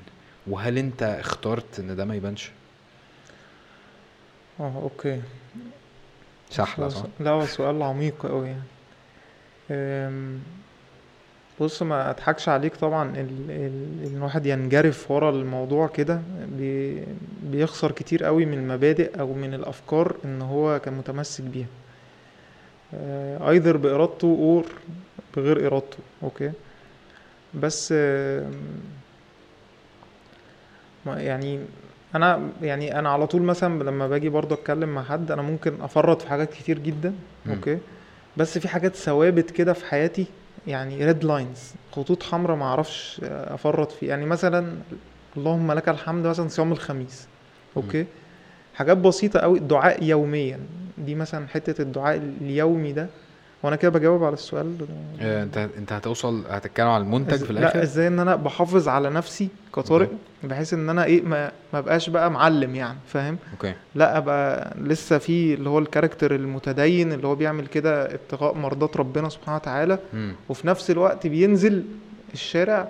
وهل 0.48 0.78
أنت 0.78 1.04
اخترت 1.04 1.80
إن 1.80 1.96
ده 1.96 2.06
ما 2.06 2.16
يبانش؟ 2.16 2.52
آه 4.60 4.74
okay. 4.84 5.22
هو 6.80 6.90
صح؟ 6.90 7.04
لا 7.20 7.30
هو 7.30 7.46
سؤال 7.46 7.84
عميق 7.84 8.26
قوي 8.26 8.48
يعني. 8.48 8.62
أم، 9.72 10.40
بص 11.62 11.84
ما 11.84 12.10
أضحكش 12.10 12.50
عليك 12.50 12.76
طبعا 12.76 13.10
ال... 13.10 13.18
ال... 13.50 14.06
إن 14.08 14.18
الواحد 14.18 14.46
ينجرف 14.46 15.12
ورا 15.12 15.30
الموضوع 15.30 15.88
كده. 15.88 16.22
بي... 16.58 17.04
بيخسر 17.44 17.92
كتير 17.92 18.24
قوي 18.24 18.46
من 18.46 18.58
المبادئ 18.58 19.20
أو 19.20 19.34
من 19.34 19.54
الأفكار 19.54 20.16
إن 20.26 20.42
هو 20.42 20.80
كان 20.80 20.94
متمسك 20.94 21.44
بيها. 21.44 21.68
either 23.50 23.78
بإرادته 23.78 24.28
or 24.28 24.66
بغير 25.38 25.68
إرادته 25.68 25.98
okay. 26.24 26.52
بس 27.54 27.92
ما 31.06 31.22
يعني 31.22 31.60
أنا 32.16 32.50
يعني 32.62 33.00
أنا 33.00 33.10
على 33.10 33.28
طول 33.28 33.42
مثلا 33.42 33.84
لما 33.84 34.08
باجي 34.08 34.30
برضه 34.30 34.56
أتكلم 34.56 34.90
مع 34.90 35.04
حد 35.04 35.32
أنا 35.32 35.42
ممكن 35.42 35.82
أفرط 35.82 36.22
في 36.22 36.28
حاجات 36.30 36.54
كتير 36.54 36.80
جدا 36.80 37.14
مم. 37.46 37.54
Okay؟ 37.54 37.78
بس 38.38 38.58
في 38.58 38.68
حاجات 38.68 38.96
ثوابت 38.96 39.52
كده 39.52 39.74
في 39.74 39.86
حياتي 39.86 40.26
يعني 40.68 41.06
red 41.06 41.24
lines 41.24 41.74
خطوط 41.92 42.24
حمراء 42.24 42.58
ما 42.58 42.66
أعرفش 42.66 43.22
أفرط 43.24 43.92
فيه. 43.92 44.10
يعني 44.10 44.26
مثلا 44.26 44.76
اللهم 45.38 45.72
لك 45.72 45.90
الحمد 45.90 46.28
مثلا 46.28 46.48
صيام 46.48 46.72
الخميس 46.72 47.28
okay؟ 47.78 48.06
حاجات 48.76 48.98
بسيطة 48.98 49.40
قوي 49.40 49.60
دعاء 49.60 50.04
يوميا. 50.04 50.60
دي 50.98 51.16
مثلا 51.16 51.48
حتة 51.48 51.82
الدعاء 51.82 52.18
اليومي 52.42 52.94
ده. 52.94 53.08
وأنا 53.64 53.76
كده 53.76 53.92
بجاوب 53.92 54.24
على 54.24 54.34
السؤال 54.34 54.76
آه 55.22 55.44
أنت 55.44 55.58
أنت 55.78 55.94
هتوصل 55.94 56.44
هتتكلم 56.50 56.88
على 56.88 57.04
المنتج 57.04 57.44
في 57.44 57.54
لا 57.54 57.60
الآخر؟ 57.60 57.84
إزاي 57.84 58.08
إن 58.08 58.20
أنا 58.20 58.36
بحافظ 58.36 58.88
على 58.88 59.10
نفسي 59.10 59.48
كطارق؟ 59.76 60.10
بحيث 60.44 60.74
إن 60.74 60.90
أنا 60.90 61.04
إيه 61.06 61.22
ما 61.22 61.52
ما 61.74 61.82
بقاش 61.82 62.10
بقى 62.10 62.32
معلم 62.32 62.76
يعني 62.76 62.98
فاهم؟ 63.08 63.38
Okay. 63.54 63.74
لا 63.96 64.18
أبقى 64.18 64.74
لسه 64.82 65.18
في 65.18 65.54
اللي 65.54 65.70
هو 65.70 65.80
ال 65.80 65.85
character 65.85 66.36
المتدين 66.36 67.14
اللي 67.14 67.28
هو 67.28 67.36
بيعمل 67.36 67.68
كده 67.68 68.14
ابتغاء 68.14 68.54
مرضات 68.58 68.98
ربنا 68.98 69.30
سبحانه 69.30 69.56
وتعالى. 69.58 70.00
امم 70.14 70.36
وفي 70.50 70.68
نفس 70.68 70.92
الوقت 70.92 71.28
بينزل 71.28 71.84
الشارع. 72.34 72.88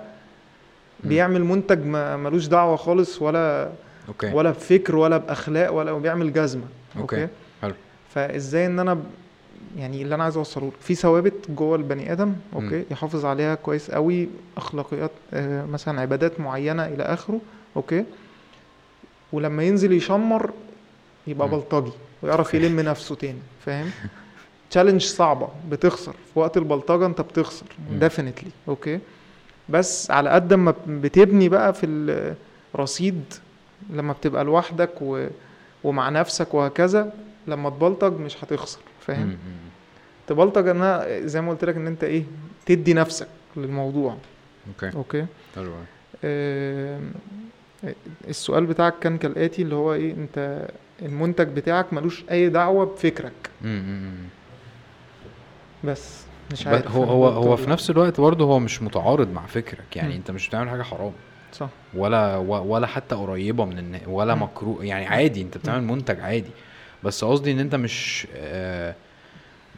بيعمل 1.04 1.44
منتج 1.44 1.84
ما 1.86 2.16
ملوش 2.16 2.46
دعوة 2.46 2.76
خالص 2.76 3.22
ولا 3.22 3.70
okay. 4.08 4.32
ولا 4.32 4.50
بفكر 4.50 4.96
ولا 4.96 5.16
بأخلاق 5.16 5.72
ولا 5.72 5.92
وبيعمل 5.92 6.32
جزمة. 6.32 6.64
Okay. 7.00 7.22
Okay؟ 7.22 7.32
حلو. 7.62 7.74
فإزاي 8.14 8.66
إن 8.66 8.78
أنا 8.78 8.98
يعني 9.78 10.02
اللي 10.02 10.14
أنا 10.14 10.24
عايز 10.24 10.36
أوصله 10.36 10.72
في 10.80 10.94
ثوابت 10.94 11.50
جوه 11.50 11.76
البني 11.76 12.12
آدم 12.12 12.34
okay 12.54 12.76
مم. 12.76 12.84
يحافظ 12.90 13.24
عليها 13.24 13.54
كويس 13.54 13.90
قوي 13.90 14.28
أخلاقيات 14.56 15.10
آه، 15.34 15.64
مثلا 15.66 16.00
عبادات 16.00 16.40
معينة 16.40 16.86
إلى 16.86 17.02
آخره 17.02 17.40
okay 17.76 18.04
ولما 19.32 19.62
ينزل 19.62 19.92
يشمر 19.92 20.50
يبقى. 21.26 21.48
بلطجي 21.48 21.92
ويعرف. 22.22 22.54
يلم 22.54 22.80
نفسه 22.80 23.14
تاني 23.14 23.38
فاهم 23.66 23.90
challenge 24.70 25.02
صعبة 25.02 25.48
بتخسر 25.70 26.12
في 26.12 26.38
وقت 26.38 26.56
البلطجة 26.56 27.06
أنت 27.06 27.20
بتخسر. 27.20 27.66
definitely 27.90 28.50
okay 28.68 29.00
بس 29.68 30.10
على 30.10 30.30
قد 30.30 30.54
ما 30.54 30.74
بتبني 30.88 31.48
بقى 31.48 31.74
في 31.74 31.86
الرصيد 32.74 33.24
لما 33.90 34.12
بتبقى 34.12 34.44
لوحدك 34.44 34.90
و... 35.00 35.26
ومع 35.84 36.08
نفسك 36.08 36.54
وهكذا 36.54 37.12
لما 37.46 37.70
تبلطج 37.70 38.12
مش 38.20 38.44
هتخسر 38.44 38.80
فاهم 39.00 39.36
تبلطج 40.26 40.68
أنا 40.68 41.20
زي 41.26 41.40
ما 41.40 41.50
قلت 41.50 41.64
لك 41.64 41.76
إن 41.76 41.86
أنت 41.86 42.04
إيه 42.04 42.24
تدي 42.66 42.94
نفسك 42.94 43.28
للموضوع 43.56 44.16
okay 44.68 44.96
okay 44.96 45.26
حلو. 45.56 45.72
آم، 46.24 47.12
السؤال 48.28 48.66
بتاعك 48.66 48.94
كان 49.00 49.18
كالآتي 49.18 49.62
اللي 49.62 49.74
هو 49.74 49.94
إيه 49.94 50.12
أنت 50.12 50.68
المنتج 51.02 51.48
بتاعك 51.48 51.92
ملوش 51.92 52.24
أي 52.30 52.48
دعوة 52.48 52.84
بفكرك. 52.86 53.32
بس 55.84 56.24
مش 56.52 56.66
عارف 56.66 56.96
هو 56.96 57.04
هو 57.04 57.28
هو 57.28 57.56
في. 57.56 57.70
نفس 57.70 57.90
الوقت 57.90 58.20
برضه 58.20 58.44
هو 58.44 58.58
مش 58.58 58.82
متعارض 58.82 59.32
مع 59.32 59.46
فكرك 59.46 59.96
يعني 59.96 60.08
مم. 60.08 60.14
أنت 60.14 60.30
مش 60.30 60.48
بتعمل 60.48 60.70
حاجة 60.70 60.82
حرام 60.82 61.12
صح 61.52 61.68
ولا 61.94 62.36
ولا 62.36 62.86
حتى 62.86 63.14
قريبة 63.14 63.64
من. 63.64 63.98
ولا. 64.06 64.34
مكروه 64.34 64.84
يعني 64.84 65.06
عادي 65.06 65.42
أنت 65.42 65.58
بتعمل 65.58 65.84
منتج 65.84 66.20
عادي 66.20 66.50
بس 67.04 67.24
قصدي 67.24 67.52
إن 67.52 67.58
أنت 67.58 67.74
مش 67.74 68.26
آه 68.36 68.94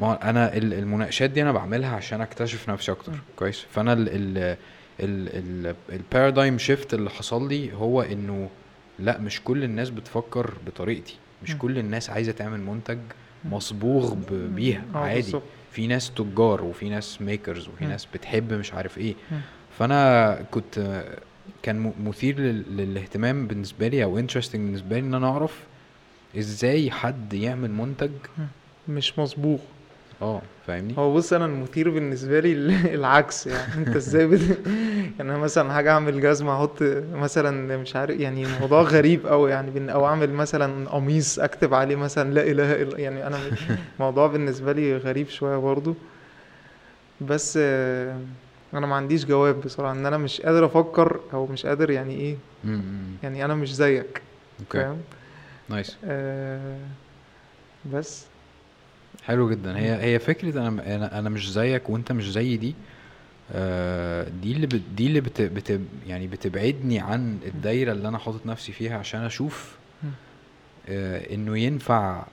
ما 0.00 0.30
أنا 0.30 0.56
ال- 0.56 0.74
المناقشات 0.74 1.30
دي 1.30 1.42
أنا 1.42 1.52
بعملها 1.52 1.96
عشان 1.96 2.20
أكتشف 2.20 2.70
نفسي 2.70 2.92
أكتر 2.92 3.12
مم. 3.12 3.18
كويس 3.36 3.64
فأنا 3.70 3.92
ال 3.92 4.08
ال 4.08 4.56
ال 5.00 5.74
ال 5.92 6.00
paradigm 6.00 6.58
shift 6.58 6.94
اللي 6.94 7.10
حصل 7.10 7.48
لي 7.48 7.72
هو 7.72 8.02
إنه 8.02 8.48
لا 8.98 9.18
مش 9.18 9.40
كل 9.44 9.64
الناس 9.64 9.90
بتفكر 9.90 10.54
بطريقتي 10.66 11.16
مش 11.42 11.50
مم. 11.50 11.58
كل 11.58 11.78
الناس 11.78 12.10
عايزة 12.10 12.32
تعمل 12.32 12.60
منتج. 12.60 12.98
مصبوغ 13.44 14.14
بيها 14.30 14.82
آه 14.94 14.98
عادي 14.98 15.32
في 15.72 15.86
ناس 15.86 16.10
تجار 16.10 16.64
وفي 16.64 16.88
ناس 16.88 17.22
makers 17.22 17.68
وفي 17.68 17.84
مم. 17.84 17.90
ناس 17.90 18.06
بتحب 18.14 18.52
مش 18.52 18.74
عارف 18.74 18.98
إيه. 18.98 19.14
فأنا 19.78 20.34
كنت 20.50 21.04
كان 21.62 21.78
م- 21.80 21.92
مثير 22.08 22.38
لل- 22.38 22.76
للاهتمام 22.76 23.46
بالنسبة 23.46 23.88
لي 23.88 24.04
أو 24.04 24.18
interesting 24.18 24.60
بالنسبة 24.64 24.96
لي 24.98 25.06
إن 25.06 25.14
أنا 25.14 25.28
أعرف 25.28 25.60
إزاي 26.38 26.90
حد 26.90 27.32
يعمل 27.34 27.70
منتج 27.70 28.10
مش 28.88 29.18
مصبوغ 29.18 29.58
آه 30.22 30.42
فاهمني؟ 30.66 30.94
هو 30.98 31.14
بص 31.14 31.32
أنا 31.32 31.44
المثير 31.46 31.90
بالنسبة 31.90 32.40
لي 32.40 32.52
ال- 32.52 32.70
العكس 32.98 33.46
يعني. 33.46 33.74
أنت 33.86 33.96
إزاي 33.96 34.26
بت... 34.26 34.40
يعني 35.18 35.20
أنا 35.20 35.38
مثلا 35.38 35.72
حاجة 35.72 35.90
أعمل 35.92 36.20
جزمة 36.20 36.56
أحط 36.56 36.82
مثلا 37.12 37.76
مش 37.76 37.96
عارف 37.96 38.20
يعني 38.20 38.42
الموضوع 38.44 38.82
غريب 38.82 39.26
قوي 39.26 39.50
يعني 39.50 39.70
بن- 39.70 39.90
أو 39.90 40.06
أعمل 40.06 40.32
مثلا 40.32 40.90
قميص 40.90 41.38
أكتب 41.38 41.74
عليه 41.74 41.96
مثلا 41.96 42.34
لا 42.34 42.42
إله 42.42 42.82
إلا 42.82 42.98
يعني 42.98 43.26
أنا 43.26 43.40
الموضوع 43.98 44.26
بالنسبة 44.26 44.72
لي 44.72 44.96
غريب 44.96 45.28
شوية 45.28 45.56
برضو 45.56 45.94
بس 47.20 47.58
آه، 47.62 48.18
أنا 48.74 48.86
ما 48.86 48.94
عنديش 48.96 49.24
جواب 49.24 49.60
بصراحة. 49.60 49.92
إن 49.92 50.06
أنا 50.06 50.18
مش 50.18 50.40
قادر 50.40 50.66
أفكر 50.66 51.20
أو 51.32 51.46
مش 51.46 51.66
قادر 51.66 51.90
يعني 51.90 52.14
إيه. 52.14 52.36
يعني 53.22 53.44
أنا 53.44 53.54
مش 53.54 53.74
زيك 53.74 54.22
okay. 54.60 54.78
فاهم؟ 54.78 54.98
Nice. 55.68 55.96
آه 56.04 56.76
بس. 57.92 58.24
حلو 59.26 59.50
جدا. 59.50 59.78
هي 59.78 60.02
هي 60.02 60.18
فكرة 60.18 60.58
أنا 60.68 61.18
أنا 61.18 61.28
مش 61.30 61.50
زيك 61.52 61.90
وأنت 61.90 62.12
مش 62.12 62.30
زيي 62.32 62.56
دي. 62.56 62.74
آه، 63.52 64.28
دي 64.42 64.52
اللي 64.52 64.66
بت 64.66 64.82
دي 64.96 65.06
اللي 65.06 65.20
بت 65.20 65.40
بت 65.42 65.80
يعني 66.06 66.26
بتبعدني 66.26 67.00
عن 67.00 67.38
الدايرة 67.46 67.92
اللي 67.92 68.08
أنا 68.08 68.18
حاطط 68.18 68.46
نفسي 68.46 68.72
فيها 68.72 68.98
عشان 68.98 69.20
أشوف. 69.20 69.76
آه، 70.88 71.34
إنه 71.34 71.58
ينفع 71.58 72.24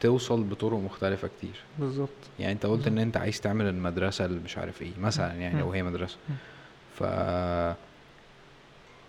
توصل 0.00 0.42
بطرق 0.42 0.78
مختلفة 0.78 1.28
كتير. 1.38 1.54
بالظبط. 1.78 2.08
يعني 2.38 2.52
أنت 2.52 2.66
قلت 2.66 2.86
إن 2.86 2.98
أنت 2.98 3.16
عايز 3.16 3.40
تعمل 3.40 3.66
المدرسة 3.66 4.24
اللي 4.24 4.40
مش 4.44 4.58
عارف 4.58 4.82
إيه 4.82 4.92
مثلا 5.00 5.34
يعني 5.34 5.60
لو. 5.60 5.72
هي 5.72 5.82
مدرسة. 5.82 6.16
ف 6.98 7.02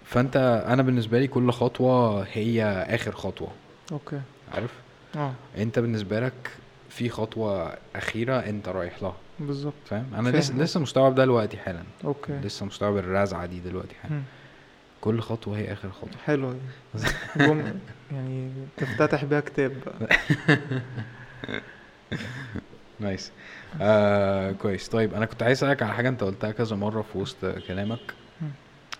فأنت 0.06 0.64
أنا 0.68 0.84
بالنسبة 0.84 1.20
لي 1.20 1.28
كل 1.28 1.52
خطوة 1.52 2.24
هي 2.34 2.64
آخر 2.90 3.12
خطوة. 3.12 3.52
Okay. 3.92 4.22
عارف؟ 4.54 4.72
آه. 5.16 5.34
أنت 5.58 5.80
بالنسبة 5.80 6.20
لك 6.20 6.52
في 6.96 7.10
خطوة 7.10 7.78
أخيرة 7.96 8.40
أنت 8.40 8.68
رايح 8.70 9.04
لها. 9.04 9.16
بالظبط. 9.40 9.74
فاهم؟ 9.86 10.14
أنا 10.16 10.30
لسه. 10.30 10.54
لسه 10.58 10.80
مستوعب 10.80 11.16
ده 11.16 11.24
دلوقتي 11.24 11.58
حالا. 11.58 11.84
Okay. 12.06 12.34
لسه 12.34 12.66
مستوعب 12.66 12.98
الرزعة 12.98 13.46
دي 13.46 13.60
دلوقتي 13.60 13.96
حالا. 13.96 14.14
مم. 14.14 14.24
كل 15.02 15.20
خطوة 15.22 15.58
هي 15.58 15.74
آخر 15.74 15.92
خطوة. 15.92 16.18
حلوة 16.26 16.58
جم 17.36 17.74
يعني 18.12 18.52
تفتتح 18.78 19.24
بيها 19.24 19.40
كتاب 19.40 19.72
بقى. 19.86 20.08
نايس 23.00 23.32
آه 23.82 24.52
كويس. 24.52 24.90
طيب 24.90 25.14
أنا 25.14 25.26
كنت 25.26 25.44
عايز 25.44 25.58
أسألك 25.58 25.84
على 25.84 25.94
حاجة 25.94 26.10
أنت 26.10 26.24
قلتها 26.24 26.52
كذا 26.52 26.76
مرة 26.76 27.02
في 27.02 27.18
وسط 27.18 27.46
كلامك. 27.46 28.14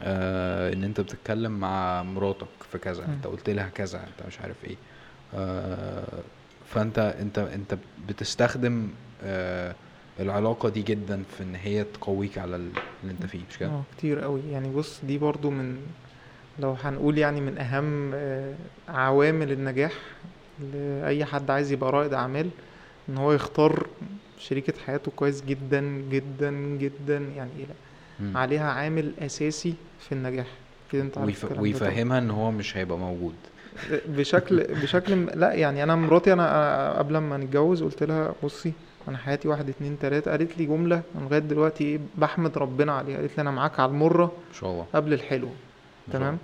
آه 0.02 0.74
إن 0.74 0.84
أنت 0.84 1.02
بتتكلم 1.02 1.52
مع 1.60 2.04
مراتك 2.04 2.48
في 2.72 2.78
كذا. 2.78 3.06
أنت 3.06 3.28
قلت 3.28 3.50
لها 3.50 3.70
كذا 3.70 3.98
أنت 4.00 4.28
مش 4.28 4.40
عارف 4.40 4.66
إيه. 4.66 4.76
آه 5.36 6.24
فانت 6.74 7.00
انت 7.00 7.38
انت 7.40 7.78
بتستخدم 8.08 8.90
آه 9.22 9.76
العلاقة 10.20 10.70
دي 10.70 10.82
جدا 10.82 11.24
في 11.24 11.44
إن 11.44 11.56
هي 11.56 11.84
تقويك 11.84 12.38
على 12.38 12.56
ال- 12.56 12.72
اللي 13.04 13.12
أنت 13.14 13.26
فيه 13.26 13.40
مش 13.50 13.58
كده؟ 13.58 13.70
آه 13.70 13.84
كتير 13.98 14.20
قوي. 14.20 14.42
يعني 14.52 14.70
بص 14.70 15.06
دي 15.06 15.18
برضو 15.18 15.50
من 15.50 15.78
لو 16.60 16.76
هنقول 16.84 17.18
يعني 17.18 17.42
من 17.42 17.58
أهم 17.58 18.12
آه، 18.14 18.56
عوامل 18.88 19.52
النجاح 19.52 19.92
لأي 20.74 21.26
حد 21.26 21.52
عايز 21.52 21.72
يبقى 21.72 21.92
رائد 21.92 22.14
أعمال 22.14 22.50
إن 23.10 23.18
هو 23.18 23.34
يختار 23.34 23.88
شريكة 24.38 24.74
حياته 24.86 25.12
كويس 25.12 25.42
جدا 25.42 25.82
جدا 26.12 26.52
جدا 26.52 27.18
يعني 27.18 27.52
إيه 27.60 27.66
لا 27.66 27.74
مم. 28.20 28.38
عليها 28.38 28.72
عامل 28.72 29.14
أساسي 29.20 29.74
في 30.00 30.12
النجاح. 30.12 30.48
كده 30.92 31.02
أنت 31.02 31.18
عارف 31.18 31.44
ويف... 31.46 31.60
ويفهمها 31.60 32.18
إن 32.18 32.32
هو 32.32 32.52
مش 32.52 32.78
هيبقى 32.78 32.98
موجود. 32.98 33.36
بشكل 34.08 34.64
بشكل 34.64 35.26
لا 35.26 35.54
يعني 35.54 35.84
أنا 35.84 35.96
مراتي 35.96 36.34
أنا 36.34 36.98
قبل 36.98 37.18
ما 37.18 37.38
نتجوز 37.38 37.84
قلت 37.84 38.04
لها 38.04 38.34
بصي 38.44 38.74
أنا 39.08 39.18
حياتي 39.18 39.48
واحد 39.48 39.70
اتنين 39.70 40.00
تلاتة 40.00 40.32
قالت 40.32 40.58
لي 40.58 40.66
جملة 40.66 41.02
أنا 41.18 41.26
لغاية 41.26 41.40
دلوقتي 41.40 41.84
إيه 41.84 42.00
بحمد 42.18 42.58
ربنا 42.58 42.92
عليها 42.94 43.18
قالت 43.18 43.38
لي 43.38 43.42
أنا 43.42 43.52
معاك 43.52 43.80
على 43.80 43.90
المرة 43.92 44.24
إن 44.26 44.54
شاء 44.60 44.72
الله 44.72 44.86
قبل 44.94 45.14
الحلو 45.14 45.50
تمام. 46.14 46.38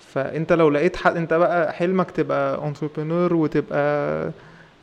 فأنت 0.00 0.52
لو 0.52 0.68
لقيت 0.70 0.96
حد 0.96 1.16
أنت 1.16 1.34
بقى 1.34 1.72
حلمك 1.72 2.10
تبقى 2.10 2.66
entrepreneur 2.68 3.34
وتبقى 3.34 4.30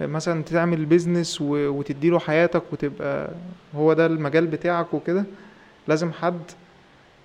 مثلا 0.02 0.44
تعمل 0.44 0.86
بيزنس. 0.86 1.41
وتديله 1.41 2.19
حياتك 2.19 2.64
وتبقى 2.72 3.30
هو 3.76 3.94
ده 3.94 4.06
المجال 4.06 4.48
بتاعك 4.48 4.94
وكده 4.94 5.23
لازم 5.88 6.11
حد 6.14 6.40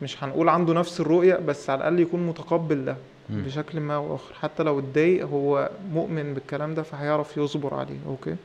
مش 0.03 0.25
هنقول 0.25 0.49
عنده 0.49 0.73
نفس 0.75 1.01
الرؤية 1.01 1.35
بس 1.35 1.71
على 1.71 1.79
الأقل 1.79 2.01
يكون 2.01 2.27
متقبل 2.27 2.85
ده 2.85 2.97
بشكل 3.29 3.81
ما 3.81 3.95
أو 3.95 4.15
آخر. 4.15 4.35
حتى 4.35 4.63
لو 4.63 4.79
اتضايق 4.79 5.27
هو 5.27 5.71
مؤمن 5.93 6.35
بالكلام 6.35 6.75
ده 6.75 6.83
فهيعرف 6.83 7.37
يصبر 7.37 7.75
عليه 7.75 7.99
okay؟ 8.07 8.37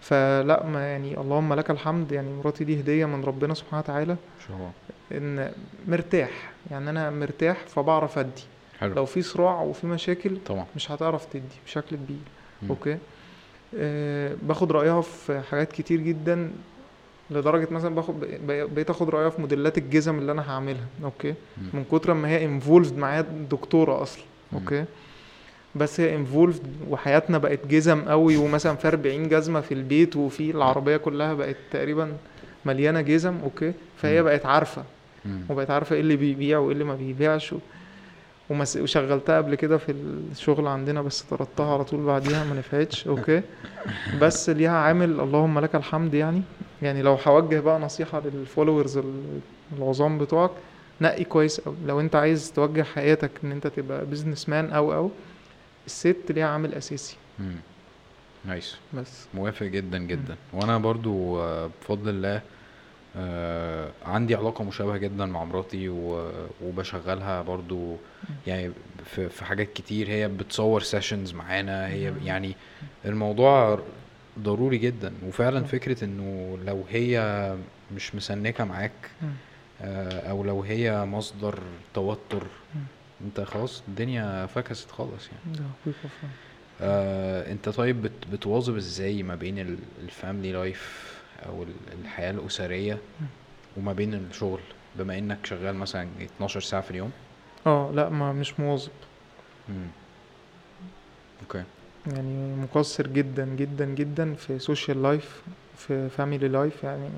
فلا 0.00 0.66
ما 0.66 0.86
يعني 0.92 1.20
اللهم 1.20 1.54
لك 1.54 1.70
الحمد. 1.70 2.12
يعني 2.12 2.32
مراتي 2.32 2.64
دي 2.64 2.80
هدية 2.80 3.06
من 3.06 3.24
ربنا 3.24 3.54
سبحانه 3.54 3.78
وتعالى. 3.82 4.16
إن 5.12 5.52
مرتاح. 5.88 6.52
يعني 6.70 6.90
أنا 6.90 7.10
مرتاح 7.10 7.56
فبعرف 7.66 8.18
أدي. 8.18 8.42
حلو. 8.80 8.94
لو 8.94 9.06
في 9.06 9.22
صراع 9.22 9.60
وفي 9.60 9.86
مشاكل 9.86 10.38
طبعا. 10.46 10.66
مش 10.76 10.90
هتعرف 10.90 11.24
تدي 11.24 11.42
بشكل 11.66 11.96
كبير. 11.96 12.18
أوكي؟ 12.70 12.98
أه 13.76 14.36
باخد 14.42 14.72
رأيها 14.72 15.00
في 15.00 15.40
حاجات 15.40 15.72
كتير 15.72 16.00
جدا. 16.00 16.50
لدرجة 17.30 17.68
مثلا 17.70 17.94
باخد 17.94 18.20
بق- 18.20 18.64
بقيت 18.64 18.90
آخد 18.90 19.10
رأيها 19.10 19.30
في 19.30 19.40
موديلات 19.40 19.78
الجزم 19.78 20.18
اللي 20.18 20.32
أنا 20.32 20.50
هعملها 20.50 20.86
أوكي 21.04 21.34
مم. 21.58 21.68
من 21.72 21.84
كتر 21.92 22.14
ما 22.14 22.28
هي 22.28 22.44
involved 22.44 22.98
معايا 22.98 23.24
دكتورة 23.50 24.02
أصلا 24.02 24.22
مم. 24.52 24.58
أوكي 24.58 24.84
بس 25.74 26.00
هي 26.00 26.16
involved 26.16 26.62
وحياتنا 26.90 27.38
بقت 27.38 27.66
جزم 27.66 28.00
قوي 28.00 28.36
ومثلا 28.36 28.76
في 28.76 28.88
40 28.88 29.28
جزمة 29.28 29.60
في 29.60 29.74
البيت 29.74 30.16
وفي 30.16 30.50
العربية 30.50 30.96
كلها 30.96 31.34
بقت 31.34 31.56
تقريبا 31.70 32.12
مليانة 32.64 33.00
جزم 33.00 33.36
أوكي 33.44 33.72
فهي 33.96 34.18
مم. 34.22 34.24
بقت 34.24 34.46
عارفة. 34.46 34.84
وبقت 35.50 35.70
عارفة 35.70 35.94
إيه 35.94 36.00
اللي 36.00 36.16
بيبيع 36.16 36.58
وإيه 36.58 36.72
اللي 36.72 36.84
ما 36.84 36.94
بيبيعش. 36.94 37.54
وشغلتها 38.50 39.36
قبل 39.36 39.54
كده 39.54 39.78
في 39.78 39.92
الشغل 40.32 40.66
عندنا 40.66 41.02
بس 41.02 41.22
طردتها 41.22 41.72
على 41.74 41.84
طول 41.84 42.04
بعديها 42.04 42.44
ما 42.44 42.54
نفعتش. 42.54 43.06
أوكي. 43.08 43.42
بس 44.20 44.50
ليها 44.50 44.78
عامل 44.78 45.20
اللهم 45.20 45.58
لك 45.58 45.74
الحمد 45.74 46.14
يعني. 46.14 46.42
يعني 46.82 47.02
لو 47.02 47.14
هوجه 47.26 47.60
بقى 47.60 47.80
نصيحة 47.80 48.22
لل 48.24 48.38
followers 48.38 48.98
ال- 48.98 49.40
العظام 49.78 50.18
بتوعك 50.18 50.50
نقي 51.00 51.24
كويس 51.24 51.60
قوي 51.60 51.74
لو 51.86 52.00
أنت 52.00 52.16
عايز 52.16 52.52
توجه 52.52 52.82
حياتك 52.82 53.30
إن 53.44 53.52
أنت 53.52 53.66
تبقى 53.66 54.06
businessman 54.06 54.70
أو 54.72 54.94
أو 54.94 55.10
الست 55.86 56.16
ليها 56.30 56.46
عامل 56.46 56.74
أساسي. 56.74 57.16
مم. 57.38 57.56
nice. 58.44 58.76
بس. 58.94 59.26
موافق 59.34 59.66
جدا 59.66 59.98
جدا. 59.98 60.36
وأنا 60.52 60.78
برضو 60.78 61.40
آه، 61.40 61.70
بفضل 61.82 62.08
الله 62.08 62.40
آه، 63.18 63.90
عندي 64.06 64.34
علاقة 64.34 64.64
مشابهة 64.64 64.96
جدا 64.96 65.26
مع 65.26 65.44
مراتي 65.44 65.88
وبشغلها 66.62 67.42
برضو 67.42 67.96
يعني 68.46 68.72
في 69.04 69.28
في 69.28 69.44
حاجات 69.44 69.72
كتير 69.72 70.08
هي 70.08 70.28
بتصور 70.28 70.82
sessions 70.82 71.34
معانا 71.34 71.86
هي. 71.86 72.12
يعني 72.24 72.56
الموضوع 73.04 73.80
ضروري 74.38 74.78
جدا 74.78 75.12
وفعلا 75.26 75.60
صح. 75.60 75.66
فكرة 75.66 76.04
إنه 76.04 76.58
لو 76.66 76.84
هي 76.90 77.54
مش 77.96 78.14
مسينكة 78.14 78.64
معاك. 78.64 78.92
آه، 79.82 80.30
أو 80.30 80.44
لو 80.44 80.62
هي 80.62 81.04
مصدر 81.04 81.58
توتر. 81.94 82.46
أنت 83.24 83.40
خلاص 83.40 83.82
الدنيا 83.88 84.46
فكست 84.46 84.90
خالص 84.90 85.28
يعني. 85.28 85.58
آه، 86.80 87.52
أنت 87.52 87.68
طيب 87.68 88.02
بت 88.02 88.12
بتوازن 88.32 88.76
إزاي 88.76 89.22
ما 89.22 89.34
بين 89.34 89.78
ال 90.04 90.11
family 90.11 90.52
life 90.52 91.17
أو 91.46 91.62
ال- 91.62 91.98
الحياة 92.02 92.30
الأسرية 92.30 92.98
وما 93.76 93.92
بين 93.92 94.14
الشغل 94.14 94.60
بما 94.96 95.18
إنك 95.18 95.46
شغال 95.46 95.74
مثلا 95.74 96.08
12 96.22 96.60
ساعة 96.60 96.82
في 96.82 96.90
اليوم. 96.90 97.10
آه 97.66 97.90
لا 97.94 98.08
ما 98.08 98.32
مش 98.32 98.60
موازن. 98.60 98.90
أوكي. 101.42 101.64
يعني 102.14 102.56
مقصر 102.56 103.06
جدا 103.06 103.44
جدا 103.44 103.84
جدا 103.84 104.34
في 104.34 104.58
social 104.58 105.02
life 105.02 105.42
في 105.76 106.08
family 106.08 106.48
life 106.48 106.84
يعني 106.84 107.08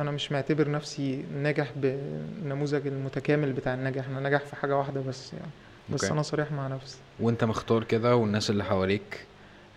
أنا 0.00 0.10
مش 0.10 0.32
معتبر 0.32 0.70
نفسي 0.70 1.24
ناجح 1.42 1.72
بالنموذج 1.76 2.86
المتكامل 2.86 3.52
بتاع 3.52 3.74
النجاح. 3.74 4.08
أنا 4.08 4.20
ناجح 4.20 4.40
في 4.40 4.56
حاجة 4.56 4.76
واحدة 4.76 5.00
بس 5.00 5.32
يعني. 5.32 5.50
بس 5.90 6.02
أوكي. 6.04 6.12
أنا 6.14 6.22
صريح 6.22 6.52
مع 6.52 6.68
نفسي. 6.68 6.98
وأنت 7.20 7.44
مختار 7.44 7.84
كده 7.84 8.16
والناس 8.16 8.50
اللي 8.50 8.64
حواليك 8.64 9.24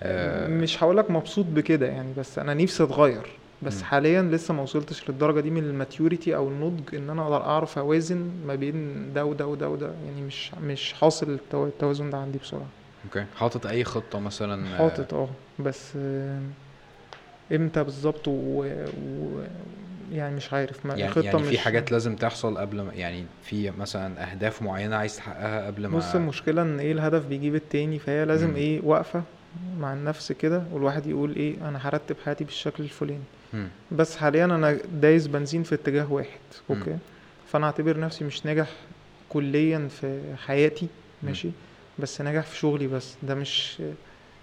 آه، 0.03 0.47
مش 0.47 0.83
هقولك 0.83 1.11
مبسوط 1.11 1.45
بكده 1.45 1.87
يعني 1.87 2.13
بس 2.17 2.39
أنا 2.39 2.53
نفسي 2.53 2.83
أتغير. 2.83 3.27
بس 3.61 3.77
مم. 3.77 3.83
حاليا 3.83 4.21
لسه 4.21 4.53
ما 4.53 4.61
وصلتش 4.61 5.09
للدرجة 5.09 5.39
دي 5.39 5.49
من 5.49 5.63
ال 5.63 5.71
maturity 5.71 6.35
أو 6.35 6.47
النضج 6.47 6.95
إن 6.95 7.09
أنا 7.09 7.23
أقدر 7.23 7.41
أعرف 7.41 7.77
أوازن 7.77 8.31
ما 8.47 8.55
بين 8.55 9.13
ده 9.13 9.25
وده 9.25 9.47
وده 9.47 9.69
وده. 9.69 9.91
يعني 10.05 10.21
مش 10.21 10.51
مش 10.63 10.93
حاصل 10.93 11.37
التو- 11.37 11.53
التوازن 11.55 12.09
ده 12.09 12.17
عندي 12.17 12.37
بسرعة. 12.37 12.67
أوكي. 13.05 13.25
حاطط 13.35 13.65
أي 13.65 13.83
خطة 13.83 14.19
مثلا؟ 14.19 14.77
حاطط 14.77 15.13
آه. 15.13 15.29
بس 15.59 15.93
آه، 15.97 16.39
إمتى 17.51 17.83
بالظبط 17.83 18.27
و... 18.27 18.31
و... 19.03 19.41
يعني 20.11 20.35
مش 20.35 20.53
عارف. 20.53 20.85
ما 20.85 20.95
يعني 20.95 21.13
يعني 21.25 21.37
مش 21.37 21.47
في 21.47 21.59
حاجات 21.59 21.91
لازم 21.91 22.15
تحصل 22.15 22.57
قبل 22.57 22.81
ما 22.81 22.93
يعني 22.93 23.25
في 23.43 23.71
مثلا 23.71 24.31
أهداف 24.31 24.61
معينة 24.61 24.95
عايز 24.95 25.15
تحققها 25.17 25.67
قبل 25.67 25.87
ما 25.87 25.97
بص 25.97 26.15
المشكلة 26.15 26.61
إن 26.61 26.79
إيه 26.79 26.91
الهدف 26.91 27.25
بيجيب 27.25 27.55
التاني 27.55 27.99
فهي 27.99 28.25
لازم 28.25 28.49
مم. 28.49 28.55
إيه 28.55 28.81
واقفة 28.83 29.23
مع 29.79 29.93
النفس 29.93 30.31
كده 30.31 30.63
والواحد 30.71 31.07
يقول 31.07 31.35
إيه 31.35 31.69
أنا 31.69 31.79
هرتب 31.87 32.15
حياتي 32.25 32.43
بالشكل 32.43 32.83
الفلاني. 32.83 33.23
بس 33.91 34.17
حاليا 34.17 34.45
أنا 34.45 34.77
دايس 35.01 35.27
بنزين 35.27 35.63
في 35.63 35.75
اتجاه 35.75 36.13
واحد. 36.13 36.39
أوكي؟ 36.69 36.97
فأنا 37.51 37.65
أعتبر 37.65 37.99
نفسي 37.99 38.23
مش 38.23 38.45
ناجح 38.45 38.67
كليا 39.29 39.87
في 40.01 40.21
حياتي. 40.45 40.87
ماشي؟ 41.23 41.49
بس 41.99 42.21
ناجح 42.21 42.45
في 42.45 42.57
شغلي 42.57 42.87
بس 42.87 43.15
ده 43.23 43.35
مش 43.35 43.81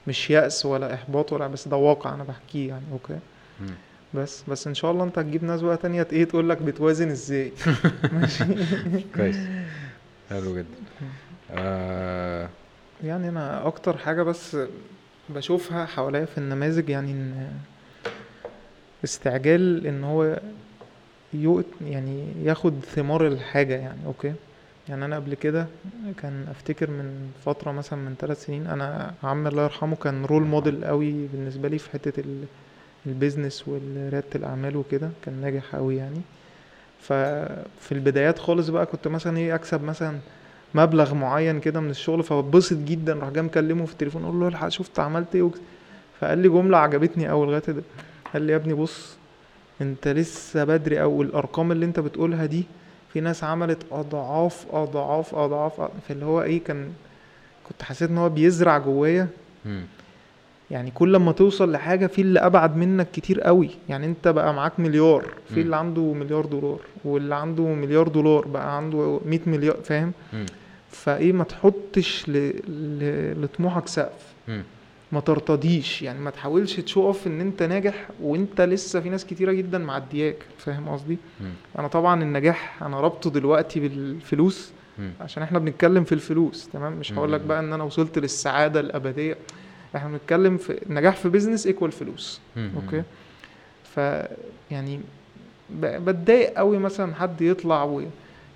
مش 0.06 0.30
يأس 0.30 0.66
ولا 0.66 0.94
إحباط 0.94 1.32
ولا 1.32 1.46
بس 1.46 1.68
ده 1.68 1.76
واقع 1.76 2.14
أنا 2.14 2.24
بحكيه 2.24 2.68
يعني 2.68 2.84
أوكي. 2.92 3.18
بس 4.14 4.42
بس 4.48 4.66
إن 4.66 4.74
شاء 4.74 4.90
الله 4.90 5.04
أنت 5.04 5.18
هتجيب 5.18 5.44
ناس 5.44 5.62
بقى 5.62 5.76
تانية 5.76 6.06
إيه 6.12 6.24
تقول 6.24 6.48
لك 6.48 6.62
بتوازن 6.62 7.10
إزاي؟ 7.10 7.52
ماشي؟ 8.12 8.44
كويس. 9.16 9.36
حلو 10.30 10.56
جدا. 10.56 10.66
آه. 11.50 12.48
يعني 13.04 13.28
أنا 13.28 13.66
أكتر 13.66 13.96
حاجة 13.96 14.22
بس 14.22 14.56
بشوفها 15.28 15.86
حواليا 15.86 16.24
في 16.24 16.38
النماذج 16.38 16.88
يعني 16.88 17.10
إن 17.12 17.52
استعجال 19.04 19.86
إن 19.86 20.04
هو 20.04 20.38
يو 21.34 21.62
يعني 21.86 22.24
ياخد 22.44 22.74
ثمار 22.94 23.26
الحاجة 23.26 23.74
يعني 23.74 24.06
أوكي؟ 24.06 24.32
يعني 24.88 25.04
أنا 25.04 25.16
قبل 25.16 25.34
كده 25.34 25.66
كان 26.22 26.46
أفتكر 26.50 26.90
من 26.90 27.30
فترة 27.44 27.72
مثلا 27.72 27.98
من 27.98 28.14
ثلاث 28.18 28.44
سنين 28.44 28.66
أنا 28.66 29.14
عمي 29.22 29.48
الله 29.48 29.62
يرحمه 29.64 29.96
كان 29.96 30.24
role 30.24 30.42
model 30.42 30.84
قوي 30.84 31.26
بالنسبة 31.32 31.68
لي 31.68 31.78
في 31.78 31.90
حتة 31.90 32.20
ال- 32.20 32.44
البيزنس 33.06 33.68
وريادة 33.68 34.24
الأعمال 34.34 34.76
وكده 34.76 35.10
كان 35.24 35.40
ناجح 35.40 35.76
قوي 35.76 35.96
يعني. 35.96 36.20
ففي 37.00 37.92
البدايات 37.92 38.38
خالص 38.38 38.68
بقى 38.68 38.86
كنت 38.86 39.08
مثلا 39.08 39.36
إيه 39.36 39.54
أكسب 39.54 39.82
مثلا 39.84 40.18
مبلغ 40.74 41.14
معين 41.14 41.60
كده 41.60 41.80
من 41.80 41.90
الشغل 41.90 42.22
فبتبسط 42.22 42.76
جدا 42.76 43.14
راح 43.14 43.28
جاي 43.30 43.42
مكلمه 43.42 43.84
في 43.86 43.92
التليفون 43.92 44.24
أقول 44.24 44.40
له 44.40 44.48
الحق 44.48 44.68
شفت 44.68 44.98
عملت 45.00 45.34
إيه. 45.34 45.50
فقال 46.20 46.38
لي 46.38 46.48
جملة 46.48 46.78
عجبتني 46.78 47.30
أوي 47.30 47.46
لغاية 47.46 47.62
ده 47.68 47.82
قال 48.36 48.42
لي 48.42 48.52
يا 48.52 48.56
ابني 48.56 48.74
بص 48.74 49.16
انت 49.80 50.08
لسه 50.08 50.64
بدري 50.64 51.02
أوي 51.02 51.24
الأرقام 51.24 51.72
اللي 51.72 51.86
انت 51.86 52.00
بتقولها 52.00 52.46
دي 52.46 52.64
في 53.12 53.20
ناس 53.20 53.44
عملت 53.44 53.82
أضعاف 53.92 54.66
أضعاف 54.72 55.34
أضعاف 55.34 55.90
فاللي 56.08 56.24
هو 56.24 56.42
إيه 56.42 56.64
كان 56.64 56.92
كنت 57.68 57.82
حسيت 57.82 58.10
إن 58.10 58.18
هو 58.18 58.28
بيزرع 58.28 58.78
جوايا. 58.78 59.28
يعني 60.70 60.90
كل 60.90 61.16
ما 61.16 61.32
توصل 61.32 61.72
لحاجة 61.72 62.06
في 62.06 62.22
اللي 62.22 62.40
أبعد 62.40 62.76
منك 62.76 63.10
كتير 63.10 63.40
قوي 63.40 63.70
يعني 63.88 64.06
أنت 64.06 64.28
بقى 64.28 64.54
معاك 64.54 64.80
مليار 64.80 65.24
في. 65.48 65.60
اللي 65.60 65.76
عنده 65.76 66.02
مليار 66.02 66.46
دولار 66.46 66.80
واللي 67.04 67.34
عنده 67.34 67.62
مليار 67.64 68.08
دولار 68.08 68.48
بقى 68.48 68.76
عنده 68.76 69.20
100 69.26 69.40
مليار 69.46 69.76
فاهم 69.84 70.12
مم. 70.32 70.46
فإيه 70.90 71.32
ما 71.32 71.44
تحطش 71.44 72.28
ل... 72.28 72.32
ل... 72.68 73.42
لطموحك 73.44 73.88
سقف. 73.88 74.34
ما 75.12 75.20
ترتضيش. 75.20 76.02
يعني 76.02 76.18
ما 76.18 76.30
تحاولش 76.30 76.80
تشوف 76.80 77.26
إن 77.26 77.40
أنت 77.40 77.62
ناجح 77.62 78.08
وأنت 78.22 78.60
لسه 78.60 79.00
في 79.00 79.08
ناس 79.08 79.26
كتيرة 79.26 79.52
جدا 79.52 79.78
معدياك. 79.78 80.36
فاهم 80.58 80.88
قصدي. 80.88 81.18
أنا 81.78 81.88
طبعا 81.88 82.22
النجاح 82.22 82.82
أنا 82.82 83.00
ربطه 83.00 83.30
دلوقتي 83.30 83.80
بالفلوس. 83.80 84.70
مم. 84.98 85.12
عشان 85.20 85.42
إحنا 85.42 85.58
بنتكلم 85.58 86.04
في 86.04 86.12
الفلوس. 86.12 86.68
تمام؟ 86.68 86.92
مش 86.92 87.12
هقول 87.12 87.32
لك. 87.32 87.40
بقى 87.40 87.60
إن 87.60 87.72
أنا 87.72 87.84
وصلت 87.84 88.18
للسعادة 88.18 88.80
الأبدية. 88.80 89.36
إحنا 89.96 90.10
بنتكلم 90.10 90.56
في 90.56 90.80
نجاح 90.88 91.16
في 91.16 91.28
business 91.28 91.66
equal 91.66 91.92
فلوس. 91.92 92.40
مم. 92.56 92.70
أوكي؟ 92.76 93.02
ف 93.84 94.00
يعني 94.70 95.00
بتضايق 95.80 96.54
قوي 96.54 96.78
مثلا 96.78 97.14
حد 97.14 97.40
يطلع 97.40 97.84
و 97.84 98.02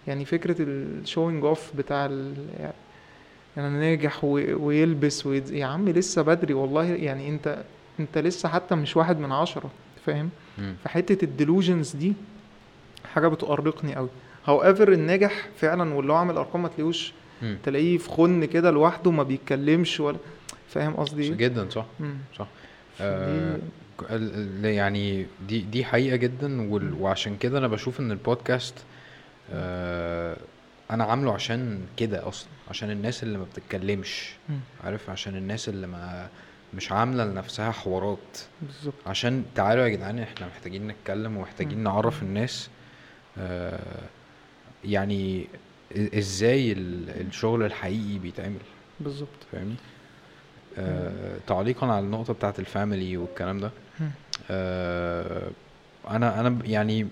يعني 0.07 0.25
فكرة 0.25 0.57
ال 0.61 0.71
showing 0.71 1.45
off 1.45 1.73
بتاع 1.79 2.07
ال... 2.07 2.35
يعني 3.57 3.69
أنا 3.69 3.79
ناجح. 3.81 4.25
ويلبس 4.25 5.27
ويد... 5.27 5.51
يا 5.51 5.65
عم 5.67 5.89
لسه 5.89 6.23
بدري 6.23 6.55
والله 6.55 6.85
يعني 6.85 7.29
أنت 7.29 7.63
أنت 8.01 8.19
لسه 8.19 8.49
حتى 8.49 8.75
مش 8.75 8.97
واحد 8.97 9.19
من 9.19 9.33
عشرة 9.33 9.71
فاهم. 10.07 10.31
فحتة 10.85 11.25
ال 11.25 11.32
delusions 11.32 11.97
دي 11.97 12.13
حاجة 13.15 13.29
بتؤرقني 13.29 13.95
قوي 13.95 14.09
however 14.47 14.89
الناجح 14.89 15.49
فعلا 15.57 15.95
واللي 15.95 16.13
هو 16.13 16.17
عامل 16.17 16.37
أرقام 16.37 16.63
ما 16.63 16.69
تلاقيهوش. 16.69 17.13
تلاقيه 17.65 17.99
في 17.99 18.09
خن 18.11 18.45
كده 18.45 18.71
لوحده 18.71 19.11
ما 19.11 19.23
بيتكلمش 19.23 20.01
ولا 20.01 20.17
فاهم 20.69 20.95
قصدي 20.97 21.23
إيه؟ 21.23 21.33
جدا 21.35 21.69
صح 21.71 21.87
مم. 22.01 22.15
صح 22.39 22.47
آه، 23.01 23.59
يعني 24.63 25.27
دي 25.49 25.61
دي 25.61 25.85
حقيقة 25.85 26.17
جدا 26.17 26.71
وال- 26.71 26.95
وعشان 27.01 27.37
كده 27.37 27.59
أنا 27.59 27.69
بشوف 27.69 28.01
إن 28.01 28.11
البودكاست 28.11 28.75
آه، 29.53 30.37
أنا 30.91 31.05
عامله 31.05 31.35
عشان 31.35 31.81
كده 31.97 32.29
أصلا 32.29 32.49
عشان 32.71 32.91
الناس 32.91 33.23
اللي 33.23 33.39
ما 33.39 33.45
بتتكلمش 33.45 34.31
مم. 34.49 34.59
عارف؟ 34.85 35.11
عشان 35.11 35.37
الناس 35.37 35.69
اللي 35.69 35.87
ما 35.87 36.29
مش 36.75 36.93
عاملة 36.93 37.25
لنفسها 37.25 37.71
حوارات. 37.71 38.39
بالظبط. 38.63 38.95
عشان 39.07 39.45
تعالوا 39.55 39.85
يا 39.85 39.89
جدعان 39.89 40.19
إحنا 40.19 40.47
محتاجين 40.47 40.87
نتكلم 40.87 41.37
ومحتاجين 41.37 41.79
مم. 41.79 41.85
نعرف 41.85 42.23
الناس 42.23 42.69
آه، 43.39 43.81
يعني 44.85 45.47
إزاي 45.97 46.73
ال- 46.73 47.27
الشغل 47.27 47.63
الحقيقي 47.63 48.19
بيتعمل. 48.19 48.61
بالظبط. 49.01 49.29
فاهمني؟ 49.53 49.75
آه 50.79 51.37
تعليقا 51.47 51.87
على 51.87 52.05
النقطة 52.05 52.33
بتاعت 52.35 52.59
الفاميلي 52.59 53.17
والكلام 53.17 53.61
ده. 53.61 53.71
آه 54.51 55.51
أنا 56.11 56.41
أنا 56.41 56.59
يعني 56.65 57.07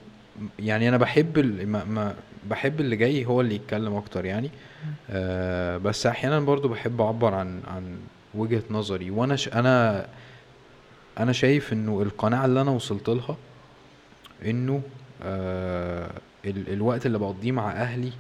يعني 0.59 0.89
أنا 0.89 0.97
بحب 0.97 1.39
ما 1.67 1.85
ما 1.85 2.15
بحب 2.47 2.81
اللي 2.81 2.97
جاي 2.97 3.25
هو 3.27 3.41
اللي 3.41 3.55
يتكلم 3.55 3.95
أكتر 3.95 4.25
يعني. 4.25 4.51
آه 5.11 5.77
بس 5.77 6.07
أحيانا 6.07 6.41
برضو 6.41 6.69
بحب 6.69 7.01
أعبر 7.01 7.35
عن 7.35 7.63
عن 7.67 7.99
وجهة 8.35 8.63
نظري. 8.71 9.11
وأنا 9.11 9.37
ش 9.37 9.49
أنا 9.49 10.07
أنا 11.19 11.33
شايف 11.33 11.73
إنه 11.73 12.03
القناعة 12.03 12.45
اللي 12.45 12.61
أنا 12.61 12.71
وصلت 12.71 13.09
لها 13.09 13.37
إنه 14.45 14.83
آه 15.23 16.11
ال 16.45 16.73
الوقت 16.73 17.07
اللي 17.07 17.19
بقضيه 17.19 17.53
مع 17.53 17.73
أهلي 17.73 18.13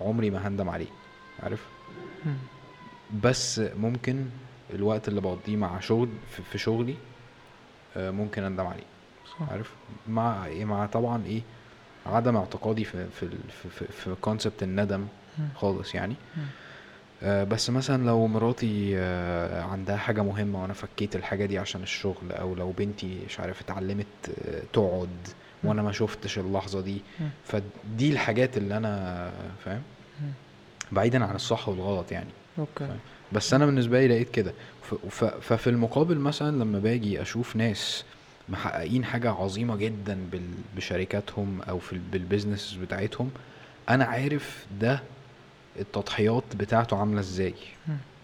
عمري 0.00 0.30
ما 0.30 0.48
هندم 0.48 0.68
عليه. 0.68 0.86
عارف. 1.42 1.66
بس 3.22 3.58
ممكن 3.58 4.26
الوقت 4.74 5.08
اللي 5.08 5.20
بقضيه 5.20 5.56
مع 5.56 5.80
شغل 5.80 6.08
في- 6.30 6.42
في 6.42 6.58
شغلي 6.58 6.94
آه، 7.96 8.10
ممكن 8.10 8.42
أندم 8.44 8.66
عليه. 8.66 8.82
عارف؟ 9.50 9.74
مع 10.08 10.48
مع 10.48 10.86
طبعا 10.86 11.24
إيه 11.26 11.42
عدم 12.08 12.36
اعتقادي 12.36 12.84
في 12.84 13.06
في 13.20 13.28
في 13.70 13.84
في, 13.92 14.14
كونسبت 14.20 14.62
الندم. 14.62 15.06
خالص 15.54 15.94
يعني. 15.94 16.14
آه، 17.22 17.44
بس 17.44 17.70
مثلا 17.70 18.06
لو 18.06 18.26
مراتي 18.26 18.92
آه، 18.98 19.62
عندها 19.62 19.96
حاجة 19.96 20.22
مهمة 20.22 20.62
وأنا 20.62 20.72
فكيت 20.72 21.16
الحاجة 21.16 21.46
دي 21.46 21.58
عشان 21.58 21.82
الشغل 21.82 22.32
أو 22.32 22.54
لو 22.54 22.70
بنتي 22.72 23.22
مش 23.26 23.40
عارف 23.40 23.60
اتعلمت 23.60 24.06
آه، 24.48 24.62
تقعد 24.72 25.08
وأنا 25.64 25.82
ما 25.82 25.92
شفتش 25.92 26.38
اللحظة 26.38 26.80
دي. 26.80 27.02
فدي 27.44 28.10
الحاجات 28.12 28.56
اللي 28.56 28.76
أنا 28.76 29.30
فاهم. 29.64 29.82
بعيدا 30.92 31.24
عن 31.24 31.34
الصح 31.34 31.68
والغلط 31.68 32.12
يعني 32.12 32.30
أوكي. 32.58 32.88
بس 33.32 33.54
أنا 33.54 33.66
بالنسبة 33.66 34.00
لي 34.00 34.08
لقيت 34.08 34.30
كده 34.30 34.52
ففي 35.40 35.70
المقابل 35.70 36.18
مثلا 36.18 36.56
لما 36.56 36.78
باجي 36.78 37.22
أشوف 37.22 37.56
ناس 37.56 38.04
محققين 38.50 39.04
حاجة 39.04 39.30
عظيمة 39.30 39.76
جدا 39.76 40.18
بشركاتهم 40.76 41.62
أو 41.62 41.78
في 41.78 41.92
ال- 41.92 41.98
بال 41.98 42.13
business 42.13 42.74
بتاعتهم 42.82 43.30
أنا 43.88 44.04
عارف 44.04 44.66
ده 44.80 45.02
التضحيات 45.78 46.44
بتاعته 46.56 46.96
عاملة 46.98 47.20
إزاي. 47.20 47.54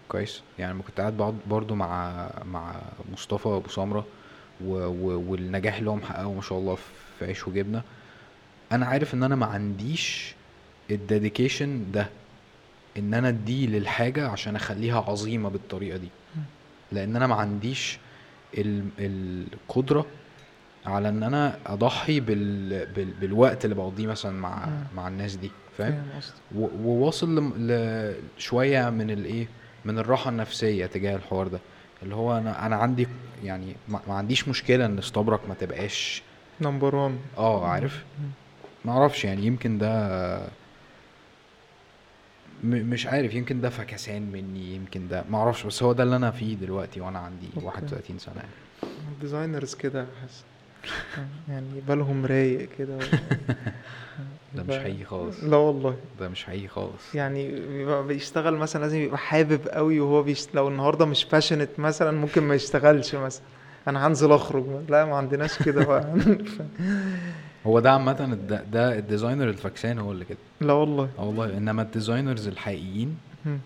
كويس 0.09 0.41
يعني 0.59 0.81
كنت 0.83 0.99
قاعد 1.01 1.17
بعض- 1.17 1.35
برضو 1.47 1.75
مع 1.75 2.29
مع 2.45 2.75
مصطفى 3.13 3.47
أبو 3.49 3.69
سمرة 3.69 4.05
والنجاح 4.61 5.75
اللي 5.77 5.89
هو 5.89 5.95
محققه 5.95 6.33
ما 6.33 6.41
شاء 6.41 6.57
الله 6.57 6.75
في 7.19 7.25
عيش 7.25 7.47
وجبنة 7.47 7.81
أنا 8.71 8.85
عارف 8.85 9.13
إن 9.13 9.23
أنا 9.23 9.35
ما 9.35 9.45
عنديش 9.45 10.35
الديديكيشن 10.91 11.91
ده 11.91 12.09
إن 12.97 13.13
أنا 13.13 13.29
أديه 13.29 13.67
للحاجة 13.67 14.27
عشان 14.27 14.55
أخليها 14.55 14.99
عظيمة 15.01 15.49
بالطريقة 15.49 15.97
دي. 15.97 16.09
لأن 16.91 17.15
أنا 17.15 17.27
ما 17.27 17.35
عنديش 17.35 17.97
القدرة 18.99 20.05
على 20.85 21.09
إن 21.09 21.23
أنا 21.23 21.57
أضحي 21.65 22.19
بال 22.19 22.85
بال 22.85 23.05
بالوقت 23.21 23.65
اللي 23.65 23.75
بقضيه 23.75 24.07
مثلا 24.07 24.31
مع. 24.39 24.67
مع 24.95 25.07
الناس 25.07 25.35
دي 25.35 25.51
فاهم؟ 25.77 26.03
و- 26.55 26.67
وواصل 26.83 27.53
ل- 27.57 28.15
شوية 28.37 28.89
من 28.89 29.11
الايه 29.11 29.47
من 29.85 29.99
الراحة 29.99 30.29
النفسية 30.29 30.85
تجاه 30.85 31.15
الحوار 31.15 31.47
ده. 31.47 31.59
اللي 32.03 32.15
هو 32.15 32.37
أنا 32.37 32.65
أنا 32.65 32.75
عندي 32.75 33.07
يعني 33.43 33.75
ما 33.87 33.99
ما 34.07 34.13
عنديش 34.13 34.47
مشكلة 34.47 34.85
إن 34.85 34.97
ستيبرك 34.97 35.39
ما 35.49 35.53
تبقاش 35.53 36.23
number 36.61 36.95
1 36.95 37.15
آه 37.37 37.67
عارف؟ 37.67 38.03
ما 38.85 38.91
أعرفش 38.91 39.25
يعني 39.25 39.45
يمكن 39.45 39.77
ده 39.77 40.47
م- 42.65 42.89
مش 42.89 43.07
عارف 43.07 43.33
يمكن 43.33 43.61
ده 43.61 43.69
فكسان 43.69 44.21
مني 44.31 44.75
يمكن 44.75 45.07
ده 45.07 45.23
ما 45.29 45.37
أعرفش 45.37 45.63
بس 45.65 45.83
هو 45.83 45.93
ده 45.93 46.03
اللي 46.03 46.15
أنا 46.15 46.31
فيه 46.31 46.55
دلوقتي 46.55 47.01
وأنا 47.01 47.19
عندي 47.19 47.47
أوكي. 47.55 47.65
31 47.65 48.19
سنة. 48.19 48.35
يعني 48.35 48.49
ال 49.13 49.19
designers 49.19 49.75
كده 49.75 50.05
حاسس 50.21 50.43
يعني 51.49 51.81
بالهم 51.87 52.25
رايق 52.25 52.69
كده 52.77 52.97
ده 54.55 54.63
مش 54.63 54.75
حقيقي 54.77 55.03
خالص. 55.05 55.43
لا 55.43 55.57
والله. 55.57 55.95
ده 56.19 56.29
مش 56.29 56.43
حقيقي 56.45 56.67
خالص. 56.67 57.15
يعني 57.15 57.51
بيبقى 57.51 58.07
بيشتغل 58.07 58.55
مثلا 58.55 58.81
لازم 58.81 58.97
يبقى 58.97 59.17
حابب 59.17 59.67
قوي 59.67 59.99
وهو 59.99 60.23
بيشت... 60.23 60.55
لو 60.55 60.67
النهارده 60.67 61.05
مش 61.05 61.25
passionate 61.25 61.69
مثلا 61.79 62.11
ممكن 62.11 62.43
ما 62.43 62.55
يشتغلش 62.55 63.15
مثلا. 63.15 63.43
أنا 63.87 64.07
هنزل 64.07 64.31
أخرج. 64.31 64.65
لا 64.89 65.05
ما 65.05 65.15
عندناش 65.15 65.63
كده 65.63 65.85
بقى. 65.85 66.13
هو 67.67 67.79
ده 67.79 67.91
عامة 67.91 68.37
ده, 68.47 68.63
ده 68.63 68.97
ال 68.99 69.05
designer 69.05 69.49
الفكسان 69.49 69.99
هو 69.99 70.11
اللي 70.11 70.25
كده. 70.25 70.37
لا 70.61 70.73
والله. 70.73 71.09
آه 71.19 71.23
والله 71.25 71.57
إنما 71.57 71.81
ال 71.81 71.88
designers 71.88 72.47
الحقيقيين. 72.47 73.17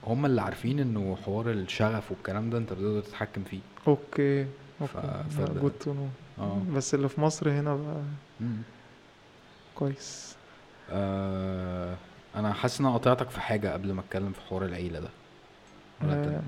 هم 0.08 0.26
اللي 0.26 0.42
عارفين 0.42 0.80
إنه 0.80 1.18
حوار 1.26 1.52
الشغف 1.52 2.12
والكلام 2.12 2.50
ده 2.50 2.58
أنت 2.58 2.74
بتقدر 2.74 3.02
تتحكم 3.02 3.44
فيه. 3.44 3.60
أوكي. 3.88 4.46
أوكي. 4.82 4.94
ف... 5.30 5.42
good 5.62 5.72
to 5.80 5.94
know 5.94 6.08
آه. 6.40 6.62
بس 6.76 6.94
اللي 6.94 7.10
في 7.10 7.22
مصر 7.22 7.50
هنا 7.52 7.76
بقى 7.76 8.02
مم. 8.42 8.58
كويس. 9.76 10.36
آه... 10.92 11.96
أنا 12.36 12.54
حاسس 12.54 12.80
إن 12.80 12.86
أنا 12.86 12.96
قطعتك 12.96 13.30
في 13.30 13.42
حاجة 13.42 13.74
قبل 13.74 13.92
ما 13.92 14.02
أتكلم 14.02 14.32
في 14.32 14.42
حوار 14.50 14.66
العيلة 14.66 15.00
ده. 15.00 15.10
آه، 16.04 16.42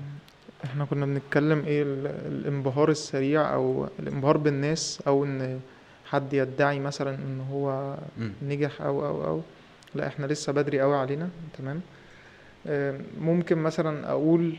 إحنا 0.64 0.84
كنا 0.84 1.06
بنتكلم 1.06 1.64
إيه 1.64 1.82
ال- 1.82 2.06
الانبهار 2.06 2.90
السريع 2.90 3.54
أو 3.54 3.88
الانبهار 3.98 4.36
بالناس 4.36 5.02
أو 5.06 5.24
إن 5.24 5.60
حد 6.12 6.32
يدعي 6.32 6.80
مثلا 6.80 7.14
إن 7.14 7.40
هو. 7.52 7.96
نجح 8.42 8.82
أو 8.82 9.06
أو 9.06 9.24
أو 9.24 9.40
لا 9.94 10.06
إحنا 10.06 10.26
لسه 10.26 10.52
بدري 10.52 10.80
قوي 10.80 10.96
علينا 10.96 11.28
تمام 11.58 11.80
آه، 12.66 13.00
ممكن 13.20 13.58
مثلا 13.58 14.10
أقول 14.10 14.54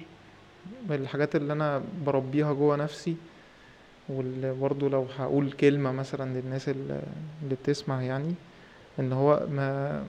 الحاجات 0.92 1.36
اللي 1.36 1.54
أنا 1.54 1.82
بربيها 2.06 2.54
جوه 2.54 2.76
نفسي 2.76 3.16
وبرضه 4.10 4.90
لو 4.90 5.08
هقول 5.18 5.52
كلمة 5.52 5.92
مثلا 5.92 6.40
للناس 6.40 6.70
اللي 6.70 7.02
بتسمع 7.50 8.02
يعني 8.02 8.34
إن 9.00 9.14
هو 9.14 9.48
ما 9.52 10.04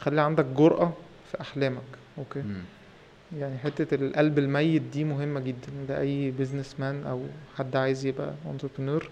خلي 0.00 0.20
عندك 0.20 0.44
جرأة 0.44 0.92
في 1.30 1.40
أحلامك 1.40 1.82
أوكي 2.18 2.40
مم. 2.42 2.64
يعني 3.38 3.58
حتة 3.58 3.94
القلب 3.94 4.38
الميت 4.38 4.82
دي 4.82 5.04
مهمة 5.04 5.40
جدا 5.40 5.72
ده 5.88 6.00
أي 6.00 6.30
businessman 6.30 7.06
أو 7.06 7.22
حد 7.56 7.76
عايز 7.76 8.06
يبقى 8.06 8.34
entrepreneur 8.50 9.08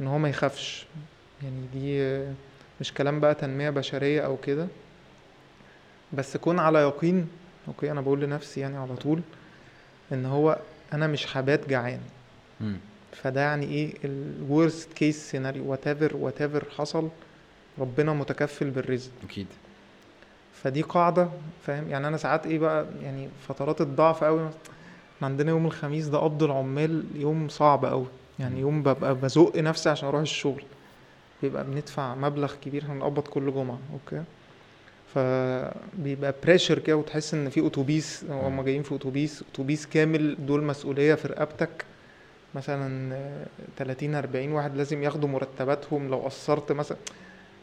إن 0.00 0.06
هو 0.06 0.18
ما 0.18 0.28
يخافش. 0.28 0.86
يعني 1.42 1.66
دي 1.74 2.24
مش 2.80 2.94
كلام 2.94 3.20
بقى 3.20 3.34
تنمية 3.34 3.70
بشرية 3.70 4.20
أو 4.20 4.36
كده. 4.36 4.66
بس 6.12 6.36
كون 6.36 6.58
على 6.58 6.78
يقين 6.78 7.28
أوكي 7.68 7.90
أنا 7.90 8.00
بقول 8.00 8.20
لنفسي 8.20 8.60
يعني 8.60 8.76
على 8.76 8.96
طول 8.96 9.20
إن 10.12 10.26
هو 10.26 10.58
أنا 10.92 11.06
مش 11.06 11.36
هبات 11.36 11.68
جعان. 11.68 12.00
فده 13.12 13.40
يعني 13.40 13.66
إيه 13.66 13.94
ال 14.04 14.34
worst 14.50 14.98
case 15.00 15.32
scenario 15.32 15.72
whatever 15.74 16.12
whatever 16.12 16.64
حصل 16.78 17.08
ربنا 17.78 18.12
متكفل 18.12 18.70
بالرزق. 18.70 19.10
أكيد. 19.24 19.46
فدي 20.52 20.82
قاعدة 20.82 21.28
فاهم؟ 21.66 21.88
يعني 21.90 22.08
أنا 22.08 22.16
ساعات 22.16 22.46
إيه 22.46 22.58
بقى 22.58 22.86
يعني 23.02 23.28
فترات 23.48 23.80
الضعف 23.80 24.24
أوي 24.24 24.40
إحنا 25.16 25.26
عندنا 25.28 25.50
يوم 25.50 25.66
الخميس 25.66 26.06
ده 26.06 26.18
قبض 26.18 26.42
العمال 26.42 27.04
يوم 27.14 27.48
صعب 27.48 27.84
أوي. 27.84 28.06
يعني 28.40 28.60
يوم 28.60 28.82
ببقى 28.82 29.14
بزق 29.14 29.56
نفسي 29.56 29.88
عشان 29.90 30.08
أروح 30.08 30.20
الشغل. 30.20 30.62
بيبقى 31.42 31.64
بندفع 31.64 32.14
مبلغ 32.14 32.54
كبير 32.54 32.84
بنقبض 32.86 33.22
كل 33.22 33.52
جمعة 33.54 33.78
أوكي؟ 33.92 34.22
فبيبقى 35.14 36.34
pressure 36.44 36.78
كده 36.78 36.96
وتحس 36.96 37.34
إن 37.34 37.48
في 37.48 37.66
أتوبيس 37.66 38.24
هما 38.30 38.62
جايين 38.62 38.82
في 38.82 38.94
أتوبيس 38.94 39.44
أتوبيس 39.52 39.86
كامل 39.86 40.46
دول 40.46 40.64
مسؤولية 40.64 41.14
في 41.14 41.28
رقبتك. 41.28 41.84
مثلا 42.54 43.14
آه، 43.14 43.46
30 43.78 44.14
40 44.14 44.52
واحد 44.52 44.76
لازم 44.76 45.02
ياخدوا 45.02 45.28
مرتباتهم 45.28 46.08
لو 46.08 46.16
قصرت 46.18 46.72
مثلا 46.72 46.98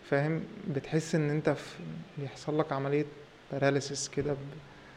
فاهم؟ 0.10 0.42
بتحس 0.76 1.16
إن 1.16 1.30
أنت 1.30 1.50
في 1.50 1.76
بيحصل 2.18 2.60
لك 2.60 2.72
عملية 2.72 3.06
باراليسيس 3.52 4.10
كده. 4.10 4.36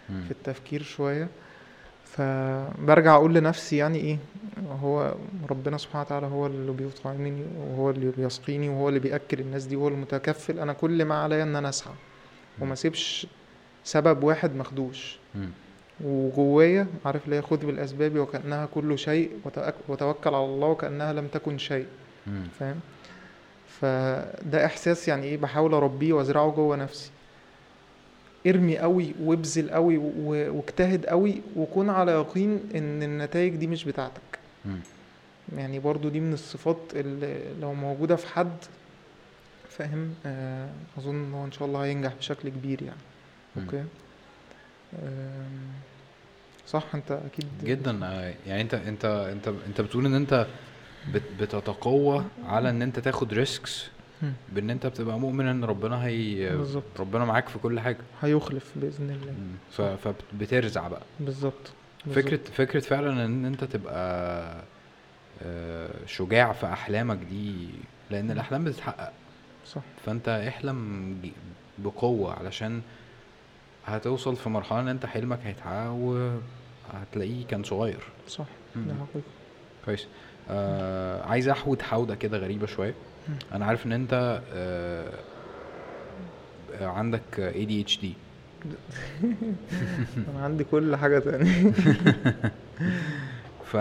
في 0.09 0.31
التفكير 0.31 0.83
شوية. 0.83 1.29
فبرجع 2.05 3.15
أقول 3.15 3.35
لنفسي 3.35 3.77
يعني 3.77 3.99
إيه؟ 3.99 4.19
هو 4.83 5.15
ربنا 5.51 5.79
سبحانه 5.79 6.05
وتعالى 6.05 6.27
هو 6.27 6.47
اللي 6.47 6.73
بيطعمني 6.73 7.43
وهو 7.59 7.91
اللي 7.91 8.13
بيسقيني 8.17 8.69
وهو 8.69 8.89
اللي 8.89 9.01
بيأكل 9.01 9.41
الناس 9.41 9.65
دي 9.65 9.77
وهو 9.77 9.89
المتكفل 9.89 10.59
أنا 10.59 10.73
كل 10.73 11.05
ما 11.05 11.15
عليا 11.15 11.43
إن 11.43 11.57
أنا 11.57 11.69
أسعى 11.69 11.95
وما 12.61 12.75
سيبش 12.75 13.27
سبب 13.85 14.23
واحد 14.25 14.57
مخدوش. 14.57 15.19
وجوايا 16.05 16.87
عارف 17.05 17.25
اللي 17.25 17.37
هي 17.37 17.43
خذ 17.43 17.67
بالأسباب 17.67 18.19
وكأنها 18.19 18.67
كل 18.67 18.99
شيء 18.99 19.31
وتوكل 19.89 20.35
على 20.35 20.45
الله 20.45 20.67
وكأنها 20.69 21.13
لم 21.13 21.27
تكن 21.27 21.59
شيء. 21.59 21.87
فاهم 22.59 22.81
فده 23.69 24.65
إحساس 24.67 25.09
يعني 25.09 25.23
إيه 25.27 25.37
بحاول 25.37 25.75
أربيه 25.75 26.13
وأزرعه 26.13 26.51
جوه 26.51 26.77
نفسي 26.77 27.11
ارمي 28.47 28.79
قوي 28.79 29.15
وابذل 29.25 29.71
قوي 29.71 29.99
واجتهد 30.25 31.07
قوي 31.07 31.41
وكون 31.57 31.91
على 31.91 32.13
يقين 32.13 32.61
إن 32.75 33.03
النتائج 33.03 33.57
دي 33.57 33.67
مش 33.67 33.85
بتاعتك. 33.85 34.21
يعني 35.57 35.79
برضو 35.79 36.09
دي 36.09 36.21
من 36.21 36.33
الصفات 36.33 36.79
اللي 36.95 37.41
لو 37.61 37.75
موجودة 37.75 38.17
في 38.17 38.27
حد 38.27 38.57
فاهم؟ 39.71 40.15
آه 40.27 40.71
أظن 40.99 41.15
إن 41.15 41.35
هو 41.35 41.45
إن 41.45 41.53
شاء 41.53 41.69
الله 41.69 41.85
هينجح 41.85 42.15
بشكل 42.15 42.49
كبير 42.49 42.83
يعني. 42.83 43.01
أوكي؟ 43.57 43.85
آم، 45.03 45.71
صح؟ 46.67 46.85
أنت 46.95 47.13
أكيد 47.13 47.47
جدا. 47.65 48.05
آه، 48.07 48.35
يعني 48.47 48.61
انت 48.63 48.75
انت 48.75 49.05
انت 49.05 49.49
أنت 49.49 49.81
بتقول 49.81 50.07
إن 50.07 50.15
أنت 50.15 50.47
بت 51.15 51.23
بتتقوى 51.41 52.25
على 52.45 52.71
إن 52.71 52.83
أنت 52.83 52.99
تاخد 52.99 53.33
ريسكس. 53.35 53.89
بإن 54.53 54.71
أنت 54.71 54.87
بتبقى 54.87 55.19
مؤمن 55.21 55.47
إن 55.47 55.65
ربنا 55.65 56.05
هي 56.07 56.57
بالظبط. 56.57 57.01
ربنا 57.01 57.25
معاك 57.25 57.49
في 57.49 57.59
كل 57.59 57.81
حاجة. 57.81 57.99
هيخلف 58.23 58.73
بإذن 58.77 59.11
الله. 59.11 59.35
ف 59.71 59.83
فبترزع 59.83 60.89
بقى. 60.89 61.03
بالظبط. 61.21 61.73
فكرة 62.15 62.51
فكرة 62.53 62.81
فعلا 62.81 63.25
إن 63.25 63.45
أنت 63.45 63.65
تبقى 63.65 64.55
آه، 65.43 65.91
شجاع 66.07 66.53
في 66.53 66.67
أحلامك 66.67 67.17
دي 67.17 67.69
لأن 68.11 68.31
الأحلام 68.31 68.65
بتتحقق. 68.65 69.13
صح. 69.67 69.83
فأنت 70.07 70.29
احلم 70.29 71.15
بقوة 71.79 72.35
علشان 72.35 72.83
هتوصل 73.87 74.37
في 74.37 74.49
مرحلة 74.49 74.81
إن 74.81 74.89
أنت 74.89 75.07
حلمك 75.07 75.39
هيتحقق 75.45 75.91
وهتلاقيه 75.91 77.47
كان 77.47 77.63
صغير. 77.65 78.01
صح. 78.29 78.47
ده 78.77 78.95
حقيقي. 78.95 79.27
كويس. 79.85 80.07
آه 80.51 81.23
عايز 81.27 81.49
احود 81.49 81.83
حوده 81.83 82.15
كده 82.15 82.39
غريبة 82.39 82.67
شوية. 82.67 82.95
أنا 83.53 83.67
عارف 83.67 83.87
إن 83.87 83.93
أنت 83.93 84.43
آه 84.55 85.13
آه، 86.81 86.87
عندك 86.87 87.53
ADHD 87.55 88.07
أنا 90.29 90.45
عندي 90.45 90.65
كل 90.65 90.97
حاجة 90.97 91.19
تانية. 91.19 91.73
ف 93.73 93.77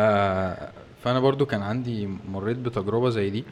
فأنا 1.04 1.20
برضو 1.20 1.46
كان 1.46 1.62
عندي 1.62 2.08
مريت 2.08 2.58
بتجربة 2.58 3.10
زي 3.10 3.30
دي. 3.30 3.44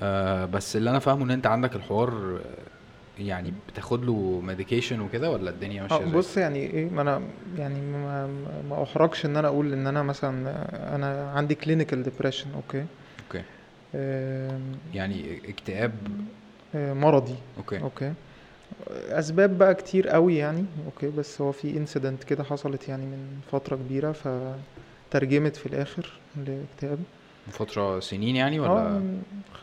آه 0.00 0.44
بس 0.44 0.76
اللي 0.76 0.90
أنا 0.90 0.98
فاهمه 0.98 1.24
إن 1.24 1.30
أنت 1.30 1.46
عندك 1.46 1.76
الحوار 1.76 2.10
آه، 2.44 3.20
يعني 3.22 3.52
بتاخد 3.68 4.04
له 4.04 4.40
medication 4.44 5.00
وكده 5.00 5.30
ولا 5.30 5.50
الدنيا 5.50 5.82
ماشية 5.82 5.96
إزاي 5.96 6.10
بص 6.18 6.36
يعني 6.36 6.58
إيه 6.58 6.90
ما 6.90 7.02
أنا 7.02 7.22
يعني 7.58 7.80
ما, 7.80 8.26
ما- 8.70 8.82
أحرجش 8.82 9.26
إن 9.26 9.36
أنا 9.36 9.48
أقول 9.48 9.72
إن 9.72 9.86
أنا 9.86 10.02
مثلا 10.02 10.54
أنا 10.96 11.30
عندي 11.30 11.54
clinical 11.54 12.02
depression 12.02 12.46
okay؟ 12.54 12.84
okay. 13.26 13.42
آم، 13.94 14.60
يعني 14.94 15.40
اكتئاب؟ 15.48 15.92
آه، 16.74 16.92
مرضي 16.92 17.34
okay. 17.58 17.80
okay؟ 17.80 18.12
أسباب 19.10 19.58
بقى 19.58 19.74
كتير 19.74 20.08
قوي 20.08 20.36
يعني. 20.36 20.64
okay 20.86 21.08
بس 21.16 21.40
هو 21.40 21.52
في 21.52 21.76
incident 21.76 22.24
كده 22.24 22.44
حصلت 22.44 22.88
يعني 22.88 23.06
من 23.06 23.40
فترة 23.52 23.76
كبيرة 23.76 24.12
فترجمت 25.10 25.56
في 25.56 25.66
الآخر 25.66 26.12
لاكتئاب 26.36 26.98
من 27.46 27.52
فترة 27.52 28.00
سنين 28.00 28.36
يعني 28.36 28.58
آه 28.58 28.62
ولا؟ 28.62 29.02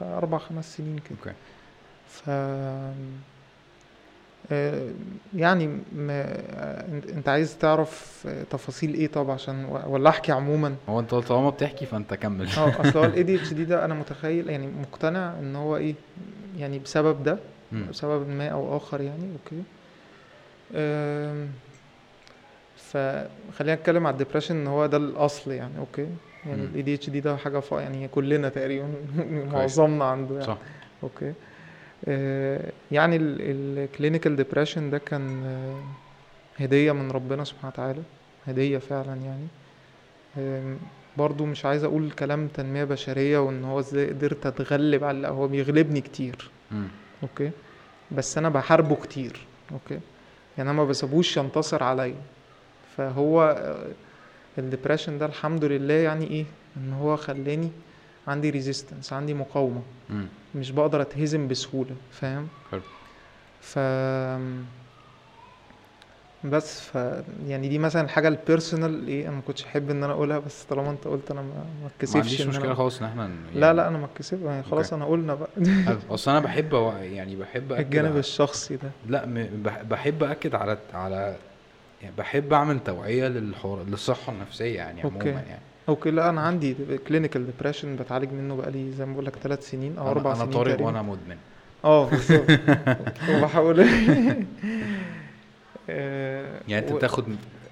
أربع 0.02 0.38
خمس 0.38 0.77
سنين 0.77 0.95
كده. 0.98 1.18
okay. 1.19 1.34
ف 2.10 2.30
آه، 4.52 4.90
يعني 5.36 5.68
ما 5.95 6.22
آه، 6.22 6.86
أنت 7.14 7.30
عايز 7.30 7.57
تعرف 7.57 8.23
آه، 8.27 8.44
تفاصيل 8.44 8.94
إيه 8.94 9.07
طب 9.07 9.32
عشان 9.32 9.65
ولا 9.88 10.10
أحكي 10.10 10.32
عموما؟ 10.32 10.76
هو 10.90 10.99
أنت 10.99 11.15
طالما 11.15 11.49
بتحكي 11.49 11.86
فأنت 11.86 12.14
كمل. 12.14 12.48
آه 12.57 12.82
أصل 12.82 12.99
هو 12.99 13.06
ال 13.05 13.23
ADHD 13.23 13.65
ده 13.65 13.86
أنا 13.86 13.94
متخيل 13.94 14.49
يعني 14.49 14.68
مقتنع 14.68 15.34
إن 15.40 15.56
هو 15.56 15.77
إيه 15.77 15.95
يعني 16.57 16.80
بسبب 16.80 17.23
ده. 17.23 17.40
بسبب 17.89 18.30
ما 18.30 18.47
أو 18.47 18.77
آخر 18.77 19.02
يعني 19.02 19.31
okay. 19.34 19.63
فخلينا 22.77 23.76
نتكلم 23.76 24.07
على 24.07 24.14
ال 24.13 24.17
depression 24.17 24.55
إن 24.56 24.68
هو 24.68 24.85
ده 24.85 24.97
الأصل 24.97 25.52
يعني 25.52 25.80
okay. 25.80 26.07
يعني. 26.45 26.64
ال 26.63 26.81
ADHD 26.81 27.19
ده 27.19 27.38
حاجة 27.38 27.60
ف... 27.60 27.72
يعني 27.72 28.07
كلنا 28.07 28.49
تقريبا 28.49 28.88
معظمنا 29.53 30.06
عنده 30.06 30.34
يعني. 30.34 30.45
صح. 30.45 30.57
okay. 31.03 31.34
آه، 32.07 32.72
يعني 32.91 33.18
ال 33.22 33.34
clinical 33.34 34.35
depression 34.35 34.89
ده 34.89 34.97
كان 34.97 35.43
آه، 35.45 35.84
هدية 36.64 36.91
من 36.91 37.11
ربنا 37.11 37.43
سبحانه 37.43 37.73
وتعالى. 37.73 38.02
هدية 38.47 38.77
فعلا 38.77 39.15
يعني. 39.15 39.47
برضو 41.18 41.45
مش 41.45 41.65
عايز 41.65 41.84
أقول 41.84 42.11
كلام 42.11 42.47
تنمية 42.47 42.84
بشرية 42.84 43.38
وإن 43.38 43.64
هو 43.64 43.80
إزاي 43.80 44.07
قدرت 44.10 44.45
أتغلب 44.45 45.03
على 45.03 45.27
هو 45.27 45.47
بيغلبني 45.47 46.02
كتير. 46.02 46.49
مم. 46.72 46.88
okay. 47.23 47.51
بس 48.11 48.38
أنا 48.38 48.49
بحاربه 48.49 48.95
كتير 48.95 49.40
okay؟ 49.72 49.99
يعني 50.57 50.69
أنا 50.69 50.73
ما 50.73 50.86
بسيبوش 50.86 51.38
ينتصر 51.38 51.84
عليا. 51.84 52.15
فهو 52.98 53.56
ال 54.57 54.63
depression 54.63 55.17
ده 55.18 55.26
الحمد 55.26 55.65
لله 55.65 55.94
يعني 55.94 56.27
إيه؟ 56.27 56.45
إن 56.77 56.94
هو 56.94 57.18
خلاني 57.18 57.69
عندي 58.27 58.49
resistance 58.49 59.13
عندي 59.14 59.34
مقاومة. 59.34 59.82
مم. 60.10 60.27
مش 60.56 60.72
بقدر 60.72 61.02
أتهزم 61.02 61.48
بسهولة 61.48 61.95
فاهم؟ 62.11 62.48
حلو. 62.72 62.82
ف 63.61 63.80
بس 66.49 66.81
ف 66.81 66.95
يعني 67.47 67.67
دي 67.69 67.80
مثلا 67.80 68.01
الحاجة 68.01 68.27
ال 68.27 68.36
personal 68.36 69.07
إيه 69.07 69.27
أنا 69.27 69.35
ما 69.35 69.41
كنتش 69.47 69.65
أحب 69.65 69.89
إن 69.89 70.03
أنا 70.03 70.13
أقولها 70.13 70.39
بس 70.39 70.63
طالما 70.63 70.89
أنت 70.91 71.07
قلت 71.07 71.31
أنا 71.31 71.41
ما 71.41 71.47
ما 71.47 71.63
ما 71.81 71.88
اتكسفش 71.88 72.15
عنديش 72.15 72.41
إن 72.41 72.47
مشكلة 72.47 72.73
خالص 72.73 72.99
إن 73.01 73.07
إحنا 73.07 73.27
ن- 73.27 73.35
لا 73.53 73.65
يعني 73.67 73.77
لا 73.77 73.88
أنا 73.88 73.97
ما 73.97 74.05
اتكسف. 74.05 74.41
يعني 74.41 74.63
خلاص 74.63 74.93
أنا 74.93 75.05
قلنا 75.05 75.35
بقى. 75.35 75.49
أصل 76.09 76.31
أنا 76.31 76.39
بحب 76.39 76.73
يعني 77.01 77.35
بحب 77.35 77.72
اكد 77.73 77.85
الجانب 77.85 78.13
على- 78.13 78.17
الشخصي 78.17 78.76
ده. 78.76 78.89
لا 79.07 79.26
م- 79.26 79.63
بحب 79.89 80.23
اكد 80.23 80.55
على 80.55 80.77
على 80.93 81.35
يعني 82.01 82.15
بحب 82.17 82.53
أعمل 82.53 82.80
توعية 82.84 83.27
للحوار 83.27 83.84
للصحة 83.84 84.34
النفسية 84.34 84.76
يعني 84.76 85.01
عموما 85.01 85.26
يعني. 85.31 85.59
okay. 85.89 86.11
لا 86.11 86.30
أنا 86.30 86.41
عندي 86.41 86.76
clinical 87.07 87.45
depression 87.45 87.95
بتعالج 87.95 88.31
منه 88.34 88.55
بقالي 88.55 88.91
زي 88.91 89.05
ما 89.05 89.13
بقول 89.13 89.26
لك 89.26 89.35
ثلاث 89.35 89.69
سنين 89.69 89.97
أو 89.97 90.07
أربع 90.07 90.22
أنا 90.31 90.43
أنا 90.43 90.51
سنين 90.51 90.63
طارق 90.63 90.81
وأنا 90.81 91.01
مدمن. 91.01 91.38
آه 91.85 92.09
بالظبط. 92.09 92.45
وبحاول. 93.30 93.85
آه، 95.89 96.59
يعني 96.67 96.85
انت 96.87 96.93
بتاخد 96.95 97.25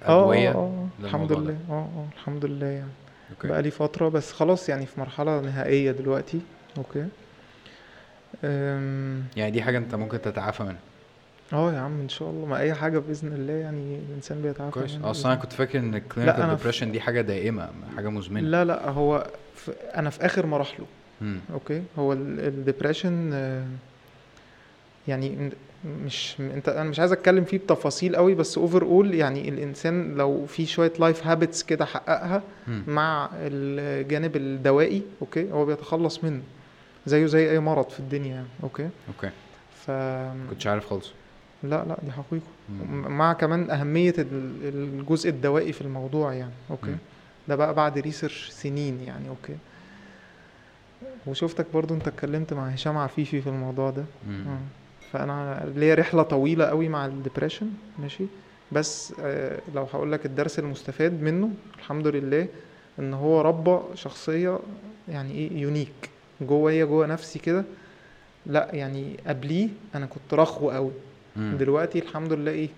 آه 0.06 0.22
أدوية 0.22 0.50
آه 0.50 0.54
آه 0.54 0.88
الحمد. 1.04 1.32
لله. 1.32 1.56
آه 1.70 1.72
آه 1.72 2.06
الحمد 2.14 2.44
لله 2.44 2.66
يعني. 2.66 2.90
okay. 3.36 3.48
بقالي 3.48 3.70
فترة 3.70 4.08
بس 4.08 4.32
خلاص 4.32 4.68
يعني 4.68 4.86
في 4.86 5.00
مرحلة 5.00 5.40
نهائية 5.40 5.90
دلوقتي. 5.92 6.40
okay. 6.78 7.06
أم، 8.44 9.22
يعني 9.36 9.50
دي 9.50 9.62
حاجة 9.62 9.78
انت 9.78 9.94
ممكن 9.94 10.20
تتعافى 10.22 10.62
منها؟ 10.62 10.78
آه 11.52 11.72
يا 11.72 11.78
عم 11.78 12.00
إن 12.00 12.08
شاء 12.08 12.30
الله. 12.30 12.46
ما 12.46 12.58
أي 12.58 12.74
حاجة 12.74 12.98
بإذن 12.98 13.32
الله 13.32 13.52
يعني 13.52 13.98
الإنسان 14.08 14.42
بيتعافى 14.42 14.72
كويس. 14.80 14.94
منها 14.94 15.10
أصلا 15.10 15.32
أنا 15.32 15.40
كنت 15.40 15.52
فاكر 15.52 15.78
إن 15.78 15.94
ال 15.94 16.01
clinical 16.01 16.56
depression 16.56 16.92
دي 16.92 17.00
حاجة 17.00 17.20
دائمة 17.20 17.68
حاجة. 17.96 18.08
مزمنة. 18.08 18.40
لا 18.48 18.64
لا 18.64 18.90
هو 18.90 19.26
في 19.56 19.72
أنا 19.94 20.10
في 20.10 20.26
آخر 20.26 20.46
مراحله. 20.46 20.86
okay. 21.52 21.82
هو 21.98 22.12
ال 22.12 22.23
depression 22.23 23.32
يعني 25.08 25.50
مش 25.84 26.40
م- 26.40 26.50
انت 26.50 26.68
أنا 26.68 26.90
مش 26.90 27.00
عايز 27.00 27.12
اتكلم 27.12 27.44
فيه 27.44 27.58
بتفاصيل 27.58 28.16
قوي 28.16 28.34
بس 28.34 28.58
overall 28.58 29.14
يعني 29.14 29.48
الإنسان 29.48 30.14
لو 30.14 30.46
في 30.46 30.66
شوية 30.66 30.92
life 30.98 31.26
habits 31.26 31.62
كده 31.62 31.84
حققها 31.84 32.42
مم. 32.68 32.82
مع 32.86 33.30
الجانب 33.34 34.36
الدوائي 34.36 35.02
okay 35.22 35.52
هو 35.52 35.64
بيتخلص 35.64 36.24
منه 36.24 36.42
زيه 37.06 37.26
زي 37.26 37.50
أي 37.50 37.58
مرض 37.58 37.88
في 37.90 38.00
الدنيا 38.00 38.34
يعني 38.34 38.46
okay 38.62 38.88
okay 39.08 39.30
ف 39.76 39.90
كنتش 40.50 40.66
عارف 40.66 40.86
خالص 40.86 41.10
لا 41.62 41.84
لا 41.84 41.96
دي 42.02 42.10
حقيقة 42.12 42.46
مم. 42.70 43.08
مع 43.16 43.32
كمان 43.32 43.70
ال- 44.18 44.74
الجزء 44.74 45.30
الدوائي 45.30 45.72
في 45.72 45.80
الموضوع 45.80 46.32
يعني 46.34 46.52
okay 46.70 46.90
مم. 46.90 46.96
ده 47.48 47.56
بقى 47.56 47.74
بعد 47.74 47.98
research 47.98 48.50
سنين 48.50 49.00
يعني 49.00 49.28
okay 49.28 49.56
وشفتك 51.26 51.66
برضو 51.74 51.94
أنت 51.94 52.08
اتكلمت 52.08 52.52
مع 52.52 52.66
هشام 52.68 52.96
عفيفي 52.98 53.40
في 53.40 53.48
الموضوع 53.48 53.90
ده 53.90 54.04
مم. 54.28 54.44
آه. 54.48 54.58
فأنا 55.14 55.64
ليا 55.76 55.94
رحلة 55.94 56.22
طويلة 56.22 56.64
قوي 56.64 56.88
مع 56.88 57.06
ال 57.06 57.12
depression 57.12 57.70
ماشي 57.98 58.24
بس 58.72 59.14
آه 59.20 59.60
لو 59.74 59.82
هقول 59.82 60.12
لك 60.12 60.26
الدرس 60.26 60.58
المستفاد 60.58 61.22
منه 61.22 61.50
الحمد 61.78 62.06
لله 62.06 62.46
إن 62.98 63.14
هو 63.14 63.40
ربى 63.40 63.78
شخصية 63.94 64.58
يعني 65.08 65.32
إيه 65.32 65.58
يونيك 65.58 66.10
جوايا 66.40 66.84
جوا 66.84 67.06
نفسي 67.06 67.38
كده 67.38 67.64
لأ 68.46 68.68
يعني 68.72 69.16
قبليه 69.26 69.68
أنا 69.94 70.06
كنت 70.06 70.34
رخو 70.34 70.70
قوي 70.70 70.90
مم. 71.36 71.56
دلوقتي 71.58 71.98
الحمد 71.98 72.32
لله 72.32 72.50
إيه 72.52 72.68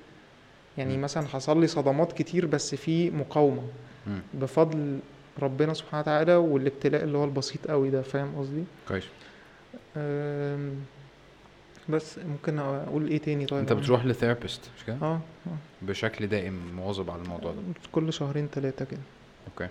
يعني 0.78 0.96
مم. 0.96 1.02
مثلا 1.02 1.26
حصل 1.26 1.60
لي 1.60 1.66
صدمات 1.66 2.12
كتير 2.12 2.46
بس 2.46 2.74
في 2.74 3.10
مقاومة 3.10 3.62
مم. 4.06 4.20
بفضل 4.34 4.98
ربنا 5.42 5.74
سبحانه 5.74 6.00
وتعالى 6.00 6.34
والابتلاء 6.36 7.04
اللي 7.04 7.18
هو 7.18 7.24
البسيط 7.24 7.66
قوي 7.70 7.90
ده 7.90 8.02
فاهم 8.02 8.34
قصدي 8.38 8.64
كويس 8.88 9.04
بس 11.88 12.18
ممكن 12.18 12.58
أقول 12.58 13.08
إيه 13.08 13.18
تاني 13.18 13.46
طيب؟ 13.46 13.58
أنت 13.60 13.72
بتروح 13.72 14.04
ل 14.06 14.12
therapist 14.12 14.60
مش 14.78 14.84
كده؟ 14.84 14.96
آه 15.02 15.20
آه، 15.46 15.50
بشكل 15.82 16.26
دائم 16.26 16.60
مواظب 16.76 17.10
على 17.10 17.22
الموضوع 17.22 17.52
ده. 17.52 17.58
كل 17.92 18.12
شهرين 18.12 18.48
ثلاثة 18.52 18.84
كده. 18.84 19.00
okay. 19.52 19.68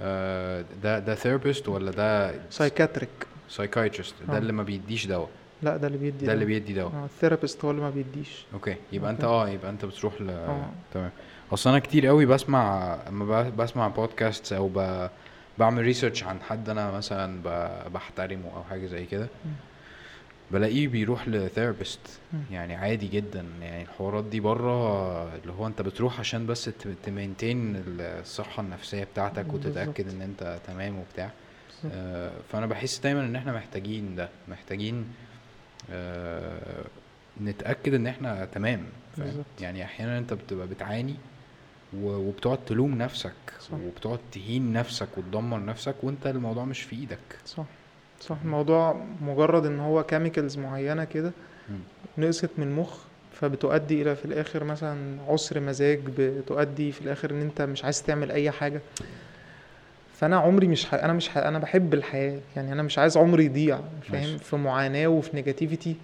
آه، 0.00 0.64
ده 0.82 0.98
ده 0.98 1.14
therapist 1.14 1.68
ولا 1.68 1.90
ده 1.90 2.34
psychiatric 2.50 3.08
psychiatrist 3.48 4.14
ده 4.28 4.34
آه. 4.34 4.38
اللي 4.38 4.52
ما 4.52 4.62
بيديش 4.62 5.06
دواء. 5.06 5.28
لا 5.62 5.76
ده 5.76 5.86
اللي 5.86 5.98
بيدي 5.98 6.26
ده 6.26 6.32
اللي 6.32 6.44
بيدي 6.44 6.72
دواء. 6.74 6.92
آه 6.94 7.04
ال 7.04 7.10
therapist 7.10 7.64
هو 7.64 7.70
اللي 7.70 7.82
ما 7.82 7.90
بيديش. 7.90 8.44
okay. 8.54 8.76
يبقى 8.92 9.10
أنت. 9.10 9.24
آه 9.24 9.48
يبقى 9.48 9.70
أنت 9.70 9.84
بتروح 9.84 10.20
ل 10.20 10.30
آه. 10.30 10.68
تمام. 10.94 11.10
أصل 11.52 11.70
أنا 11.70 11.78
كتير 11.78 12.06
قوي 12.06 12.26
بسمع 12.26 12.94
اما 13.08 13.50
بسمع 13.50 13.88
بودكاست 13.88 14.52
أو 14.52 14.68
ب... 14.74 15.08
بعمل 15.58 15.82
research 15.82 16.24
عن 16.24 16.40
حد 16.40 16.68
أنا 16.68 16.90
مثلا 16.90 17.42
ب... 17.44 17.70
بحترمه 17.92 18.56
أو 18.56 18.62
حاجة 18.64 18.86
زي 18.86 19.06
كده. 19.06 19.26
بلاقيه 20.50 20.88
بيروح 20.88 21.28
لثيرابيست. 21.28 22.00
يعني 22.50 22.74
عادي 22.74 23.08
جدا 23.08 23.44
يعني 23.62 23.82
الحوارات 23.82 24.24
دي 24.24 24.40
بره 24.40 25.34
اللي 25.34 25.52
هو 25.52 25.66
انت 25.66 25.82
بتروح 25.82 26.20
عشان 26.20 26.46
بس 26.46 26.70
تمينتين 27.04 27.82
الصحة 28.00 28.62
النفسية 28.62 29.04
بتاعتك 29.04 29.54
وتتأكد. 29.54 30.08
إن 30.08 30.22
انت 30.22 30.58
تمام 30.66 30.98
وبتاع. 30.98 31.30
آه، 31.92 32.30
فأنا 32.52 32.66
بحس 32.66 32.98
دايما 32.98 33.20
إن 33.20 33.36
إحنا 33.36 33.52
محتاجين 33.52 34.14
ده 34.16 34.28
محتاجين 34.48 35.06
آه، 35.90 36.84
نتأكد 37.42 37.94
إن 37.94 38.06
إحنا 38.06 38.44
تمام. 38.44 38.86
يعني 39.60 39.84
أحيانا 39.84 40.18
أنت 40.18 40.32
بتبقى 40.32 40.66
بتعاني 40.66 41.14
وبتقعد 41.96 42.58
تلوم 42.66 42.98
نفسك 42.98 43.32
صح. 43.60 43.72
وبتقعد 43.72 44.18
تهين 44.32 44.72
نفسك 44.72 45.08
وتدمر 45.18 45.64
نفسك 45.64 45.94
وأنت 46.02 46.26
الموضوع 46.26 46.64
مش 46.64 46.82
في 46.82 46.96
إيدك 46.96 47.18
صح 47.46 47.64
صح 48.20 48.36
الموضوع 48.44 49.00
مجرد 49.22 49.66
إن 49.66 49.80
هو 49.80 50.02
chemicals 50.02 50.58
معينة 50.58 51.04
كده. 51.04 51.32
نقصت 52.18 52.50
من 52.58 52.64
المخ 52.66 52.98
فبتؤدي 53.40 54.02
إلى 54.02 54.16
في 54.16 54.24
الآخر 54.24 54.64
مثلا 54.64 54.96
عسر 55.28 55.60
مزاج 55.60 56.00
بتؤدي 56.18 56.92
في 56.92 57.00
الآخر 57.00 57.30
إن 57.30 57.40
أنت 57.40 57.62
مش 57.62 57.84
عايز 57.84 58.02
تعمل 58.02 58.30
أي 58.30 58.50
حاجة 58.50 58.80
فأنا 60.20 60.36
عمري 60.36 60.68
مش 60.68 60.86
ح... 60.86 60.94
أنا 60.94 61.12
مش 61.12 61.28
ح... 61.28 61.36
أنا 61.38 61.58
بحب 61.58 61.94
الحياة 61.94 62.38
يعني 62.56 62.72
أنا 62.72 62.82
مش 62.82 62.98
عايز 62.98 63.16
عمري 63.16 63.44
يضيع 63.44 63.78
فاهم. 64.12 64.38
في 64.38 64.56
معاناة 64.56 65.06
وفي 65.06 65.36
negativity 65.36 65.96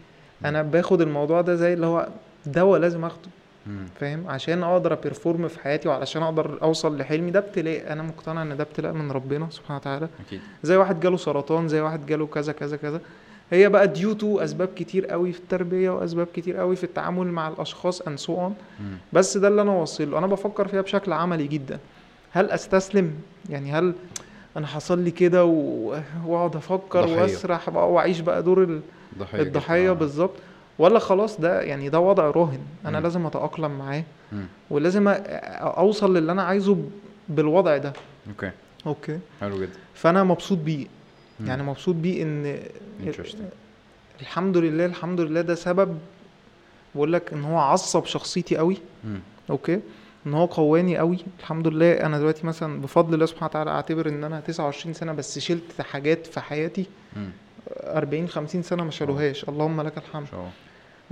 أنا 0.45 0.63
باخد 0.63 1.01
الموضوع 1.01 1.41
ده 1.41 1.55
زي 1.55 1.73
اللي 1.73 1.87
هو 1.87 2.09
دواء 2.47 2.81
لازم 2.81 3.05
آخده. 3.05 3.29
فاهم؟ 4.01 4.29
عشان 4.29 4.63
أقدر 4.63 4.93
a 4.93 5.00
perform 5.00 5.49
في 5.49 5.61
حياتي 5.61 5.89
وعلشان 5.89 6.23
أقدر 6.23 6.59
أوصل 6.63 6.99
لحلمي. 6.99 7.31
ده 7.31 7.39
ابتلاء. 7.39 7.93
أنا 7.93 8.03
مقتنع 8.03 8.43
إن 8.43 8.57
ده 8.57 8.63
ابتلاء 8.63 8.93
من 8.93 9.11
ربنا 9.13 9.47
سبحانه 9.51 9.77
وتعالى. 9.77 10.09
أكيد. 10.27 10.41
زي 10.63 10.77
واحد 10.77 11.01
جاله 11.01 11.17
سرطان 11.17 11.69
زي 11.69 11.81
واحد 11.81 12.07
جاله 12.07 12.27
كذا 12.27 12.53
كذا 12.53 12.77
كذا. 12.77 13.01
هي 13.51 13.69
بقى 13.69 13.89
due 13.89 14.13
to 14.13 14.39
أسباب 14.41 14.69
كتير 14.77 15.07
قوي 15.07 15.33
في 15.33 15.39
التربية 15.39 15.91
وأسباب 15.91 16.27
كتير 16.35 16.57
قوي 16.57 16.77
في 16.77 16.85
التعامل 16.85 17.27
مع 17.27 17.49
الأشخاص 17.49 18.01
and 18.01 18.19
so 18.19 18.41
on. 18.41 18.55
بس 19.13 19.37
ده 19.37 19.49
اللي 19.49 19.63
أنا 19.63 19.71
واصل 19.73 20.11
له. 20.11 20.19
أنا 20.19 20.27
بفكر 20.27 20.69
فيها 20.69 20.81
بشكل 20.81 21.13
عملي 21.13 21.47
جدا. 21.47 21.79
هل 22.31 22.51
أستسلم؟ 22.51 23.13
يعني 23.51 23.73
هل 23.73 23.95
أنا 24.57 24.67
حصل 24.67 24.99
لي 24.99 25.11
كده 25.11 25.45
وأقعد 25.45 26.57
أفكر 26.57 27.05
ضحية. 27.05 27.23
وأسرح 27.23 27.71
بقى 27.71 27.93
وأعيش 27.93 28.21
بقى 28.21 28.43
دور. 28.43 28.81
الضحية؟ 29.35 29.91
آه. 29.91 29.93
بالظبط. 29.93 30.35
ولا 30.83 30.99
خلاص 30.99 31.41
ده 31.41 31.63
يعني 31.63 31.89
ده 31.89 32.01
وضع 32.01 32.31
راهن 32.31 32.59
أنا 32.87 32.99
مم. 32.99 33.03
لازم 33.05 33.27
أتأقلم 33.27 33.79
معاه. 33.79 34.05
ولازم 34.71 35.09
أوصل 35.09 36.17
للي 36.17 36.33
أنا 36.33 36.43
عايزه 36.43 36.77
بالوضع 37.29 37.77
ده. 37.77 37.93
okay. 38.29 38.51
okay. 38.87 39.19
حلو 39.41 39.57
جدا. 39.63 39.73
فأنا 39.95 40.25
مبسوط 40.25 40.59
بيه. 40.59 40.87
يعني 41.47 41.63
مبسوط 41.63 41.95
بيه 41.95 42.23
إن. 42.23 42.59
الحمد 44.21 44.57
لله 44.57 44.87
الحمد 44.87 45.21
لله 45.21 45.41
ده 45.41 45.55
سبب 45.55 45.99
بقول 46.95 47.13
لك 47.13 47.33
إن 47.33 47.45
هو 47.45 47.59
عصب 47.59 48.05
شخصيتي 48.05 48.57
قوي 48.57 48.77
مم. 49.05 49.21
okay. 49.51 49.81
إن 50.27 50.35
هو 50.35 50.45
قواني 50.45 50.99
قوي 50.99 51.19
الحمد 51.41 51.69
لله 51.69 51.93
أنا 51.93 52.19
دلوقتي 52.19 52.47
مثلا 52.47 52.81
بفضل 52.81 53.15
الله 53.15 53.27
سبحانه 53.27 53.47
وتعالى 53.51 53.71
أعتبر 53.71 54.09
إن 54.09 54.25
أنا 54.25 54.41
29 54.41 54.95
سنة 54.95 55.13
بس 55.13 55.39
شلت 55.39 55.81
حاجات 55.81 56.27
في 56.27 56.41
حياتي 56.41 56.87
مم. 57.17 57.31
40 57.85 58.29
50 58.29 58.63
سنة 58.63 58.85
ما 58.85 58.91
شالوهاش. 58.91 59.49
اللهم 59.49 59.81
لك 59.81 59.99
الحمد. 59.99 60.27
الله. 60.33 60.51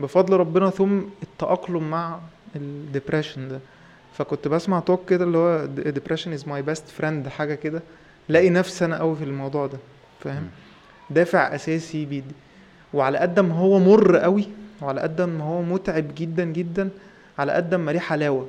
بفضل 0.00 0.36
ربنا 0.36 0.70
ثم 0.70 1.00
التأقلم 1.22 1.90
مع 1.90 2.18
ال 2.56 2.65
depression 2.65 3.48
ده 3.48 3.60
فكنت 4.14 4.48
بسمع 4.48 4.80
talk 4.80 5.08
كده 5.08 5.24
اللي 5.24 5.38
هو 5.38 5.68
depression 5.76 6.38
is 6.40 6.42
my 6.42 6.70
best 6.74 7.00
friend 7.02 7.28
حاجة 7.28 7.54
كده 7.54 7.82
لاقي 8.28 8.50
نفسي 8.50 8.84
أنا 8.84 8.98
قوي 8.98 9.16
في 9.16 9.24
الموضوع 9.24 9.66
ده 9.66 9.78
فاهم. 10.20 10.48
دافع 11.10 11.54
أساسي 11.54 12.04
بيدي 12.04 12.34
وعلى 12.94 13.18
قد 13.18 13.40
ما 13.40 13.54
هو 13.54 13.78
مر 13.78 14.16
قوي 14.16 14.44
وعلى 14.82 15.00
قد 15.00 15.20
ما 15.20 15.44
هو 15.44 15.62
متعب 15.62 16.04
جدا 16.14 16.44
جدا 16.44 16.88
على 17.38 17.52
قد 17.52 17.74
ما 17.74 17.90
ليه 17.90 17.98
حلاوه 17.98 18.46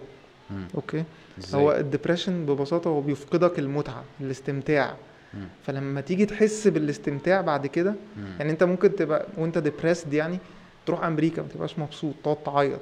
مم. 0.51 0.67
okay 0.75 1.03
إزاي؟ 1.39 1.61
هو 1.61 1.71
ال 1.71 1.78
depression 1.78 2.45
ببساطة 2.45 2.87
هو 2.89 3.01
بيفقدك 3.01 3.59
المتعة 3.59 4.03
الاستمتاع 4.21 4.93
مم. 5.33 5.47
فلما 5.65 6.01
تيجي 6.01 6.25
تحس 6.25 6.67
بالاستمتاع 6.67 7.41
بعد 7.41 7.67
كده. 7.67 7.93
يعني 8.39 8.51
أنت 8.51 8.63
ممكن 8.63 8.95
تبقى 8.95 9.25
وأنت 9.37 9.57
depressed 9.57 10.13
يعني 10.13 10.39
تروح 10.85 11.03
أمريكا 11.05 11.41
ما 11.41 11.47
تبقاش 11.47 11.79
مبسوط 11.79 12.13
تقعد 12.23 12.37
تعيط 12.45 12.79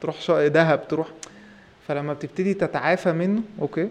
تروح 0.00 0.30
دهب 0.30 0.88
تروح 0.88 1.08
فلما 1.88 2.12
بتبتدي 2.12 2.54
تتعافى 2.54 3.12
منه 3.12 3.42
okay 3.60 3.88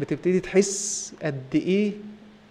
بتبتدي 0.00 0.40
تحس 0.40 1.12
قد 1.22 1.42
إيه 1.54 1.92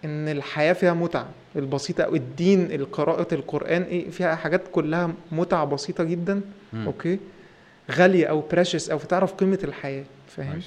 إن 0.04 0.28
الحياة 0.28 0.72
فيها 0.72 0.92
متعة 0.94 1.28
البسيطة 1.56 2.04
أو 2.04 2.14
الدين 2.14 2.84
قراءه 2.92 3.34
القرآن 3.34 3.82
إيه 3.82 4.10
فيها 4.10 4.34
حاجات 4.34 4.60
كلها 4.72 5.12
متعة 5.32 5.64
بسيطة 5.64 6.04
جدا 6.04 6.40
مم. 6.72 6.86
okay 6.86 7.18
غالية 7.90 8.26
أو 8.26 8.40
precious 8.52 8.90
أو 8.90 8.98
تعرف 8.98 9.32
قيمة 9.32 9.58
الحياة 9.64 10.04
فاهم. 10.28 10.60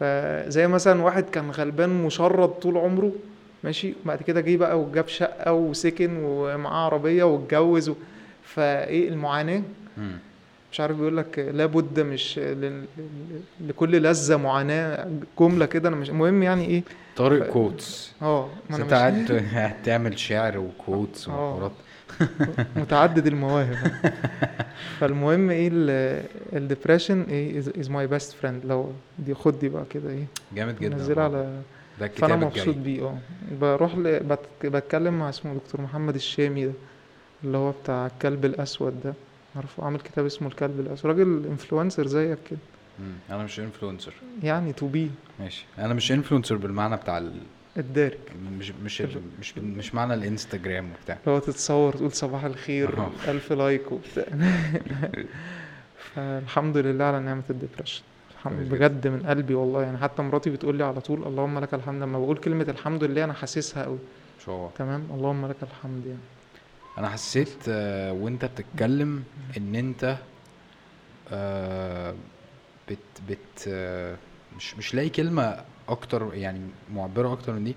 فزي 0.00 0.66
مثلا 0.66 1.02
واحد 1.02 1.24
كان 1.24 1.50
غلبان 1.50 2.02
مشرد 2.04 2.48
طول 2.48 2.76
عمره 2.76 3.12
ماشي 3.64 3.94
بعد 4.04 4.22
كده 4.22 4.40
جه 4.40 4.56
بقى 4.56 4.80
وجاب 4.80 5.08
شقة 5.08 5.52
وسكن 5.52 6.16
ومعاه 6.24 6.84
عربية 6.86 7.24
واتجوز 7.24 7.88
و... 7.88 7.94
فايه 8.42 9.08
المعاناة. 9.08 9.62
مش 10.72 10.80
عارف 10.80 10.96
بيقول 10.96 11.16
لك 11.16 11.38
لابد 11.38 12.00
مش 12.00 12.38
ل- 12.38 12.84
لكل 13.60 14.02
لذة 14.02 14.36
معاناة 14.36 15.08
جملة 15.40 15.66
كده 15.66 15.88
أنا 15.88 15.96
مش 15.96 16.10
المهم 16.10 16.42
يعني 16.42 16.64
إيه؟ 16.66 16.82
طارق 17.16 17.42
ف- 17.48 17.50
quotes 17.52 18.12
آه 18.22 18.48
ما 18.70 18.76
انت 18.76 18.92
أنا 18.92 19.22
مش 19.22 19.32
قاعد 19.54 19.74
تعمل 19.84 20.18
شعر 20.18 20.58
و 20.58 20.68
quotes 20.68 21.28
آه. 21.28 21.32
وحوارات 21.54 21.72
متعدد 22.76 23.26
المواهب. 23.26 23.76
فالمهم 25.00 25.50
إيه 25.50 25.70
ال 26.52 26.58
depression 26.58 27.22
إيه 27.22 27.58
is 27.58 27.90
my 27.90 28.06
best 28.06 28.32
friend 28.32 28.64
لو 28.66 28.92
دي 29.18 29.34
خد 29.34 29.58
دي 29.58 29.68
بقى 29.68 29.84
كده 29.90 30.10
إيه؟ 30.10 30.24
جامد 30.54 30.78
جدا 30.80 30.96
نزلها. 30.96 31.24
على 31.24 31.32
ده 32.00 32.08
فأنا 32.08 32.34
الكتاب 32.34 32.44
مبسوط 32.44 32.76
الجاي 32.76 32.94
بيه 32.96 33.02
آه. 33.06 33.18
بروح 33.60 33.94
ل... 33.96 34.20
بت... 34.20 34.38
بتكلم 34.66 35.18
مع 35.18 35.28
اسمه 35.28 35.54
دكتور 35.54 35.80
محمد 35.80 36.14
الشامي 36.14 36.64
ده. 36.66 36.72
اللي 37.44 37.58
هو 37.58 37.70
بتاع 37.70 38.06
الكلب 38.06 38.44
الأسود 38.44 39.00
ده. 39.04 39.14
عارفه؟ 39.56 39.84
عامل 39.84 40.00
كتاب 40.00 40.26
اسمه 40.26 40.48
الكلب 40.48 40.80
الأسود. 40.80 41.10
راجل 41.10 41.46
influencer 41.46 42.06
زيك 42.06 42.38
كده. 42.50 42.58
أنا 43.30 43.44
مش 43.44 43.60
انفلونسر 43.60 44.14
يعني 44.42 44.72
to 44.72 44.86
be 44.88 45.10
ماشي. 45.40 45.66
أنا 45.78 45.94
مش 45.94 46.12
influencer 46.12 46.56
بالمعنى 46.56 46.96
بتاع 46.96 47.18
ال... 47.18 47.32
ال 47.76 47.85
dark. 47.85 48.32
مش 48.58 48.72
مش 48.84 49.00
ال... 49.00 49.22
مش 49.40 49.58
مش 49.58 49.94
معنى 49.94 50.14
الإنستجرام 50.14 50.90
وبتاع. 50.90 51.18
لو 51.26 51.38
تتصور 51.38 51.92
تقول 51.92 52.12
صباح 52.12 52.44
الخير. 52.44 53.08
ألف 53.28 53.52
لايك 53.52 53.92
وبتاع. 53.92 54.24
فالحمد 56.14 56.76
لله 56.76 57.04
على 57.04 57.42
كويس 57.48 58.02
جدا. 58.46 58.68
بجد 58.70 59.08
من 59.08 59.22
قلبي 59.26 59.54
والله. 59.54 59.82
يعني 59.82 59.98
حتى 59.98 60.22
مراتي 60.22 60.50
بتقول 60.50 60.76
لي 60.76 60.84
على 60.84 61.00
طول 61.00 61.26
اللهم 61.26 61.58
لك 61.58 61.74
الحمد. 61.74 62.02
لما 62.02 62.18
بقول 62.18 62.36
كلمة 62.36 62.66
الحمد 62.68 63.04
لله 63.04 63.24
أنا 63.24 63.32
حاسسها 63.32 63.84
قوي 63.84 63.98
تمام؟ 64.78 65.08
اللهم 65.14 65.46
لك 65.46 65.56
الحمد 65.62 66.06
يعني. 66.06 66.18
أنا 66.98 67.08
حسيت 67.08 67.54
آه، 67.68 68.12
وانت 68.12 68.44
بتتكلم 68.44 69.24
ان 69.56 69.74
انت 69.74 70.16
آه، 71.32 72.14
بت 72.90 72.98
بت 73.28 73.68
آه، 73.68 74.16
مش 74.56 74.74
مش 74.76 74.94
لاقي 74.94 75.08
كلمة 75.08 75.64
أكتر 75.88 76.34
يعني 76.34 76.60
معبرة 76.94 77.32
أكتر 77.32 77.52
من 77.52 77.64
دي 77.64 77.74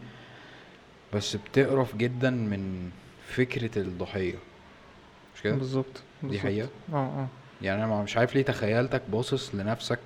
بس 1.13 1.35
بتقرف 1.35 1.95
جدا 1.95 2.29
من 2.29 2.89
فكرة 3.27 3.79
الضحية 3.81 4.35
مش 5.35 5.41
كده؟ 5.41 5.55
بالظبط 5.55 6.03
دي. 6.23 6.39
حقيقة 6.39 6.69
آه 6.93 6.95
آه 6.95 7.27
يعني 7.61 7.83
أنا 7.83 8.01
مش 8.03 8.17
عارف 8.17 8.35
ليه 8.35 8.41
تخيلتك 8.41 9.01
باصص 9.11 9.55
لنفسك. 9.55 9.99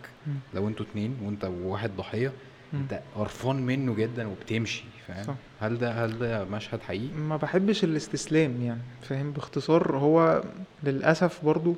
لو 0.54 0.68
أنتوا 0.68 0.86
اتنين 0.86 1.18
وانت 1.24 1.46
وواحد 1.46 1.92
ضحية 1.98 2.28
مم. 2.28 2.34
انت 2.74 3.00
قرفان 3.16 3.56
منه 3.56 3.96
جدا 3.96 4.28
وبتمشي 4.28 4.84
فاهم. 5.08 5.36
هل 5.62 5.78
ده 5.78 5.92
هل 6.06 6.20
ده 6.20 6.46
مشهد 6.46 6.82
حقيقي؟ 6.82 7.14
ما 7.14 7.38
بحبش 7.38 7.84
الاستسلام 7.84 8.62
يعني 8.62 8.82
فاهم؟ 9.02 9.32
باختصار 9.32 9.98
هو 9.98 10.44
للأسف 10.84 11.46
برضو 11.46 11.76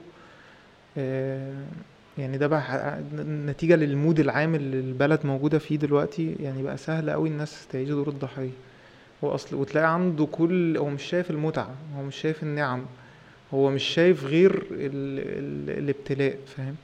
آه، 0.98 1.64
يعني 2.18 2.38
ده 2.38 2.48
بقى 2.48 3.00
نتيجة 3.26 3.76
للمود 3.76 4.20
العام 4.20 4.56
اللي 4.56 4.80
البلد 4.80 5.26
موجودة 5.26 5.60
فيه 5.60 5.78
دلوقتي 5.78 6.36
يعني 6.40 6.64
بقى 6.64 6.78
سهل 6.78 7.10
قوي 7.10 7.30
الناس 7.30 7.68
تعيش 7.68 7.90
دور 7.90 8.08
الضحية. 8.08 8.50
هو 9.24 9.36
أصل 9.36 9.56
وتلاقي 9.56 9.94
عنده 9.94 10.26
كل 10.26 10.78
هو 10.78 10.90
مش 10.90 11.04
شايف 11.04 11.32
المتعة 11.32 11.76
هو 11.98 12.04
مش 12.04 12.16
شايف 12.16 12.44
النعم 12.44 12.86
هو 13.54 13.70
مش 13.70 13.84
شايف 13.84 14.24
غير 14.26 14.52
ال... 14.72 15.20
ال... 15.72 15.78
الابتلاء 15.84 16.38
فاهم؟ 16.58 16.76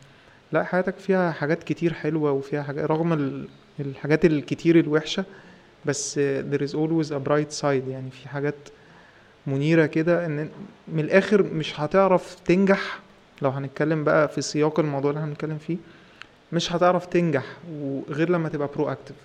لا 0.51 0.63
حياتك 0.63 0.97
فيها 0.97 1.31
حاجات 1.31 1.63
كتير 1.63 1.93
حلوة 1.93 2.31
وفيها 2.31 2.63
حاجات 2.63 2.85
رغم 2.85 3.13
ال... 3.13 3.47
الحاجات 3.79 4.25
الكتير 4.25 4.79
الوحشة 4.79 5.25
بس 5.85 6.19
there 6.19 6.61
is 6.61 6.71
always 6.73 7.09
a 7.11 7.29
bright 7.29 7.61
side. 7.61 7.63
يعني 7.89 8.11
في 8.11 8.29
حاجات 8.29 8.55
منيرة 9.47 9.85
كده 9.85 10.25
إن 10.25 10.49
من 10.87 10.99
الآخر 10.99 11.43
مش 11.43 11.79
هتعرف 11.79 12.35
تنجح. 12.45 12.99
لو 13.41 13.49
هنتكلم 13.49 14.03
بقى 14.03 14.27
في 14.27 14.41
سياق 14.41 14.79
الموضوع 14.79 15.11
اللي 15.11 15.21
هنتكلم 15.21 15.57
فيه 15.57 15.77
مش 16.53 16.71
هتعرف 16.73 17.05
تنجح 17.05 17.43
غير 18.09 18.29
لما 18.29 18.49
تبقى 18.49 18.69
برو 18.75 18.89
اكتف 18.91 19.15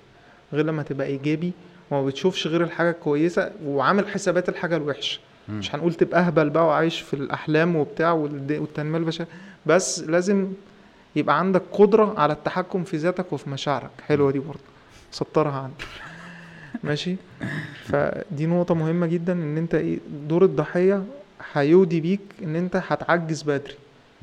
غير 0.52 0.64
لما 0.66 0.82
تبقى 0.82 1.06
إيجابي. 1.06 1.52
وما 1.90 2.06
بتشوفش 2.06 2.46
غير 2.46 2.62
الحاجة 2.62 2.90
الكويسة 2.90 3.50
وعامل 3.64 4.08
حسابات 4.08 4.48
الحاجة 4.48 4.76
الوحشة. 4.76 5.20
مم. 5.48 5.58
مش 5.58 5.74
هنقول 5.74 5.94
تبقى 5.94 6.20
أهبل 6.20 6.50
بقى 6.50 6.66
وعايش 6.66 7.00
في 7.00 7.14
الأحلام 7.14 7.76
وبتاع 7.76 8.12
والتنمية 8.12 8.98
البشرية 8.98 9.28
بس 9.66 10.00
لازم 10.00 10.52
يبقى 11.16 11.38
عندك 11.38 11.62
قدرة 11.72 12.14
على 12.20 12.32
التحكم 12.32 12.84
في 12.84 12.96
ذاتك 12.96 13.32
وفي 13.32 13.50
مشاعرك. 13.50 13.90
حلوة 14.06 14.30
دي 14.32 14.38
برضه. 14.38 14.60
سطرها 15.10 15.60
عندك. 15.60 15.84
ماشي؟ 16.84 17.16
فدي 17.84 18.46
نقطة 18.46 18.74
مهمة 18.74 19.06
جدا 19.06 19.32
إن 19.32 19.56
أنت 19.56 19.74
إيه 19.74 19.98
دور 20.28 20.44
الضحية 20.44 21.04
هيودي 21.52 22.00
بيك 22.00 22.20
إن 22.42 22.56
أنت 22.56 22.82
هتعجز 22.88 23.42
بدري. 23.42 23.74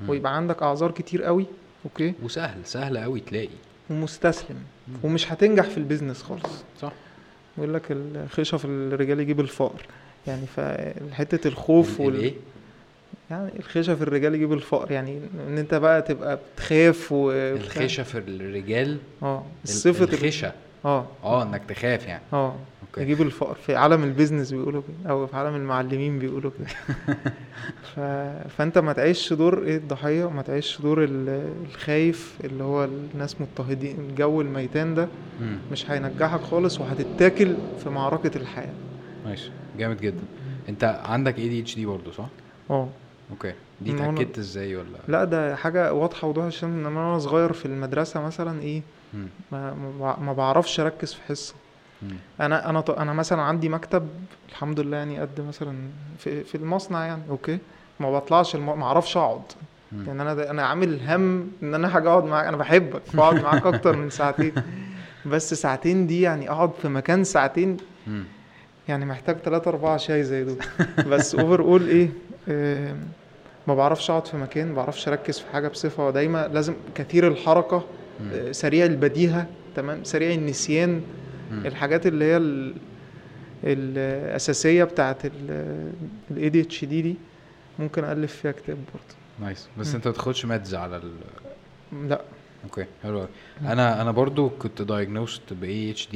ويبقى 0.07 0.36
عندك 0.36 0.64
أعذار 0.64 0.91
كتير 0.91 1.24
قوي. 1.24 1.45
okay؟ 1.86 2.14
وسهل 2.24 2.60
سهل 2.66 2.98
قوي 2.98 3.20
تلاقي. 3.20 3.49
ومستسلم. 3.90 4.57
مم. 4.88 4.94
ومش 5.03 5.32
هتنجح 5.32 5.64
في 5.64 5.78
ال 5.78 5.83
business 5.83 6.24
خالص. 6.24 6.64
صح. 6.82 6.91
بيقول 7.57 7.74
لك 7.74 7.84
الخشة 7.91 8.57
في 8.57 8.66
الرجال 8.66 9.20
يجيب 9.20 9.40
الفقر. 9.40 9.86
يعني 10.28 10.45
فحتة 10.45 11.48
الخوف 11.48 11.99
ال- 12.02 12.06
وال... 12.06 12.16
الايه؟ 12.16 12.34
يعني 13.31 13.51
الخشة 13.60 13.95
في 13.95 14.01
الرجال 14.01 14.35
يجيب 14.35 14.53
الفقر 14.53 14.91
يعني 14.91 15.19
إن 15.47 15.57
أنت 15.57 15.73
بقى 15.76 16.01
تبقى 16.01 16.39
بتخاف 16.56 17.11
و 17.11 17.31
الخشة 17.31 18.03
في 18.03 18.18
الرجال؟ 18.18 18.97
آه 19.23 19.38
ال- 19.38 19.43
الصفة 19.64 20.03
الخشة 20.14 20.51
آه. 20.85 21.06
آه 21.23 21.43
إنك 21.43 21.61
تخاف 21.69 22.07
يعني. 22.07 22.23
آه 22.34 22.56
okay. 22.88 23.02
يجيب 23.01 23.22
الفقر 23.22 23.56
في 23.56 23.76
عالم 23.76 24.03
ال 24.03 24.09
business 24.09 24.52
بيقولوا 24.51 24.81
كده 24.81 25.10
أو 25.11 25.27
في 25.27 25.35
عالم 25.35 25.56
المعلمين 25.56 26.19
بيقولوا 26.19 26.51
كده. 26.60 26.68
ف... 27.95 27.99
فأنت 28.57 28.77
ما 28.77 28.93
تعيش 28.93 29.34
دور 29.34 29.64
إيه؟ 29.64 29.77
الضحية 29.77 30.30
ما 30.30 30.41
تعيش 30.41 30.81
دور 30.81 31.03
ال- 31.03 31.53
الخايف 31.65 32.38
اللي 32.43 32.64
هو 32.64 32.84
الناس 33.14 33.41
مضطهدين 33.41 33.97
الجو 33.99 34.41
الميتان 34.41 34.95
ده. 34.95 35.07
مش 35.72 35.91
هينجحك 35.91 36.39
خالص 36.41 36.80
وهتتاكل 36.80 37.56
في 37.84 37.89
معركة 37.89 38.38
الحياة. 38.38 38.73
ماشي. 39.26 39.49
جامد 39.77 40.01
جدا. 40.01 40.23
أنت 40.69 40.84
عندك 41.06 41.39
ADHD 41.40 41.86
برضه 41.85 42.11
صح؟ 42.11 42.27
آه. 42.69 42.89
okay. 43.32 43.53
دي 43.81 43.95
اتأكدت 43.95 44.38
إزاي 44.38 44.76
ولا؟ 44.76 44.85
لا 45.07 45.23
ده 45.23 45.56
حاجة 45.56 45.93
واضحة 45.93 46.27
وضوح 46.27 46.45
الشمس 46.45 46.73
إن 46.73 46.85
أنا 46.85 46.99
وأنا 47.07 47.19
صغير 47.19 47.53
في 47.53 47.65
المدرسة 47.65 48.22
مثلا 48.22 48.61
إيه. 48.61 48.81
ما, 49.51 49.73
ما 49.73 49.91
بع- 50.15 50.19
ما 50.19 50.34
بعرفش 50.34 50.80
أركز 50.80 51.14
في 51.14 51.22
حصة. 51.22 51.53
أنا 52.41 52.69
أنا 52.69 52.81
ط- 52.81 52.99
أنا 52.99 53.14
مثلا 53.14 53.41
عندي 53.41 53.69
مكتب 53.69 54.07
الحمد 54.49 54.80
لله 54.80 54.97
يعني 54.97 55.19
قد 55.19 55.41
مثلا 55.47 55.76
في 56.18 56.43
في 56.43 56.56
المصنع 56.56 57.06
يعني 57.06 57.22
okay. 57.30 57.57
ما 57.99 58.11
بطلعش 58.19 58.56
الم... 58.56 58.80
ما 58.80 58.85
أعرفش 58.85 59.18
أقعد. 59.18 59.41
يعني 60.07 60.22
أنا 60.22 60.49
أنا 60.51 60.65
عامل 60.65 60.99
هم 61.07 61.51
إن 61.64 61.73
أنا 61.73 61.97
هاجي 61.97 62.07
أقعد 62.07 62.23
معاك. 62.23 62.45
أنا 62.47 62.57
بحبك. 62.57 63.01
بقعد 63.14 63.43
معاك 63.43 63.65
أكتر 63.65 63.95
من 63.95 64.10
ساعتين. 64.10 64.53
بس 65.31 65.53
ساعتين 65.53 66.07
دي 66.07 66.22
يعني 66.22 66.49
أقعد 66.49 66.72
في 66.81 66.88
مكان 66.89 67.23
ساعتين. 67.23 67.77
يعني 68.88 69.06
محتاج 69.06 69.38
ثلاثة 69.38 69.69
أربعة 69.69 69.97
شاي 69.97 70.23
زي 70.23 70.43
دول. 70.43 70.57
بس 71.07 71.35
overall 71.36 71.88
إيه 71.88 72.10
آم، 72.49 72.97
ما 73.70 73.76
بعرفش 73.76 74.10
أقعد 74.10 74.28
في 74.28 74.38
مكان 74.38 74.68
ما 74.68 74.74
بعرفش 74.76 75.08
أركز 75.08 75.40
في 75.40 75.52
حاجة 75.52 75.68
بصفة 75.68 76.12
دايما 76.12 76.48
لازم 76.48 76.74
كثير 76.96 77.28
الحركة 77.28 77.84
مم. 78.20 78.30
آه، 78.34 78.52
سريع 78.52 78.86
البديهة 78.86 79.48
تمام 79.76 80.04
سريع 80.04 80.34
النسيان. 80.34 81.02
الحاجات 81.52 82.08
اللي 82.08 82.26
هي 82.26 82.38
ال- 82.38 82.76
الأساسية 83.64 84.84
بتاعت 84.84 85.18
ال 85.26 85.91
ADHD 86.32 86.84
دي 86.86 87.16
ممكن 87.80 88.04
ألف 88.04 88.36
فيها 88.36 88.52
كتاب 88.52 88.78
برضه 88.94 89.16
nice 89.48 89.68
بس. 89.78 89.96
أنت 89.96 90.08
ما 90.08 90.12
بتاخدش 90.14 90.46
meds 90.45 90.76
على 90.76 90.98
ال 90.98 91.12
لا 92.10 92.22
أوكي 92.64 92.86
حلو. 93.04 93.26
أنا 93.62 94.02
أنا 94.02 94.12
برضو 94.12 94.50
كنت 94.50 94.82
diagnosed 94.82 95.54
ب 95.54 95.94
ADHD 95.94 96.16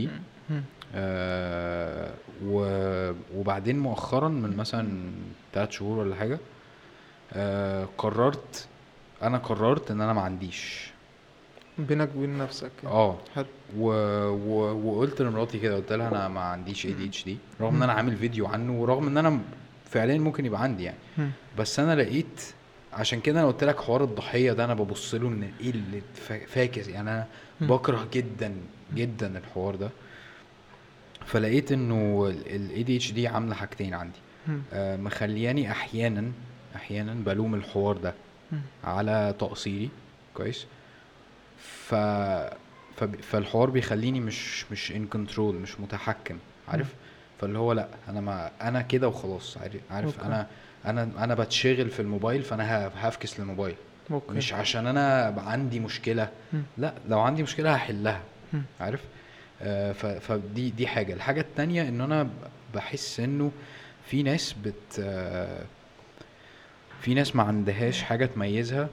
مم. 0.50 0.62
آه 0.96 2.12
و... 2.46 2.66
وبعدين 3.36 3.80
مؤخرا 3.80 4.30
من 4.30 4.58
مثلا 4.58 4.88
تلات 5.54 5.72
شهور 5.72 5.98
ولا 5.98 6.16
حاجة 6.16 6.40
آه 7.34 7.88
قررت 7.98 8.68
أنا 9.24 9.38
قررت 9.38 9.92
إن 9.92 10.02
أنا 10.02 10.14
ما 10.14 10.22
عنديش. 10.22 10.92
بينك 11.78 12.10
وبين 12.16 12.38
نفسك 12.38 12.72
يعني. 12.84 12.96
آه. 12.96 13.18
حلو. 13.36 13.46
و... 13.78 13.88
و... 14.30 14.74
وقلت 14.88 15.22
لمراتي 15.22 15.60
كده 15.60 15.76
قلت 15.76 15.92
لها 15.94 16.08
أنا 16.08 16.28
ما 16.28 16.40
عنديش 16.42 16.88
ADHD 16.88 17.30
رغم 17.62 17.76
إن 17.76 17.84
أنا 17.84 17.94
عامل 17.94 18.18
فيديو 18.18 18.48
عنه 18.48 18.74
ورغم 18.82 19.08
إن 19.08 19.18
أنا 19.18 19.40
فعليا 19.90 20.18
ممكن 20.18 20.46
يبقى 20.46 20.64
عندي 20.64 20.84
يعني. 20.84 20.98
بس 21.58 21.80
أنا 21.80 21.96
لقيت 22.02 22.42
عشان 22.94 23.20
كده 23.20 23.40
أنا 23.40 23.48
قلت 23.48 23.64
لك 23.64 23.82
حوار 23.82 24.04
الضحية 24.04 24.52
ده 24.54 24.66
أنا 24.66 24.74
ببص 24.74 25.16
له 25.16 25.28
إن 25.28 25.52
إيه 25.62 25.70
اللي 25.70 26.02
فا- 26.14 26.46
فاكس 26.46 26.88
يعني. 26.88 27.10
أنا. 27.12 27.26
بكره 27.62 28.08
جدا 28.14 28.56
جدا 28.96 29.38
الحوار 29.38 29.76
ده. 29.76 29.90
فلقيت 31.26 31.72
إنه 31.72 32.28
ال 32.48 32.86
ADHD 32.86 33.20
عاملة 33.34 33.56
حاجتين 33.56 33.94
عندي. 33.94 34.20
آه 34.74 34.98
مخلياني 34.98 35.72
أحيانا 35.72 36.32
أحيانا 36.76 37.14
بلوم 37.14 37.56
الحوار 37.56 37.98
ده. 37.98 38.14
على 38.84 39.36
تقصيري 39.40 39.90
كويس؟ 40.34 40.66
ف 41.88 41.96
فالحوار 43.22 43.70
بيخليني 43.70 44.20
مش 44.20 44.66
مش 44.72 44.92
in 44.92 45.08
control 45.08 45.56
مش 45.56 45.80
متحكم 45.80 46.38
عارف؟ 46.68 46.94
فاللي 47.42 47.58
هو 47.60 47.74
لأ 47.74 47.88
أنا 48.10 48.22
ما 48.22 48.52
أنا 48.62 48.82
كده 48.82 49.08
وخلاص 49.08 49.58
عارف 49.92 50.16
okay. 50.18 50.28
أنا 50.28 50.48
أنا 50.86 51.10
أنا 51.24 51.34
بتشغل 51.36 51.90
في 51.90 52.00
الموبايل 52.02 52.42
فأنا 52.42 52.88
هفكس 52.96 53.40
للموبايل. 53.40 53.76
okay. 54.12 54.34
مش 54.34 54.54
عشان 54.54 54.88
أنا 54.88 55.36
عندي 55.48 55.80
مشكلة. 55.80 56.30
مم. 56.54 56.64
لأ 56.78 56.94
لو 57.10 57.20
عندي 57.20 57.44
مشكلة 57.44 57.74
هحلها 57.74 58.22
مم. 58.54 58.62
عارف؟ 58.80 59.02
آه 59.62 59.92
ف- 59.92 60.06
فدي 60.06 60.70
دي 60.70 60.88
حاجة. 60.88 61.14
الحاجة 61.14 61.42
التانية 61.42 61.88
إن 61.90 62.02
أنا 62.02 62.30
بحس 62.76 63.20
إنه 63.20 63.52
في 64.06 64.24
ناس 64.24 64.54
بت 64.66 65.00
آه، 65.00 65.64
في 67.04 67.14
ناس 67.14 67.36
ما 67.36 67.44
عندهاش 67.44 68.02
حاجة 68.04 68.26
تميزها 68.26 68.90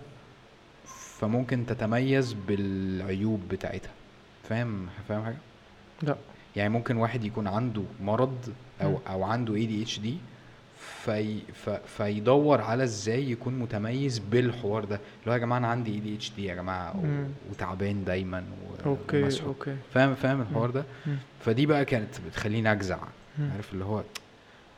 فممكن 1.21 1.67
تتميز 1.67 2.33
بالعيوب 2.33 3.41
بتاعتها. 3.51 3.91
فاهم؟ 4.49 4.87
فاهم 5.09 5.25
حاجة؟ 5.25 5.37
لا. 6.03 6.17
يعني 6.57 6.69
ممكن 6.69 6.97
واحد 6.97 7.25
يكون 7.25 7.47
عنده 7.47 7.83
مرض 8.03 8.53
أو 8.83 8.91
مم. 8.91 8.97
أو 9.09 9.25
عنده 9.25 9.55
ADHD 9.55 10.17
في 11.05 11.39
ف 11.55 11.71
فيدور 11.71 12.61
على 12.61 12.85
إزاي 12.85 13.31
يكون 13.31 13.59
متميز 13.59 14.19
بالحوار 14.19 14.85
ده. 14.85 14.95
اللي 14.97 15.31
هو 15.31 15.33
يا 15.33 15.39
جماعة 15.39 15.59
أنا 15.59 15.67
عندي 15.69 15.91
ADHD 15.95 16.45
يا 16.45 16.55
جماعة 16.55 16.97
و-. 16.97 17.51
وتعبان 17.51 18.05
دايما 18.05 18.39
و- 18.85 18.89
okay 18.89 19.23
ومسحوق. 19.23 19.47
okay. 19.49 19.77
فاهم؟ 19.95 20.15
فاهم 20.15 20.41
الحوار 20.41 20.71
ده؟ 20.71 20.85
مم. 21.07 21.17
فدي 21.45 21.67
بقى 21.67 21.85
كانت 21.85 22.21
بتخليني 22.29 22.73
أجزع. 22.73 22.99
عارف؟ 23.53 23.73
اللي 23.73 23.85
هو 23.85 24.03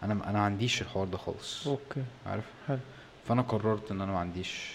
أنا 0.02 0.12
أنا 0.12 0.32
ما 0.32 0.40
عنديش 0.40 0.82
الحوار 0.82 1.06
ده 1.06 1.18
خالص. 1.18 1.66
okay. 1.68 2.02
عارف؟ 2.26 2.44
حلو. 2.68 2.78
فأنا 3.28 3.42
قررت 3.42 3.90
إن 3.90 4.00
أنا 4.00 4.12
ما 4.12 4.18
عنديش 4.18 4.72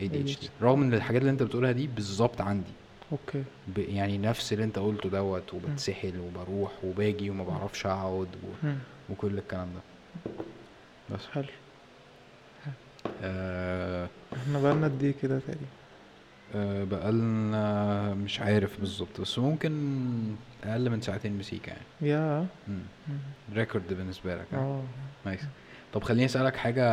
ADHD. 0.00 0.50
رغم 0.62 0.82
إن 0.82 0.94
الحاجات 0.94 1.20
اللي 1.20 1.30
أنت 1.32 1.42
بتقولها 1.42 1.72
دي 1.72 1.86
بالظبط 1.86 2.40
عندي. 2.40 2.72
okay. 3.12 3.44
يعني 3.76 4.18
نفس 4.18 4.52
اللي 4.52 4.64
أنت 4.64 4.78
قلته 4.78 5.08
دوت 5.08 5.54
وبتسحل 5.54 6.12
وبروح 6.20 6.72
وباجي 6.84 7.30
وما 7.30 7.44
بعرفش 7.44 7.86
أقعد 7.86 8.28
و... 8.64 8.68
وكل 9.12 9.38
الكلام 9.38 9.68
ده. 9.74 9.80
بس 11.16 11.26
حلو. 11.26 11.44
آه. 13.22 14.08
إحنا 14.36 14.60
بقالنا 14.60 14.86
قد 14.86 15.02
إيه 15.02 15.14
كده 15.22 15.38
تقريبا؟ 15.38 15.66
آه 16.54 16.84
بقالنا 16.84 18.14
مش 18.14 18.40
عارف 18.40 18.80
بالظبط 18.80 19.20
بس 19.20 19.38
ممكن 19.38 19.72
أقل 20.64 20.90
من 20.90 21.00
ساعتين 21.00 21.38
مسيكا 21.38 21.70
يعني. 21.70 21.84
يا. 22.02 22.46
record 23.54 23.92
بالنسبة 23.92 24.34
لك؟ 24.36 24.46
آه. 24.54 24.82
nice 25.26 25.40
طب 25.92 26.02
خليني 26.02 26.24
أسألك 26.24 26.56
حاجة 26.56 26.84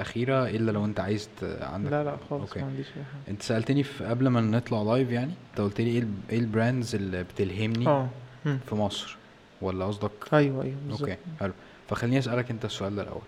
أخيرة 0.00 0.48
إلا 0.48 0.70
لو 0.70 0.84
أنت 0.84 1.00
عايز 1.00 1.28
عندك. 1.42 1.90
لا 1.90 2.04
لا 2.04 2.16
خالص 2.30 2.48
okay. 2.48 2.60
ما 2.60 2.66
عنديش 2.66 2.86
أي 2.86 2.92
حاجة. 2.92 3.22
أنت 3.28 3.42
سألتني 3.42 3.82
في 3.82 4.04
قبل 4.04 4.28
ما 4.28 4.40
نطلع 4.40 4.82
live 4.82 5.10
يعني 5.10 5.32
أنت 5.50 5.60
قلت 5.60 5.80
لي 5.80 5.90
إيه 5.90 6.06
إيه 6.30 6.38
ال 6.38 6.46
brands 6.46 6.94
اللي 6.94 7.22
بتلهمني 7.24 7.86
آه. 7.86 8.08
في 8.44 8.74
مصر؟ 8.74 9.16
ولا 9.62 9.84
قصدك؟ 9.86 10.10
أيوه 10.32 10.64
أيوه 10.64 10.76
بالظبط. 10.86 11.08
okay 11.08 11.16
حلو. 11.40 11.52
فخليني 11.88 12.18
أسألك 12.18 12.50
أنت 12.50 12.64
السؤال 12.64 12.96
ده 12.96 13.02
الأول. 13.02 13.22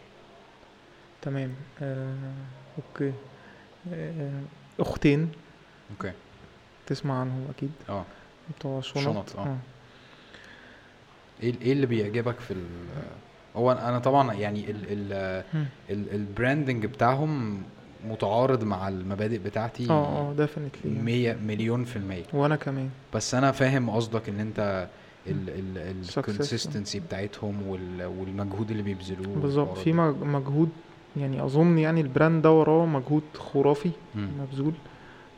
تمام. 1.23 1.55
آه. 1.82 2.16
okay. 2.78 3.12
آه. 3.93 4.31
أختين. 4.81 5.32
okay. 5.90 6.12
تسمع 6.86 7.20
عنهم 7.20 7.47
أكيد. 7.57 7.70
آه. 7.89 8.05
بتوع 8.59 8.81
شنط. 8.81 9.05
شنط، 9.05 9.36
آه. 9.39 9.57
إيه 11.43 11.55
إيه 11.62 11.73
اللي 11.73 11.86
بيعجبك 11.86 12.40
في 12.40 12.55
هو 13.56 13.72
أنا 13.72 13.98
طبعا 13.98 14.32
يعني 14.34 14.70
ال 14.70 14.76
ال. 14.92 15.12
ال 15.90 16.14
ال 16.14 16.22
branding 16.22 16.86
بتاعهم 16.86 17.62
متعارض 18.08 18.64
مع 18.64 18.88
المبادئ 18.88 19.38
بتاعتي 19.38 19.90
آه 19.90 20.30
آه 20.30 20.32
definitely 20.32 20.90
مية 20.90 21.38
مليون 21.46 21.84
في 21.84 21.96
المية 21.96 22.22
وأنا 22.32 22.56
كمان 22.56 22.90
بس 23.14 23.34
أنا 23.34 23.52
فاهم 23.52 23.90
قصدك 23.90 24.28
إن 24.28 24.40
أنت 24.40 24.88
ال 25.26 25.48
ال 25.48 26.04
Success. 26.04 26.18
ال 26.18 26.25
consistency 26.25 27.01
بتاعتهم 27.00 27.66
وال 27.68 28.04
والمجهود 28.04 28.70
اللي 28.70 28.82
بيبذلوه 28.82 29.36
بالظبط 29.36 29.78
في 29.78 29.92
مجهود 29.92 30.68
يعني 31.16 31.44
أظن 31.44 31.78
يعني 31.78 32.00
ال 32.01 32.07
brand 32.07 32.43
ده 32.42 32.50
وراه 32.52 32.86
مجهود 32.86 33.22
خرافي. 33.34 33.90
مبذول 34.14 34.72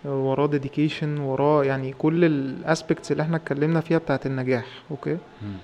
وراه 0.04 0.46
dedication 0.46 1.18
وراه 1.18 1.64
يعني 1.64 1.92
كل 1.92 2.24
ال 2.24 2.35
aspects 2.35 3.12
اللي 3.12 3.22
إحنا 3.22 3.36
اتكلمنا 3.36 3.80
فيها 3.80 3.98
بتاعت 3.98 4.26
النجاح 4.26 4.64
okay 4.90 5.18
مم. 5.42 5.56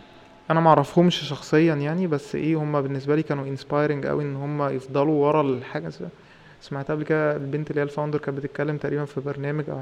أنا 0.51 0.61
معرفهمش 0.61 1.15
شخصيا 1.29 1.75
يعني 1.75 2.07
بس 2.07 2.35
إيه 2.35 2.57
هم 2.57 2.81
بالنسبة 2.83 3.17
لي 3.17 3.23
كانوا 3.23 3.45
inspiring 3.47 4.07
قوي 4.07 4.25
إن 4.25 4.37
هم 4.37 4.63
يفضلوا 4.63 5.27
ورا 5.27 5.43
الحاجة. 5.43 5.89
س- 5.89 6.03
سمعتها 6.63 6.95
قبل 6.95 7.05
كده 7.05 7.37
البنت 7.37 7.71
اللي 7.71 7.81
هي 7.81 7.85
ال 7.85 7.89
founder 7.89 8.19
كانت 8.19 8.39
بتتكلم 8.39 8.77
تقريبا 8.77 9.05
في 9.05 9.21
برنامج 9.21 9.71
أو 9.71 9.81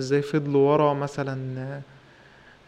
إزاي 0.00 0.22
فضلوا 0.22 0.72
ورا 0.72 0.94
مثلا 0.94 1.58
آه، 1.60 1.80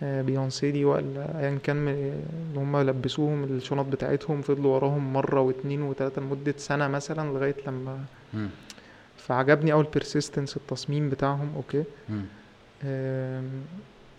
آه، 0.03 0.23
بيونسي 0.23 0.71
دي 0.71 0.85
ولا 0.85 1.39
ايا 1.41 1.59
كان 1.63 1.89
اللي 1.89 2.61
هم 2.61 2.77
لبسوهم 2.77 3.45
الشنط 3.45 3.87
بتاعتهم 3.87 4.43
فضلوا 4.43 4.75
وراهم 4.75 5.13
مرة 5.13 5.41
واتنين 5.41 5.83
وتلاتة 5.83 6.23
لمدة 6.23 6.55
سنة 6.59 6.89
مثلا 6.89 7.33
لغاية 7.33 7.57
لما. 7.67 7.99
فعجبني 9.17 9.73
قوي 9.73 9.83
ال 9.85 9.91
persistence 9.91 10.57
التصميم 10.57 11.09
بتاعهم 11.09 11.53
okay. 11.57 11.85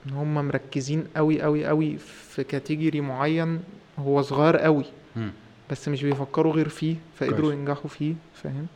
إن 0.06 0.14
هم 0.14 0.34
مركزين 0.48 1.04
قوي 1.16 1.42
قوي 1.42 1.66
قوي 1.66 1.98
في 1.98 2.44
category 2.44 3.02
معين 3.02 3.60
هو 4.00 4.22
صغير 4.22 4.58
قوي 4.58 4.86
مم. 5.16 5.32
بس 5.72 5.88
مش 5.90 6.04
بيفكروا 6.04 6.54
غير 6.54 6.70
فيه 6.70 6.96
فقدروا 7.16 7.40
كويس. 7.42 7.54
ينجحوا 7.54 7.88
فيه 7.90 8.14
فاهم؟ 8.34 8.68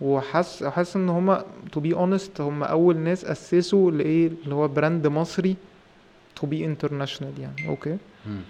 وحاسس 0.00 0.64
حاسس 0.64 0.96
إن 0.96 1.08
هما 1.08 1.44
to 1.72 1.80
be 1.80 1.94
honest 1.94 2.40
هم 2.40 2.62
أول 2.62 2.96
ناس 2.96 3.24
أسسوا 3.24 3.90
لإيه؟ 3.90 4.30
اللي 4.44 4.54
هو 4.54 4.68
brand 4.68 5.06
مصري 5.06 5.56
to 6.36 6.46
be 6.46 6.64
international 6.64 7.40
يعني 7.40 7.68
okay؟ 7.68 7.96
مم. 8.26 8.40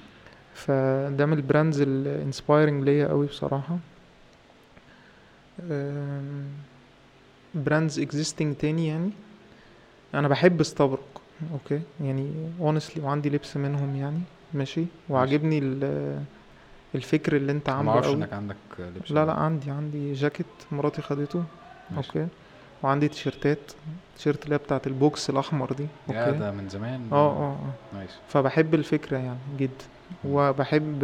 فده 0.55 1.27
من 1.27 1.33
ال 1.33 1.40
brands 1.40 1.81
ال 1.81 1.91
inspiring 1.91 2.85
ليا 2.85 3.09
قوي 3.09 3.27
بصراحة. 3.27 3.79
brands 7.55 7.99
existing 8.01 8.55
تاني 8.57 8.87
يعني. 8.89 9.11
أنا 10.15 10.29
بحب 10.29 10.61
استبرق 10.61 11.01
okay. 11.53 11.81
يعني 12.01 12.31
honestly 12.61 13.05
وعندي 13.05 13.31
لبس 13.31 13.57
منهم 13.57 13.97
يعني. 13.97 14.21
ماشي. 14.55 14.85
وعاجبني 15.09 15.59
ال- 15.59 16.23
الفكر 16.95 17.37
اللي 17.37 17.53
أنت 17.53 17.71
ما 17.71 17.77
عامله 17.77 17.93
أعرفش 17.93 18.07
قوي 18.09 18.17
إنك 18.17 18.33
عندك 18.33 18.57
لبس 18.79 19.13
لا 19.13 19.27
لا 19.27 19.33
عندي 19.33 19.71
عندي 19.71 20.13
جاكيت 20.13 20.47
مراتي 20.73 21.03
خدته. 21.03 21.45
ماشي. 21.91 22.09
okay. 22.09 22.27
وعندي 22.83 23.09
تيشرتات 23.09 23.59
تيشيرت 24.17 24.45
اللي 24.45 24.55
هي 24.55 24.59
بتاعت 24.59 24.87
ال 24.87 24.98
box 24.98 25.31
الأحمر 25.31 25.73
دي. 25.73 25.87
yeah 26.09 26.27
okay. 26.27 26.39
ده 26.39 26.51
من 26.51 26.69
زمان. 26.69 27.09
آه 27.13 27.31
آه 27.31 27.53
آه. 27.93 27.97
nice. 27.97 28.11
فبحب 28.29 28.75
الفكرة 28.75 29.17
يعني 29.19 29.39
جدا 29.59 29.85
وبحب 30.25 31.03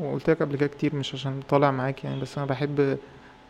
وقلت 0.00 0.30
لك 0.30 0.42
قبل 0.42 0.56
كده 0.56 0.66
كتير 0.66 0.94
مش 0.96 1.14
عشان 1.14 1.40
طالع 1.48 1.70
معاك 1.70 2.04
يعني 2.04 2.20
بس 2.20 2.38
أنا 2.38 2.46
بحب 2.46 2.98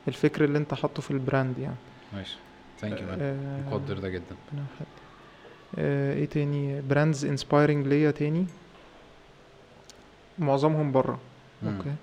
الفكر 0.09 0.45
اللي 0.45 0.59
أنت 0.59 0.75
حاطه 0.75 1.03
في 1.03 1.11
ال 1.11 1.19
brand 1.19 1.59
يعني. 1.59 1.75
nice 2.15 2.37
thank 2.81 3.01
you 3.01 3.07
man 3.07 3.19
آه، 3.21 3.71
مقدر 3.71 3.99
ده 3.99 4.09
جدا. 4.09 4.25
ربنا 4.53 4.65
يخليك. 4.75 5.04
آه، 5.79 6.15
إيه 6.15 6.25
تاني؟ 6.25 6.81
brands 6.81 7.25
inspiring 7.25 7.87
ليا 7.87 8.11
تاني. 8.11 8.47
معظمهم 10.39 10.93
بره. 10.93 11.19
okay. 11.67 11.95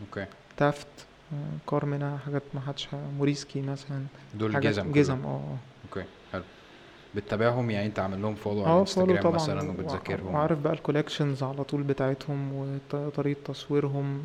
okay. 0.00 0.26
تافت 0.56 0.86
آه، 1.32 1.36
كارمنا 1.70 2.18
حاجات 2.26 2.42
ما 2.54 2.60
حدش 2.60 2.88
موريسكي 3.18 3.62
مثلا. 3.62 4.04
دول 4.34 4.60
جزم 4.60 4.92
جزم 4.92 5.14
كلهم. 5.16 5.26
آه. 5.26 5.56
okay 5.88 6.08
حلو. 6.32 6.42
بتتابعهم؟ 7.14 7.70
يعني 7.70 7.86
أنت 7.86 7.98
عامل 7.98 8.22
لهم 8.22 8.34
follow 8.34 8.56
على 8.64 8.64
فولو 8.64 8.76
الانستجرام 8.76 9.22
طبعا. 9.22 9.34
مثلا 9.34 9.70
وبتذاكرهم؟ 9.70 10.34
وعارف 10.34 10.58
بقى 10.58 10.72
ال 10.72 10.78
collections 10.78 11.42
على 11.42 11.64
طول 11.64 11.82
بتاعتهم 11.82 12.52
وطريقة 12.92 13.40
تصويرهم. 13.44 14.22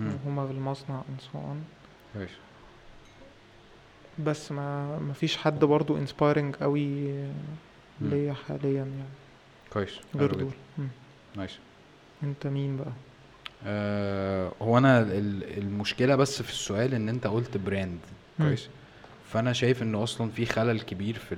وهما 0.00 0.46
في 0.46 0.52
المصنع 0.52 1.00
and 1.00 1.22
so 1.22 1.36
on. 1.36 1.56
كويس 2.14 2.30
بس 4.18 4.52
ما 4.52 4.98
ما 4.98 5.12
فيش 5.12 5.36
حد 5.36 5.64
برضو 5.64 5.96
inspiring 5.96 6.56
قوي. 6.56 7.14
ليا 8.00 8.32
حاليا 8.32 8.72
يعني. 8.78 9.04
كويس. 9.72 9.90
غير 10.16 10.34
دول. 10.34 10.52
nice 11.36 11.58
أنت 12.22 12.46
مين 12.46 12.76
بقى؟ 12.76 12.92
آه 13.66 14.52
هو 14.62 14.78
أنا 14.78 15.00
ال- 15.00 15.58
المشكلة 15.58 16.16
بس 16.16 16.42
في 16.42 16.50
السؤال 16.50 16.94
إن 16.94 17.08
أنت 17.08 17.26
قلت 17.26 17.56
brand. 17.56 17.98
كويس. 18.38 18.68
فأنا 19.32 19.52
شايف 19.52 19.82
إنه 19.82 20.02
أصلا 20.02 20.30
في 20.30 20.46
خلل 20.46 20.80
كبير 20.80 21.14
في 21.18 21.36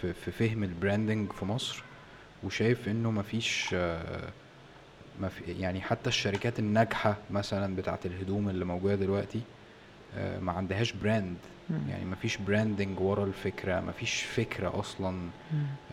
في, 0.00 0.12
في 0.12 0.30
فهم 0.30 0.62
ال 0.64 0.72
branding 0.72 1.32
في 1.32 1.44
مصر 1.44 1.82
وشايف 2.44 2.88
إنه 2.88 3.10
مفيش 3.10 3.70
آه 3.74 4.28
ما 5.20 5.28
في 5.28 5.52
يعني 5.52 5.80
حتى 5.80 6.08
الشركات 6.08 6.58
الناجحة 6.58 7.16
مثلا 7.30 7.76
بتاعة 7.76 8.00
الهدوم 8.04 8.48
اللي 8.48 8.64
موجودة 8.64 8.94
دلوقتي 8.94 9.40
ما 10.40 10.52
عندهاش 10.52 10.92
brand. 10.92 11.36
يعني 11.88 12.04
مفيش 12.04 12.36
branding 12.36 13.00
ورا 13.00 13.24
الفكرة 13.24 13.80
مفيش 13.80 14.22
فكرة 14.22 14.80
أصلا. 14.80 15.28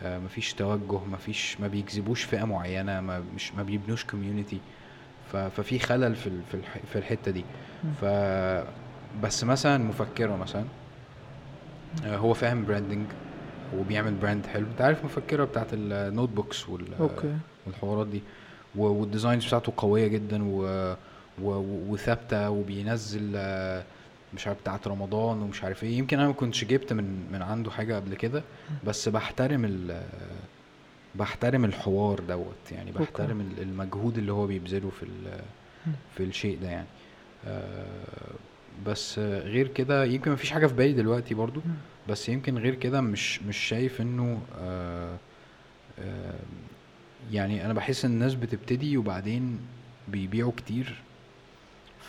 آه، 0.02 0.18
مفيش 0.18 0.52
توجه 0.54 1.04
مفيش 1.04 1.60
ما 1.60 1.68
بيجذبوش 1.68 2.22
فئة 2.24 2.44
معينة 2.44 3.00
ما 3.00 3.22
مش 3.34 3.54
ما 3.54 3.62
بيبنوش 3.62 4.04
community 4.04 4.58
ففي 5.32 5.78
خلل 5.78 6.14
في 6.16 6.30
في 6.50 6.54
الح- 6.54 6.78
في 6.92 6.98
الحتة 6.98 7.30
دي. 7.30 7.44
ف 8.00 8.04
بس 9.22 9.44
مثلا 9.44 9.84
مفكرة 9.84 10.36
مثلا 10.36 10.64
آه، 12.04 12.16
هو 12.16 12.34
فاهم 12.34 12.64
branding 12.64 13.06
وبيعمل 13.78 14.14
brand 14.14 14.46
حلو. 14.46 14.66
انت 14.66 14.80
عارف 14.80 15.04
مفكره 15.04 15.44
بتاعت 15.44 15.66
ال 15.72 16.28
notebooks 16.28 16.68
وال 16.68 16.94
okay. 17.00 17.36
والحوارات 17.66 18.06
دي؟ 18.06 18.22
وال 18.74 18.90
designs 18.90 19.46
بتاعته 19.46 19.72
قوية 19.76 20.06
جدا 20.06 20.44
و... 20.44 20.94
وثابتة 21.88 22.50
وبينزل 22.50 23.32
آه، 23.36 23.84
مش 24.34 24.46
عارف 24.46 24.60
بتاعت 24.60 24.88
رمضان 24.88 25.42
ومش 25.42 25.64
عارف 25.64 25.84
إيه 25.84 25.98
يمكن 25.98 26.18
أنا 26.18 26.28
ما 26.28 26.34
كنتش 26.34 26.64
جبت 26.64 26.92
من 26.92 27.26
من 27.32 27.42
عنده 27.42 27.70
حاجة 27.70 27.94
قبل 27.96 28.14
كده 28.14 28.42
بس 28.86 29.08
بحترم 29.08 29.64
ال 29.64 30.02
بحترم 31.14 31.64
الحوار 31.64 32.20
دوت 32.20 32.72
يعني. 32.72 32.92
بحترم 32.92 33.40
ال- 33.40 33.62
المجهود 33.62 34.18
اللي 34.18 34.32
هو 34.32 34.46
بيبذله 34.46 34.90
في. 34.90 35.06
في 36.16 36.22
الشيء 36.24 36.58
ده 36.62 36.68
يعني 36.68 36.86
آه، 37.46 37.86
بس 38.86 39.18
غير 39.18 39.68
كده 39.68 40.04
يمكن 40.04 40.30
مفيش 40.32 40.50
حاجة 40.50 40.66
في 40.66 40.74
بالي 40.74 40.92
دلوقتي 40.92 41.34
برضو. 41.34 41.60
بس 42.08 42.28
يمكن 42.28 42.58
غير 42.58 42.74
كده 42.74 43.00
مش 43.00 43.42
مش 43.42 43.56
شايف 43.56 44.00
إنه 44.00 44.40
آه 44.60 45.16
آه 45.98 46.34
يعني 47.32 47.64
أنا 47.64 47.72
بحس 47.72 48.04
إن 48.04 48.10
الناس 48.10 48.34
بتبتدي 48.34 48.96
وبعدين 48.96 49.58
بيبيعوا 50.08 50.52
كتير 50.56 50.94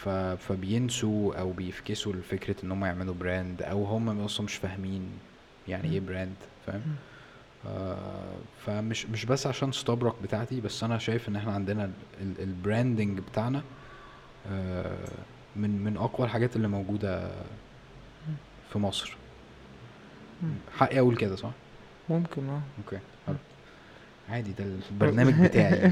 ف 0.03 0.09
فبينسوا 0.47 1.35
أو 1.39 1.51
بيفكسوا 1.51 2.13
لفكرة 2.13 2.55
إن 2.63 2.71
هم 2.71 2.85
يعملوا 2.85 3.13
brand 3.13 3.61
أو 3.61 3.83
هم 3.85 4.19
أصلا 4.21 4.45
مش 4.45 4.55
فاهمين 4.55 5.09
يعني 5.67 5.91
إيه. 5.93 5.99
brand 5.99 6.35
فاهم. 6.67 6.81
آه 7.67 8.35
فمش 8.65 9.05
مش 9.05 9.25
بس 9.25 9.47
عشان 9.47 9.71
استبرق 9.71 10.13
بتاعتي 10.23 10.61
بس 10.61 10.83
أنا 10.83 10.97
شايف 10.97 11.29
إن 11.29 11.35
إحنا 11.35 11.51
عندنا 11.51 11.85
ال- 11.85 11.91
ال- 12.21 12.41
ال 12.43 12.52
branding 12.52 13.19
بتاعنا 13.19 13.61
آه 14.51 15.07
من 15.55 15.83
من 15.83 15.97
أقوى 15.97 16.27
الحاجات 16.27 16.55
اللي 16.55 16.67
موجودة 16.67 17.31
في 18.73 18.79
مصر. 18.79 19.15
حقي 20.77 20.99
أقول 20.99 21.15
كده 21.17 21.35
صح 21.35 21.51
ممكن 22.09 22.49
آه 22.49 22.61
okay 22.77 22.99
عادي 24.29 24.51
ده 24.51 24.65
البرنامج 24.91 25.33
بتاعي. 25.33 25.91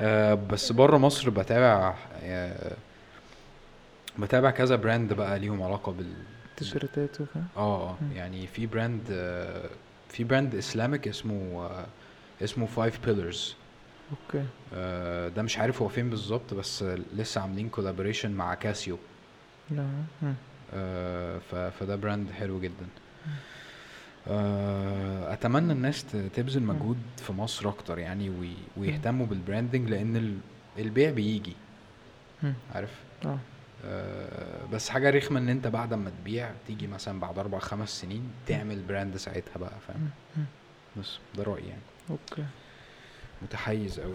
آه 0.00 0.34
بس 0.34 0.72
بره 0.72 0.96
مصر 0.98 1.30
بتابع 1.30 1.94
آه 2.22 2.76
بتابع 4.18 4.50
كذا 4.50 4.76
brand 4.76 5.12
بقى 5.12 5.38
ليهم 5.38 5.62
علاقة 5.62 5.92
بال 5.92 6.12
تيشيرتات 6.56 7.20
وكده؟ 7.20 7.42
آه 7.56 7.96
مم. 8.02 8.12
يعني 8.12 8.46
في 8.46 8.66
brand 8.66 9.02
آه 9.10 9.70
في 10.08 10.24
brand 10.24 10.54
Islamic 10.54 11.08
اسمه 11.08 11.64
آه 11.64 11.86
اسمه 12.44 12.66
Five 12.66 13.06
Pillars 13.06 13.54
okay. 14.10 14.44
آه 14.74 15.28
ده 15.28 15.42
مش 15.42 15.58
عارف 15.58 15.82
هو 15.82 15.88
فين 15.88 16.10
بالظبط 16.10 16.54
بس 16.54 16.84
لسه 17.16 17.40
عاملين 17.40 17.68
collaboration 17.68 18.30
مع 18.32 18.54
كاسيو 18.54 18.98
لا. 19.70 19.86
آه، 20.74 21.38
فده 21.80 21.96
brand 21.96 22.30
حلو 22.30 22.60
جدا. 22.60 22.86
آه، 23.26 23.30
أتمنى 24.28 25.72
الناس 25.72 26.04
تبذل 26.34 26.62
مجهود 26.62 26.96
في 27.16 27.32
مصر 27.32 27.68
أكتر 27.68 27.98
يعني 27.98 28.30
وي- 28.30 28.56
ويهتموا 28.76 29.26
بال 29.26 29.39
branding 29.39 29.90
لأن 29.90 30.16
ال- 30.16 30.38
البيع 30.78 31.10
بيجي. 31.10 31.52
عارف؟ 32.74 32.90
آه. 33.24 33.38
آه، 33.84 34.66
بس 34.72 34.88
حاجة 34.88 35.10
رخمة 35.10 35.40
إن 35.40 35.48
أنت 35.48 35.66
بعد 35.66 35.94
ما 35.94 36.10
تبيع 36.20 36.50
تيجي 36.66 36.86
مثلا 36.86 37.20
بعد 37.20 37.38
أربع 37.38 37.58
خمس 37.58 38.00
سنين 38.00 38.22
تعمل 38.46 38.82
brand 38.88 39.16
ساعتها 39.16 39.58
بقى 39.58 39.72
فاهم. 39.88 40.10
بس 41.00 41.18
ده 41.36 41.42
رأيي 41.42 41.66
يعني. 41.68 41.80
okay. 42.10 42.44
متحيز 43.42 44.00
قوي 44.00 44.14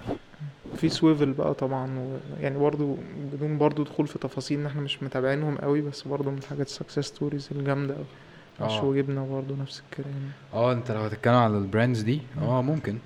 في 0.75 0.89
سويفل 0.89 1.33
بقى 1.33 1.53
طبعا 1.53 1.99
و... 1.99 2.17
يعني 2.39 2.57
برضو 2.57 2.97
بدون 3.33 3.57
برضو 3.57 3.83
دخول 3.83 4.07
في 4.07 4.19
تفاصيل 4.19 4.59
إن 4.59 4.65
إحنا 4.65 4.81
مش 4.81 5.03
متابعينهم 5.03 5.57
قوي 5.57 5.81
بس 5.81 6.01
برضو 6.01 6.31
من 6.31 6.37
الحاجات 6.37 6.67
ال 6.67 6.71
success 6.71 6.99
stories 6.99 7.49
الجامدة 7.51 7.95
قوي 7.95 8.05
آه. 8.61 8.65
عشو 8.65 8.95
جبنة 8.95 9.27
برضو 9.27 9.55
نفس 9.55 9.83
الكلام. 9.89 10.31
آه 10.53 10.73
انت 10.73 10.91
لو 10.91 10.99
هتتكلم 11.01 11.33
على 11.35 11.57
ال 11.57 11.64
brands 11.64 12.01
دي 12.01 12.21
آه 12.41 12.61
ممكن. 12.61 12.97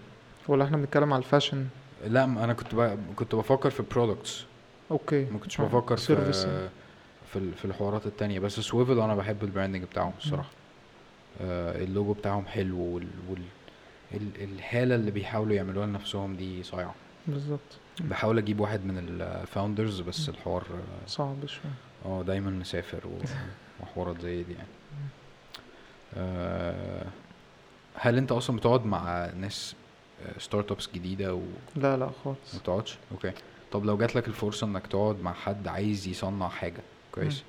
ولا 0.47 0.63
إحنا 0.63 0.77
بنتكلم 0.77 1.13
على 1.13 1.19
ال 1.23 1.28
fashion؟ 1.28 1.65
لا 2.07 2.23
أنا 2.23 2.53
كنت 2.53 2.75
ب... 2.75 2.97
كنت 3.15 3.35
بفكر 3.35 3.69
في 3.69 3.83
products 3.91 4.45
okay. 4.91 5.25
ما 5.25 5.39
كنتش 5.39 5.59
آه، 5.61 5.63
بفكر 5.63 5.97
في 5.97 6.13
يعني. 6.13 6.69
في 7.33 7.51
في 7.51 7.65
الحوارات 7.65 8.05
التانية. 8.05 8.39
بس 8.39 8.59
سويفل 8.59 8.99
أنا 8.99 9.15
بحب 9.15 9.43
ال 9.43 9.48
branding 9.48 9.83
بتاعهم 9.83 10.13
الصراحة. 10.17 10.49
آه 11.41 11.83
اللوجو 11.83 12.13
بتاعهم 12.13 12.45
حلو 12.45 12.77
وال, 12.79 13.07
وال 13.29 13.41
ال- 14.13 14.43
الهالة 14.43 14.95
اللي 14.95 15.11
بيحاولوا 15.11 15.55
يعملوها 15.55 15.85
لنفسهم 15.87 16.35
دي 16.35 16.63
صايعة. 16.63 16.95
بالظبط. 17.27 17.59
بحاول 18.01 18.37
أجيب 18.37 18.59
واحد 18.59 18.85
من 18.85 18.97
ال 19.21 19.30
founders 19.30 20.01
بس 20.01 20.29
الحوار 20.29 20.61
آه، 20.61 21.07
صعب 21.07 21.45
شوية. 21.45 21.71
آه 22.05 22.21
دايما 22.23 22.51
مسافر 22.51 22.99
وحوارات 23.81 24.21
زي 24.21 24.43
دي 24.43 24.51
يعني. 24.53 24.63
آه 24.63 24.74
هل 27.95 28.17
انت 28.17 28.31
أصلا 28.31 28.57
بتقعد 28.57 28.85
مع 28.85 29.29
ناس 29.39 29.75
startups 30.37 30.89
جديدة 30.95 31.35
و... 31.35 31.41
لا 31.75 31.97
لا 31.97 32.09
خالص. 32.23 32.53
ما 32.53 32.59
بتقعدش؟ 32.59 32.97
okay. 33.11 33.31
طب 33.71 33.85
لو 33.85 33.97
جات 33.97 34.15
لك 34.15 34.27
الفرصة 34.27 34.67
انك 34.67 34.87
تقعد 34.87 35.21
مع 35.21 35.33
حد 35.33 35.67
عايز 35.67 36.07
يصنع 36.07 36.47
حاجة 36.47 36.81
كويس. 37.11 37.43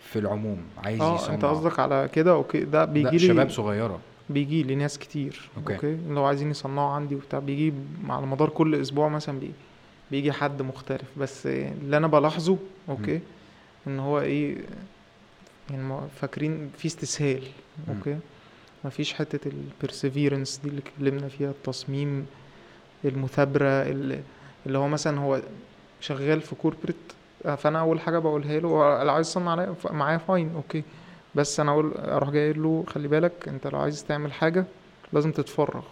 في 0.00 0.18
العموم 0.18 0.62
عايز 0.84 1.00
آه 1.00 1.14
يصنع. 1.14 1.34
انت 1.34 1.44
قصدك 1.44 1.78
على 1.78 2.08
كده؟ 2.12 2.32
okay. 2.32 2.60
ده 2.60 2.84
بيجي 2.84 3.10
لي 3.10 3.18
شباب 3.18 3.50
صغيرة. 3.50 4.00
بيجي 4.30 4.62
لي 4.62 4.74
ناس 4.74 4.98
كتير. 4.98 5.50
okay, 5.56 5.74
okay. 5.74 5.98
لو 6.08 6.24
عايزين 6.24 6.50
يصنعوا 6.50 6.90
عندي 6.90 7.14
وبتاع 7.14 7.38
بيجي 7.38 7.72
على 8.08 8.26
مدار 8.26 8.48
كل 8.48 8.74
أسبوع 8.74 9.08
مثلا 9.08 9.38
بيجي 9.38 9.52
بيجي 10.10 10.32
حد 10.32 10.62
مختلف. 10.62 11.08
بس 11.16 11.46
اللي 11.46 11.96
أنا 11.96 12.06
بلاحظه 12.06 12.58
okay 12.88 13.20
إن 13.86 13.98
هو 13.98 14.20
إيه 14.20 14.56
يعني 15.70 16.00
فاكرين 16.20 16.70
في 16.78 16.86
استسهال. 16.86 17.42
مم. 17.88 17.94
okay. 17.96 18.18
مفيش 18.84 19.14
حتة 19.14 19.50
ال 19.50 19.59
perseverance 19.59 20.60
دي 20.64 20.68
اللي 20.68 20.80
اتكلمنا 20.80 21.28
فيها 21.28 21.50
التصميم 21.50 22.26
المثابرة 23.04 23.68
اللي 23.82 24.20
اللي 24.66 24.78
هو 24.78 24.88
مثلا 24.88 25.20
هو 25.20 25.40
شغال 26.00 26.40
في 26.40 26.54
corporate 26.54 26.96
فأنا 27.58 27.80
أول 27.80 28.00
حاجة 28.00 28.18
بقولها 28.18 28.60
له 28.60 29.02
لو 29.04 29.12
عايز 29.12 29.28
تصنع 29.28 29.74
معايا 29.90 30.18
fine 30.18 30.52
okay. 30.54 30.82
بس 31.34 31.60
أنا 31.60 31.70
أقول 31.72 31.92
أروح 31.96 32.30
جاي 32.30 32.52
له 32.52 32.84
خلي 32.88 33.08
بالك 33.08 33.48
أنت 33.48 33.66
لو 33.66 33.78
عايز 33.78 34.04
تعمل 34.04 34.32
حاجة 34.32 34.64
لازم 35.12 35.32
تتفرغ. 35.32 35.82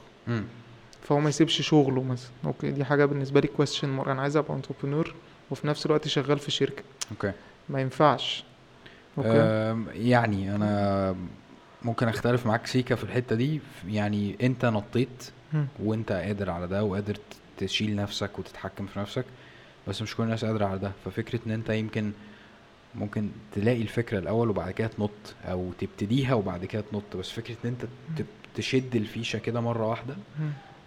فهو 1.02 1.20
ما 1.20 1.28
يسيبش 1.28 1.62
شغله 1.62 2.02
مثلا 2.02 2.30
okay. 2.44 2.70
دي 2.70 2.84
حاجة 2.84 3.04
بالنسبة 3.04 3.40
لي 3.40 3.48
question 3.48 3.88
mark 3.88 4.08
أنا 4.08 4.22
عايز 4.22 4.36
أبقى 4.36 4.54
entrepreneur 4.54 5.14
وفي 5.50 5.66
نفس 5.66 5.86
الوقت 5.86 6.08
شغال 6.08 6.38
في 6.38 6.50
شركة. 6.50 6.82
okay. 7.10 7.32
ما 7.68 7.80
ينفعش. 7.80 8.44
okay. 9.18 9.76
يعني 9.94 10.54
أنا 10.54 11.16
ممكن 11.86 12.08
أختلف 12.08 12.46
معاك 12.46 12.66
سيكا 12.66 12.94
في 12.94 13.04
الحتة 13.04 13.36
دي. 13.36 13.60
يعني 13.88 14.36
أنت 14.42 14.64
نطيت. 14.64 15.30
وأنت 15.82 16.12
قادر 16.12 16.50
على 16.50 16.66
ده 16.66 16.84
وقادر 16.84 17.16
تشيل 17.58 17.96
نفسك 17.96 18.38
وتتحكم 18.38 18.86
في 18.86 19.00
نفسك 19.00 19.24
بس 19.88 20.02
مش 20.02 20.16
كل 20.16 20.22
الناس 20.22 20.44
قادرة 20.44 20.64
على 20.66 20.78
ده. 20.78 20.92
ففكرة 21.04 21.40
إن 21.46 21.52
أنت 21.52 21.70
يمكن 21.70 22.12
ممكن 22.94 23.28
تلاقي 23.52 23.82
الفكرة 23.82 24.18
الأول 24.18 24.50
وبعد 24.50 24.70
كده 24.70 24.88
تنط 24.88 25.10
أو 25.44 25.70
تبتديها 25.78 26.34
وبعد 26.34 26.64
كده 26.64 26.84
تنط 26.92 27.16
بس 27.16 27.30
فكرة 27.30 27.56
إن 27.64 27.70
أنت 27.70 27.86
تشد 28.54 28.96
الفيشة 28.96 29.38
كده 29.38 29.60
مرة 29.60 29.86
واحدة. 29.86 30.16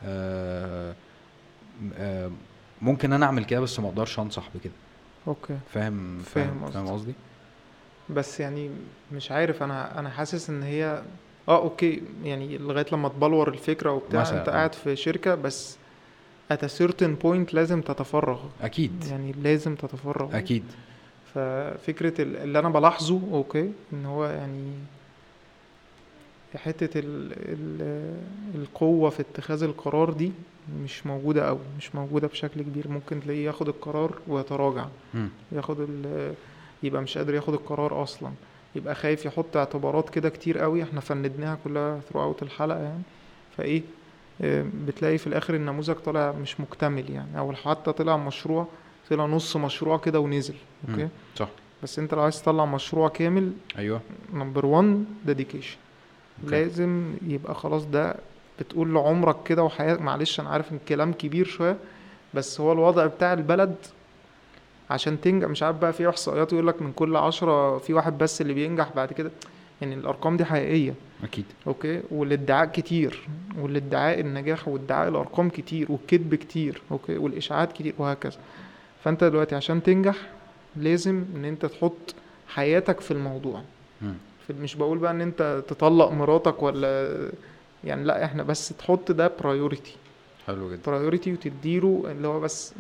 آه، 0.06 0.96
آه، 1.98 2.32
ممكن 2.82 3.14
أنا 3.14 3.26
أعمل 3.26 3.46
كده 3.46 3.60
بس 3.60 3.80
ما 3.80 3.88
أقدرش 3.88 4.20
أنصح 4.20 4.50
بكده. 4.56 4.74
أوكي. 5.28 5.58
فاهم؟ 5.74 6.20
فاهم. 6.20 6.88
قصدي؟ 6.88 7.14
بس 8.10 8.40
يعني 8.40 8.70
مش 9.12 9.32
عارف 9.32 9.64
أنا 9.64 10.00
أنا 10.00 10.10
حاسس 10.10 10.50
إن 10.50 10.64
هي 10.64 11.04
آه 11.50 11.58
okay 11.64 12.02
يعني 12.24 12.58
لغاية 12.58 12.86
لما 12.92 13.10
تبلور 13.10 13.48
الفكرة 13.50 13.92
وبتاع 13.92 14.22
مثلا، 14.22 14.40
أنت 14.40 14.50
آه. 14.50 14.54
قاعد 14.54 14.76
في 14.76 14.96
شركة 14.96 15.36
بس 15.36 15.78
at 16.54 16.58
a 16.58 16.70
certain 16.82 17.24
point 17.24 17.54
لازم 17.54 17.82
تتفرغ. 17.82 18.40
أكيد. 18.62 19.04
يعني 19.10 19.32
لازم 19.32 19.76
تتفرغ. 19.76 20.38
أكيد. 20.38 20.64
ففكرة 21.36 22.22
ال- 22.22 22.36
اللي 22.38 22.60
أنا 22.60 22.70
بلاحظه 22.70 23.22
okay 23.32 23.72
إن 23.94 24.06
هو 24.06 24.26
يعني 24.26 24.72
حتة 26.56 27.00
ال 27.00 27.32
ال 27.36 28.16
القوة 28.62 29.10
في 29.10 29.20
اتخاذ 29.22 29.64
القرار 29.64 30.10
دي 30.14 30.32
مش 30.84 31.06
موجودة 31.08 31.48
قوي 31.48 31.60
مش 31.78 31.96
موجودة 31.96 32.28
بشكل 32.28 32.62
كبير. 32.62 32.88
ممكن 32.88 33.20
تلاقيه 33.22 33.46
ياخد 33.46 33.68
القرار 33.68 34.14
ويتراجع. 34.28 34.86
مم. 35.14 35.30
ياخد 35.52 35.78
ال 35.80 36.34
يبقى 36.84 37.02
مش 37.02 37.18
قادر 37.18 37.34
ياخد 37.34 37.54
القرار 37.54 38.04
أصلا. 38.04 38.32
يبقى 38.76 38.96
خايف 38.96 39.26
يحط 39.26 39.58
اعتبارات 39.58 40.10
كده 40.10 40.30
كتير 40.30 40.58
قوي 40.60 40.84
إحنا 40.84 41.00
فندناها 41.00 41.58
كلها 41.64 42.00
throughout 42.10 42.42
الحلقة 42.44 42.80
يعني. 42.80 43.02
فإيه 43.58 43.82
آه، 44.42 44.66
بتلاقي 44.88 45.18
في 45.18 45.28
الآخر 45.28 45.56
النموذج 45.56 45.96
طالع 45.96 46.32
مش 46.32 46.60
مكتمل 46.60 47.10
يعني. 47.10 47.40
أو 47.40 47.54
حتى 47.54 47.92
طلع 47.92 48.18
مشروع 48.18 48.68
طلع 49.10 49.26
نص 49.26 49.58
مشروع 49.58 49.98
كده 49.98 50.20
ونزل 50.20 50.54
okay. 50.90 51.08
صح. 51.36 51.48
بس 51.84 52.00
أنت 52.00 52.14
لو 52.14 52.22
عايز 52.22 52.42
تطلع 52.42 52.66
مشروع 52.66 53.10
كامل 53.10 53.52
أيوه. 53.78 54.02
number 54.34 54.66
1 54.66 55.06
dedication. 55.26 55.78
لازم 56.44 57.14
يبقى 57.28 57.56
خلاص 57.56 57.86
ده 57.86 58.16
بتقول 58.60 58.94
لعمرك 58.94 59.44
كده 59.46 59.64
وحياة 59.64 59.96
معلش 59.96 60.40
أنا 60.40 60.50
عارف 60.50 60.72
إن 60.72 60.78
الكلام 60.78 61.14
كبير 61.14 61.46
شوية 61.46 61.78
بس 62.34 62.62
هو 62.62 62.72
الوضع 62.72 63.06
بتاع 63.06 63.34
البلد 63.34 63.76
عشان 64.90 65.22
تنجح. 65.22 65.48
مش 65.48 65.64
عارف 65.64 65.78
بقى 65.78 65.94
في 65.94 66.10
احصائيات 66.10 66.54
يقول 66.54 66.68
لك 66.68 66.82
من 66.82 66.92
كل 66.92 67.16
عشرة 67.16 67.78
في 67.78 67.94
واحد 67.94 68.18
بس 68.18 68.42
اللي 68.42 68.54
بينجح 68.54 68.90
بعد 68.96 69.14
كده. 69.14 69.32
يعني 69.82 69.96
الأرقام 69.96 70.38
دي 70.38 70.46
حقيقية. 70.46 70.94
أكيد. 71.24 71.46
okay؟ 71.68 72.02
والادعاء 72.12 72.66
كتير. 72.66 73.28
والادعاء 73.60 74.20
النجاح 74.20 74.68
وادعاء 74.68 75.10
الأرقام 75.10 75.50
كتير 75.50 75.92
والكذب 75.92 76.36
كتير. 76.36 76.82
okay؟ 76.92 77.18
والإشاعات 77.18 77.72
كتير 77.74 77.94
وهكذا. 77.98 78.38
فأنت 79.04 79.24
دلوقتي 79.24 79.56
عشان 79.56 79.84
تنجح 79.84 80.16
لازم 80.76 81.26
إن 81.36 81.46
أنت 81.46 81.66
تحط 81.66 82.16
حياتك 82.48 83.00
في 83.00 83.12
الموضوع. 83.12 83.62
في 84.48 84.54
مش 84.54 84.76
بقول 84.76 84.98
بقى 84.98 85.12
إن 85.12 85.22
أنت 85.22 85.64
تطلق 85.68 86.12
مراتك 86.12 86.64
ولا 86.64 87.16
يعني 87.84 88.04
لأ 88.04 88.26
إحنا 88.26 88.44
بس 88.44 88.70
تحط 88.70 89.12
ده 89.12 89.32
priority 89.42 89.96
حلو 90.48 90.72
جدا. 90.72 90.80
priority 90.88 91.34
وتديله 91.34 92.04
اللي 92.12 92.28
هو 92.28 92.40
بس 92.40 92.74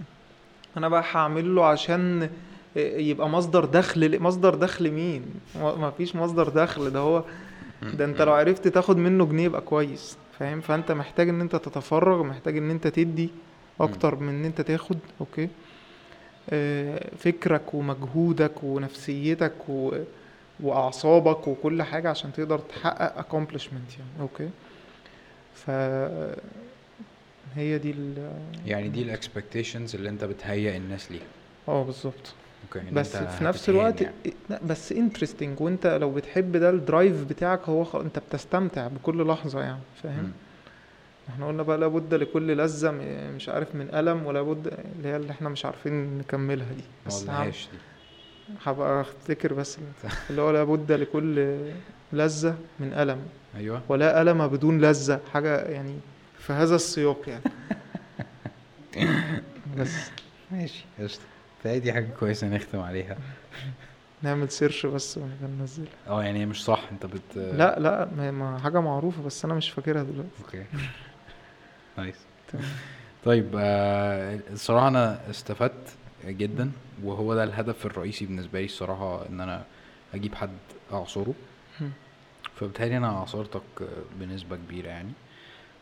أنا 0.77 0.89
بقى 0.89 1.03
هعمل 1.11 1.55
له 1.55 1.65
عشان 1.65 2.29
يبقى 2.75 3.29
مصدر 3.29 3.65
دخل 3.65 4.21
مصدر 4.21 4.55
دخل 4.55 4.91
مين؟ 4.91 5.25
ما 5.55 5.91
فيش 5.97 6.15
مصدر 6.15 6.49
دخل 6.49 6.89
ده 6.89 6.99
هو 6.99 7.23
ده 7.93 8.05
انت 8.05 8.21
لو 8.21 8.33
عرفت 8.33 8.67
تاخد 8.67 8.97
منه 8.97 9.25
جنيه 9.25 9.43
يبقى 9.43 9.61
كويس 9.61 10.17
فاهم؟ 10.39 10.61
فانت 10.61 10.91
محتاج 10.91 11.29
ان 11.29 11.41
انت 11.41 11.55
تتفرغ 11.55 12.23
محتاج 12.23 12.57
ان 12.57 12.69
انت 12.71 12.87
تدي 12.87 13.29
أكتر 13.81 14.15
من 14.15 14.29
ان 14.29 14.45
انت 14.45 14.61
تاخد 14.61 14.97
okay؟ 15.21 15.49
آه، 16.49 17.09
فكرك 17.17 17.73
ومجهودك 17.73 18.63
ونفسيتك 18.63 19.53
و... 19.69 19.91
وأعصابك 20.59 21.47
وكل 21.47 21.83
حاجة 21.83 22.09
عشان 22.09 22.33
تقدر 22.33 22.59
تحقق 22.59 23.21
accomplishment 23.21 23.97
يعني 23.99 24.21
okay؟ 24.21 24.49
ف 25.53 25.71
هي 27.55 27.77
دي 27.77 27.91
ال 27.91 28.31
يعني 28.65 28.89
دي 28.89 29.01
ال 29.01 29.09
expectations 29.09 29.95
اللي 29.95 30.09
انت 30.09 30.23
بتهيئ 30.23 30.77
الناس 30.77 31.11
ليها. 31.11 31.21
آه 31.67 31.84
بالظبط. 31.84 32.34
okay 32.63 32.89
إن 32.89 32.93
بس 32.93 33.17
في 33.17 33.43
نفس 33.43 33.69
الوقت 33.69 34.01
يعني. 34.01 34.15
لا 34.49 34.59
بس 34.63 34.91
interesting 34.91 35.61
وانت 35.61 35.88
لو 35.88 36.11
بتحب 36.11 36.57
ده 36.57 36.69
ال 36.69 36.78
drive 36.78 37.23
بتاعك 37.26 37.69
هو 37.69 37.84
خ... 37.84 37.95
انت 37.95 38.19
بتستمتع 38.19 38.88
بكل 38.88 39.27
لحظة 39.27 39.61
يعني 39.61 39.80
فاهم. 40.03 40.31
إحنا 41.30 41.47
قلنا 41.47 41.63
بقى 41.63 41.77
لابد 41.77 42.13
لكل 42.13 42.57
لذة 42.57 42.91
م- 42.91 43.31
مش 43.35 43.49
عارف 43.49 43.76
من 43.76 43.95
ألم 43.95 44.26
ولابد 44.26 44.67
اللي 44.95 45.07
هي 45.09 45.15
اللي 45.15 45.31
إحنا 45.31 45.49
مش 45.49 45.65
عارفين 45.65 46.17
نكملها 46.17 46.73
دي. 46.73 46.84
بس 47.07 47.23
دي. 47.23 47.51
هبقى 48.65 49.01
أفتكر 49.01 49.53
بس 49.53 49.77
اللي 50.30 50.41
هو 50.41 50.51
لابد 50.51 50.91
لكل 50.91 51.57
لذة 52.13 52.55
من 52.80 52.93
ألم. 52.93 53.19
أيوه. 53.55 53.81
ولا 53.89 54.21
ألم 54.21 54.47
بدون 54.47 54.81
لذة 54.81 55.19
حاجة 55.34 55.57
يعني 55.61 55.95
في 56.39 56.53
هذا 56.53 56.75
السياق 56.75 57.29
يعني. 57.29 57.43
بس 59.77 60.09
ماشي 60.51 60.85
قشطة. 60.99 61.21
فهي 61.63 61.79
دي 61.79 61.93
حاجة 61.93 62.07
كويسة 62.19 62.47
نختم 62.47 62.79
عليها. 62.79 63.17
نعمل 64.23 64.49
search 64.49 64.85
بس 64.85 65.17
وننزلها 65.17 65.89
آه 66.07 66.23
يعني 66.23 66.45
مش 66.45 66.63
صح 66.63 66.81
انت 66.91 67.05
بت 67.05 67.35
لا 67.35 67.79
لا 67.79 68.09
ما- 68.31 68.59
حاجة 68.59 68.81
معروفة 68.81 69.23
بس 69.23 69.45
أنا 69.45 69.53
مش 69.53 69.69
فاكرها 69.69 70.03
دلوقتي. 70.03 70.29
okay. 70.45 70.65
nice. 71.97 72.15
طيب 73.25 73.49
آه، 73.55 74.39
الصراحة 74.51 74.87
أنا 74.87 75.29
استفدت 75.29 75.87
جدا 76.25 76.71
وهو 77.03 77.35
ده 77.35 77.43
الهدف 77.43 77.85
الرئيسي 77.85 78.25
بالنسبة 78.25 78.59
لي 78.59 78.65
الصراحة 78.65 79.27
إن 79.29 79.41
أنا 79.41 79.63
أجيب 80.13 80.35
حد 80.35 80.57
أعصره. 80.93 81.33
فبالتالي 82.55 82.97
أنا 82.97 83.07
عصرتك 83.07 83.61
بنسبة 84.19 84.55
كبيرة 84.55 84.87
يعني. 84.87 85.11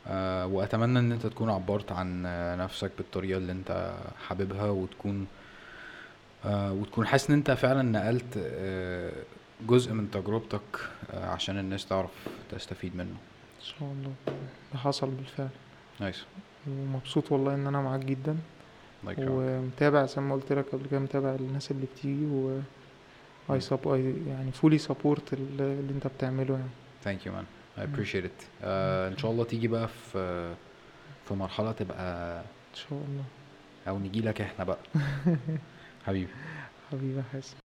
آه، 0.07 0.47
وأتمنى 0.47 0.99
إن 0.99 1.11
أنت 1.11 1.27
تكون 1.27 1.49
عبرت 1.49 1.91
عن 1.91 2.23
آه، 2.25 2.55
نفسك 2.55 2.91
بالطريقة 2.97 3.37
اللي 3.37 3.51
أنت 3.51 3.93
حاببها 4.27 4.69
وتكون 4.69 5.27
آه، 6.45 6.73
وتكون 6.73 7.07
حاسس 7.07 7.29
إن 7.29 7.35
أنت 7.35 7.51
فعلا 7.51 7.81
نقلت 7.81 8.37
جزء 9.67 9.93
من 9.93 10.11
تجربتك 10.11 10.61
عشان 11.13 11.59
الناس 11.59 11.85
تعرف 11.85 12.11
تستفيد 12.51 12.95
منه. 12.95 13.09
إن 13.59 13.63
شاء 13.63 13.81
الله. 13.91 14.11
ده 14.73 14.79
حصل 14.79 15.09
بالفعل. 15.09 15.49
nice. 15.99 16.23
ومبسوط 16.67 17.31
والله 17.31 17.55
إن 17.55 17.67
أنا 17.67 17.81
معاك 17.81 17.99
جدا. 18.05 18.37
يكرمك. 19.07 19.27
ومتابع 19.29 20.05
زي 20.05 20.21
ما 20.21 20.33
قلت 20.35 20.53
لك 20.53 20.65
قبل 20.71 20.85
كده 20.91 20.99
متابع 20.99 21.35
الناس 21.35 21.71
اللي 21.71 21.85
بتيجي 21.95 22.25
و 22.25 22.59
I 23.49 23.51
يعني 24.27 24.51
support 24.79 25.33
ال- 25.33 25.61
اللي 25.61 25.93
أنت 25.93 26.07
بتعمله 26.07 26.53
يعني. 26.53 26.69
thank 27.03 27.25
you 27.25 27.33
man 27.33 27.45
I 27.77 27.79
appreciate 27.81 28.25
it. 28.25 28.45
آه، 28.63 29.07
إن 29.07 29.17
شاء 29.17 29.31
الله 29.31 29.43
تيجي 29.43 29.67
بقى 29.67 29.87
في 29.87 30.53
في 31.27 31.33
مرحلة 31.33 31.71
تبقى 31.71 32.39
إن 32.39 32.75
شاء 32.75 32.99
الله. 32.99 33.23
أو 33.87 33.99
نجي 33.99 34.21
لك 34.21 34.41
إحنا 34.41 34.65
بقى. 34.65 34.77
حبيبي. 36.05 36.31
حبيبي 36.91 37.23
حازم 37.33 37.66